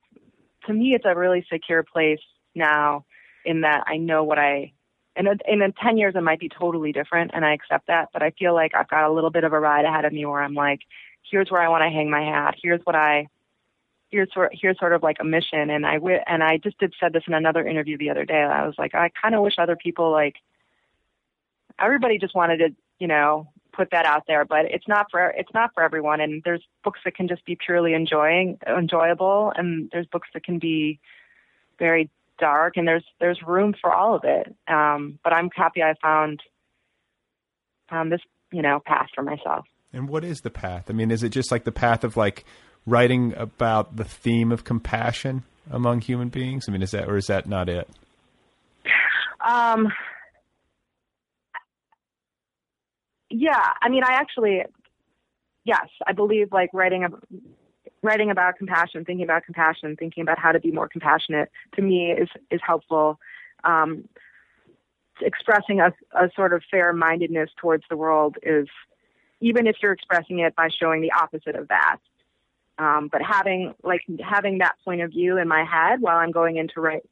to 0.66 0.72
me 0.72 0.94
it's 0.94 1.04
a 1.06 1.14
really 1.14 1.44
secure 1.50 1.82
place 1.82 2.20
now 2.54 3.04
in 3.44 3.62
that 3.62 3.84
I 3.86 3.96
know 3.96 4.24
what 4.24 4.38
I 4.38 4.72
and 5.14 5.28
in, 5.46 5.62
in 5.62 5.72
10 5.72 5.96
years 5.96 6.14
it 6.16 6.22
might 6.22 6.40
be 6.40 6.48
totally 6.48 6.92
different 6.92 7.30
and 7.34 7.44
I 7.44 7.54
accept 7.54 7.86
that 7.86 8.08
but 8.12 8.22
I 8.22 8.30
feel 8.38 8.54
like 8.54 8.74
I've 8.74 8.88
got 8.88 9.08
a 9.08 9.12
little 9.12 9.30
bit 9.30 9.44
of 9.44 9.52
a 9.52 9.60
ride 9.60 9.84
ahead 9.84 10.04
of 10.04 10.12
me 10.12 10.26
where 10.26 10.42
I'm 10.42 10.54
like 10.54 10.80
here's 11.30 11.50
where 11.50 11.62
I 11.62 11.68
want 11.68 11.82
to 11.82 11.90
hang 11.90 12.10
my 12.10 12.22
hat 12.22 12.56
here's 12.62 12.80
what 12.84 12.96
I 12.96 13.28
here's 14.16 14.32
sort 14.32 14.50
here's 14.58 14.78
sort 14.78 14.94
of 14.94 15.02
like 15.02 15.18
a 15.20 15.24
mission. 15.24 15.68
And 15.68 15.86
I 15.86 15.94
w- 15.94 16.18
and 16.26 16.42
I 16.42 16.56
just 16.56 16.78
did 16.78 16.94
said 16.98 17.12
this 17.12 17.24
in 17.28 17.34
another 17.34 17.66
interview 17.66 17.98
the 17.98 18.10
other 18.10 18.24
day. 18.24 18.40
I 18.40 18.66
was 18.66 18.74
like 18.78 18.94
I 18.94 19.10
kind 19.20 19.34
of 19.34 19.42
wish 19.42 19.54
other 19.58 19.76
people 19.76 20.10
like 20.10 20.36
everybody 21.78 22.18
just 22.18 22.34
wanted 22.34 22.56
to 22.58 22.68
you 22.98 23.06
know 23.06 23.48
put 23.72 23.90
that 23.90 24.06
out 24.06 24.24
there. 24.26 24.46
But 24.46 24.64
it's 24.70 24.88
not 24.88 25.06
for 25.10 25.28
it's 25.28 25.52
not 25.52 25.72
for 25.74 25.82
everyone. 25.82 26.20
And 26.20 26.42
there's 26.44 26.62
books 26.82 27.00
that 27.04 27.14
can 27.14 27.28
just 27.28 27.44
be 27.44 27.56
purely 27.56 27.92
enjoying 27.92 28.58
enjoyable. 28.66 29.52
And 29.54 29.90
there's 29.92 30.06
books 30.06 30.28
that 30.32 30.44
can 30.44 30.58
be 30.58 30.98
very 31.78 32.08
dark. 32.38 32.78
And 32.78 32.88
there's 32.88 33.04
there's 33.20 33.42
room 33.42 33.74
for 33.78 33.92
all 33.94 34.14
of 34.14 34.24
it. 34.24 34.54
Um 34.66 35.18
but 35.22 35.32
i'm 35.34 35.50
happy 35.54 35.82
i 35.82 35.94
found 36.00 36.42
found 37.90 38.10
this 38.10 38.20
you 38.50 38.62
know 38.62 38.80
path 38.84 39.08
for 39.14 39.22
myself. 39.22 39.66
And 39.92 40.08
what 40.08 40.24
is 40.24 40.40
the 40.40 40.50
path? 40.50 40.86
I 40.88 40.94
mean 40.94 41.10
is 41.10 41.22
it 41.22 41.28
just 41.30 41.52
like 41.52 41.64
the 41.64 41.72
path 41.72 42.02
of 42.02 42.16
like 42.16 42.46
writing 42.86 43.34
about 43.36 43.96
the 43.96 44.04
theme 44.04 44.52
of 44.52 44.64
compassion 44.64 45.42
among 45.70 46.00
human 46.00 46.28
beings 46.28 46.66
i 46.68 46.72
mean 46.72 46.82
is 46.82 46.92
that 46.92 47.08
or 47.08 47.16
is 47.16 47.26
that 47.26 47.46
not 47.46 47.68
it 47.68 47.88
um 49.44 49.88
yeah 53.30 53.72
i 53.82 53.88
mean 53.88 54.04
i 54.04 54.12
actually 54.12 54.62
yes 55.64 55.88
i 56.06 56.12
believe 56.12 56.48
like 56.52 56.70
writing 56.72 57.04
a 57.04 57.08
writing 58.06 58.30
about 58.30 58.56
compassion, 58.56 59.04
thinking 59.04 59.24
about 59.24 59.44
compassion, 59.44 59.96
thinking 59.96 60.22
about 60.22 60.38
how 60.38 60.52
to 60.52 60.60
be 60.60 60.70
more 60.70 60.88
compassionate 60.88 61.50
to 61.74 61.82
me 61.82 62.12
is 62.12 62.28
is 62.50 62.60
helpful. 62.64 63.18
Um, 63.64 64.08
expressing 65.20 65.80
a, 65.80 65.92
a 66.12 66.30
sort 66.36 66.52
of 66.52 66.62
fair 66.70 66.92
mindedness 66.92 67.50
towards 67.60 67.84
the 67.88 67.96
world 67.96 68.36
is 68.42 68.68
even 69.40 69.66
if 69.66 69.76
you're 69.82 69.92
expressing 69.92 70.40
it 70.40 70.54
by 70.54 70.68
showing 70.68 71.00
the 71.00 71.12
opposite 71.12 71.56
of 71.56 71.68
that. 71.68 71.96
Um, 72.78 73.08
but 73.10 73.22
having 73.22 73.74
like 73.82 74.02
having 74.22 74.58
that 74.58 74.76
point 74.84 75.00
of 75.00 75.10
view 75.10 75.38
in 75.38 75.48
my 75.48 75.64
head 75.64 76.00
while 76.00 76.18
I'm 76.18 76.30
going 76.30 76.56
into 76.56 76.80
write 76.80 77.02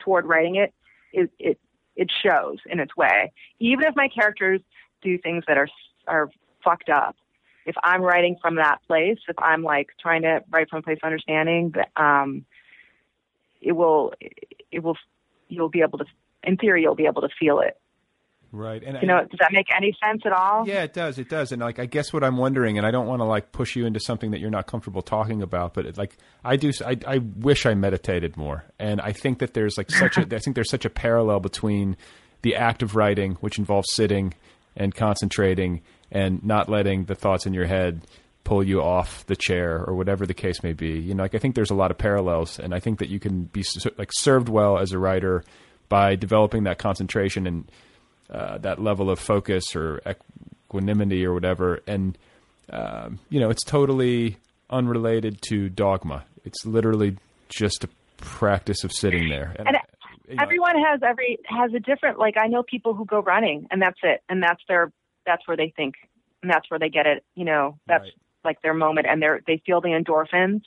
toward 0.00 0.26
writing 0.26 0.56
it, 0.56 0.74
it 1.12 1.30
it 1.38 1.58
it 1.94 2.10
shows 2.22 2.58
in 2.66 2.80
its 2.80 2.96
way. 2.96 3.32
Even 3.60 3.84
if 3.84 3.94
my 3.94 4.08
characters 4.08 4.60
do 5.02 5.18
things 5.18 5.44
that 5.46 5.56
are 5.56 5.68
are 6.08 6.30
fucked 6.64 6.88
up, 6.88 7.16
if 7.66 7.74
I'm 7.82 8.00
writing 8.00 8.36
from 8.40 8.56
that 8.56 8.78
place, 8.86 9.18
if 9.28 9.36
I'm 9.38 9.62
like 9.62 9.88
trying 10.00 10.22
to 10.22 10.42
write 10.50 10.70
from 10.70 10.78
a 10.78 10.82
place 10.82 10.98
of 11.02 11.06
understanding, 11.06 11.74
um, 11.96 12.44
it 13.60 13.72
will, 13.72 14.14
it 14.70 14.82
will, 14.82 14.96
you'll 15.48 15.68
be 15.68 15.82
able 15.82 15.98
to, 15.98 16.04
in 16.44 16.56
theory, 16.56 16.82
you'll 16.82 16.94
be 16.94 17.06
able 17.06 17.22
to 17.22 17.28
feel 17.38 17.58
it. 17.58 17.76
Right. 18.56 18.82
And 18.82 18.96
you 19.02 19.06
know, 19.06 19.20
does 19.20 19.38
that 19.38 19.52
make 19.52 19.66
any 19.76 19.94
sense 20.02 20.22
at 20.24 20.32
all? 20.32 20.66
Yeah, 20.66 20.82
it 20.82 20.94
does. 20.94 21.18
It 21.18 21.28
does. 21.28 21.52
And 21.52 21.60
like, 21.60 21.78
I 21.78 21.84
guess 21.84 22.10
what 22.10 22.24
I'm 22.24 22.38
wondering, 22.38 22.78
and 22.78 22.86
I 22.86 22.90
don't 22.90 23.06
want 23.06 23.20
to 23.20 23.24
like 23.24 23.52
push 23.52 23.76
you 23.76 23.84
into 23.84 24.00
something 24.00 24.30
that 24.30 24.40
you're 24.40 24.50
not 24.50 24.66
comfortable 24.66 25.02
talking 25.02 25.42
about, 25.42 25.74
but 25.74 25.84
it, 25.84 25.98
like, 25.98 26.16
I 26.42 26.56
do, 26.56 26.72
I, 26.84 26.96
I 27.06 27.18
wish 27.18 27.66
I 27.66 27.74
meditated 27.74 28.38
more. 28.38 28.64
And 28.78 29.00
I 29.02 29.12
think 29.12 29.40
that 29.40 29.52
there's 29.52 29.76
like 29.76 29.90
such 29.90 30.16
a, 30.16 30.22
I 30.34 30.38
think 30.38 30.54
there's 30.54 30.70
such 30.70 30.86
a 30.86 30.90
parallel 30.90 31.40
between 31.40 31.98
the 32.40 32.56
act 32.56 32.82
of 32.82 32.96
writing, 32.96 33.34
which 33.40 33.58
involves 33.58 33.88
sitting 33.92 34.32
and 34.74 34.94
concentrating 34.94 35.82
and 36.10 36.42
not 36.42 36.70
letting 36.70 37.04
the 37.04 37.14
thoughts 37.14 37.44
in 37.44 37.52
your 37.52 37.66
head 37.66 38.00
pull 38.44 38.62
you 38.62 38.80
off 38.80 39.26
the 39.26 39.36
chair 39.36 39.84
or 39.84 39.94
whatever 39.94 40.24
the 40.24 40.32
case 40.32 40.62
may 40.62 40.72
be. 40.72 40.98
You 40.98 41.14
know, 41.14 41.24
like 41.24 41.34
I 41.34 41.38
think 41.38 41.56
there's 41.56 41.70
a 41.70 41.74
lot 41.74 41.90
of 41.90 41.98
parallels, 41.98 42.58
and 42.58 42.74
I 42.74 42.80
think 42.80 43.00
that 43.00 43.10
you 43.10 43.20
can 43.20 43.44
be 43.44 43.64
like 43.98 44.10
served 44.14 44.48
well 44.48 44.78
as 44.78 44.92
a 44.92 44.98
writer 44.98 45.44
by 45.90 46.16
developing 46.16 46.64
that 46.64 46.78
concentration 46.78 47.46
and 47.46 47.70
uh, 48.30 48.58
that 48.58 48.80
level 48.80 49.10
of 49.10 49.18
focus 49.18 49.74
or 49.74 50.00
equanimity 50.08 51.24
or 51.24 51.32
whatever. 51.32 51.80
And 51.86 52.16
um, 52.70 53.20
you 53.30 53.40
know, 53.40 53.50
it's 53.50 53.64
totally 53.64 54.36
unrelated 54.70 55.40
to 55.48 55.68
dogma. 55.68 56.24
It's 56.44 56.66
literally 56.66 57.16
just 57.48 57.84
a 57.84 57.88
practice 58.16 58.82
of 58.82 58.92
sitting 58.92 59.28
there. 59.28 59.54
And, 59.58 59.68
and 59.68 59.76
you 60.28 60.34
know, 60.34 60.42
everyone 60.42 60.76
has 60.76 61.00
every 61.02 61.38
has 61.46 61.72
a 61.74 61.80
different. 61.80 62.18
Like 62.18 62.36
I 62.36 62.48
know 62.48 62.62
people 62.62 62.94
who 62.94 63.04
go 63.04 63.20
running, 63.20 63.68
and 63.70 63.80
that's 63.80 63.98
it, 64.02 64.22
and 64.28 64.42
that's 64.42 64.62
their 64.68 64.92
that's 65.26 65.46
where 65.46 65.56
they 65.56 65.72
think 65.76 65.96
and 66.42 66.50
that's 66.50 66.70
where 66.70 66.78
they 66.78 66.88
get 66.88 67.06
it 67.06 67.24
you 67.34 67.44
know 67.44 67.78
that's 67.86 68.02
right. 68.02 68.12
like 68.44 68.62
their 68.62 68.74
moment 68.74 69.06
and 69.08 69.20
they're 69.20 69.40
they 69.46 69.60
feel 69.66 69.80
the 69.80 69.88
endorphins 69.88 70.62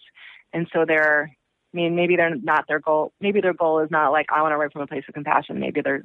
and 0.53 0.68
so 0.74 0.84
they're 0.86 1.32
i 1.74 1.78
mean 1.78 1.95
maybe 1.95 2.16
they're 2.16 2.36
not 2.36 2.66
their 2.68 2.80
goal 2.80 3.14
maybe 3.22 3.41
their 3.41 3.53
goal 3.53 3.80
is 3.80 3.89
not 3.89 4.12
like 4.12 4.28
i 4.32 4.41
want 4.41 4.51
to 4.51 4.57
write 4.57 4.72
from 4.72 4.82
a 4.82 4.88
place 4.88 5.03
of 5.07 5.14
compassion 5.14 5.60
maybe 5.60 5.82
their 5.82 6.03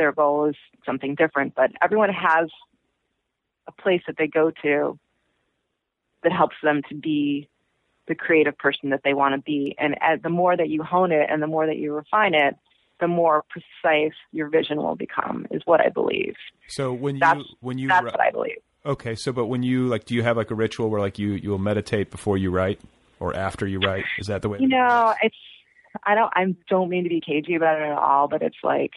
their 0.00 0.12
goal 0.12 0.46
is 0.48 0.56
something 0.86 1.14
different 1.14 1.54
but 1.54 1.70
everyone 1.82 2.10
has 2.10 2.48
a 3.68 3.72
place 3.72 4.02
that 4.06 4.16
they 4.18 4.26
go 4.26 4.50
to 4.62 4.98
that 6.22 6.32
helps 6.32 6.56
them 6.62 6.80
to 6.88 6.94
be 6.94 7.48
the 8.08 8.14
creative 8.14 8.56
person 8.58 8.90
that 8.90 9.02
they 9.04 9.14
want 9.14 9.34
to 9.34 9.40
be 9.42 9.74
and 9.78 9.94
as, 10.00 10.20
the 10.22 10.30
more 10.30 10.56
that 10.56 10.68
you 10.68 10.82
hone 10.82 11.12
it 11.12 11.28
and 11.30 11.42
the 11.42 11.46
more 11.46 11.66
that 11.66 11.76
you 11.76 11.92
refine 11.92 12.34
it 12.34 12.56
the 13.00 13.08
more 13.08 13.44
precise 13.48 14.14
your 14.30 14.48
vision 14.48 14.78
will 14.78 14.94
become 14.94 15.46
is 15.50 15.62
what 15.64 15.80
I 15.80 15.88
believe. 15.88 16.34
So 16.68 16.92
when 16.92 17.16
you 17.16 17.20
that's, 17.20 17.42
when 17.60 17.78
you 17.78 17.88
that's 17.88 18.04
what 18.04 18.20
I 18.20 18.30
believe. 18.30 18.58
Okay, 18.86 19.14
so 19.14 19.32
but 19.32 19.46
when 19.46 19.62
you 19.62 19.88
like, 19.88 20.04
do 20.04 20.14
you 20.14 20.22
have 20.22 20.36
like 20.36 20.50
a 20.50 20.54
ritual 20.54 20.88
where 20.88 21.00
like 21.00 21.18
you 21.18 21.32
you 21.32 21.50
will 21.50 21.58
meditate 21.58 22.10
before 22.10 22.38
you 22.38 22.50
write 22.50 22.80
or 23.18 23.34
after 23.34 23.66
you 23.66 23.80
write? 23.80 24.04
Is 24.18 24.28
that 24.28 24.42
the 24.42 24.48
way? 24.48 24.58
You 24.60 24.68
know, 24.68 25.14
it's 25.22 25.36
I 26.04 26.14
don't 26.14 26.32
I 26.34 26.54
don't 26.68 26.88
mean 26.88 27.04
to 27.04 27.10
be 27.10 27.20
cagey 27.20 27.56
about 27.56 27.80
it 27.80 27.84
at 27.84 27.98
all, 27.98 28.28
but 28.28 28.42
it's 28.42 28.56
like 28.62 28.92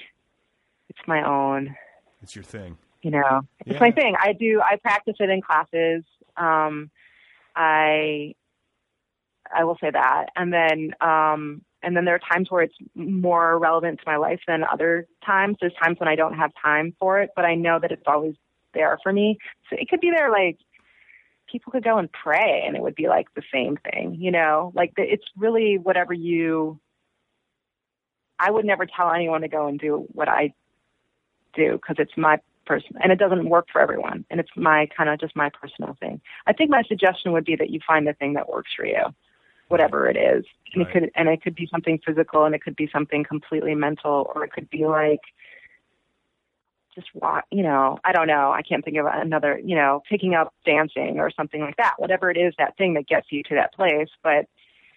it's 0.97 1.07
my 1.07 1.27
own. 1.27 1.75
It's 2.21 2.35
your 2.35 2.43
thing. 2.43 2.77
You 3.01 3.11
know, 3.11 3.41
it's 3.65 3.73
yeah. 3.73 3.79
my 3.79 3.91
thing. 3.91 4.15
I 4.19 4.33
do. 4.33 4.61
I 4.61 4.77
practice 4.77 5.15
it 5.19 5.29
in 5.29 5.41
classes. 5.41 6.03
Um, 6.37 6.89
I 7.55 8.35
I 9.53 9.65
will 9.65 9.77
say 9.81 9.91
that, 9.91 10.27
and 10.35 10.53
then 10.53 10.93
um, 11.01 11.61
and 11.81 11.97
then 11.97 12.05
there 12.05 12.15
are 12.15 12.31
times 12.31 12.49
where 12.49 12.63
it's 12.63 12.75
more 12.95 13.59
relevant 13.59 13.99
to 13.99 14.03
my 14.05 14.15
life 14.15 14.39
than 14.47 14.63
other 14.63 15.07
times. 15.25 15.57
There's 15.59 15.73
times 15.81 15.99
when 15.99 16.07
I 16.07 16.15
don't 16.15 16.35
have 16.35 16.51
time 16.61 16.95
for 16.99 17.19
it, 17.19 17.31
but 17.35 17.45
I 17.45 17.55
know 17.55 17.79
that 17.79 17.91
it's 17.91 18.03
always 18.07 18.35
there 18.73 18.97
for 19.03 19.11
me. 19.11 19.37
So 19.69 19.75
it 19.79 19.89
could 19.89 19.99
be 19.99 20.11
there 20.11 20.31
like 20.31 20.57
people 21.51 21.71
could 21.71 21.83
go 21.83 21.97
and 21.97 22.09
pray 22.11 22.63
and 22.65 22.75
it 22.75 22.81
would 22.81 22.95
be 22.95 23.07
like 23.07 23.27
the 23.35 23.43
same 23.53 23.77
thing, 23.77 24.15
you 24.17 24.31
know? 24.31 24.71
Like 24.73 24.93
the, 24.95 25.03
it's 25.03 25.25
really 25.37 25.77
whatever 25.77 26.13
you 26.13 26.79
I 28.39 28.49
would 28.51 28.65
never 28.65 28.85
tell 28.85 29.11
anyone 29.11 29.41
to 29.41 29.47
go 29.47 29.67
and 29.67 29.79
do 29.79 30.07
what 30.11 30.27
I 30.27 30.53
do 31.53 31.73
because 31.73 31.97
it's 31.99 32.17
my 32.17 32.37
person 32.65 32.91
and 33.01 33.11
it 33.11 33.19
doesn't 33.19 33.49
work 33.49 33.67
for 33.71 33.81
everyone 33.81 34.23
and 34.29 34.39
it's 34.39 34.51
my 34.55 34.87
kind 34.95 35.09
of 35.09 35.19
just 35.19 35.35
my 35.35 35.49
personal 35.49 35.97
thing. 35.99 36.21
I 36.47 36.53
think 36.53 36.69
my 36.69 36.83
suggestion 36.83 37.31
would 37.33 37.45
be 37.45 37.55
that 37.55 37.69
you 37.69 37.79
find 37.85 38.07
the 38.07 38.13
thing 38.13 38.33
that 38.33 38.49
works 38.49 38.71
for 38.75 38.85
you 38.85 39.13
whatever 39.73 40.07
it 40.07 40.15
is. 40.15 40.45
And 40.73 40.85
right. 40.85 40.87
it 40.87 40.93
could 40.93 41.11
and 41.15 41.29
it 41.29 41.41
could 41.41 41.55
be 41.55 41.67
something 41.71 41.99
physical 42.05 42.45
and 42.45 42.53
it 42.53 42.61
could 42.61 42.75
be 42.75 42.89
something 42.91 43.23
completely 43.23 43.75
mental 43.75 44.31
or 44.33 44.43
it 44.43 44.51
could 44.51 44.69
be 44.69 44.85
like 44.85 45.21
just 46.95 47.07
walk, 47.15 47.45
you 47.51 47.63
know, 47.63 47.97
I 48.03 48.11
don't 48.11 48.27
know. 48.27 48.51
I 48.51 48.61
can't 48.61 48.85
think 48.85 48.97
of 48.97 49.07
another, 49.07 49.59
you 49.63 49.75
know, 49.75 50.03
picking 50.07 50.35
up 50.35 50.53
dancing 50.63 51.19
or 51.19 51.31
something 51.31 51.59
like 51.59 51.77
that. 51.77 51.95
Whatever 51.97 52.29
it 52.29 52.37
is, 52.37 52.53
that 52.59 52.77
thing 52.77 52.93
that 52.93 53.07
gets 53.07 53.31
you 53.31 53.41
to 53.43 53.55
that 53.55 53.73
place. 53.73 54.09
But 54.21 54.45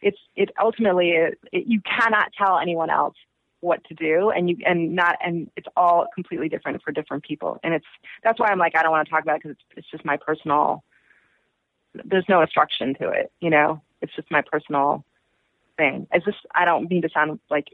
it's 0.02 0.18
it 0.36 0.50
ultimately 0.60 1.12
it, 1.12 1.38
it, 1.52 1.64
you 1.66 1.80
cannot 1.80 2.32
tell 2.36 2.58
anyone 2.58 2.90
else 2.90 3.16
what 3.60 3.82
to 3.84 3.94
do, 3.94 4.30
and 4.30 4.48
you 4.48 4.56
and 4.66 4.94
not 4.94 5.16
and 5.24 5.50
it's 5.56 5.66
all 5.76 6.06
completely 6.14 6.48
different 6.48 6.82
for 6.82 6.92
different 6.92 7.24
people. 7.24 7.58
And 7.62 7.74
it's 7.74 7.86
that's 8.22 8.38
why 8.38 8.48
I'm 8.48 8.58
like 8.58 8.76
I 8.76 8.82
don't 8.82 8.92
want 8.92 9.06
to 9.06 9.10
talk 9.10 9.22
about 9.22 9.36
it 9.36 9.42
because 9.42 9.56
it's, 9.56 9.78
it's 9.78 9.90
just 9.90 10.04
my 10.04 10.16
personal. 10.16 10.82
There's 12.04 12.26
no 12.28 12.42
instruction 12.42 12.94
to 13.00 13.08
it, 13.08 13.32
you 13.40 13.50
know. 13.50 13.80
It's 14.02 14.14
just 14.14 14.30
my 14.30 14.42
personal 14.42 15.04
thing. 15.76 16.06
It's 16.12 16.24
just 16.24 16.38
I 16.54 16.64
don't 16.64 16.90
mean 16.90 17.02
to 17.02 17.08
sound 17.12 17.40
like 17.50 17.68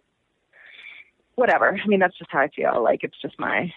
whatever. 1.35 1.79
I 1.83 1.87
mean 1.87 2.01
that's 2.01 2.17
just 2.17 2.31
how 2.31 2.41
I 2.41 2.49
feel. 2.49 2.83
Like 2.83 3.03
it's 3.03 3.21
just 3.21 3.39
my 3.39 3.73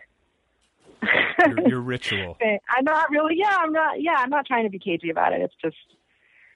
your, 1.48 1.68
your 1.68 1.82
ritual. 1.82 2.38
I'm 2.42 2.84
not 2.84 3.10
really. 3.10 3.36
Yeah, 3.38 3.56
I'm 3.58 3.72
not. 3.72 4.02
Yeah, 4.02 4.16
I'm 4.18 4.30
not 4.30 4.46
trying 4.46 4.64
to 4.64 4.70
be 4.70 4.80
cagey 4.80 5.10
about 5.10 5.34
it. 5.34 5.42
It's 5.42 5.54
just, 5.62 5.78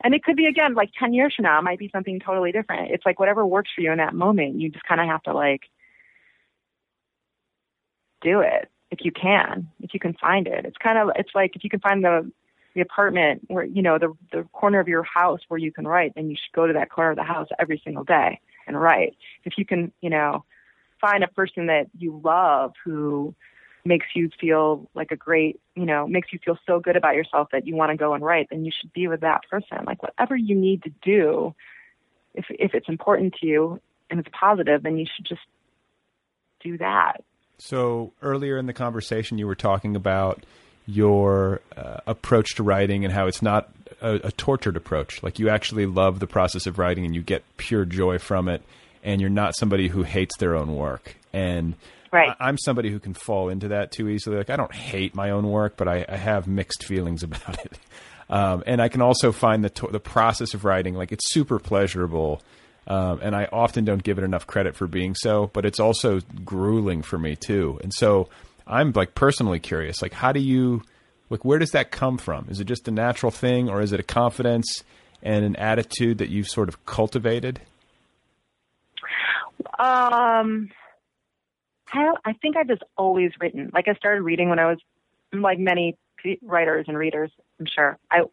and 0.01 0.13
it 0.13 0.23
could 0.23 0.35
be 0.35 0.45
again 0.45 0.73
like 0.73 0.91
ten 0.97 1.13
years 1.13 1.33
from 1.35 1.43
now. 1.43 1.59
It 1.59 1.63
might 1.63 1.79
be 1.79 1.89
something 1.93 2.19
totally 2.19 2.51
different. 2.51 2.91
It's 2.91 3.05
like 3.05 3.19
whatever 3.19 3.45
works 3.45 3.69
for 3.73 3.81
you 3.81 3.91
in 3.91 3.97
that 3.97 4.13
moment. 4.13 4.59
You 4.59 4.69
just 4.69 4.85
kind 4.85 5.01
of 5.01 5.07
have 5.07 5.23
to 5.23 5.33
like 5.33 5.61
do 8.21 8.41
it 8.41 8.69
if 8.91 8.99
you 9.01 9.11
can, 9.11 9.69
if 9.81 9.93
you 9.93 9.99
can 9.99 10.13
find 10.13 10.47
it. 10.47 10.65
It's 10.65 10.77
kind 10.77 10.97
of. 10.97 11.11
It's 11.15 11.31
like 11.35 11.55
if 11.55 11.63
you 11.63 11.69
can 11.69 11.79
find 11.79 12.03
the 12.03 12.31
the 12.75 12.81
apartment 12.81 13.41
where 13.47 13.63
you 13.63 13.81
know 13.81 13.97
the 13.97 14.13
the 14.31 14.43
corner 14.51 14.79
of 14.79 14.87
your 14.87 15.03
house 15.03 15.41
where 15.47 15.57
you 15.57 15.71
can 15.71 15.87
write, 15.87 16.13
then 16.15 16.29
you 16.29 16.35
should 16.35 16.55
go 16.55 16.67
to 16.67 16.73
that 16.73 16.89
corner 16.89 17.11
of 17.11 17.17
the 17.17 17.23
house 17.23 17.47
every 17.59 17.81
single 17.83 18.03
day 18.03 18.39
and 18.67 18.79
write. 18.79 19.17
If 19.43 19.53
you 19.57 19.65
can, 19.65 19.91
you 20.01 20.09
know, 20.09 20.45
find 21.01 21.23
a 21.23 21.27
person 21.27 21.67
that 21.67 21.87
you 21.97 22.21
love 22.23 22.73
who 22.83 23.35
makes 23.85 24.07
you 24.13 24.29
feel 24.39 24.89
like 24.93 25.11
a 25.11 25.15
great, 25.15 25.59
you 25.75 25.85
know, 25.85 26.07
makes 26.07 26.33
you 26.33 26.39
feel 26.43 26.57
so 26.67 26.79
good 26.79 26.95
about 26.95 27.15
yourself 27.15 27.49
that 27.51 27.65
you 27.65 27.75
want 27.75 27.91
to 27.91 27.97
go 27.97 28.13
and 28.13 28.23
write, 28.23 28.47
then 28.49 28.65
you 28.65 28.71
should 28.79 28.91
be 28.93 29.07
with 29.07 29.21
that 29.21 29.41
person. 29.49 29.77
Like 29.85 30.03
whatever 30.03 30.35
you 30.35 30.55
need 30.55 30.83
to 30.83 30.91
do, 31.01 31.55
if 32.33 32.45
if 32.49 32.73
it's 32.73 32.89
important 32.89 33.35
to 33.41 33.47
you 33.47 33.81
and 34.09 34.19
it's 34.19 34.29
positive, 34.37 34.83
then 34.83 34.97
you 34.97 35.05
should 35.15 35.25
just 35.25 35.41
do 36.61 36.77
that. 36.77 37.23
So 37.57 38.13
earlier 38.21 38.57
in 38.57 38.65
the 38.65 38.73
conversation, 38.73 39.37
you 39.37 39.47
were 39.47 39.55
talking 39.55 39.95
about 39.95 40.45
your 40.85 41.61
uh, 41.77 41.97
approach 42.07 42.55
to 42.55 42.63
writing 42.63 43.05
and 43.05 43.13
how 43.13 43.27
it's 43.27 43.41
not 43.41 43.69
a, 44.01 44.15
a, 44.23 44.31
tortured 44.31 44.75
approach. 44.75 45.21
Like 45.21 45.37
you 45.37 45.49
actually 45.49 45.85
love 45.85 46.19
the 46.19 46.25
process 46.25 46.65
of 46.65 46.79
writing 46.79 47.05
and 47.05 47.13
you 47.13 47.21
get 47.21 47.43
pure 47.57 47.85
joy 47.85 48.17
from 48.17 48.49
it, 48.49 48.63
and 49.03 49.21
you're 49.21 49.29
not 49.29 49.55
somebody 49.55 49.89
who 49.89 50.03
hates 50.03 50.35
their 50.37 50.55
own 50.55 50.75
work. 50.75 51.15
And 51.31 51.75
right. 52.11 52.35
I, 52.39 52.49
am 52.49 52.57
somebody 52.57 52.89
who 52.89 52.99
can 52.99 53.13
fall 53.13 53.49
into 53.49 53.69
that 53.69 53.91
too 53.91 54.09
easily. 54.09 54.37
Like 54.37 54.49
I 54.49 54.55
don't 54.55 54.73
hate 54.73 55.15
my 55.15 55.31
own 55.31 55.49
work, 55.49 55.75
but 55.77 55.87
I, 55.87 56.05
I 56.07 56.17
have 56.17 56.47
mixed 56.47 56.83
feelings 56.83 57.23
about 57.23 57.63
it. 57.65 57.79
Um, 58.29 58.63
and 58.67 58.81
I 58.81 58.89
can 58.89 59.01
also 59.01 59.31
find 59.31 59.63
the 59.63 59.69
to- 59.71 59.89
the 59.91 59.99
process 59.99 60.53
of 60.53 60.65
writing 60.65 60.93
like 60.93 61.11
it's 61.11 61.31
super 61.31 61.59
pleasurable. 61.59 62.41
Um, 62.87 63.19
and 63.21 63.35
I 63.35 63.47
often 63.51 63.85
don't 63.85 64.01
give 64.01 64.17
it 64.17 64.23
enough 64.23 64.47
credit 64.47 64.75
for 64.75 64.87
being 64.87 65.13
so, 65.13 65.51
but 65.53 65.63
it's 65.65 65.79
also 65.79 66.21
grueling 66.43 67.03
for 67.03 67.19
me 67.19 67.35
too. 67.35 67.79
And 67.83 67.93
so 67.93 68.29
I'm 68.65 68.91
like 68.93 69.13
personally 69.13 69.59
curious, 69.59 70.01
like 70.01 70.13
how 70.13 70.31
do 70.31 70.39
you, 70.39 70.81
like 71.29 71.45
where 71.45 71.59
does 71.59 71.71
that 71.71 71.91
come 71.91 72.17
from? 72.17 72.47
Is 72.49 72.59
it 72.59 72.65
just 72.65 72.87
a 72.87 72.91
natural 72.91 73.31
thing, 73.31 73.69
or 73.69 73.81
is 73.81 73.93
it 73.93 73.99
a 73.99 74.03
confidence 74.03 74.83
and 75.21 75.45
an 75.45 75.55
attitude 75.57 76.17
that 76.19 76.29
you've 76.29 76.47
sort 76.47 76.67
of 76.67 76.83
cultivated? 76.85 77.61
Um, 79.77 80.69
I, 81.91 82.13
I 82.25 82.33
think 82.33 82.57
I've 82.57 82.67
just 82.67 82.83
always 82.97 83.31
written. 83.39 83.71
Like 83.73 83.87
I 83.87 83.93
started 83.95 84.21
reading 84.21 84.49
when 84.49 84.59
I 84.59 84.67
was, 84.67 84.79
like 85.31 85.59
many 85.59 85.95
writers 86.41 86.85
and 86.87 86.97
readers, 86.97 87.31
I'm 87.59 87.67
sure. 87.67 87.97
I 88.11 88.23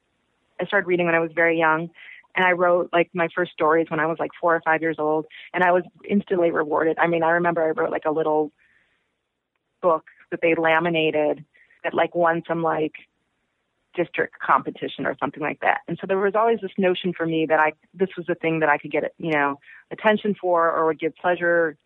I 0.58 0.64
started 0.64 0.86
reading 0.86 1.04
when 1.04 1.14
I 1.14 1.20
was 1.20 1.30
very 1.34 1.58
young, 1.58 1.90
and 2.34 2.44
I 2.44 2.52
wrote 2.52 2.88
like 2.92 3.10
my 3.12 3.28
first 3.34 3.52
stories 3.52 3.90
when 3.90 4.00
I 4.00 4.06
was 4.06 4.18
like 4.18 4.30
four 4.40 4.54
or 4.56 4.62
five 4.64 4.80
years 4.80 4.96
old, 4.98 5.26
and 5.52 5.62
I 5.62 5.72
was 5.72 5.82
instantly 6.08 6.50
rewarded. 6.50 6.98
I 6.98 7.06
mean, 7.06 7.22
I 7.22 7.30
remember 7.32 7.62
I 7.62 7.70
wrote 7.70 7.90
like 7.90 8.06
a 8.06 8.10
little 8.10 8.50
book 9.82 10.06
that 10.30 10.40
they 10.40 10.54
laminated 10.54 11.44
that 11.84 11.94
like 11.94 12.14
won 12.14 12.42
some 12.48 12.62
like 12.62 12.94
district 13.94 14.38
competition 14.38 15.06
or 15.06 15.16
something 15.18 15.42
like 15.42 15.60
that. 15.60 15.80
And 15.88 15.98
so 16.00 16.06
there 16.06 16.18
was 16.18 16.34
always 16.34 16.60
this 16.60 16.72
notion 16.78 17.12
for 17.12 17.26
me 17.26 17.46
that 17.46 17.58
I 17.58 17.72
this 17.94 18.10
was 18.16 18.26
the 18.26 18.34
thing 18.34 18.60
that 18.60 18.68
I 18.68 18.78
could 18.78 18.90
get 18.90 19.12
you 19.18 19.32
know 19.32 19.58
attention 19.90 20.34
for 20.40 20.70
or 20.70 20.86
would 20.86 21.00
give 21.00 21.14
pleasure 21.16 21.76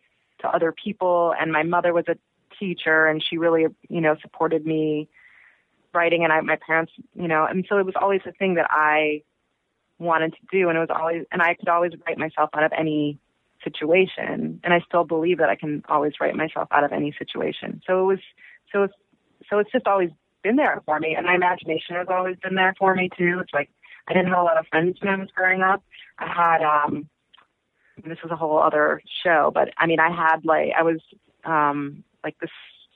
to 0.40 0.48
other 0.48 0.72
people. 0.72 1.34
And 1.38 1.52
my 1.52 1.62
mother 1.62 1.92
was 1.92 2.04
a 2.08 2.16
teacher 2.58 3.06
and 3.06 3.22
she 3.22 3.38
really, 3.38 3.66
you 3.88 4.00
know, 4.00 4.16
supported 4.20 4.66
me 4.66 5.08
writing 5.92 6.24
and 6.24 6.32
I, 6.32 6.40
my 6.40 6.56
parents, 6.56 6.92
you 7.14 7.28
know, 7.28 7.44
and 7.44 7.66
so 7.68 7.78
it 7.78 7.86
was 7.86 7.94
always 8.00 8.20
a 8.26 8.32
thing 8.32 8.54
that 8.54 8.66
I 8.70 9.22
wanted 9.98 10.32
to 10.32 10.38
do. 10.50 10.68
And 10.68 10.76
it 10.76 10.80
was 10.80 10.90
always, 10.90 11.24
and 11.32 11.42
I 11.42 11.54
could 11.54 11.68
always 11.68 11.92
write 12.06 12.18
myself 12.18 12.50
out 12.54 12.62
of 12.62 12.72
any 12.76 13.18
situation. 13.64 14.60
And 14.62 14.72
I 14.72 14.80
still 14.80 15.04
believe 15.04 15.38
that 15.38 15.50
I 15.50 15.56
can 15.56 15.82
always 15.88 16.14
write 16.20 16.36
myself 16.36 16.68
out 16.70 16.84
of 16.84 16.92
any 16.92 17.12
situation. 17.18 17.82
So 17.86 18.00
it 18.00 18.06
was, 18.06 18.18
so 18.72 18.84
it's, 18.84 18.94
so 19.48 19.58
it's 19.58 19.72
just 19.72 19.86
always 19.86 20.10
been 20.42 20.56
there 20.56 20.82
for 20.86 20.98
me. 21.00 21.14
And 21.14 21.26
my 21.26 21.34
imagination 21.34 21.96
has 21.96 22.06
always 22.08 22.36
been 22.42 22.54
there 22.54 22.74
for 22.78 22.94
me 22.94 23.10
too. 23.16 23.38
It's 23.42 23.52
like, 23.52 23.70
I 24.08 24.14
didn't 24.14 24.28
have 24.28 24.38
a 24.38 24.42
lot 24.42 24.58
of 24.58 24.66
friends 24.68 24.98
when 25.00 25.12
I 25.12 25.16
was 25.16 25.28
growing 25.34 25.62
up. 25.62 25.82
I 26.18 26.26
had, 26.26 26.62
um, 26.62 27.08
this 28.04 28.22
was 28.22 28.32
a 28.32 28.36
whole 28.36 28.58
other 28.58 29.02
show, 29.24 29.50
but 29.52 29.70
I 29.78 29.86
mean, 29.86 30.00
I 30.00 30.10
had 30.10 30.44
like, 30.44 30.72
I 30.78 30.82
was, 30.82 31.00
um, 31.44 32.04
like 32.24 32.38
this, 32.40 32.50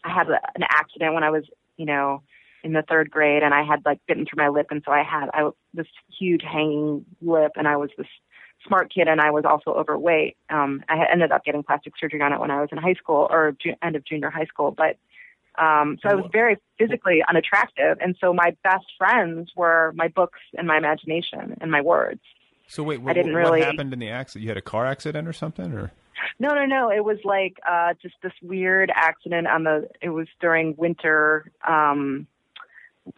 I 0.04 0.12
had 0.12 0.28
an 0.28 0.62
accident 0.68 1.14
when 1.14 1.24
I 1.24 1.30
was, 1.30 1.44
you 1.76 1.86
know, 1.86 2.22
in 2.62 2.72
the 2.72 2.82
third 2.82 3.10
grade 3.10 3.42
and 3.42 3.52
I 3.52 3.62
had 3.62 3.84
like 3.84 4.00
bitten 4.06 4.24
through 4.24 4.42
my 4.42 4.48
lip. 4.48 4.68
And 4.70 4.82
so 4.84 4.92
I 4.92 5.02
had, 5.02 5.28
I, 5.34 5.50
this 5.74 5.86
huge 6.18 6.42
hanging 6.42 7.04
lip 7.20 7.52
and 7.56 7.68
I 7.68 7.76
was 7.76 7.90
this 7.96 8.06
smart 8.66 8.92
kid 8.92 9.06
and 9.06 9.20
I 9.20 9.30
was 9.30 9.44
also 9.44 9.70
overweight. 9.70 10.36
Um, 10.48 10.82
I 10.88 10.96
had 10.96 11.08
ended 11.12 11.30
up 11.32 11.44
getting 11.44 11.62
plastic 11.62 11.92
surgery 12.00 12.22
on 12.22 12.32
it 12.32 12.40
when 12.40 12.50
I 12.50 12.60
was 12.60 12.70
in 12.72 12.78
high 12.78 12.94
school 12.94 13.28
or 13.30 13.54
ju- 13.62 13.74
end 13.82 13.96
of 13.96 14.04
junior 14.04 14.30
high 14.30 14.46
school, 14.46 14.70
but, 14.70 14.96
um, 15.62 15.98
so 16.02 16.08
I 16.08 16.14
was 16.14 16.24
very 16.32 16.56
physically 16.78 17.22
unattractive. 17.28 17.98
And 18.00 18.16
so 18.20 18.32
my 18.32 18.56
best 18.64 18.86
friends 18.98 19.52
were 19.54 19.92
my 19.94 20.08
books 20.08 20.40
and 20.58 20.66
my 20.66 20.78
imagination 20.78 21.56
and 21.60 21.70
my 21.70 21.80
words. 21.80 22.22
So 22.68 22.82
wait, 22.82 23.00
what, 23.00 23.10
I 23.10 23.14
didn't 23.14 23.32
what 23.32 23.38
really... 23.38 23.60
happened 23.62 23.92
in 23.92 23.98
the 23.98 24.10
accident? 24.10 24.42
You 24.42 24.50
had 24.50 24.56
a 24.56 24.62
car 24.62 24.86
accident 24.86 25.28
or 25.28 25.32
something, 25.32 25.72
or? 25.72 25.92
No, 26.38 26.54
no, 26.54 26.64
no. 26.64 26.90
It 26.90 27.04
was 27.04 27.18
like 27.24 27.58
uh 27.68 27.94
just 28.00 28.14
this 28.22 28.32
weird 28.42 28.90
accident 28.94 29.46
on 29.46 29.64
the. 29.64 29.88
It 30.00 30.10
was 30.10 30.28
during 30.40 30.74
winter. 30.76 31.50
Um, 31.66 32.26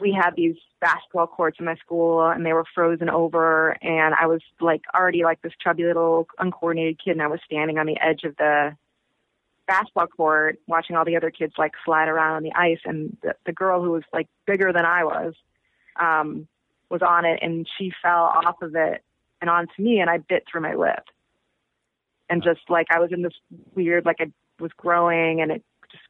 we 0.00 0.12
had 0.12 0.34
these 0.36 0.56
basketball 0.80 1.28
courts 1.28 1.58
in 1.58 1.64
my 1.64 1.76
school, 1.76 2.26
and 2.28 2.44
they 2.44 2.52
were 2.52 2.64
frozen 2.74 3.08
over. 3.08 3.76
And 3.82 4.14
I 4.20 4.26
was 4.26 4.40
like 4.60 4.82
already 4.94 5.22
like 5.22 5.40
this 5.42 5.52
chubby 5.62 5.84
little 5.84 6.26
uncoordinated 6.38 7.00
kid, 7.02 7.12
and 7.12 7.22
I 7.22 7.28
was 7.28 7.40
standing 7.44 7.78
on 7.78 7.86
the 7.86 7.98
edge 8.00 8.24
of 8.24 8.36
the 8.36 8.76
basketball 9.66 10.06
court, 10.08 10.60
watching 10.66 10.96
all 10.96 11.04
the 11.04 11.16
other 11.16 11.30
kids 11.30 11.54
like 11.56 11.72
slide 11.84 12.08
around 12.08 12.36
on 12.36 12.42
the 12.42 12.54
ice. 12.54 12.80
And 12.84 13.16
the, 13.22 13.34
the 13.46 13.52
girl 13.52 13.82
who 13.82 13.92
was 13.92 14.04
like 14.12 14.28
bigger 14.46 14.72
than 14.72 14.84
I 14.84 15.04
was, 15.04 15.34
um, 16.00 16.48
was 16.90 17.02
on 17.02 17.24
it, 17.24 17.38
and 17.42 17.66
she 17.78 17.92
fell 18.02 18.24
off 18.24 18.62
of 18.62 18.74
it 18.74 19.02
and 19.40 19.50
onto 19.50 19.82
me 19.82 20.00
and 20.00 20.10
I 20.10 20.18
bit 20.18 20.44
through 20.50 20.62
my 20.62 20.74
lip. 20.74 21.04
And 22.28 22.42
just 22.42 22.60
like 22.68 22.86
I 22.90 22.98
was 22.98 23.12
in 23.12 23.22
this 23.22 23.34
weird, 23.74 24.04
like 24.04 24.16
I 24.20 24.32
was 24.58 24.72
growing 24.76 25.40
and 25.40 25.52
it 25.52 25.64
just, 25.90 26.02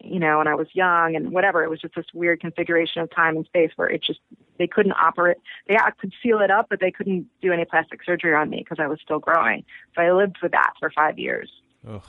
you 0.00 0.18
know, 0.18 0.40
and 0.40 0.48
I 0.48 0.54
was 0.54 0.66
young 0.72 1.14
and 1.14 1.30
whatever. 1.30 1.62
It 1.62 1.70
was 1.70 1.80
just 1.80 1.94
this 1.94 2.06
weird 2.12 2.40
configuration 2.40 3.02
of 3.02 3.10
time 3.14 3.36
and 3.36 3.46
space 3.46 3.70
where 3.76 3.88
it 3.88 4.02
just, 4.02 4.20
they 4.58 4.66
couldn't 4.66 4.92
operate. 4.92 5.36
They 5.68 5.76
could 6.00 6.12
seal 6.22 6.40
it 6.40 6.50
up, 6.50 6.66
but 6.68 6.80
they 6.80 6.90
couldn't 6.90 7.26
do 7.40 7.52
any 7.52 7.64
plastic 7.64 8.02
surgery 8.04 8.34
on 8.34 8.50
me 8.50 8.58
because 8.58 8.82
I 8.82 8.88
was 8.88 8.98
still 9.00 9.20
growing. 9.20 9.64
So 9.94 10.02
I 10.02 10.12
lived 10.12 10.38
with 10.42 10.52
that 10.52 10.72
for 10.80 10.90
five 10.90 11.18
years. 11.18 11.50
Ugh. 11.88 12.02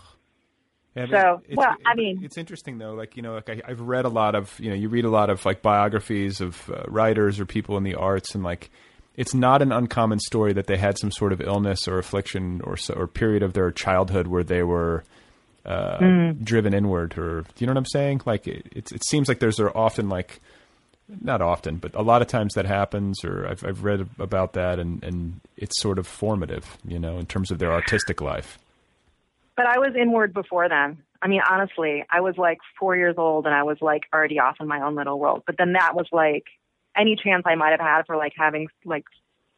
Yeah, 0.96 1.06
so, 1.06 1.42
well, 1.54 1.76
I 1.86 1.94
mean, 1.94 2.22
it's 2.24 2.38
interesting 2.38 2.80
though. 2.80 2.94
Like 2.94 3.16
you 3.16 3.22
know, 3.22 3.36
like 3.36 3.50
I, 3.50 3.62
have 3.68 3.80
read 3.80 4.06
a 4.06 4.10
lot 4.10 4.34
of 4.34 4.60
you 4.60 4.70
know, 4.70 4.76
you 4.76 4.90
read 4.90 5.06
a 5.06 5.10
lot 5.10 5.30
of 5.30 5.46
like 5.46 5.62
biographies 5.62 6.42
of 6.42 6.70
uh, 6.70 6.84
writers 6.88 7.40
or 7.40 7.46
people 7.46 7.78
in 7.78 7.84
the 7.84 7.96
arts, 7.96 8.34
and 8.34 8.44
like 8.44 8.72
it's 9.20 9.34
not 9.34 9.62
an 9.62 9.74
uncommon 9.74 10.18
story 10.18 10.54
that 10.54 10.66
they 10.68 10.78
had 10.78 10.98
some 10.98 11.12
sort 11.12 11.34
of 11.34 11.42
illness 11.42 11.90
or 11.90 12.00
affliction 12.00 12.62
or 12.64 12.78
or 12.96 13.06
period 13.06 13.44
of 13.44 13.52
their 13.52 13.70
childhood 13.70 14.28
where 14.28 14.46
they 14.46 14.64
were 14.64 15.04
uh, 15.66 15.98
mm. 15.98 16.42
driven 16.42 16.74
inward 16.74 17.18
or 17.18 17.42
do 17.42 17.48
you 17.58 17.68
know 17.68 17.74
what 17.74 17.80
I'm 17.80 17.86
saying? 17.86 18.22
Like 18.26 18.48
it, 18.48 18.66
it, 18.72 18.92
it 18.94 19.04
seems 19.06 19.28
like 19.28 19.40
there's 19.40 19.60
are 19.60 19.76
often 19.76 20.08
like 20.08 20.40
not 21.22 21.42
often, 21.42 21.78
but 21.78 21.96
a 21.96 22.02
lot 22.02 22.22
of 22.22 22.30
times 22.30 22.54
that 22.54 22.66
happens, 22.66 23.26
or 23.26 23.48
I've, 23.48 23.66
I've 23.66 23.84
read 23.84 24.08
about 24.20 24.54
that, 24.54 24.78
and, 24.78 25.04
and 25.04 25.42
it's 25.58 25.82
sort 25.82 25.98
of 25.98 26.06
formative, 26.06 26.78
you 26.86 27.00
know, 27.00 27.18
in 27.18 27.26
terms 27.26 27.50
of 27.50 27.58
their 27.58 27.74
artistic 27.74 28.22
life. 28.22 28.60
But 29.58 29.66
I 29.66 29.80
was 29.80 29.96
inward 30.00 30.36
before 30.36 30.70
then. 30.70 31.00
I 31.20 31.28
mean, 31.28 31.42
honestly, 31.50 32.06
I 32.12 32.22
was 32.22 32.38
like 32.38 32.60
four 32.80 32.96
years 32.96 33.16
old, 33.18 33.48
and 33.48 33.56
I 33.56 33.64
was 33.64 33.78
like 33.82 34.04
already 34.14 34.40
off 34.40 34.58
in 34.60 34.68
my 34.68 34.82
own 34.82 34.94
little 34.94 35.18
world. 35.18 35.42
But 35.48 35.56
then 35.58 35.74
that 35.74 35.96
was 35.96 36.06
like 36.12 36.46
any 36.96 37.16
chance 37.16 37.44
I 37.46 37.56
might 37.56 37.72
have 37.72 37.80
had 37.80 38.06
for 38.06 38.18
like 38.18 38.34
having 38.36 38.68
like 38.86 39.06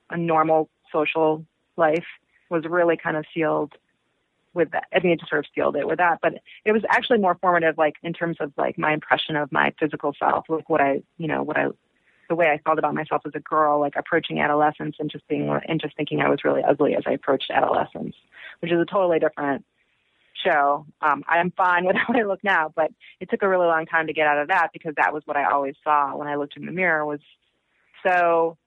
a 0.09 0.17
normal 0.17 0.69
social 0.91 1.45
life 1.77 2.05
was 2.49 2.65
really 2.65 2.97
kind 2.97 3.17
of 3.17 3.25
sealed 3.33 3.73
with 4.53 4.71
that. 4.71 4.85
I 4.93 4.99
mean, 4.99 5.13
it 5.13 5.19
just 5.19 5.29
sort 5.29 5.45
of 5.45 5.51
sealed 5.55 5.75
it 5.75 5.87
with 5.87 5.97
that, 5.99 6.19
but 6.21 6.33
it 6.65 6.71
was 6.71 6.83
actually 6.89 7.19
more 7.19 7.37
formative, 7.39 7.77
like 7.77 7.95
in 8.03 8.13
terms 8.13 8.37
of 8.39 8.51
like 8.57 8.77
my 8.77 8.93
impression 8.93 9.35
of 9.35 9.51
my 9.51 9.73
physical 9.79 10.13
self, 10.17 10.45
like 10.49 10.69
what 10.69 10.81
I, 10.81 11.01
you 11.17 11.27
know, 11.27 11.41
what 11.41 11.57
I, 11.57 11.67
the 12.27 12.35
way 12.35 12.49
I 12.49 12.57
felt 12.59 12.79
about 12.79 12.93
myself 12.93 13.21
as 13.25 13.31
a 13.35 13.39
girl, 13.39 13.79
like 13.79 13.93
approaching 13.95 14.39
adolescence 14.39 14.97
and 14.99 15.09
just 15.09 15.27
being, 15.27 15.49
and 15.67 15.81
just 15.81 15.95
thinking 15.95 16.19
I 16.19 16.29
was 16.29 16.43
really 16.43 16.63
ugly 16.63 16.95
as 16.95 17.03
I 17.05 17.11
approached 17.11 17.49
adolescence, 17.49 18.15
which 18.59 18.71
is 18.71 18.79
a 18.79 18.85
totally 18.85 19.19
different 19.19 19.65
show. 20.43 20.85
Um, 21.01 21.23
I'm 21.27 21.51
fine 21.51 21.85
with 21.87 21.95
how 21.95 22.13
I 22.13 22.23
look 22.23 22.43
now, 22.43 22.71
but 22.75 22.91
it 23.19 23.29
took 23.29 23.41
a 23.43 23.49
really 23.49 23.67
long 23.67 23.85
time 23.85 24.07
to 24.07 24.13
get 24.13 24.27
out 24.27 24.41
of 24.41 24.47
that 24.49 24.69
because 24.73 24.93
that 24.97 25.13
was 25.13 25.23
what 25.25 25.37
I 25.37 25.51
always 25.51 25.75
saw 25.83 26.15
when 26.15 26.27
I 26.27 26.35
looked 26.35 26.57
in 26.57 26.65
the 26.65 26.71
mirror 26.71 27.05
was 27.05 27.19
so 28.05 28.57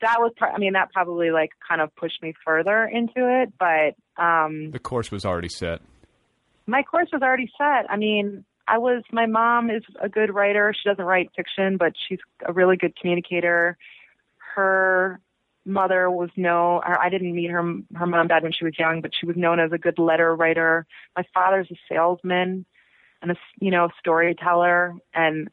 that 0.00 0.16
was 0.18 0.32
I 0.40 0.58
mean 0.58 0.74
that 0.74 0.92
probably 0.92 1.30
like 1.30 1.50
kind 1.68 1.80
of 1.80 1.94
pushed 1.96 2.22
me 2.22 2.34
further 2.44 2.84
into 2.84 3.42
it, 3.42 3.52
but 3.58 4.22
um 4.22 4.70
the 4.70 4.78
course 4.78 5.10
was 5.10 5.24
already 5.24 5.48
set. 5.48 5.80
My 6.66 6.82
course 6.82 7.08
was 7.12 7.22
already 7.22 7.50
set. 7.58 7.90
I 7.90 7.96
mean, 7.96 8.44
I 8.68 8.78
was 8.78 9.02
my 9.12 9.26
mom 9.26 9.70
is 9.70 9.82
a 10.00 10.08
good 10.08 10.32
writer. 10.32 10.72
She 10.74 10.88
doesn't 10.88 11.04
write 11.04 11.30
fiction, 11.36 11.76
but 11.76 11.92
she's 12.08 12.20
a 12.46 12.52
really 12.52 12.76
good 12.76 12.96
communicator. 12.96 13.76
Her 14.54 15.20
mother 15.64 16.10
was 16.10 16.30
known 16.36 16.80
or 16.86 17.00
I 17.00 17.08
didn't 17.08 17.34
meet 17.34 17.50
her 17.50 17.62
her 17.94 18.06
mom 18.06 18.28
dad 18.28 18.42
when 18.42 18.52
she 18.52 18.64
was 18.64 18.78
young, 18.78 19.00
but 19.00 19.12
she 19.18 19.26
was 19.26 19.36
known 19.36 19.60
as 19.60 19.72
a 19.72 19.78
good 19.78 19.98
letter 19.98 20.34
writer. 20.34 20.86
My 21.16 21.24
father's 21.34 21.68
a 21.70 21.76
salesman 21.88 22.64
and 23.22 23.30
a 23.30 23.36
you 23.60 23.70
know 23.70 23.88
storyteller, 23.98 24.94
and 25.14 25.48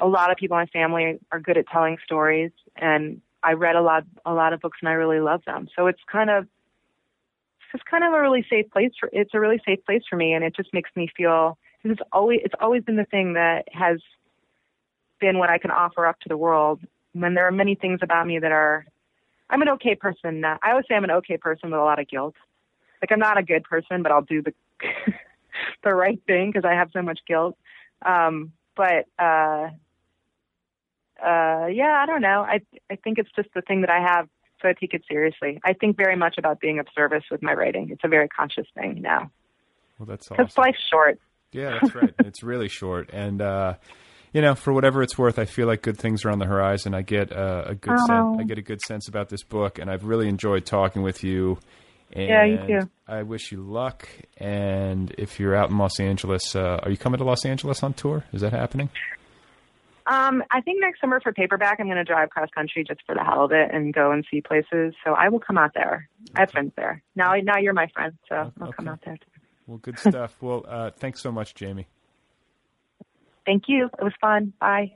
a 0.00 0.06
lot 0.06 0.30
of 0.30 0.36
people 0.36 0.56
in 0.56 0.62
my 0.62 0.66
family 0.66 1.18
are 1.30 1.40
good 1.40 1.56
at 1.56 1.68
telling 1.68 1.98
stories. 2.04 2.52
And 2.76 3.20
I 3.42 3.52
read 3.52 3.76
a 3.76 3.82
lot 3.82 4.04
a 4.24 4.32
lot 4.32 4.52
of 4.52 4.60
books 4.60 4.78
and 4.80 4.88
I 4.88 4.92
really 4.92 5.20
love 5.20 5.42
them. 5.46 5.68
So 5.76 5.86
it's 5.86 6.00
kind 6.10 6.30
of 6.30 6.46
it's 7.72 7.82
kind 7.88 8.04
of 8.04 8.12
a 8.12 8.20
really 8.20 8.44
safe 8.50 8.70
place 8.70 8.92
for 8.98 9.08
it's 9.12 9.30
a 9.34 9.40
really 9.40 9.60
safe 9.64 9.84
place 9.84 10.02
for 10.08 10.16
me, 10.16 10.32
and 10.32 10.44
it 10.44 10.56
just 10.56 10.72
makes 10.74 10.90
me 10.96 11.08
feel 11.16 11.58
it's 11.84 12.00
always 12.12 12.40
it's 12.44 12.54
always 12.60 12.82
been 12.82 12.96
the 12.96 13.04
thing 13.04 13.34
that 13.34 13.68
has 13.72 14.00
been 15.20 15.38
what 15.38 15.50
I 15.50 15.58
can 15.58 15.70
offer 15.70 16.06
up 16.06 16.18
to 16.20 16.28
the 16.28 16.36
world. 16.36 16.80
When 17.12 17.34
there 17.34 17.46
are 17.46 17.52
many 17.52 17.74
things 17.74 18.00
about 18.02 18.26
me 18.26 18.38
that 18.38 18.52
are, 18.52 18.86
I'm 19.50 19.62
an 19.62 19.68
okay 19.70 19.94
person. 19.94 20.40
Now. 20.40 20.58
I 20.62 20.70
always 20.70 20.86
say 20.88 20.94
I'm 20.94 21.04
an 21.04 21.10
okay 21.10 21.36
person 21.36 21.70
with 21.70 21.80
a 21.80 21.82
lot 21.82 21.98
of 21.98 22.08
guilt. 22.08 22.34
Like 23.02 23.12
I'm 23.12 23.18
not 23.18 23.38
a 23.38 23.42
good 23.42 23.64
person, 23.64 24.02
but 24.02 24.12
I'll 24.12 24.22
do 24.22 24.42
the 24.42 24.52
the 25.84 25.94
right 25.94 26.20
thing 26.26 26.50
because 26.52 26.64
I 26.64 26.74
have 26.74 26.90
so 26.92 27.02
much 27.02 27.18
guilt. 27.26 27.56
Um, 28.02 28.52
but 28.76 29.06
uh, 29.18 29.68
uh, 31.22 31.66
yeah, 31.66 31.98
I 32.02 32.06
don't 32.06 32.22
know. 32.22 32.42
I 32.42 32.60
I 32.90 32.96
think 32.96 33.18
it's 33.18 33.30
just 33.34 33.48
the 33.54 33.62
thing 33.62 33.80
that 33.82 33.90
I 33.90 34.00
have, 34.00 34.28
so 34.62 34.68
I 34.68 34.72
take 34.72 34.94
it 34.94 35.02
seriously. 35.10 35.60
I 35.64 35.72
think 35.72 35.96
very 35.96 36.16
much 36.16 36.36
about 36.38 36.60
being 36.60 36.78
of 36.78 36.86
service 36.94 37.24
with 37.30 37.42
my 37.42 37.52
writing. 37.52 37.90
It's 37.90 38.04
a 38.04 38.08
very 38.08 38.28
conscious 38.28 38.66
thing 38.74 39.02
now. 39.02 39.30
Well, 39.98 40.06
that's 40.06 40.28
Because 40.28 40.46
awesome. 40.46 40.62
life's 40.62 40.82
short. 40.90 41.18
Yeah, 41.52 41.78
that's 41.80 41.94
right. 41.94 42.14
it's 42.20 42.42
really 42.42 42.68
short, 42.68 43.10
and 43.12 43.42
uh, 43.42 43.74
you 44.32 44.40
know, 44.42 44.54
for 44.54 44.72
whatever 44.72 45.02
it's 45.02 45.18
worth, 45.18 45.38
I 45.38 45.44
feel 45.44 45.66
like 45.66 45.82
good 45.82 45.98
things 45.98 46.24
are 46.24 46.30
on 46.30 46.38
the 46.38 46.46
horizon. 46.46 46.94
I 46.94 47.02
get 47.02 47.32
uh, 47.32 47.64
a 47.66 47.74
good 47.74 47.94
Oh. 47.98 48.06
sense. 48.06 48.36
I 48.40 48.44
get 48.44 48.58
a 48.58 48.62
good 48.62 48.80
sense 48.82 49.08
about 49.08 49.28
this 49.28 49.42
book, 49.42 49.78
and 49.78 49.90
I've 49.90 50.04
really 50.04 50.28
enjoyed 50.28 50.64
talking 50.66 51.02
with 51.02 51.22
you. 51.24 51.58
And 52.12 52.28
Yeah, 52.28 52.44
you 52.44 52.80
too. 52.80 52.90
I 53.06 53.22
wish 53.22 53.52
you 53.52 53.60
luck. 53.62 54.08
And 54.36 55.12
if 55.18 55.38
you're 55.38 55.54
out 55.54 55.70
in 55.70 55.78
Los 55.78 56.00
Angeles, 56.00 56.54
uh, 56.56 56.80
are 56.82 56.90
you 56.90 56.96
coming 56.96 57.18
to 57.18 57.24
Los 57.24 57.44
Angeles 57.44 57.82
on 57.82 57.92
tour? 57.94 58.24
Is 58.32 58.40
that 58.40 58.52
happening? 58.52 58.88
Um, 60.06 60.42
I 60.50 60.60
think 60.60 60.80
next 60.80 61.00
summer 61.00 61.20
for 61.20 61.32
paperback, 61.32 61.78
I'm 61.78 61.86
going 61.86 61.96
to 61.98 62.04
drive 62.04 62.30
cross 62.30 62.48
country 62.52 62.82
just 62.82 63.00
for 63.06 63.14
the 63.14 63.22
hell 63.22 63.44
of 63.44 63.52
it 63.52 63.70
and 63.72 63.94
go 63.94 64.10
and 64.10 64.24
see 64.28 64.40
places. 64.40 64.94
So 65.04 65.12
I 65.12 65.28
will 65.28 65.38
come 65.38 65.56
out 65.56 65.72
there. 65.74 66.08
I 66.34 66.40
have 66.40 66.50
friends 66.50 66.72
there. 66.76 67.02
Now, 67.14 67.34
now 67.44 67.58
you're 67.58 67.74
my 67.74 67.86
friend, 67.94 68.12
so 68.28 68.50
I'll 68.60 68.72
come 68.72 68.88
out 68.88 69.00
there. 69.04 69.16
Well, 69.68 69.78
good 69.78 69.98
stuff. 70.00 70.34
well, 70.40 70.64
uh, 70.66 70.90
thanks 70.90 71.20
so 71.20 71.30
much, 71.30 71.54
Jami. 71.54 71.86
Thank 73.50 73.64
you. 73.66 73.90
It 73.98 74.04
was 74.04 74.12
fun. 74.20 74.52
Bye. 74.60 74.92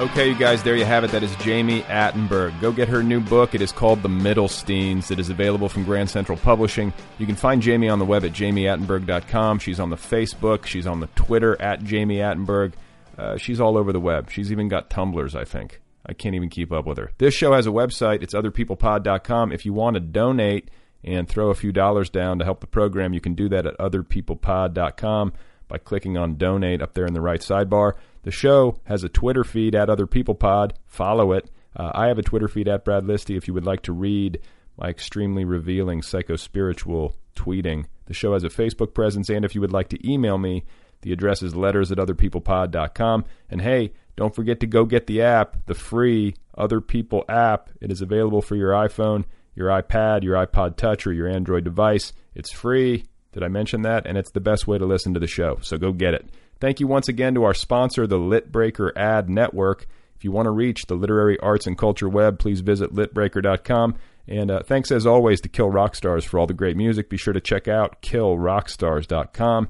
Okay, 0.00 0.28
you 0.28 0.34
guys, 0.34 0.64
there 0.64 0.74
you 0.74 0.84
have 0.84 1.04
it. 1.04 1.12
That 1.12 1.22
is 1.22 1.36
Jami 1.36 1.82
Attenberg. 1.82 2.60
Go 2.60 2.72
get 2.72 2.88
her 2.88 3.00
new 3.00 3.20
book. 3.20 3.54
It 3.54 3.60
is 3.60 3.70
called 3.70 4.02
The 4.02 4.08
Middlesteins. 4.08 5.12
It 5.12 5.20
is 5.20 5.30
available 5.30 5.68
from 5.68 5.84
Grand 5.84 6.10
Central 6.10 6.36
Publishing. 6.36 6.92
You 7.18 7.26
can 7.26 7.36
find 7.36 7.62
Jami 7.62 7.88
on 7.88 8.00
the 8.00 8.04
web 8.04 8.24
at 8.24 8.32
jamiattenberg.com. 8.32 9.60
She's 9.60 9.78
on 9.78 9.90
the 9.90 9.96
Facebook. 9.96 10.66
She's 10.66 10.84
on 10.84 10.98
the 10.98 11.06
Twitter 11.14 11.60
at 11.62 11.84
Jami 11.84 12.16
Attenberg. 12.16 12.72
Uh, 13.16 13.36
she's 13.36 13.60
all 13.60 13.78
over 13.78 13.92
the 13.92 14.00
web. 14.00 14.28
She's 14.28 14.50
even 14.50 14.66
got 14.66 14.90
tumblers, 14.90 15.36
I 15.36 15.44
think. 15.44 15.80
I 16.04 16.12
can't 16.12 16.34
even 16.34 16.48
keep 16.48 16.72
up 16.72 16.86
with 16.86 16.98
her. 16.98 17.12
This 17.18 17.34
show 17.34 17.52
has 17.52 17.68
a 17.68 17.70
website. 17.70 18.20
It's 18.20 18.34
otherpeoplepod.com. 18.34 19.52
If 19.52 19.64
you 19.64 19.72
want 19.74 19.94
to 19.94 20.00
donate 20.00 20.72
and 21.04 21.28
throw 21.28 21.50
a 21.50 21.54
few 21.54 21.70
dollars 21.70 22.10
down 22.10 22.40
to 22.40 22.44
help 22.44 22.58
the 22.58 22.66
program, 22.66 23.14
you 23.14 23.20
can 23.20 23.34
do 23.34 23.48
that 23.50 23.64
at 23.64 23.78
otherpeoplepod.com 23.78 25.34
by 25.72 25.78
clicking 25.78 26.18
on 26.18 26.34
donate 26.34 26.82
up 26.82 26.92
there 26.92 27.06
in 27.06 27.14
the 27.14 27.20
right 27.22 27.40
sidebar. 27.40 27.94
The 28.24 28.30
show 28.30 28.78
has 28.84 29.04
a 29.04 29.08
Twitter 29.08 29.42
feed 29.42 29.74
at 29.74 29.88
Other 29.88 30.06
People 30.06 30.34
Pod. 30.34 30.74
Follow 30.86 31.32
it. 31.32 31.50
Uh, 31.74 31.90
I 31.94 32.08
have 32.08 32.18
a 32.18 32.22
Twitter 32.22 32.46
feed 32.46 32.68
at 32.68 32.84
Brad 32.84 33.04
Listi 33.04 33.38
if 33.38 33.48
you 33.48 33.54
would 33.54 33.64
like 33.64 33.80
to 33.84 33.92
read 33.94 34.38
my 34.76 34.90
extremely 34.90 35.46
revealing 35.46 36.02
psycho-spiritual 36.02 37.16
tweeting. 37.34 37.86
The 38.04 38.12
show 38.12 38.34
has 38.34 38.44
a 38.44 38.50
Facebook 38.50 38.92
presence, 38.92 39.30
and 39.30 39.46
if 39.46 39.54
you 39.54 39.62
would 39.62 39.72
like 39.72 39.88
to 39.88 40.08
email 40.10 40.36
me, 40.36 40.66
the 41.00 41.12
address 41.12 41.42
is 41.42 41.56
letters 41.56 41.90
at 41.90 41.96
otherpeoplepod.com. 41.96 43.24
And 43.48 43.62
hey, 43.62 43.94
don't 44.14 44.34
forget 44.34 44.60
to 44.60 44.66
go 44.66 44.84
get 44.84 45.06
the 45.06 45.22
app, 45.22 45.56
the 45.64 45.74
free 45.74 46.34
Other 46.54 46.82
People 46.82 47.24
app. 47.30 47.70
It 47.80 47.90
is 47.90 48.02
available 48.02 48.42
for 48.42 48.56
your 48.56 48.72
iPhone, 48.72 49.24
your 49.54 49.70
iPad, 49.70 50.22
your 50.22 50.36
iPod 50.36 50.76
Touch, 50.76 51.06
or 51.06 51.14
your 51.14 51.28
Android 51.28 51.64
device. 51.64 52.12
It's 52.34 52.52
free. 52.52 53.06
Did 53.32 53.42
I 53.42 53.48
mention 53.48 53.82
that? 53.82 54.06
And 54.06 54.16
it's 54.16 54.30
the 54.30 54.40
best 54.40 54.66
way 54.66 54.78
to 54.78 54.86
listen 54.86 55.14
to 55.14 55.20
the 55.20 55.26
show. 55.26 55.58
So 55.62 55.78
go 55.78 55.92
get 55.92 56.14
it. 56.14 56.28
Thank 56.60 56.80
you 56.80 56.86
once 56.86 57.08
again 57.08 57.34
to 57.34 57.44
our 57.44 57.54
sponsor, 57.54 58.06
the 58.06 58.18
Litbreaker 58.18 58.92
Ad 58.96 59.28
Network. 59.28 59.86
If 60.14 60.24
you 60.24 60.30
want 60.30 60.46
to 60.46 60.50
reach 60.50 60.86
the 60.86 60.94
literary 60.94 61.38
arts 61.40 61.66
and 61.66 61.76
culture 61.76 62.08
web, 62.08 62.38
please 62.38 62.60
visit 62.60 62.94
litbreaker.com. 62.94 63.96
And 64.28 64.50
uh, 64.50 64.62
thanks 64.62 64.92
as 64.92 65.04
always 65.04 65.40
to 65.40 65.48
Kill 65.48 65.68
Rock 65.68 65.96
Stars 65.96 66.24
for 66.24 66.38
all 66.38 66.46
the 66.46 66.54
great 66.54 66.76
music. 66.76 67.08
Be 67.08 67.16
sure 67.16 67.32
to 67.32 67.40
check 67.40 67.66
out 67.66 68.02
killrockstars.com. 68.02 69.68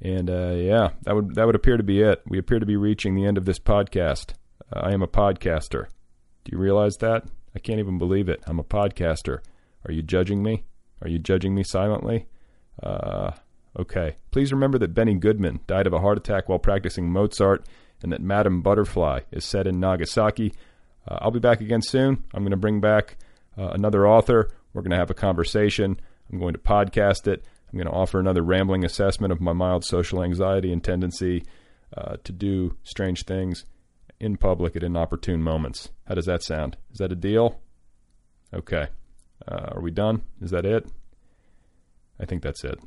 And 0.00 0.30
uh, 0.30 0.54
yeah, 0.56 0.90
that 1.02 1.14
would 1.14 1.34
that 1.34 1.46
would 1.46 1.54
appear 1.54 1.76
to 1.76 1.82
be 1.82 2.00
it. 2.00 2.22
We 2.26 2.38
appear 2.38 2.58
to 2.58 2.66
be 2.66 2.76
reaching 2.76 3.14
the 3.14 3.26
end 3.26 3.36
of 3.36 3.44
this 3.44 3.58
podcast. 3.58 4.32
Uh, 4.74 4.80
I 4.80 4.92
am 4.92 5.02
a 5.02 5.06
podcaster. 5.06 5.86
Do 6.44 6.52
you 6.52 6.58
realize 6.58 6.96
that? 6.96 7.24
I 7.54 7.58
can't 7.58 7.78
even 7.78 7.98
believe 7.98 8.28
it. 8.28 8.42
I'm 8.46 8.58
a 8.58 8.64
podcaster. 8.64 9.40
Are 9.86 9.92
you 9.92 10.02
judging 10.02 10.42
me? 10.42 10.64
Are 11.02 11.08
you 11.08 11.18
judging 11.18 11.54
me 11.54 11.62
silently? 11.62 12.26
Uh, 12.80 13.32
okay. 13.78 14.16
Please 14.30 14.52
remember 14.52 14.78
that 14.78 14.94
Benny 14.94 15.14
Goodman 15.14 15.60
died 15.66 15.86
of 15.86 15.92
a 15.92 16.00
heart 16.00 16.18
attack 16.18 16.48
while 16.48 16.58
practicing 16.58 17.10
Mozart, 17.10 17.66
and 18.02 18.12
that 18.12 18.20
Madame 18.20 18.62
Butterfly 18.62 19.20
is 19.30 19.44
set 19.44 19.66
in 19.66 19.80
Nagasaki. 19.80 20.52
Uh, 21.06 21.18
I'll 21.20 21.30
be 21.30 21.40
back 21.40 21.60
again 21.60 21.82
soon. 21.82 22.24
I'm 22.34 22.42
going 22.42 22.50
to 22.52 22.56
bring 22.56 22.80
back 22.80 23.16
uh, 23.58 23.68
another 23.68 24.06
author. 24.06 24.50
We're 24.72 24.82
going 24.82 24.92
to 24.92 24.96
have 24.96 25.10
a 25.10 25.14
conversation. 25.14 26.00
I'm 26.30 26.38
going 26.38 26.54
to 26.54 26.58
podcast 26.58 27.26
it. 27.26 27.44
I'm 27.72 27.78
going 27.78 27.88
to 27.88 27.92
offer 27.92 28.20
another 28.20 28.42
rambling 28.42 28.84
assessment 28.84 29.32
of 29.32 29.40
my 29.40 29.52
mild 29.52 29.84
social 29.84 30.22
anxiety 30.22 30.72
and 30.72 30.82
tendency 30.82 31.44
uh, 31.96 32.16
to 32.24 32.32
do 32.32 32.76
strange 32.82 33.24
things 33.24 33.64
in 34.20 34.36
public 34.36 34.76
at 34.76 34.82
inopportune 34.82 35.42
moments. 35.42 35.90
How 36.06 36.14
does 36.14 36.26
that 36.26 36.42
sound? 36.42 36.76
Is 36.92 36.98
that 36.98 37.12
a 37.12 37.16
deal? 37.16 37.60
Okay. 38.54 38.88
Uh, 39.46 39.70
are 39.72 39.80
we 39.80 39.90
done? 39.90 40.22
Is 40.40 40.50
that 40.50 40.64
it? 40.64 40.86
I 42.22 42.24
think 42.24 42.42
that's 42.42 42.62
it. 42.62 42.78